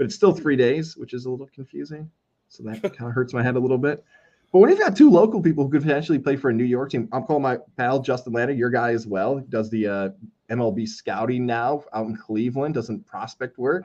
but 0.00 0.06
it's 0.06 0.14
still 0.14 0.32
three 0.32 0.56
days, 0.56 0.96
which 0.96 1.12
is 1.12 1.26
a 1.26 1.30
little 1.30 1.50
confusing. 1.54 2.10
So 2.48 2.62
that 2.62 2.80
kind 2.80 3.02
of 3.02 3.12
hurts 3.12 3.34
my 3.34 3.42
head 3.42 3.56
a 3.56 3.60
little 3.60 3.76
bit. 3.76 4.02
But 4.50 4.60
when 4.60 4.70
you've 4.70 4.78
got 4.78 4.96
two 4.96 5.10
local 5.10 5.42
people 5.42 5.64
who 5.64 5.70
could 5.70 5.82
potentially 5.82 6.18
play 6.18 6.36
for 6.36 6.48
a 6.48 6.54
New 6.54 6.64
York 6.64 6.88
team, 6.88 7.06
I'm 7.12 7.24
calling 7.24 7.42
my 7.42 7.58
pal 7.76 8.00
Justin 8.00 8.32
Lander, 8.32 8.54
your 8.54 8.70
guy 8.70 8.92
as 8.92 9.06
well. 9.06 9.36
He 9.36 9.44
does 9.50 9.68
the 9.68 9.86
uh, 9.86 10.08
MLB 10.48 10.88
scouting 10.88 11.44
now 11.44 11.84
out 11.92 12.06
in 12.06 12.16
Cleveland, 12.16 12.72
doesn't 12.72 13.04
prospect 13.04 13.58
work. 13.58 13.84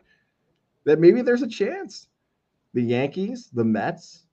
That 0.86 1.02
maybe 1.02 1.22
there's 1.22 1.42
a 1.42 1.50
chance 1.50 2.08
the 2.74 2.82
Yankees, 2.82 3.50
the 3.52 3.66
Mets 3.66 4.24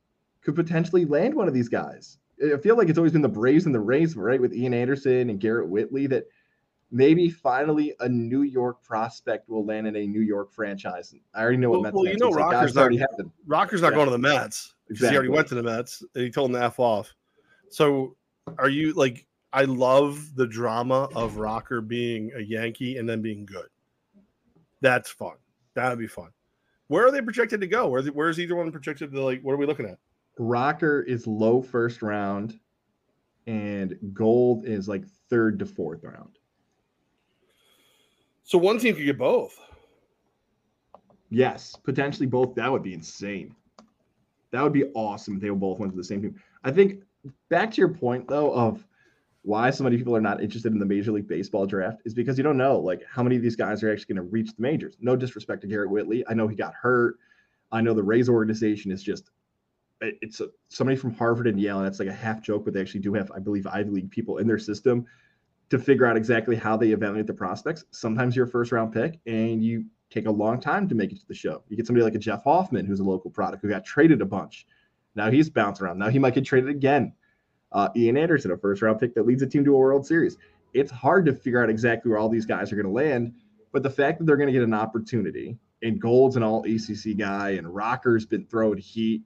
could 0.41 0.55
potentially 0.55 1.05
land 1.05 1.35
one 1.35 1.49
of 1.49 1.55
these 1.55 1.69
guys. 1.69 2.19
I 2.45 2.59
feel 2.59 2.77
like 2.77 2.91
it's 2.91 2.99
always 2.99 3.13
been 3.13 3.23
the 3.23 3.29
Braves 3.29 3.67
and 3.67 3.75
the 3.75 3.81
Rays, 3.81 4.15
right, 4.15 4.41
with 4.41 4.55
Ian 4.55 4.73
Anderson 4.73 5.31
and 5.31 5.41
Garrett 5.41 5.69
Whitley, 5.69 6.07
that 6.07 6.29
maybe 6.93 7.31
finally 7.31 7.95
a 8.01 8.09
New 8.09 8.43
York 8.43 8.83
prospect 8.85 9.49
will 9.49 9.65
land 9.65 9.87
in 9.87 9.97
a 9.97 10.07
New 10.07 10.21
York 10.21 10.53
franchise. 10.53 11.13
I 11.35 11.41
already 11.43 11.57
know 11.57 11.71
what 11.71 11.81
well, 11.81 11.83
Mets. 11.83 11.95
Well, 11.95 12.07
you 12.07 12.19
know, 12.19 12.31
Rocker's 12.31 12.75
not, 12.75 12.83
already 12.83 12.99
happened. 12.99 13.33
Rocker's 13.47 13.83
not 13.83 13.93
yeah. 13.93 13.97
going 13.97 14.07
to 14.07 14.13
the 14.13 14.19
Mets. 14.19 14.75
Exactly. 14.91 15.09
He 15.09 15.17
already 15.17 15.31
went 15.31 15.49
to 15.49 15.55
the 15.55 15.63
Mets 15.63 16.05
and 16.15 16.23
he 16.23 16.31
told 16.31 16.51
him 16.51 16.57
to 16.57 16.65
F 16.65 16.79
off. 16.79 17.13
So 17.71 18.17
are 18.59 18.69
you 18.69 18.93
like 18.93 19.27
I 19.53 19.65
love 19.65 20.35
the 20.35 20.47
drama 20.47 21.09
of 21.15 21.37
Rocker 21.37 21.81
being 21.81 22.31
a 22.37 22.41
Yankee 22.41 22.97
and 22.97 23.09
then 23.09 23.21
being 23.21 23.45
good. 23.45 23.69
That's 24.81 25.11
fun. 25.11 25.37
That'd 25.75 25.99
be 25.99 26.07
fun. 26.07 26.31
Where 26.89 27.07
are 27.07 27.11
they 27.11 27.23
projected 27.23 27.61
to 27.61 27.67
go? 27.67 27.89
Where 27.89 28.03
where's 28.03 28.41
either 28.41 28.55
one 28.55 28.71
projected 28.73 29.13
to 29.13 29.25
like 29.25 29.41
what 29.43 29.53
are 29.53 29.59
we 29.59 29.67
looking 29.67 29.87
at? 29.87 29.99
Rocker 30.39 31.03
is 31.03 31.27
low 31.27 31.63
first 31.63 32.03
round 32.03 32.59
and 33.47 33.99
gold 34.13 34.65
is 34.67 34.89
like 34.89 35.05
third 35.29 35.59
to 35.59 35.67
fourth 35.67 36.03
round. 36.03 36.39
So 38.45 38.59
one 38.59 38.79
team 38.79 38.95
could 38.95 39.05
get 39.05 39.19
both. 39.19 39.59
Yes, 41.31 41.77
potentially 41.83 42.27
both. 42.27 42.55
That 42.55 42.71
would 42.71 42.83
be 42.83 42.95
insane. 42.95 43.55
That 44.51 44.63
would 44.63 44.73
be 44.73 44.85
awesome 44.95 45.37
if 45.37 45.41
they 45.41 45.49
both 45.49 45.79
went 45.79 45.93
to 45.93 45.97
the 45.97 46.05
same 46.05 46.21
team. 46.21 46.41
I 46.63 46.71
think 46.71 47.03
back 47.49 47.71
to 47.73 47.79
your 47.79 47.89
point 47.89 48.29
though 48.29 48.53
of 48.53 48.87
why 49.43 49.71
so 49.71 49.83
many 49.83 49.97
people 49.97 50.15
are 50.15 50.21
not 50.21 50.43
interested 50.43 50.73
in 50.73 50.79
the 50.79 50.87
Major 50.87 51.11
League 51.11 51.27
Baseball 51.27 51.67
draft 51.67 52.03
is 52.05 52.15
because 52.15 52.39
you 52.39 52.45
don't 52.45 52.57
know 52.57 52.79
like 52.79 53.03
how 53.09 53.23
many 53.23 53.37
of 53.37 53.43
these 53.43 53.57
guys 53.57 53.83
are 53.83 53.91
actually 53.91 54.15
going 54.15 54.27
to 54.27 54.31
reach 54.31 54.55
the 54.55 54.63
majors. 54.63 54.97
No 55.01 55.17
disrespect 55.17 55.63
to 55.63 55.67
Garrett 55.67 55.91
Whitley, 55.91 56.25
I 56.29 56.35
know 56.35 56.47
he 56.47 56.55
got 56.55 56.75
hurt. 56.75 57.17
I 57.73 57.81
know 57.81 57.95
the 57.95 58.03
Rays 58.03 58.29
organization 58.29 58.93
is 58.93 59.03
just 59.03 59.31
it's 60.03 60.41
a, 60.41 60.49
somebody 60.69 60.97
from 60.97 61.15
Harvard 61.15 61.47
and 61.47 61.61
Yale, 61.61 61.79
and 61.79 61.87
that's 61.87 61.99
like 61.99 62.09
a 62.09 62.13
half 62.13 62.43
joke, 62.43 62.65
but 62.65 62.75
they 62.75 62.81
actually 62.81 63.01
do 63.01 63.15
have, 63.15 63.31
I 63.31 63.39
believe, 63.39 63.67
Ivy 63.67 63.91
League 63.91 64.11
people 64.11 64.39
in 64.39 64.47
their 64.47 64.59
system 64.59 65.07
to 65.73 65.79
figure 65.79 66.05
out 66.05 66.19
exactly 66.19 66.55
how 66.55 66.77
they 66.77 66.91
evaluate 66.91 67.27
the 67.27 67.33
prospects. 67.33 67.85
Sometimes 67.93 68.37
you're 68.37 68.45
a 68.45 68.49
first 68.49 68.73
round 68.73 68.93
pick 68.93 69.19
and 69.25 69.65
you 69.65 69.87
take 70.11 70.27
a 70.27 70.31
long 70.31 70.61
time 70.61 70.87
to 70.87 70.95
make 70.95 71.13
it 71.13 71.19
to 71.19 71.27
the 71.27 71.35
show. 71.35 71.63
You 71.69 71.79
get 71.79 71.87
somebody 71.87 72.05
like 72.05 72.15
a 72.15 72.19
Jeff 72.19 72.45
Hoffman, 72.45 72.85
who's 72.85 73.01
a 73.01 73.05
local 73.05 73.31
product, 73.31 73.63
who 73.63 73.71
got 73.71 73.83
traded 73.83 74.21
a 74.21 74.27
bunch. 74.27 74.67
Now 75.15 75.31
he's 75.31 75.49
bouncing 75.49 75.87
around. 75.87 75.99
Now 75.99 76.11
he 76.11 76.19
might 76.19 76.35
get 76.35 76.45
traded 76.45 76.69
again. 76.69 77.15
Uh, 77.73 77.89
Ian 77.97 78.19
Anderson, 78.19 78.51
a 78.51 78.57
first 78.59 78.83
round 78.83 79.01
pick 79.01 79.15
that 79.15 79.25
leads 79.27 79.41
a 79.41 79.47
team 79.47 79.65
to 79.65 79.75
a 79.75 79.79
World 79.79 80.07
Series. 80.07 80.37
It's 80.75 80.91
hard 80.91 81.25
to 81.25 81.33
figure 81.33 81.63
out 81.63 81.71
exactly 81.71 82.11
where 82.11 82.19
all 82.19 82.29
these 82.29 82.45
guys 82.45 82.71
are 82.71 82.77
going 82.77 82.85
to 82.85 82.93
land, 82.93 83.33
but 83.73 83.83
the 83.83 83.89
fact 83.89 84.19
that 84.19 84.27
they're 84.27 84.37
going 84.37 84.49
to 84.49 84.53
get 84.53 84.63
an 84.63 84.75
opportunity 84.75 85.57
and 85.83 85.99
Gold's 85.99 86.37
an 86.37 86.43
all 86.43 86.65
ACC 86.65 87.17
guy, 87.17 87.51
and 87.53 87.67
Rocker's 87.75 88.27
been 88.27 88.45
throwing 88.45 88.77
heat. 88.77 89.23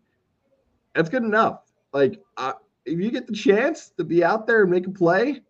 That's 0.94 1.09
good 1.09 1.24
enough. 1.24 1.62
Like, 1.92 2.22
uh, 2.36 2.53
if 2.84 3.01
you 3.01 3.11
get 3.11 3.26
the 3.26 3.34
chance 3.34 3.90
to 3.99 4.05
be 4.05 4.22
out 4.22 4.47
there 4.47 4.62
and 4.62 4.70
make 4.70 4.86
a 4.86 4.90
play, 4.90 5.42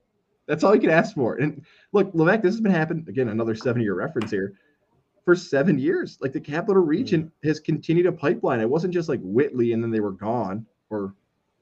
that's 0.47 0.65
all 0.65 0.75
you 0.75 0.81
can 0.81 0.91
ask 0.91 1.15
for. 1.15 1.37
And 1.37 1.65
look, 1.93 2.13
Levack, 2.13 2.43
this 2.43 2.55
has 2.55 2.61
been 2.61 2.73
happening 2.73 3.05
again. 3.09 3.29
Another 3.29 3.55
seven-year 3.55 3.95
reference 3.95 4.31
here 4.31 4.55
for 5.25 5.35
seven 5.35 5.79
years. 5.79 6.19
Like 6.21 6.33
the 6.33 6.41
Capital 6.41 6.83
Region 6.83 7.25
mm-hmm. 7.25 7.49
has 7.49 7.61
continued 7.61 8.07
a 8.07 8.13
pipeline. 8.13 8.61
It 8.61 8.71
wasn't 8.71 8.95
just 8.95 9.09
like 9.09 9.21
Whitley 9.23 9.73
and 9.73 9.83
then 9.83 9.91
they 9.91 10.01
were 10.01 10.13
gone, 10.13 10.67
or 10.91 11.15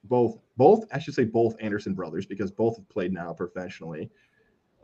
both. 0.05 0.39
Both, 0.57 0.85
I 0.93 1.01
should 1.01 1.15
say, 1.15 1.25
both 1.25 1.57
Anderson 1.59 1.95
brothers 1.95 2.27
because 2.27 2.53
both 2.53 2.77
have 2.77 2.89
played 2.89 3.13
now 3.13 3.33
professionally. 3.33 4.09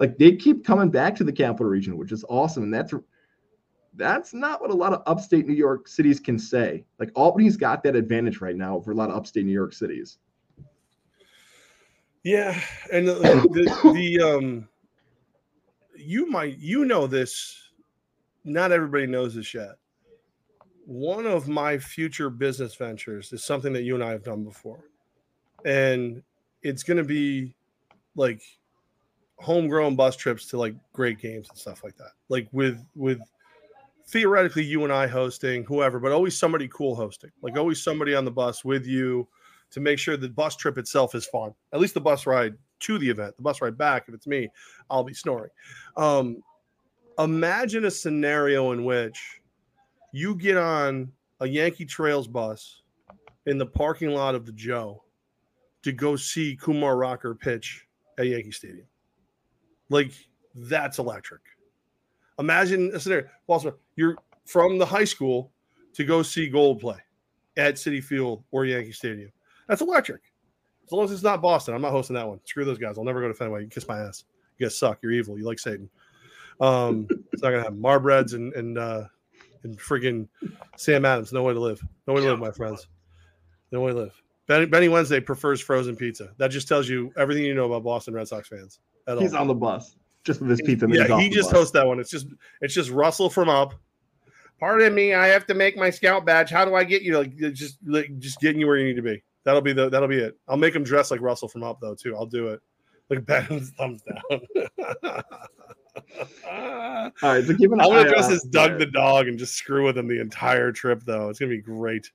Like 0.01 0.19
they 0.19 0.35
keep 0.35 0.65
coming 0.65 0.91
back 0.91 1.15
to 1.15 1.23
the 1.23 1.33
Capital 1.33 1.67
Region, 1.67 1.97
which 1.97 2.11
is 2.11 2.25
awesome, 2.29 2.65
and 2.65 2.75
that's 2.75 2.93
that's 3.95 4.35
not 4.35 4.61
what 4.61 4.71
a 4.71 4.75
lot 4.75 4.93
of 4.93 5.03
upstate 5.07 5.47
New 5.47 5.55
York 5.55 5.87
cities 5.87 6.19
can 6.19 6.41
say. 6.41 6.85
Like 6.99 7.13
Albany's 7.15 7.57
got 7.57 7.85
that 7.85 7.95
advantage 7.95 8.41
right 8.41 8.57
now 8.57 8.75
over 8.75 8.91
a 8.91 8.95
lot 8.97 9.11
of 9.11 9.17
upstate 9.17 9.47
New 9.47 9.53
York 9.53 9.73
cities. 9.73 10.19
Yeah, 12.23 12.59
and 12.93 13.09
the, 13.09 13.15
the, 13.15 13.93
the 13.93 14.21
um, 14.21 14.69
you 15.97 16.27
might 16.27 16.59
you 16.59 16.85
know 16.85 17.07
this. 17.07 17.57
Not 18.45 18.73
everybody 18.73 19.07
knows 19.07 19.35
this 19.35 19.53
yet. 19.53 19.77
One 20.87 21.27
of 21.27 21.47
my 21.47 21.79
future 21.79 22.31
business 22.31 22.75
ventures 22.75 23.33
is 23.33 23.45
something 23.45 23.73
that 23.75 23.83
you 23.83 23.95
and 23.95 24.03
I 24.03 24.11
have 24.11 24.25
done 24.25 24.45
before, 24.45 24.85
and 25.65 26.23
it's 26.63 26.83
going 26.83 26.97
to 26.97 27.05
be 27.05 27.55
like 28.17 28.43
homegrown 29.39 29.97
bus 29.97 30.17
trips 30.17 30.47
to 30.47 30.59
like 30.59 30.75
great 30.93 31.19
games 31.19 31.49
and 31.49 31.59
stuff 31.59 31.85
like 31.85 31.97
that. 31.97 32.13
Like 32.29 32.49
with 32.53 32.85
with 32.95 33.21
theoretically 34.09 34.65
you 34.65 34.85
and 34.85 34.93
I 34.93 35.07
hosting, 35.07 35.65
whoever, 35.65 36.01
but 36.01 36.13
always 36.13 36.37
somebody 36.37 36.69
cool 36.69 36.95
hosting. 36.95 37.31
Like 37.43 37.57
always 37.57 37.83
somebody 37.83 38.15
on 38.15 38.25
the 38.25 38.31
bus 38.31 38.65
with 38.65 38.87
you 38.87 39.29
to 39.71 39.81
make 39.81 39.99
sure 39.99 40.17
the 40.17 40.29
bus 40.29 40.57
trip 40.57 40.79
itself 40.79 41.15
is 41.15 41.27
fun. 41.27 41.55
At 41.73 41.81
least 41.81 41.95
the 41.95 42.01
bus 42.01 42.27
ride 42.27 42.55
to 42.81 42.99
the 42.99 43.09
event. 43.09 43.37
The 43.37 43.43
bus 43.43 43.61
ride 43.61 43.79
back, 43.79 44.05
if 44.09 44.15
it's 44.15 44.27
me, 44.27 44.49
I'll 44.89 45.05
be 45.05 45.15
snoring. 45.15 45.51
Um, 45.97 46.43
imagine 47.19 47.85
a 47.85 47.91
scenario 47.91 48.73
in 48.73 48.85
which 48.85 49.41
you 50.13 50.35
get 50.35 50.57
on 50.57 51.13
a 51.41 51.47
Yankee 51.47 51.85
Trails 51.85 52.27
bus 52.27 52.83
in 53.47 53.59
the 53.59 53.67
parking 53.67 54.11
lot 54.11 54.35
of 54.35 54.47
the 54.47 54.53
Joe 54.53 55.03
to 55.83 55.93
go 55.93 56.17
see 56.17 56.57
Kumar 56.57 56.97
Rocker 56.97 57.35
pitch 57.35 57.87
at 58.19 58.27
Yankee 58.27 58.51
Stadium. 58.51 58.87
Like 59.89 60.13
that's 60.55 60.99
electric. 60.99 61.41
Imagine 62.39 62.91
a 62.95 63.01
scenario. 63.01 63.29
Also, 63.47 63.77
you're 63.97 64.17
from 64.47 64.79
the 64.79 64.87
high 64.87 65.05
school 65.05 65.53
to 65.95 66.05
go 66.05 66.23
see 66.23 66.49
Gold 66.49 66.81
play 66.81 66.99
at 67.57 67.75
Citi 67.75 68.03
Field 68.03 68.43
or 68.51 68.65
Yankee 68.65 68.93
Stadium. 68.93 69.31
That's 69.71 69.83
electric. 69.83 70.23
As 70.85 70.91
long 70.91 71.05
as 71.05 71.13
it's 71.13 71.23
not 71.23 71.41
Boston, 71.41 71.75
I'm 71.75 71.81
not 71.81 71.93
hosting 71.93 72.15
that 72.15 72.27
one. 72.27 72.41
Screw 72.45 72.65
those 72.65 72.77
guys. 72.77 72.99
I'll 72.99 73.05
never 73.05 73.21
go 73.21 73.29
to 73.29 73.35
Fenway. 73.35 73.63
You 73.63 73.69
kiss 73.69 73.87
my 73.87 74.01
ass. 74.01 74.25
You 74.59 74.67
guys 74.67 74.77
suck. 74.77 74.99
You're 75.01 75.13
evil. 75.13 75.39
You 75.39 75.45
like 75.45 75.61
Satan. 75.61 75.89
Um, 76.61 77.07
it's 77.33 77.41
not 77.41 77.51
gonna 77.51 77.63
have 77.63 77.75
Marbreds 77.75 78.35
and 78.35 78.53
and 78.55 78.77
uh, 78.77 79.05
and 79.63 79.79
friggin' 79.79 80.27
Sam 80.77 81.05
Adams. 81.05 81.33
No 81.33 81.45
way 81.45 81.55
to 81.55 81.61
live. 81.61 81.81
No 82.09 82.15
way 82.15 82.23
to 82.23 82.27
live, 82.27 82.41
my 82.41 82.51
friends. 82.51 82.89
No 83.71 83.81
way 83.81 83.93
to 83.93 83.99
live. 83.99 84.23
Benny, 84.49 84.67
Benny 84.67 84.89
Wednesday 84.89 85.21
prefers 85.21 85.61
frozen 85.61 85.95
pizza. 85.95 86.31
That 86.39 86.51
just 86.51 86.67
tells 86.67 86.89
you 86.89 87.13
everything 87.17 87.45
you 87.45 87.55
know 87.55 87.67
about 87.67 87.85
Boston 87.85 88.15
Red 88.15 88.27
Sox 88.27 88.49
fans. 88.49 88.81
He's 89.21 89.35
all. 89.35 89.43
on 89.43 89.47
the 89.47 89.55
bus 89.55 89.95
just 90.25 90.41
with 90.41 90.51
his 90.51 90.63
pizza. 90.63 90.89
Yeah, 90.91 91.21
he 91.21 91.29
just 91.29 91.53
hosts 91.53 91.73
that 91.75 91.87
one. 91.87 92.01
It's 92.01 92.11
just 92.11 92.27
it's 92.61 92.75
just 92.75 92.91
Russell 92.91 93.31
from 93.31 93.49
up. 93.49 93.75
Pardon 94.59 94.93
me, 94.93 95.15
I 95.15 95.29
have 95.29 95.47
to 95.47 95.55
make 95.55 95.77
my 95.77 95.91
scout 95.91 96.27
badge. 96.27 96.51
How 96.51 96.65
do 96.65 96.75
I 96.75 96.83
get 96.83 97.03
you? 97.03 97.19
Like 97.19 97.37
just 97.55 97.79
like, 97.87 98.19
just 98.19 98.41
getting 98.41 98.61
you 98.61 98.67
where 98.67 98.77
you 98.77 98.87
need 98.87 98.97
to 98.97 99.03
be. 99.03 99.23
That'll 99.45 99.63
be 99.63 99.73
the 99.73 99.89
that'll 99.89 100.09
be 100.09 100.19
it. 100.19 100.37
I'll 100.49 100.57
make 100.57 100.75
him 100.75 100.85
dress 100.85 101.11
like 101.11 101.21
Russell 101.21 101.49
from 101.49 101.63
Up 101.63 101.79
though 101.81 101.95
too. 101.95 102.17
I'll 102.17 102.27
do 102.27 102.49
it. 102.49 102.61
Like 103.09 103.25
Ben's 103.27 103.71
thumbs 103.71 104.03
down. 104.03 104.41
All 107.23 107.35
right, 107.35 107.45
so 107.45 107.57
keep 107.57 107.73
an 107.73 107.81
I'm 107.81 107.89
gonna 107.89 108.09
dress 108.09 108.31
as 108.31 108.43
Dug 108.45 108.79
the 108.79 108.87
dog 108.87 109.29
and 109.29 109.39
just 109.39 109.55
screw 109.55 109.85
with 109.85 109.99
him 109.99 110.07
the 110.09 110.21
entire 110.21 110.73
trip 110.73 111.03
though. 111.05 111.29
It's 111.29 111.39
gonna 111.39 111.51
be 111.51 111.61
great. 111.61 112.11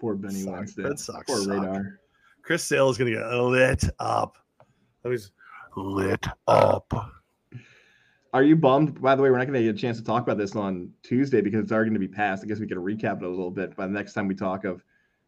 Poor 0.00 0.14
Benny 0.14 0.40
sucks. 0.40 0.50
Wednesday. 0.50 0.82
That 0.82 0.98
sucks. 0.98 1.26
Poor 1.26 1.46
radar. 1.46 2.00
Chris 2.42 2.64
Sale 2.64 2.90
is 2.90 2.98
gonna 2.98 3.12
get 3.12 3.26
lit 3.26 3.84
up. 3.98 4.36
He's 5.04 5.30
lit 5.76 6.26
up. 6.46 6.92
Are 8.32 8.42
you 8.42 8.56
bummed? 8.56 9.00
By 9.00 9.14
the 9.14 9.22
way, 9.22 9.30
we're 9.30 9.38
not 9.38 9.46
going 9.46 9.60
to 9.60 9.62
get 9.62 9.76
a 9.76 9.78
chance 9.78 9.96
to 9.98 10.02
talk 10.02 10.24
about 10.24 10.38
this 10.38 10.56
on 10.56 10.90
Tuesday 11.04 11.40
because 11.40 11.62
it's 11.62 11.70
already 11.70 11.90
going 11.90 12.00
to 12.00 12.08
be 12.08 12.12
passed. 12.12 12.42
I 12.42 12.48
guess 12.48 12.58
we 12.58 12.66
could 12.66 12.78
recap 12.78 13.18
it 13.18 13.22
a 13.22 13.28
little 13.28 13.50
bit 13.50 13.76
by 13.76 13.86
the 13.86 13.92
next 13.92 14.12
time 14.12 14.26
we 14.26 14.34
talk 14.34 14.64
of 14.64 14.82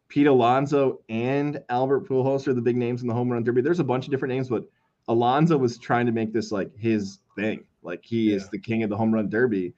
Pete 0.09 0.27
Alonso 0.27 1.01
and 1.09 1.61
Albert 1.69 2.07
Pujols 2.07 2.47
are 2.47 2.53
the 2.53 2.61
big 2.61 2.77
names 2.77 3.01
in 3.01 3.07
the 3.07 3.13
home 3.13 3.29
run 3.29 3.43
derby. 3.43 3.61
There's 3.61 3.79
a 3.79 3.83
bunch 3.83 4.05
of 4.05 4.11
different 4.11 4.33
names, 4.33 4.49
but 4.49 4.63
Alonso 5.07 5.57
was 5.57 5.77
trying 5.77 6.05
to 6.05 6.11
make 6.11 6.33
this 6.33 6.51
like 6.51 6.75
his 6.77 7.19
thing. 7.35 7.63
Like 7.83 8.03
he 8.03 8.29
yeah. 8.29 8.37
is 8.37 8.49
the 8.49 8.59
king 8.59 8.83
of 8.83 8.89
the 8.89 8.97
home 8.97 9.13
run 9.13 9.29
derby, 9.29 9.73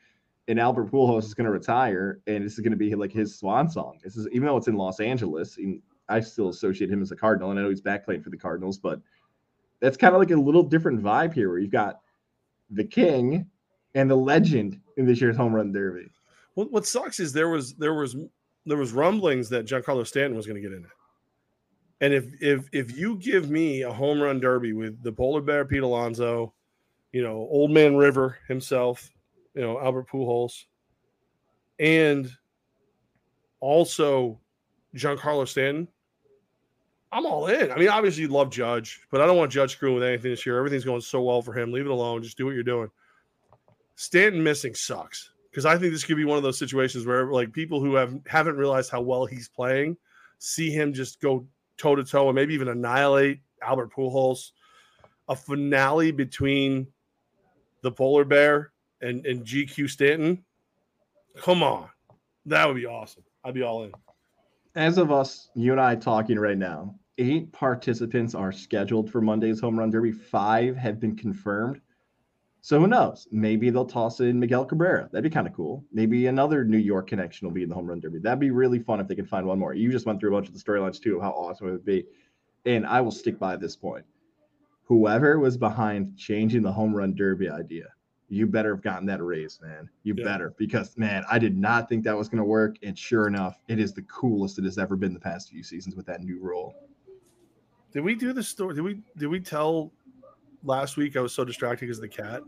and 0.47 0.59
Albert 0.59 0.91
Pujols 0.91 1.25
is 1.25 1.33
going 1.33 1.45
to 1.45 1.51
retire, 1.51 2.19
and 2.27 2.45
this 2.45 2.53
is 2.53 2.59
going 2.59 2.71
to 2.71 2.77
be 2.77 2.93
like 2.95 3.11
his 3.11 3.37
swan 3.37 3.69
song. 3.69 3.99
This 4.03 4.17
is 4.17 4.27
even 4.31 4.47
though 4.47 4.57
it's 4.57 4.67
in 4.67 4.75
Los 4.75 4.99
Angeles, 4.99 5.57
I 6.07 6.19
still 6.19 6.49
associate 6.49 6.89
him 6.89 7.01
as 7.01 7.11
a 7.11 7.15
Cardinal, 7.15 7.51
and 7.51 7.59
I 7.59 7.63
know 7.63 7.69
he's 7.69 7.81
back 7.81 8.05
playing 8.05 8.23
for 8.23 8.29
the 8.29 8.37
Cardinals, 8.37 8.77
but 8.77 8.99
that's 9.79 9.97
kind 9.97 10.13
of 10.13 10.19
like 10.19 10.31
a 10.31 10.35
little 10.35 10.63
different 10.63 11.01
vibe 11.01 11.33
here, 11.33 11.49
where 11.49 11.59
you've 11.59 11.71
got 11.71 12.01
the 12.71 12.83
king 12.83 13.47
and 13.95 14.09
the 14.09 14.15
legend 14.15 14.79
in 14.97 15.05
this 15.05 15.21
year's 15.21 15.37
home 15.37 15.53
run 15.53 15.71
derby. 15.71 16.09
What, 16.53 16.71
what 16.71 16.85
sucks 16.85 17.19
is 17.19 17.31
there 17.33 17.49
was 17.49 17.73
there 17.75 17.93
was 17.93 18.15
there 18.65 18.77
was 18.77 18.91
rumblings 18.91 19.49
that 19.49 19.65
Giancarlo 19.65 20.05
Stanton 20.05 20.35
was 20.35 20.45
going 20.45 20.61
to 20.61 20.67
get 20.67 20.75
in 20.75 20.83
it. 20.83 20.91
And 22.01 22.13
if 22.13 22.25
if 22.41 22.69
if 22.71 22.97
you 22.97 23.17
give 23.17 23.49
me 23.49 23.81
a 23.81 23.91
home 23.91 24.21
run 24.21 24.39
derby 24.39 24.73
with 24.73 25.01
the 25.03 25.11
polar 25.11 25.41
bear 25.41 25.65
Pete 25.65 25.83
Alonso, 25.83 26.53
you 27.11 27.21
know, 27.21 27.47
old 27.51 27.71
man 27.71 27.97
River 27.97 28.37
himself, 28.47 29.11
you 29.53 29.61
know, 29.61 29.79
Albert 29.79 30.07
Pujols, 30.09 30.65
and 31.77 32.31
also 33.59 34.39
Giancarlo 34.95 35.45
Stanton, 35.47 35.89
I'm 37.11 37.25
all 37.25 37.47
in. 37.47 37.71
I 37.71 37.75
mean, 37.75 37.89
obviously 37.89 38.23
you 38.23 38.29
love 38.29 38.49
Judge, 38.49 39.01
but 39.11 39.19
I 39.19 39.25
don't 39.25 39.37
want 39.37 39.51
Judge 39.51 39.73
screwing 39.73 39.95
with 39.95 40.03
anything 40.03 40.31
this 40.31 40.45
year. 40.45 40.57
Everything's 40.57 40.85
going 40.85 41.01
so 41.01 41.21
well 41.21 41.41
for 41.41 41.53
him. 41.53 41.73
Leave 41.73 41.85
it 41.85 41.91
alone. 41.91 42.23
Just 42.23 42.37
do 42.37 42.45
what 42.45 42.53
you're 42.53 42.63
doing. 42.63 42.89
Stanton 43.95 44.41
missing 44.41 44.73
sucks 44.73 45.31
because 45.59 45.75
I 45.75 45.77
think 45.77 45.91
this 45.91 46.05
could 46.05 46.15
be 46.15 46.23
one 46.23 46.37
of 46.37 46.43
those 46.43 46.57
situations 46.57 47.05
where 47.05 47.29
like 47.33 47.51
people 47.51 47.81
who 47.81 47.95
have 47.95 48.17
haven't 48.25 48.55
realized 48.55 48.89
how 48.89 49.01
well 49.01 49.25
he's 49.25 49.49
playing 49.49 49.97
see 50.37 50.69
him 50.69 50.93
just 50.93 51.19
go 51.19 51.45
toe 51.77 51.95
to 51.95 52.03
toe 52.05 52.29
and 52.29 52.35
maybe 52.35 52.53
even 52.53 52.69
annihilate 52.69 53.41
Albert 53.61 53.91
Pujols. 53.93 54.51
A 55.27 55.35
finale 55.35 56.11
between 56.11 56.87
the 57.81 57.91
polar 57.91 58.23
bear 58.23 58.71
and, 59.01 59.25
and 59.25 59.45
GQ 59.45 59.89
Stanton. 59.89 60.45
Come 61.35 61.61
on. 61.61 61.89
That 62.45 62.65
would 62.65 62.77
be 62.77 62.85
awesome. 62.85 63.23
I'd 63.43 63.53
be 63.53 63.61
all 63.61 63.83
in. 63.83 63.91
As 64.75 64.97
of 64.97 65.11
us, 65.11 65.49
you 65.55 65.73
and 65.73 65.81
I 65.81 65.95
talking 65.95 66.39
right 66.39 66.57
now, 66.57 66.95
eight 67.17 67.51
participants 67.51 68.33
are 68.33 68.53
scheduled 68.53 69.11
for 69.11 69.19
Monday's 69.19 69.59
home 69.59 69.77
run 69.77 69.89
derby. 69.89 70.13
Five 70.13 70.77
have 70.77 71.01
been 71.01 71.17
confirmed. 71.17 71.81
So 72.61 72.79
who 72.79 72.87
knows? 72.87 73.27
Maybe 73.31 73.69
they'll 73.69 73.85
toss 73.85 74.19
in 74.19 74.39
Miguel 74.39 74.65
Cabrera. 74.65 75.09
That'd 75.11 75.23
be 75.23 75.33
kind 75.33 75.47
of 75.47 75.53
cool. 75.53 75.83
Maybe 75.93 76.27
another 76.27 76.65
New 76.65 76.77
York 76.77 77.07
connection 77.07 77.47
will 77.47 77.53
be 77.53 77.63
in 77.63 77.69
the 77.69 77.75
home 77.75 77.87
run 77.87 77.99
derby. 77.99 78.19
That'd 78.19 78.39
be 78.39 78.51
really 78.51 78.79
fun 78.79 78.99
if 78.99 79.07
they 79.07 79.15
can 79.15 79.25
find 79.25 79.45
one 79.45 79.59
more. 79.59 79.73
You 79.73 79.91
just 79.91 80.05
went 80.05 80.19
through 80.19 80.29
a 80.29 80.37
bunch 80.37 80.49
of 80.49 80.53
the 80.53 80.59
storylines 80.59 81.01
too 81.01 81.15
of 81.15 81.21
how 81.21 81.31
awesome 81.31 81.69
it 81.69 81.71
would 81.71 81.85
be. 81.85 82.05
And 82.65 82.85
I 82.85 82.99
will 82.99 83.11
stick 83.11 83.39
by 83.39 83.55
this 83.55 83.75
point. 83.75 84.05
Whoever 84.83 85.39
was 85.39 85.55
behind 85.55 86.17
changing 86.17 86.63
the 86.63 86.71
home 86.71 86.93
run 86.93 87.15
derby 87.15 87.49
idea, 87.49 87.85
you 88.27 88.45
better 88.45 88.75
have 88.75 88.83
gotten 88.83 89.05
that 89.07 89.23
raise, 89.23 89.59
man. 89.61 89.89
You 90.03 90.15
yeah. 90.17 90.25
better 90.25 90.53
because 90.57 90.97
man, 90.97 91.23
I 91.31 91.39
did 91.39 91.57
not 91.57 91.87
think 91.87 92.03
that 92.03 92.17
was 92.17 92.27
going 92.27 92.39
to 92.39 92.43
work. 92.43 92.75
And 92.83 92.97
sure 92.97 93.27
enough, 93.27 93.57
it 93.69 93.79
is 93.79 93.93
the 93.93 94.01
coolest 94.03 94.59
it 94.59 94.65
has 94.65 94.77
ever 94.77 94.97
been 94.97 95.13
the 95.13 95.19
past 95.19 95.49
few 95.49 95.63
seasons 95.63 95.95
with 95.95 96.05
that 96.07 96.21
new 96.21 96.39
rule. 96.39 96.75
Did 97.91 98.01
we 98.01 98.15
do 98.15 98.33
the 98.33 98.43
story? 98.43 98.75
Did 98.75 98.81
we 98.81 99.01
did 99.17 99.27
we 99.27 99.39
tell 99.39 99.91
last 100.63 100.97
week 100.97 101.15
I 101.15 101.21
was 101.21 101.33
so 101.33 101.45
distracted 101.45 101.85
because 101.85 101.97
of 101.97 102.03
the 102.03 102.09
cat. 102.09 102.41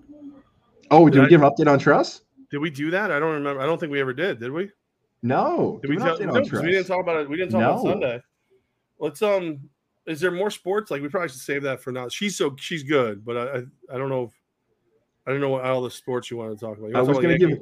Oh, 0.89 1.05
did, 1.05 1.13
did 1.13 1.19
we 1.19 1.25
I, 1.25 1.29
give 1.29 1.41
an 1.43 1.49
update 1.49 1.71
on 1.71 1.79
Truss? 1.79 2.21
Did 2.49 2.57
we 2.57 2.69
do 2.69 2.91
that? 2.91 3.11
I 3.11 3.19
don't 3.19 3.33
remember. 3.33 3.61
I 3.61 3.65
don't 3.65 3.79
think 3.79 3.91
we 3.91 4.01
ever 4.01 4.13
did. 4.13 4.39
Did 4.39 4.51
we? 4.51 4.69
No. 5.23 5.79
Did 5.81 5.89
we, 5.89 5.97
tell, 5.97 6.19
no, 6.19 6.33
we 6.33 6.71
didn't 6.71 6.87
talk 6.87 7.01
about 7.01 7.21
it. 7.21 7.29
We 7.29 7.37
didn't 7.37 7.51
talk 7.51 7.61
no. 7.61 7.71
about 7.71 7.83
Sunday. 7.83 8.21
Let's 8.99 9.21
um. 9.21 9.69
Is 10.07 10.19
there 10.19 10.31
more 10.31 10.49
sports? 10.49 10.89
Like 10.89 11.01
we 11.01 11.07
probably 11.09 11.29
should 11.29 11.39
save 11.39 11.63
that 11.63 11.81
for 11.81 11.91
now. 11.91 12.09
She's 12.09 12.35
so 12.35 12.55
she's 12.57 12.83
good, 12.83 13.23
but 13.23 13.37
I 13.37 13.41
I, 13.41 13.95
I 13.95 13.97
don't 13.97 14.09
know 14.09 14.23
if 14.23 14.31
I 15.25 15.31
don't 15.31 15.41
know 15.41 15.49
what 15.49 15.63
all 15.63 15.81
the 15.81 15.91
sports 15.91 16.31
you 16.31 16.37
want 16.37 16.57
to 16.57 16.65
talk 16.65 16.77
about. 16.77 16.95
I 16.95 17.01
was 17.01 17.19
going 17.19 17.29
to 17.29 17.47
give. 17.47 17.59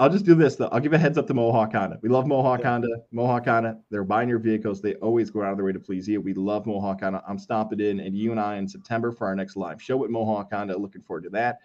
I'll 0.00 0.08
just 0.08 0.24
do 0.24 0.34
this 0.34 0.56
though. 0.56 0.68
I'll 0.72 0.80
give 0.80 0.94
a 0.94 0.98
heads 0.98 1.18
up 1.18 1.26
to 1.26 1.34
Mohawk 1.34 1.74
Honda. 1.74 1.98
We 2.00 2.08
love 2.08 2.26
Mohawk 2.26 2.60
yeah. 2.60 2.70
Honda. 2.70 2.88
Mohawk 3.12 3.44
Honda. 3.44 3.76
They're 3.90 4.02
buying 4.02 4.30
your 4.30 4.38
vehicles. 4.38 4.80
They 4.80 4.94
always 4.94 5.30
go 5.30 5.42
out 5.42 5.50
of 5.50 5.58
their 5.58 5.66
way 5.66 5.72
to 5.72 5.78
please 5.78 6.08
you. 6.08 6.22
We 6.22 6.32
love 6.32 6.64
Mohawk 6.64 7.02
Honda. 7.02 7.22
I'm 7.28 7.38
stopping 7.38 7.80
in 7.80 8.00
and 8.00 8.16
you 8.16 8.30
and 8.30 8.40
I 8.40 8.56
in 8.56 8.66
September 8.66 9.12
for 9.12 9.26
our 9.26 9.36
next 9.36 9.56
live 9.56 9.80
show 9.80 9.98
with 9.98 10.10
Mohawk 10.10 10.52
Honda. 10.52 10.74
Looking 10.78 11.02
forward 11.02 11.24
to 11.24 11.30
that. 11.30 11.58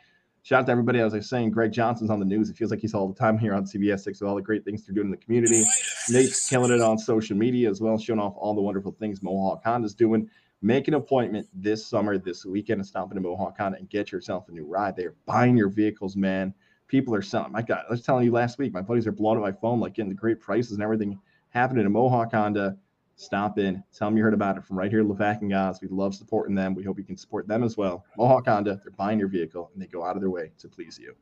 Shout 0.43 0.59
out 0.59 0.65
to 0.65 0.71
everybody. 0.73 0.99
As 0.99 1.13
I 1.13 1.17
was 1.17 1.29
saying, 1.29 1.51
Greg 1.51 1.71
Johnson's 1.71 2.09
on 2.09 2.19
the 2.19 2.25
news. 2.25 2.49
It 2.49 2.57
feels 2.57 2.71
like 2.71 2.81
he's 2.81 2.93
all 2.93 3.07
the 3.07 3.15
time 3.15 3.37
here 3.37 3.53
on 3.53 3.63
CBS 3.63 4.01
6 4.01 4.19
with 4.19 4.29
all 4.29 4.35
the 4.35 4.41
great 4.41 4.65
things 4.65 4.85
they're 4.85 4.93
doing 4.93 5.07
in 5.07 5.11
the 5.11 5.17
community. 5.17 5.63
Nate's 6.09 6.49
killing 6.49 6.73
it 6.73 6.81
on 6.81 6.99
social 6.99 7.37
media 7.37 7.69
as 7.69 7.79
well, 7.79 7.97
showing 7.97 8.19
off 8.19 8.33
all 8.35 8.53
the 8.53 8.61
wonderful 8.61 8.91
things 8.99 9.23
Mohawk 9.23 9.63
Honda's 9.63 9.95
doing. 9.95 10.29
Make 10.61 10.89
an 10.89 10.95
appointment 10.95 11.47
this 11.53 11.87
summer, 11.87 12.17
this 12.17 12.45
weekend, 12.45 12.79
and 12.81 12.87
stop 12.87 13.11
into 13.11 13.21
Mohawk 13.21 13.57
Honda 13.57 13.77
and 13.77 13.89
get 13.89 14.11
yourself 14.11 14.49
a 14.49 14.51
new 14.51 14.65
ride. 14.65 14.97
They're 14.97 15.15
buying 15.25 15.55
your 15.55 15.69
vehicles, 15.69 16.17
man. 16.17 16.53
People 16.87 17.15
are 17.15 17.21
selling. 17.21 17.51
My 17.51 17.61
God, 17.61 17.83
I 17.87 17.91
was 17.91 18.01
telling 18.01 18.25
you 18.25 18.31
last 18.31 18.57
week, 18.57 18.73
my 18.73 18.81
buddies 18.81 19.07
are 19.07 19.11
blowing 19.11 19.37
up 19.37 19.43
my 19.43 19.51
phone, 19.51 19.79
like 19.79 19.95
getting 19.95 20.09
the 20.09 20.15
great 20.15 20.39
prices 20.39 20.73
and 20.73 20.83
everything 20.83 21.19
happening 21.49 21.85
in 21.85 21.91
Mohawk 21.91 22.31
Honda 22.31 22.77
stop 23.15 23.57
in, 23.57 23.83
tell 23.93 24.09
them 24.09 24.17
you 24.17 24.23
heard 24.23 24.33
about 24.33 24.57
it 24.57 24.65
from 24.65 24.77
right 24.77 24.91
here, 24.91 25.03
Levack 25.03 25.41
and 25.41 25.49
Goz. 25.49 25.79
We 25.81 25.87
love 25.87 26.15
supporting 26.15 26.55
them. 26.55 26.75
We 26.75 26.83
hope 26.83 26.97
you 26.97 27.03
can 27.03 27.17
support 27.17 27.47
them 27.47 27.63
as 27.63 27.77
well. 27.77 28.05
Mohawk 28.17 28.45
Honda, 28.47 28.81
they're 28.83 28.91
buying 28.91 29.19
your 29.19 29.27
vehicle 29.27 29.71
and 29.73 29.81
they 29.81 29.87
go 29.87 30.03
out 30.03 30.15
of 30.15 30.21
their 30.21 30.29
way 30.29 30.51
to 30.59 30.67
please 30.67 30.99
you. 30.99 31.15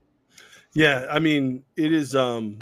Yeah, 0.74 1.05
I 1.09 1.20
mean, 1.20 1.64
it 1.76 1.93
is 1.93 2.16
um 2.16 2.57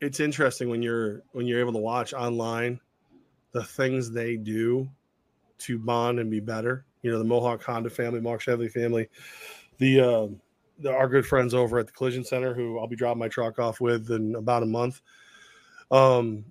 it's 0.00 0.20
interesting 0.20 0.68
when 0.68 0.82
you're 0.82 1.22
when 1.32 1.46
you're 1.46 1.60
able 1.60 1.72
to 1.72 1.78
watch 1.78 2.12
online 2.12 2.80
the 3.52 3.64
things 3.64 4.10
they 4.10 4.36
do 4.36 4.88
to 5.58 5.78
bond 5.78 6.20
and 6.20 6.30
be 6.30 6.40
better. 6.40 6.84
You 7.00 7.12
know, 7.12 7.18
the 7.18 7.24
Mohawk 7.24 7.62
Honda 7.62 7.88
family, 7.88 8.20
Mark 8.20 8.42
Chevy 8.42 8.68
family, 8.68 9.08
the 9.78 10.00
um 10.00 10.40
the, 10.78 10.92
our 10.92 11.08
good 11.08 11.26
friends 11.26 11.54
over 11.54 11.78
at 11.78 11.86
the 11.86 11.92
collision 11.92 12.24
center 12.24 12.54
who 12.54 12.78
I'll 12.78 12.86
be 12.86 12.96
dropping 12.96 13.18
my 13.18 13.28
truck 13.28 13.58
off 13.58 13.80
with 13.80 14.10
in 14.10 14.34
about 14.34 14.62
a 14.62 14.66
month. 14.66 15.00
Um, 15.90 16.44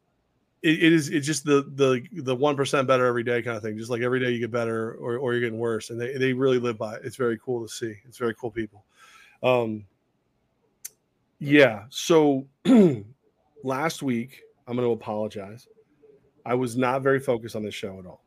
it, 0.63 0.83
it 0.83 0.93
is 0.93 1.09
it's 1.09 1.27
just 1.27 1.45
the 1.45 1.69
the 1.75 2.01
the 2.23 2.35
one 2.35 2.55
percent 2.55 2.87
better 2.87 3.05
every 3.05 3.23
day 3.23 3.41
kind 3.41 3.55
of 3.57 3.63
thing. 3.63 3.77
Just 3.77 3.91
like 3.91 4.01
every 4.01 4.19
day 4.19 4.31
you 4.31 4.39
get 4.39 4.51
better 4.51 4.93
or, 4.93 5.17
or 5.17 5.33
you're 5.33 5.41
getting 5.41 5.59
worse, 5.59 5.89
and 5.89 5.99
they, 5.99 6.17
they 6.17 6.33
really 6.33 6.59
live 6.59 6.77
by 6.77 6.95
it. 6.95 7.01
It's 7.03 7.15
very 7.15 7.37
cool 7.37 7.65
to 7.65 7.71
see. 7.71 7.95
It's 8.07 8.17
very 8.17 8.33
cool 8.35 8.51
people. 8.51 8.83
Um, 9.43 9.85
yeah. 11.39 11.83
So 11.89 12.47
last 13.63 14.01
week, 14.01 14.41
I'm 14.67 14.75
going 14.75 14.87
to 14.87 14.93
apologize. 14.93 15.67
I 16.45 16.55
was 16.55 16.77
not 16.77 17.01
very 17.01 17.19
focused 17.19 17.55
on 17.55 17.63
this 17.63 17.75
show 17.75 17.99
at 17.99 18.05
all. 18.05 18.21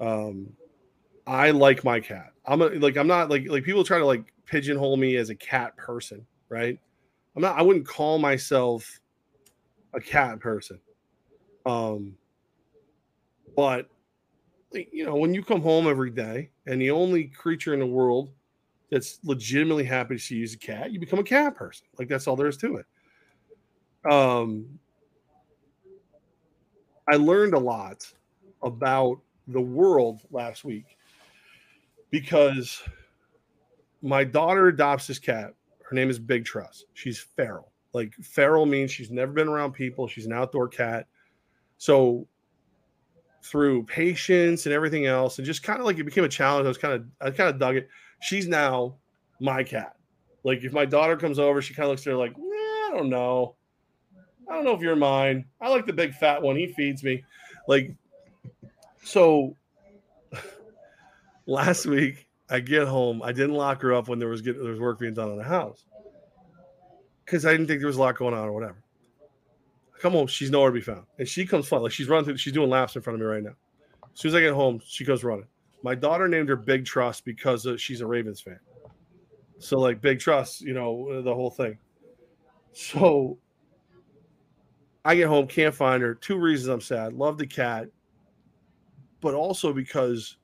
Um, 0.00 0.52
I 1.26 1.50
like 1.50 1.84
my 1.84 2.00
cat. 2.00 2.32
I'm 2.46 2.62
a, 2.62 2.68
like 2.68 2.96
I'm 2.96 3.06
not 3.06 3.30
like 3.30 3.48
like 3.48 3.64
people 3.64 3.84
try 3.84 3.98
to 3.98 4.06
like 4.06 4.32
pigeonhole 4.50 4.96
me 4.96 5.16
as 5.16 5.30
a 5.30 5.34
cat 5.34 5.76
person, 5.76 6.26
right? 6.48 6.78
I'm 7.36 7.42
not. 7.42 7.58
I 7.58 7.62
wouldn't 7.62 7.86
call 7.86 8.18
myself 8.18 9.00
a 9.94 10.00
cat 10.00 10.40
person. 10.40 10.80
Um, 11.64 12.16
but 13.56 13.88
you 14.72 15.04
know, 15.04 15.16
when 15.16 15.34
you 15.34 15.42
come 15.42 15.62
home 15.62 15.86
every 15.86 16.10
day 16.10 16.50
and 16.66 16.80
the 16.80 16.90
only 16.90 17.24
creature 17.24 17.74
in 17.74 17.80
the 17.80 17.86
world 17.86 18.30
that's 18.90 19.20
legitimately 19.24 19.84
happy 19.84 20.16
to 20.16 20.42
is 20.42 20.54
a 20.54 20.58
cat, 20.58 20.92
you 20.92 20.98
become 20.98 21.18
a 21.18 21.24
cat 21.24 21.54
person. 21.54 21.86
Like 21.98 22.08
that's 22.08 22.26
all 22.26 22.36
there 22.36 22.48
is 22.48 22.56
to 22.58 22.76
it. 22.76 24.10
Um, 24.10 24.78
I 27.08 27.16
learned 27.16 27.54
a 27.54 27.58
lot 27.58 28.12
about 28.62 29.20
the 29.46 29.60
world 29.60 30.22
last 30.30 30.64
week 30.64 30.96
because 32.10 32.82
my 34.02 34.24
daughter 34.24 34.68
adopts 34.68 35.06
this 35.06 35.18
cat. 35.18 35.54
Her 35.82 35.94
name 35.94 36.10
is 36.10 36.18
Big 36.18 36.44
Truss. 36.44 36.84
She's 36.94 37.18
feral. 37.18 37.72
Like 37.92 38.14
feral 38.14 38.66
means 38.66 38.90
she's 38.90 39.10
never 39.10 39.32
been 39.32 39.48
around 39.48 39.72
people. 39.72 40.06
She's 40.06 40.26
an 40.26 40.32
outdoor 40.32 40.68
cat. 40.68 41.06
So 41.78 42.26
through 43.42 43.84
patience 43.84 44.66
and 44.66 44.72
everything 44.74 45.06
else, 45.06 45.38
and 45.38 45.46
just 45.46 45.62
kind 45.62 45.80
of 45.80 45.86
like 45.86 45.98
it 45.98 46.04
became 46.04 46.24
a 46.24 46.28
challenge. 46.28 46.64
I 46.64 46.68
was 46.68 46.78
kind 46.78 46.94
of 46.94 47.04
I 47.20 47.30
kind 47.30 47.50
of 47.50 47.58
dug 47.58 47.76
it. 47.76 47.88
She's 48.20 48.46
now 48.46 48.96
my 49.40 49.64
cat. 49.64 49.96
Like 50.44 50.62
if 50.62 50.72
my 50.72 50.84
daughter 50.84 51.16
comes 51.16 51.38
over, 51.38 51.60
she 51.60 51.74
kind 51.74 51.84
of 51.84 51.90
looks 51.90 52.06
at 52.06 52.10
her 52.10 52.16
like, 52.16 52.34
I 52.36 52.90
don't 52.92 53.10
know. 53.10 53.56
I 54.48 54.54
don't 54.54 54.64
know 54.64 54.74
if 54.74 54.80
you're 54.80 54.96
mine. 54.96 55.44
I 55.60 55.68
like 55.68 55.86
the 55.86 55.92
big 55.92 56.14
fat 56.14 56.40
one. 56.40 56.56
He 56.56 56.68
feeds 56.68 57.02
me. 57.02 57.24
Like 57.66 57.94
so 59.02 59.56
last 61.46 61.86
week 61.86 62.28
I 62.50 62.60
get 62.60 62.88
home. 62.88 63.22
I 63.22 63.32
didn't 63.32 63.54
lock 63.54 63.80
her 63.82 63.94
up 63.94 64.08
when 64.08 64.18
there 64.18 64.28
was 64.28 64.42
get, 64.42 64.60
there 64.60 64.70
was 64.70 64.80
work 64.80 64.98
being 64.98 65.14
done 65.14 65.30
on 65.30 65.36
the 65.36 65.44
house 65.44 65.84
because 67.24 67.46
I 67.46 67.52
didn't 67.52 67.68
think 67.68 67.80
there 67.80 67.86
was 67.86 67.96
a 67.96 68.00
lot 68.00 68.16
going 68.16 68.34
on 68.34 68.44
or 68.44 68.52
whatever 68.52 68.82
come 70.00 70.12
home, 70.14 70.26
she's 70.26 70.50
nowhere 70.50 70.70
to 70.70 70.74
be 70.74 70.80
found. 70.80 71.04
And 71.18 71.28
she 71.28 71.46
comes 71.46 71.68
flying, 71.68 71.84
like 71.84 71.92
she's 71.92 72.08
running 72.08 72.24
through, 72.24 72.38
she's 72.38 72.52
doing 72.52 72.70
laps 72.70 72.96
in 72.96 73.02
front 73.02 73.14
of 73.16 73.20
me 73.20 73.26
right 73.26 73.42
now. 73.42 73.54
As 74.12 74.20
soon 74.20 74.30
as 74.30 74.34
I 74.34 74.40
get 74.40 74.54
home, 74.54 74.80
she 74.84 75.04
goes 75.04 75.22
running. 75.22 75.46
My 75.82 75.94
daughter 75.94 76.26
named 76.26 76.48
her 76.48 76.56
Big 76.56 76.84
Truss 76.84 77.20
because 77.20 77.66
uh, 77.66 77.76
she's 77.76 78.00
a 78.00 78.06
Ravens 78.06 78.40
fan. 78.40 78.58
So, 79.58 79.78
like, 79.78 80.00
Big 80.00 80.18
Truss, 80.18 80.60
you 80.60 80.74
know, 80.74 81.22
the 81.22 81.34
whole 81.34 81.50
thing. 81.50 81.78
So, 82.72 83.38
I 85.04 85.14
get 85.14 85.28
home, 85.28 85.46
can't 85.46 85.74
find 85.74 86.02
her. 86.02 86.14
Two 86.14 86.38
reasons 86.38 86.68
I'm 86.68 86.80
sad. 86.80 87.12
Love 87.12 87.38
the 87.38 87.46
cat, 87.46 87.88
but 89.20 89.34
also 89.34 89.72
because 89.72 90.36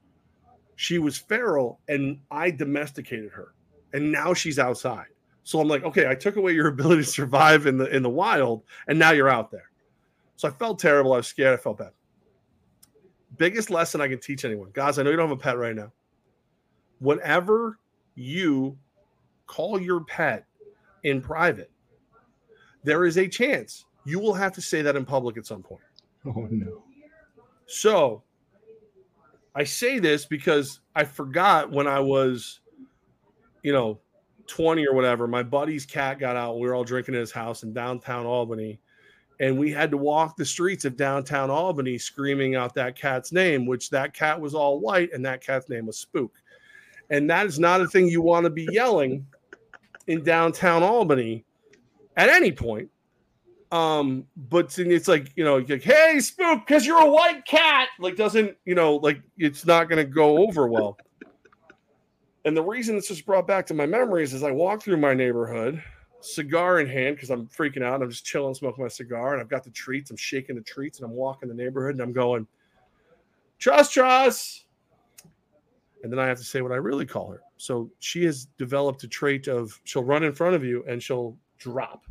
she 0.76 0.98
was 0.98 1.16
feral 1.16 1.80
and 1.88 2.20
I 2.30 2.50
domesticated 2.50 3.32
her. 3.32 3.54
And 3.92 4.12
now 4.12 4.34
she's 4.34 4.58
outside. 4.58 5.06
So 5.42 5.60
I'm 5.60 5.68
like, 5.68 5.84
okay, 5.84 6.08
I 6.08 6.14
took 6.14 6.36
away 6.36 6.52
your 6.52 6.68
ability 6.68 7.02
to 7.02 7.08
survive 7.08 7.66
in 7.66 7.78
the 7.78 7.86
in 7.94 8.02
the 8.02 8.10
wild, 8.10 8.62
and 8.86 8.98
now 8.98 9.10
you're 9.12 9.28
out 9.28 9.50
there. 9.50 9.70
So 10.36 10.48
I 10.48 10.50
felt 10.50 10.78
terrible. 10.78 11.14
I 11.14 11.18
was 11.18 11.26
scared. 11.26 11.58
I 11.58 11.62
felt 11.62 11.78
bad. 11.78 11.92
Biggest 13.38 13.70
lesson 13.70 14.00
I 14.00 14.08
can 14.08 14.20
teach 14.20 14.44
anyone, 14.44 14.70
guys. 14.72 14.98
I 14.98 15.02
know 15.02 15.10
you 15.10 15.16
don't 15.16 15.28
have 15.28 15.38
a 15.38 15.40
pet 15.40 15.56
right 15.56 15.74
now. 15.74 15.92
Whenever 16.98 17.78
you 18.14 18.76
call 19.46 19.80
your 19.80 20.04
pet 20.04 20.46
in 21.04 21.20
private, 21.20 21.70
there 22.82 23.04
is 23.04 23.16
a 23.16 23.28
chance 23.28 23.84
you 24.04 24.18
will 24.18 24.34
have 24.34 24.52
to 24.54 24.60
say 24.60 24.82
that 24.82 24.96
in 24.96 25.04
public 25.04 25.36
at 25.36 25.46
some 25.46 25.62
point. 25.62 25.82
Oh 26.26 26.48
no. 26.50 26.82
So 27.66 28.22
I 29.56 29.64
say 29.64 29.98
this 29.98 30.26
because 30.26 30.80
I 30.94 31.04
forgot 31.04 31.72
when 31.72 31.86
I 31.86 31.98
was, 31.98 32.60
you 33.62 33.72
know, 33.72 33.98
20 34.48 34.86
or 34.86 34.94
whatever, 34.94 35.26
my 35.26 35.42
buddy's 35.42 35.86
cat 35.86 36.18
got 36.18 36.36
out. 36.36 36.60
We 36.60 36.68
were 36.68 36.74
all 36.74 36.84
drinking 36.84 37.14
at 37.14 37.20
his 37.20 37.32
house 37.32 37.62
in 37.62 37.72
downtown 37.72 38.26
Albany. 38.26 38.78
And 39.40 39.58
we 39.58 39.70
had 39.70 39.90
to 39.90 39.96
walk 39.96 40.36
the 40.36 40.44
streets 40.44 40.84
of 40.84 40.96
downtown 40.96 41.50
Albany 41.50 41.96
screaming 41.96 42.54
out 42.54 42.74
that 42.74 42.96
cat's 42.96 43.32
name, 43.32 43.64
which 43.64 43.88
that 43.90 44.12
cat 44.12 44.38
was 44.38 44.54
all 44.54 44.78
white 44.78 45.10
and 45.14 45.24
that 45.24 45.42
cat's 45.42 45.70
name 45.70 45.86
was 45.86 45.98
Spook. 45.98 46.34
And 47.08 47.28
that 47.30 47.46
is 47.46 47.58
not 47.58 47.80
a 47.80 47.86
thing 47.86 48.08
you 48.08 48.20
want 48.20 48.44
to 48.44 48.50
be 48.50 48.68
yelling 48.70 49.26
in 50.06 50.22
downtown 50.22 50.82
Albany 50.82 51.44
at 52.18 52.28
any 52.28 52.52
point. 52.52 52.90
Um, 53.72 54.26
but 54.36 54.78
it's 54.78 55.08
like, 55.08 55.32
you 55.36 55.44
know, 55.44 55.56
like, 55.58 55.82
hey, 55.82 56.20
Spook, 56.20 56.66
because 56.66 56.86
you're 56.86 57.00
a 57.00 57.10
white 57.10 57.44
cat, 57.46 57.88
like, 57.98 58.16
doesn't, 58.16 58.56
you 58.64 58.74
know, 58.74 58.96
like, 58.96 59.20
it's 59.38 59.66
not 59.66 59.88
going 59.88 59.98
to 59.98 60.10
go 60.10 60.38
over 60.46 60.68
well. 60.68 60.96
And 62.44 62.56
the 62.56 62.62
reason 62.62 62.94
this 62.94 63.10
was 63.10 63.20
brought 63.20 63.48
back 63.48 63.66
to 63.66 63.74
my 63.74 63.86
memories 63.86 64.32
is 64.32 64.44
I 64.44 64.52
walk 64.52 64.80
through 64.80 64.98
my 64.98 65.14
neighborhood, 65.14 65.82
cigar 66.20 66.78
in 66.78 66.86
hand, 66.86 67.16
because 67.16 67.30
I'm 67.30 67.48
freaking 67.48 67.82
out. 67.82 68.00
I'm 68.02 68.08
just 68.08 68.24
chilling, 68.24 68.54
smoking 68.54 68.84
my 68.84 68.88
cigar, 68.88 69.32
and 69.32 69.42
I've 69.42 69.48
got 69.48 69.64
the 69.64 69.70
treats. 69.70 70.12
I'm 70.12 70.16
shaking 70.16 70.54
the 70.54 70.62
treats, 70.62 71.00
and 71.00 71.10
I'm 71.10 71.16
walking 71.16 71.48
the 71.48 71.56
neighborhood, 71.56 71.96
and 71.96 72.00
I'm 72.00 72.12
going, 72.12 72.46
Truss, 73.58 73.90
Truss. 73.90 74.64
And 76.04 76.12
then 76.12 76.20
I 76.20 76.26
have 76.26 76.38
to 76.38 76.44
say 76.44 76.62
what 76.62 76.70
I 76.70 76.76
really 76.76 77.04
call 77.04 77.30
her. 77.32 77.42
So 77.56 77.90
she 77.98 78.24
has 78.24 78.46
developed 78.58 79.02
a 79.02 79.08
trait 79.08 79.48
of 79.48 79.80
she'll 79.84 80.04
run 80.04 80.22
in 80.22 80.32
front 80.32 80.54
of 80.54 80.62
you 80.62 80.84
and 80.86 81.02
she'll 81.02 81.36
drop, 81.58 82.04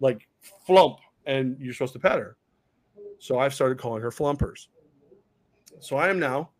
like 0.00 0.25
flump, 0.66 0.98
and 1.26 1.56
you're 1.58 1.74
supposed 1.74 1.92
to 1.94 1.98
pet 1.98 2.18
her. 2.18 2.36
So 3.18 3.38
I've 3.38 3.54
started 3.54 3.78
calling 3.78 4.02
her 4.02 4.10
flumpers. 4.10 4.66
So 5.80 5.96
I 5.96 6.08
am 6.08 6.18
now 6.18 6.50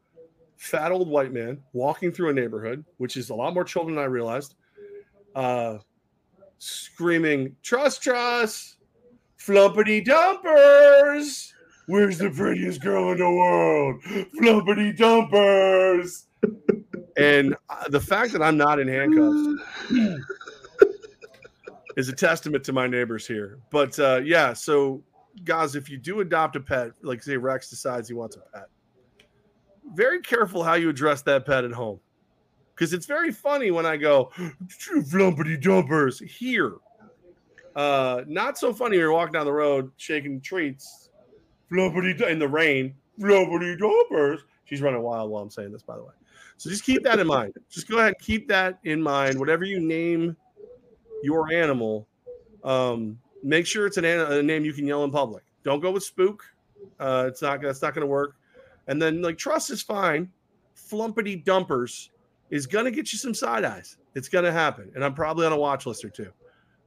fat 0.57 0.93
old 0.93 1.09
white 1.09 1.33
man 1.33 1.63
walking 1.73 2.13
through 2.13 2.31
a 2.31 2.33
neighborhood, 2.33 2.85
which 2.99 3.17
is 3.17 3.31
a 3.31 3.35
lot 3.35 3.55
more 3.55 3.65
children 3.65 3.97
than 3.97 4.05
I 4.05 4.07
realized, 4.07 4.55
uh, 5.35 5.79
screaming, 6.59 7.55
Truss, 7.63 7.99
Truss, 7.99 8.77
flumpity 9.39 10.05
dumpers. 10.05 11.53
Where's 11.87 12.19
the 12.19 12.31
prettiest 12.31 12.81
girl 12.81 13.13
in 13.13 13.19
the 13.19 13.31
world? 13.31 14.03
Flumpity 14.41 14.97
dumpers. 14.97 16.27
and 17.17 17.55
uh, 17.69 17.89
the 17.89 18.01
fact 18.01 18.33
that 18.33 18.43
I'm 18.43 18.57
not 18.57 18.81
in 18.81 18.89
handcuffs 18.89 19.63
is 21.97 22.09
a 22.09 22.12
testament 22.12 22.62
to 22.64 22.73
my 22.73 22.86
neighbors 22.86 23.27
here. 23.27 23.59
But 23.70 23.98
uh, 23.98 24.20
yeah, 24.24 24.52
so 24.52 25.02
guys, 25.44 25.74
if 25.74 25.89
you 25.89 25.97
do 25.97 26.20
adopt 26.20 26.56
a 26.56 26.60
pet, 26.60 26.93
like 27.02 27.23
say 27.23 27.36
Rex 27.36 27.68
decides 27.70 28.09
he 28.09 28.14
wants 28.14 28.36
a 28.36 28.40
pet, 28.40 28.68
very 29.94 30.20
careful 30.20 30.62
how 30.62 30.74
you 30.74 30.89
address 30.89 31.23
that 31.23 31.47
pet 31.47 31.64
at 31.64 31.73
home. 31.73 32.01
Because 32.74 32.93
it's 32.93 33.06
very 33.06 33.32
funny 33.32 33.70
when 33.70 33.86
I 33.86 33.97
go, 33.97 34.31
flumpity 34.36 35.60
dumpers 35.60 36.18
here. 36.20 36.74
Uh, 37.74 38.23
not 38.27 38.59
so 38.59 38.73
funny 38.73 38.97
when 38.97 39.01
you're 39.01 39.12
walking 39.12 39.32
down 39.32 39.47
the 39.47 39.52
road 39.52 39.90
shaking 39.97 40.40
treats, 40.43 41.10
in 41.70 42.39
the 42.39 42.48
rain, 42.48 42.94
flumpity 43.18 43.78
dumpers. 43.78 44.40
She's 44.66 44.82
running 44.82 45.01
wild 45.01 45.31
while 45.31 45.43
I'm 45.43 45.51
saying 45.51 45.73
this, 45.73 45.82
by 45.82 45.97
the 45.97 46.02
way. 46.02 46.12
So 46.59 46.68
just 46.68 46.85
keep 46.85 47.02
that 47.05 47.18
in 47.18 47.27
mind. 47.27 47.55
Just 47.70 47.89
go 47.89 47.98
ahead 47.98 48.09
and 48.09 48.18
keep 48.18 48.48
that 48.48 48.78
in 48.85 49.01
mind. 49.01 49.39
Whatever 49.39 49.64
you 49.64 49.81
name 49.81 50.36
your 51.27 51.53
animal, 51.53 52.07
um, 52.62 53.19
make 53.43 53.66
sure 53.66 53.86
it's 53.86 53.97
an, 53.97 54.05
a 54.05 54.43
name 54.43 54.65
you 54.65 54.73
can 54.73 54.86
yell 54.86 55.05
in 55.05 55.11
public. 55.11 55.43
Don't 55.65 55.81
go 55.81 55.90
with 55.90 56.05
spook. 56.05 56.44
Uh, 57.01 57.24
it's 57.27 57.43
not 57.43 57.61
that's 57.61 57.82
not 57.82 57.94
going 57.94 58.07
to 58.07 58.07
work. 58.07 58.36
And 58.86 59.03
then 59.03 59.20
like 59.20 59.36
Truss 59.36 59.69
is 59.70 59.82
fine. 59.82 60.31
Flumpity 60.77 61.44
dumpers 61.44 62.11
is 62.51 62.66
going 62.66 62.85
to 62.85 62.93
get 62.93 63.12
you 63.12 63.19
some 63.19 63.35
side 63.35 63.65
eyes. 63.65 63.97
It's 64.15 64.28
going 64.28 64.44
to 64.44 64.53
happen, 64.53 64.90
and 64.94 65.05
I'm 65.05 65.15
probably 65.15 65.47
on 65.47 65.53
a 65.53 65.59
watch 65.59 65.85
list 65.85 66.05
or 66.05 66.11
two. 66.11 66.31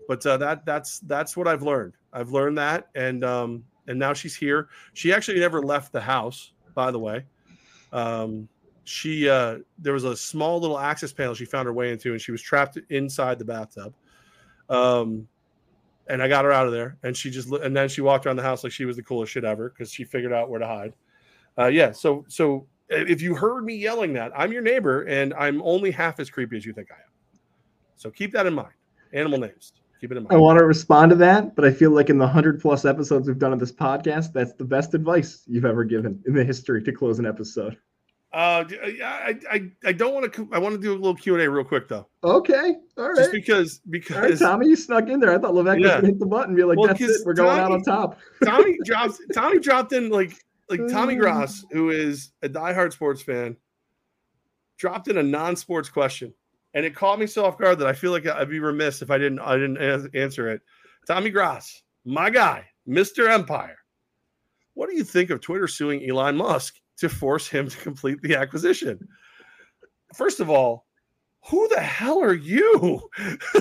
But 0.08 0.26
uh, 0.26 0.38
that 0.38 0.66
that's 0.66 1.00
that's 1.02 1.36
what 1.36 1.48
I've 1.48 1.62
learned. 1.62 1.94
I've 2.14 2.32
learned 2.32 2.58
that, 2.58 2.88
and 2.96 3.24
um, 3.24 3.64
and 3.88 4.00
now 4.00 4.14
she's 4.14 4.36
here. 4.36 4.70
She 4.94 5.14
actually 5.14 5.40
never 5.40 5.62
left 5.62 5.92
the 5.92 6.02
house, 6.02 6.54
by 6.74 6.92
the 6.92 7.00
way. 7.00 7.26
Um, 7.92 8.48
she 8.86 9.30
uh, 9.30 9.60
there 9.78 9.94
was 9.94 10.06
a 10.06 10.16
small 10.16 10.60
little 10.60 10.80
access 10.80 11.12
panel 11.12 11.36
she 11.36 11.46
found 11.46 11.68
her 11.68 11.74
way 11.74 11.92
into, 11.92 12.14
and 12.14 12.22
she 12.22 12.32
was 12.32 12.42
trapped 12.42 12.80
inside 12.90 13.38
the 13.38 13.46
bathtub. 13.46 13.94
Um, 14.70 15.28
and 16.08 16.24
I 16.24 16.28
got 16.28 16.44
her 16.46 16.52
out 16.52 16.66
of 16.66 16.74
there, 16.74 16.98
and 17.04 17.16
she 17.16 17.30
just 17.30 17.50
and 17.50 17.76
then 17.76 17.88
she 17.88 18.02
walked 18.02 18.26
around 18.26 18.38
the 18.38 18.44
house 18.44 18.64
like 18.64 18.74
she 18.74 18.86
was 18.86 18.96
the 18.96 19.04
coolest 19.04 19.32
shit 19.32 19.44
ever 19.44 19.70
because 19.70 19.92
she 19.92 20.04
figured 20.04 20.34
out 20.34 20.50
where 20.50 20.60
to 20.60 20.68
hide. 20.68 20.94
Uh, 21.58 21.68
yeah, 21.68 21.92
so 21.92 22.26
so 22.28 22.66
if 22.90 23.22
you 23.22 23.36
heard 23.36 23.64
me 23.64 23.76
yelling 23.76 24.14
that, 24.14 24.32
I'm 24.36 24.52
your 24.52 24.62
neighbor, 24.62 25.04
and 25.04 25.34
I'm 25.36 25.62
only 25.62 25.92
half 25.92 26.20
as 26.20 26.30
creepy 26.30 26.58
as 26.58 26.66
you 26.66 26.74
think 26.74 26.90
I 26.92 26.96
am. 26.96 27.40
So 27.96 28.10
keep 28.10 28.32
that 28.34 28.48
in 28.48 28.54
mind. 28.54 28.74
Animal 29.14 29.40
names. 29.40 29.74
Keep 30.02 30.14
it 30.14 30.18
in 30.18 30.24
mind. 30.24 30.34
I 30.34 30.38
want 30.38 30.58
to 30.58 30.66
respond 30.66 31.10
to 31.10 31.16
that, 31.18 31.56
but 31.56 31.66
I 31.66 31.72
feel 31.72 31.92
like 31.92 32.10
in 32.10 32.18
the 32.18 32.28
hundred 32.28 32.62
plus 32.62 32.86
episodes 32.86 33.28
we've 33.28 33.38
done 33.38 33.54
of 33.54 33.60
this 33.60 33.72
podcast, 33.72 34.34
that's 34.34 34.54
the 34.54 34.64
best 34.64 34.94
advice 34.94 35.44
you've 35.46 35.66
ever 35.66 35.84
given 35.84 36.22
in 36.26 36.34
the 36.34 36.44
history 36.44 36.82
to 36.84 36.92
close 36.92 37.20
an 37.20 37.26
episode. 37.26 37.78
Uh, 38.32 38.64
I, 39.04 39.36
I, 39.50 39.72
I 39.84 39.92
don't 39.92 40.14
want 40.14 40.32
to. 40.32 40.48
I 40.52 40.60
want 40.60 40.76
to 40.76 40.82
do 40.82 40.92
a 40.92 40.94
little 40.94 41.16
Q 41.16 41.34
and 41.34 41.44
A 41.44 41.50
real 41.50 41.64
quick 41.64 41.88
though. 41.88 42.08
Okay, 42.24 42.76
all 42.96 43.10
right. 43.10 43.18
Just 43.18 43.32
because, 43.32 43.82
because 43.90 44.18
right, 44.18 44.38
Tommy, 44.38 44.68
you 44.68 44.76
snuck 44.76 45.10
in 45.10 45.20
there. 45.20 45.34
I 45.34 45.40
thought 45.40 45.56
Levack 45.56 45.80
yeah. 45.80 45.86
was 45.86 45.96
gonna 45.96 46.08
hit 46.08 46.20
the 46.20 46.28
button, 46.28 46.50
and 46.50 46.56
be 46.56 46.64
like, 46.64 46.78
well, 46.78 46.90
"That's 46.90 47.02
it, 47.02 47.22
we're 47.26 47.34
going 47.34 47.58
out 47.58 47.72
on 47.72 47.82
top." 47.82 48.20
Tommy 48.44 48.78
drops. 48.86 49.20
Tommy 49.34 49.58
dropped 49.58 49.94
in 49.94 50.10
like 50.10 50.34
like 50.70 50.80
Tommy 50.92 51.16
mm. 51.16 51.22
Gross, 51.22 51.66
who 51.72 51.90
is 51.90 52.32
a 52.44 52.50
diehard 52.50 52.94
sports 52.94 53.24
fan, 53.24 53.58
dropped 54.78 55.08
in 55.08 55.18
a 55.18 55.24
non-sports 55.24 55.90
question, 55.90 56.32
and 56.76 56.86
it 56.86 56.94
caught 56.94 57.18
me 57.18 57.26
so 57.26 57.46
off 57.46 57.58
guard 57.58 57.80
that 57.80 57.88
I 57.88 57.94
feel 57.94 58.12
like 58.12 58.28
I'd 58.28 58.48
be 58.48 58.60
remiss 58.60 59.02
if 59.02 59.10
I 59.10 59.18
didn't 59.18 59.40
I 59.40 59.58
didn't 59.58 60.14
answer 60.14 60.50
it. 60.50 60.62
Tommy 61.08 61.32
Gross, 61.32 61.82
my 62.06 62.30
guy, 62.30 62.64
Mister 62.86 63.28
Empire. 63.28 63.78
What 64.76 64.88
do 64.88 64.96
you 64.96 65.04
think 65.04 65.32
of 65.32 65.42
Twitter 65.42 65.68
suing 65.68 66.08
Elon 66.08 66.38
Musk 66.38 66.76
to 67.00 67.10
force 67.10 67.48
him 67.48 67.70
to 67.70 67.78
complete 67.78 68.22
the 68.22 68.36
acquisition. 68.36 69.00
First 70.14 70.40
of 70.40 70.50
all, 70.50 70.86
who 71.50 71.68
the 71.70 71.80
hell 71.80 72.22
are 72.22 72.34
you? 72.34 73.02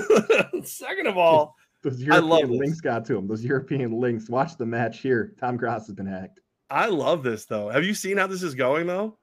Second 0.63 1.07
of 1.07 1.17
all, 1.17 1.55
those 1.81 2.01
European 2.01 2.57
links 2.57 2.81
got 2.81 3.05
to 3.05 3.15
him. 3.17 3.27
Those 3.27 3.43
European 3.43 3.99
links. 3.99 4.29
Watch 4.29 4.57
the 4.57 4.65
match 4.65 4.99
here. 4.99 5.33
Tom 5.39 5.55
Gross 5.57 5.87
has 5.87 5.95
been 5.95 6.05
hacked. 6.05 6.41
I 6.69 6.87
love 6.87 7.23
this 7.23 7.45
though. 7.45 7.69
Have 7.69 7.85
you 7.85 7.93
seen 7.93 8.17
how 8.17 8.27
this 8.27 8.43
is 8.43 8.53
going 8.53 8.87
though? 8.87 9.17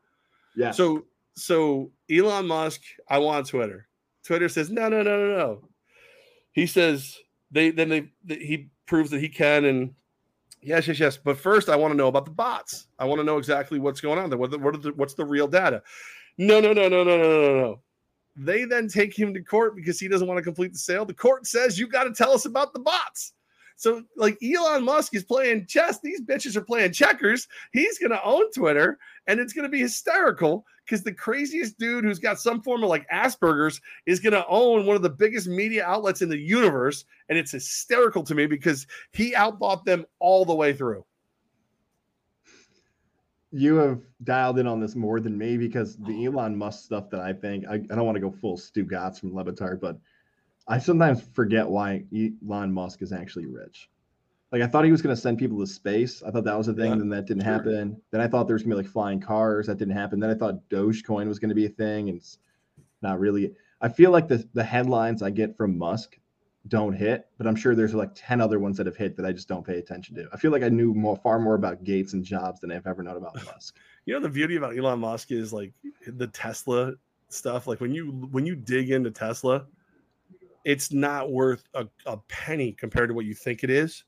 Yeah. 0.56 0.70
So 0.70 1.04
so 1.36 1.92
Elon 2.10 2.46
Musk, 2.46 2.80
I 3.08 3.18
want 3.18 3.46
Twitter. 3.46 3.88
Twitter 4.24 4.48
says 4.48 4.70
no, 4.70 4.88
no, 4.88 5.02
no, 5.02 5.26
no, 5.26 5.36
no. 5.36 5.68
He 6.52 6.66
says 6.66 7.16
they 7.50 7.70
then 7.70 7.88
they, 7.88 8.10
they 8.24 8.36
he 8.36 8.70
proves 8.86 9.10
that 9.10 9.20
he 9.20 9.28
can 9.28 9.64
and 9.66 9.94
Yes, 10.62 10.88
yes, 10.88 10.98
yes. 10.98 11.16
But 11.16 11.38
first, 11.38 11.68
I 11.68 11.76
want 11.76 11.92
to 11.92 11.96
know 11.96 12.08
about 12.08 12.24
the 12.24 12.30
bots. 12.30 12.88
I 12.98 13.04
want 13.04 13.20
to 13.20 13.24
know 13.24 13.38
exactly 13.38 13.78
what's 13.78 14.00
going 14.00 14.18
on 14.18 14.30
there. 14.30 14.38
What, 14.38 14.58
what 14.60 14.82
the, 14.82 14.92
what's 14.94 15.14
the 15.14 15.24
real 15.24 15.46
data? 15.46 15.82
No, 16.38 16.60
no, 16.60 16.72
no, 16.72 16.88
no, 16.88 17.04
no, 17.04 17.16
no, 17.16 17.30
no, 17.30 17.60
no. 17.60 17.80
They 18.36 18.64
then 18.64 18.88
take 18.88 19.18
him 19.18 19.32
to 19.32 19.40
court 19.40 19.76
because 19.76 19.98
he 19.98 20.08
doesn't 20.08 20.26
want 20.26 20.38
to 20.38 20.42
complete 20.42 20.72
the 20.72 20.78
sale. 20.78 21.04
The 21.04 21.14
court 21.14 21.46
says 21.46 21.78
you 21.78 21.88
got 21.88 22.04
to 22.04 22.12
tell 22.12 22.32
us 22.32 22.44
about 22.44 22.72
the 22.72 22.80
bots. 22.80 23.32
So, 23.76 24.02
like 24.16 24.38
Elon 24.42 24.84
Musk 24.84 25.14
is 25.14 25.24
playing 25.24 25.66
chess, 25.66 26.00
these 26.00 26.22
bitches 26.22 26.56
are 26.56 26.62
playing 26.62 26.92
checkers. 26.92 27.46
He's 27.72 27.98
going 27.98 28.10
to 28.10 28.24
own 28.24 28.50
Twitter, 28.52 28.98
and 29.26 29.38
it's 29.38 29.52
going 29.52 29.64
to 29.64 29.70
be 29.70 29.80
hysterical 29.80 30.64
because 30.86 31.02
the 31.02 31.12
craziest 31.12 31.78
dude 31.78 32.04
who's 32.04 32.20
got 32.20 32.38
some 32.38 32.62
form 32.62 32.84
of 32.84 32.88
like 32.88 33.08
Asperger's 33.10 33.80
is 34.06 34.20
going 34.20 34.32
to 34.32 34.46
own 34.46 34.86
one 34.86 34.94
of 34.94 35.02
the 35.02 35.10
biggest 35.10 35.48
media 35.48 35.84
outlets 35.84 36.22
in 36.22 36.28
the 36.28 36.38
universe. 36.38 37.04
And 37.28 37.36
it's 37.36 37.50
hysterical 37.50 38.22
to 38.24 38.34
me 38.34 38.46
because 38.46 38.86
he 39.12 39.34
outbought 39.34 39.84
them 39.84 40.06
all 40.20 40.44
the 40.44 40.54
way 40.54 40.72
through. 40.72 41.04
You 43.50 43.76
have 43.76 44.00
dialed 44.22 44.58
in 44.58 44.66
on 44.66 44.80
this 44.80 44.94
more 44.94 45.18
than 45.18 45.36
me 45.36 45.56
because 45.56 45.96
the 45.96 46.28
oh. 46.28 46.32
Elon 46.32 46.56
Musk 46.56 46.84
stuff 46.84 47.10
that 47.10 47.20
I 47.20 47.32
think, 47.32 47.64
I, 47.66 47.74
I 47.74 47.78
don't 47.78 48.06
want 48.06 48.16
to 48.16 48.20
go 48.20 48.30
full 48.30 48.56
Stu 48.56 48.84
Stugotz 48.84 49.18
from 49.18 49.34
Le 49.34 49.44
but 49.76 49.98
I 50.68 50.78
sometimes 50.78 51.22
forget 51.32 51.66
why 51.66 52.04
Elon 52.14 52.72
Musk 52.72 53.02
is 53.02 53.12
actually 53.12 53.46
rich. 53.46 53.88
Like 54.52 54.62
I 54.62 54.66
thought 54.66 54.84
he 54.84 54.92
was 54.92 55.02
going 55.02 55.14
to 55.14 55.20
send 55.20 55.38
people 55.38 55.58
to 55.58 55.66
space. 55.66 56.22
I 56.22 56.30
thought 56.30 56.44
that 56.44 56.56
was 56.56 56.68
a 56.68 56.74
thing. 56.74 56.92
Yeah, 56.92 56.98
then 56.98 57.08
that 57.10 57.26
didn't 57.26 57.42
sure. 57.42 57.52
happen. 57.52 58.00
Then 58.12 58.20
I 58.20 58.28
thought 58.28 58.46
there 58.46 58.54
was 58.54 58.62
going 58.62 58.70
to 58.70 58.76
be 58.76 58.82
like 58.82 58.92
flying 58.92 59.20
cars. 59.20 59.66
That 59.66 59.76
didn't 59.76 59.96
happen. 59.96 60.20
Then 60.20 60.30
I 60.30 60.34
thought 60.34 60.68
Dogecoin 60.68 61.26
was 61.26 61.38
going 61.38 61.48
to 61.48 61.54
be 61.54 61.66
a 61.66 61.70
thing, 61.70 62.08
and 62.08 62.18
it's 62.18 62.38
not 63.02 63.18
really. 63.18 63.52
I 63.80 63.88
feel 63.88 64.10
like 64.10 64.28
the 64.28 64.48
the 64.54 64.64
headlines 64.64 65.22
I 65.22 65.30
get 65.30 65.56
from 65.56 65.76
Musk 65.76 66.18
don't 66.68 66.94
hit, 66.94 67.26
but 67.38 67.46
I'm 67.46 67.56
sure 67.56 67.74
there's 67.74 67.94
like 67.94 68.10
ten 68.14 68.40
other 68.40 68.58
ones 68.60 68.76
that 68.76 68.86
have 68.86 68.96
hit 68.96 69.16
that 69.16 69.26
I 69.26 69.32
just 69.32 69.48
don't 69.48 69.66
pay 69.66 69.78
attention 69.78 70.14
to. 70.16 70.28
I 70.32 70.36
feel 70.36 70.52
like 70.52 70.62
I 70.62 70.68
knew 70.68 70.94
more 70.94 71.16
far 71.16 71.38
more 71.38 71.54
about 71.54 71.82
Gates 71.82 72.12
and 72.12 72.24
Jobs 72.24 72.60
than 72.60 72.70
I've 72.70 72.86
ever 72.86 73.02
known 73.02 73.16
about 73.16 73.34
Musk. 73.46 73.76
You 74.04 74.14
know 74.14 74.20
the 74.20 74.28
beauty 74.28 74.56
about 74.56 74.78
Elon 74.78 75.00
Musk 75.00 75.32
is 75.32 75.52
like 75.52 75.72
the 76.06 76.28
Tesla 76.28 76.92
stuff. 77.28 77.66
Like 77.66 77.80
when 77.80 77.92
you 77.92 78.28
when 78.30 78.46
you 78.46 78.54
dig 78.54 78.90
into 78.90 79.10
Tesla, 79.10 79.66
it's 80.64 80.92
not 80.92 81.32
worth 81.32 81.64
a, 81.74 81.86
a 82.06 82.16
penny 82.28 82.72
compared 82.72 83.08
to 83.10 83.14
what 83.14 83.24
you 83.24 83.34
think 83.34 83.64
it 83.64 83.70
is 83.70 84.04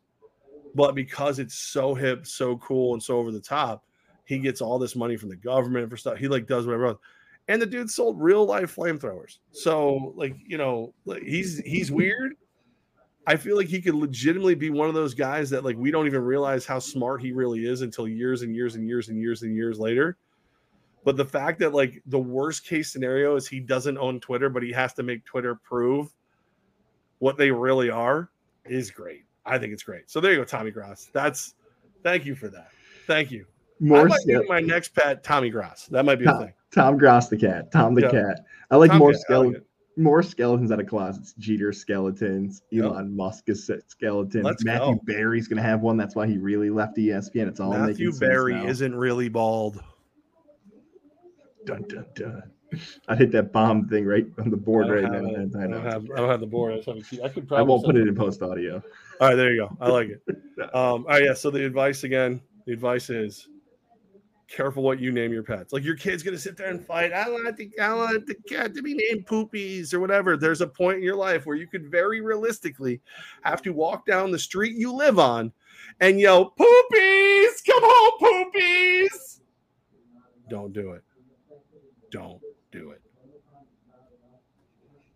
but 0.78 0.94
because 0.94 1.40
it's 1.40 1.56
so 1.56 1.92
hip, 1.92 2.24
so 2.24 2.56
cool, 2.58 2.92
and 2.92 3.02
so 3.02 3.18
over 3.18 3.32
the 3.32 3.40
top, 3.40 3.84
he 4.26 4.38
gets 4.38 4.60
all 4.60 4.78
this 4.78 4.94
money 4.94 5.16
from 5.16 5.28
the 5.28 5.34
government 5.34 5.90
for 5.90 5.96
stuff. 5.96 6.18
He 6.18 6.28
like 6.28 6.46
does 6.46 6.66
whatever. 6.66 6.86
Else. 6.86 6.98
And 7.48 7.60
the 7.60 7.66
dude 7.66 7.90
sold 7.90 8.20
real 8.20 8.46
life 8.46 8.76
flamethrowers. 8.76 9.38
So 9.50 10.12
like 10.14 10.36
you 10.46 10.56
know 10.56 10.94
he's 11.20 11.58
he's 11.58 11.90
weird. 11.90 12.34
I 13.26 13.34
feel 13.34 13.56
like 13.56 13.66
he 13.66 13.82
could 13.82 13.96
legitimately 13.96 14.54
be 14.54 14.70
one 14.70 14.86
of 14.86 14.94
those 14.94 15.14
guys 15.14 15.50
that 15.50 15.64
like 15.64 15.76
we 15.76 15.90
don't 15.90 16.06
even 16.06 16.22
realize 16.22 16.64
how 16.64 16.78
smart 16.78 17.22
he 17.22 17.32
really 17.32 17.66
is 17.66 17.82
until 17.82 18.06
years 18.06 18.42
and 18.42 18.54
years 18.54 18.76
and 18.76 18.86
years 18.86 19.08
and 19.08 19.20
years 19.20 19.42
and 19.42 19.56
years 19.56 19.80
later. 19.80 20.16
But 21.04 21.16
the 21.16 21.24
fact 21.24 21.58
that 21.58 21.74
like 21.74 22.00
the 22.06 22.20
worst 22.20 22.64
case 22.64 22.92
scenario 22.92 23.34
is 23.34 23.48
he 23.48 23.58
doesn't 23.58 23.98
own 23.98 24.20
Twitter, 24.20 24.48
but 24.48 24.62
he 24.62 24.70
has 24.70 24.94
to 24.94 25.02
make 25.02 25.24
Twitter 25.24 25.56
prove 25.56 26.14
what 27.18 27.36
they 27.36 27.50
really 27.50 27.90
are 27.90 28.30
is 28.64 28.92
great. 28.92 29.24
I 29.48 29.58
think 29.58 29.72
it's 29.72 29.82
great. 29.82 30.10
So 30.10 30.20
there 30.20 30.32
you 30.32 30.38
go, 30.38 30.44
Tommy 30.44 30.70
Gross. 30.70 31.08
That's 31.12 31.54
thank 32.02 32.24
you 32.24 32.34
for 32.34 32.48
that. 32.48 32.70
Thank 33.06 33.30
you. 33.30 33.46
More 33.80 34.00
I 34.00 34.04
might 34.04 34.20
ske- 34.20 34.48
my 34.48 34.60
next 34.60 34.94
pet, 34.94 35.22
Tommy 35.22 35.50
Gross. 35.50 35.86
That 35.90 36.04
might 36.04 36.16
be 36.16 36.24
Tom, 36.24 36.36
a 36.36 36.46
thing. 36.46 36.52
Tom 36.72 36.98
Gross 36.98 37.28
the 37.28 37.36
cat. 37.36 37.70
Tom 37.72 37.94
the 37.94 38.08
cat. 38.08 38.44
I 38.70 38.76
like 38.76 38.90
Tom 38.90 38.98
more 38.98 39.14
skeletons. 39.14 39.64
More 39.96 40.22
skeletons 40.22 40.70
out 40.70 40.78
of 40.78 40.86
closets. 40.86 41.34
Jeter 41.38 41.72
skeletons. 41.72 42.62
Elon 42.72 43.06
yep. 43.06 43.16
Musk 43.16 43.48
is 43.48 43.68
skeletons. 43.88 44.44
Let's 44.44 44.64
Matthew 44.64 44.94
go. 44.94 45.00
Berry's 45.04 45.48
gonna 45.48 45.62
have 45.62 45.80
one. 45.80 45.96
That's 45.96 46.14
why 46.14 46.26
he 46.26 46.38
really 46.38 46.70
left 46.70 46.96
ESPN. 46.96 47.48
It's 47.48 47.58
all 47.58 47.72
Matthew 47.72 48.12
Berry 48.16 48.54
isn't 48.64 48.94
really 48.94 49.28
bald. 49.28 49.82
Dun 51.66 51.82
dun 51.88 52.06
dun. 52.14 52.50
I 53.08 53.16
hit 53.16 53.32
that 53.32 53.52
bomb 53.52 53.88
thing 53.88 54.04
right 54.04 54.26
on 54.38 54.50
the 54.50 54.56
board 54.56 54.88
right 54.88 55.04
now. 55.04 55.18
It. 55.18 55.56
I, 55.56 55.66
don't 55.66 55.84
have, 55.84 56.04
I 56.14 56.16
don't 56.16 56.28
have 56.28 56.40
the 56.40 56.46
board. 56.46 56.74
I, 56.74 56.90
I 57.24 57.28
could 57.28 57.48
probably. 57.48 57.58
I 57.58 57.62
won't 57.62 57.84
put 57.84 57.96
it 57.96 58.06
in 58.06 58.14
post 58.14 58.42
audio. 58.42 58.82
All 59.20 59.28
right, 59.28 59.34
there 59.34 59.52
you 59.52 59.68
go. 59.68 59.76
I 59.80 59.88
like 59.88 60.08
it. 60.08 60.22
Um, 60.60 60.72
all 60.74 61.04
right, 61.04 61.24
yeah. 61.24 61.34
So 61.34 61.50
the 61.50 61.64
advice 61.64 62.02
again, 62.02 62.40
the 62.66 62.72
advice 62.72 63.10
is 63.10 63.48
careful 64.48 64.82
what 64.82 64.98
you 64.98 65.12
name 65.12 65.32
your 65.32 65.44
pets. 65.44 65.72
Like 65.72 65.84
your 65.84 65.94
kid's 65.94 66.24
gonna 66.24 66.36
sit 66.36 66.56
there 66.56 66.68
and 66.68 66.84
fight. 66.84 67.12
I 67.12 67.30
want 67.30 67.56
the 67.56 67.70
I 67.80 67.94
want 67.94 68.26
the 68.26 68.34
cat 68.34 68.74
to 68.74 68.82
be 68.82 68.94
named 68.94 69.24
Poopies 69.26 69.94
or 69.94 70.00
whatever. 70.00 70.36
There's 70.36 70.62
a 70.62 70.66
point 70.66 70.98
in 70.98 71.04
your 71.04 71.14
life 71.14 71.46
where 71.46 71.56
you 71.56 71.68
could 71.68 71.88
very 71.90 72.20
realistically 72.20 73.00
have 73.42 73.62
to 73.62 73.70
walk 73.70 74.04
down 74.04 74.32
the 74.32 74.38
street 74.38 74.74
you 74.74 74.92
live 74.92 75.20
on 75.20 75.52
and 76.00 76.18
yell, 76.18 76.52
Poopies, 76.58 77.64
come 77.64 77.82
home, 77.82 78.52
Poopies. 78.52 79.40
Don't 80.48 80.72
do 80.72 80.92
it. 80.92 81.02
Don't 82.10 82.40
do 82.72 82.90
it. 82.92 83.07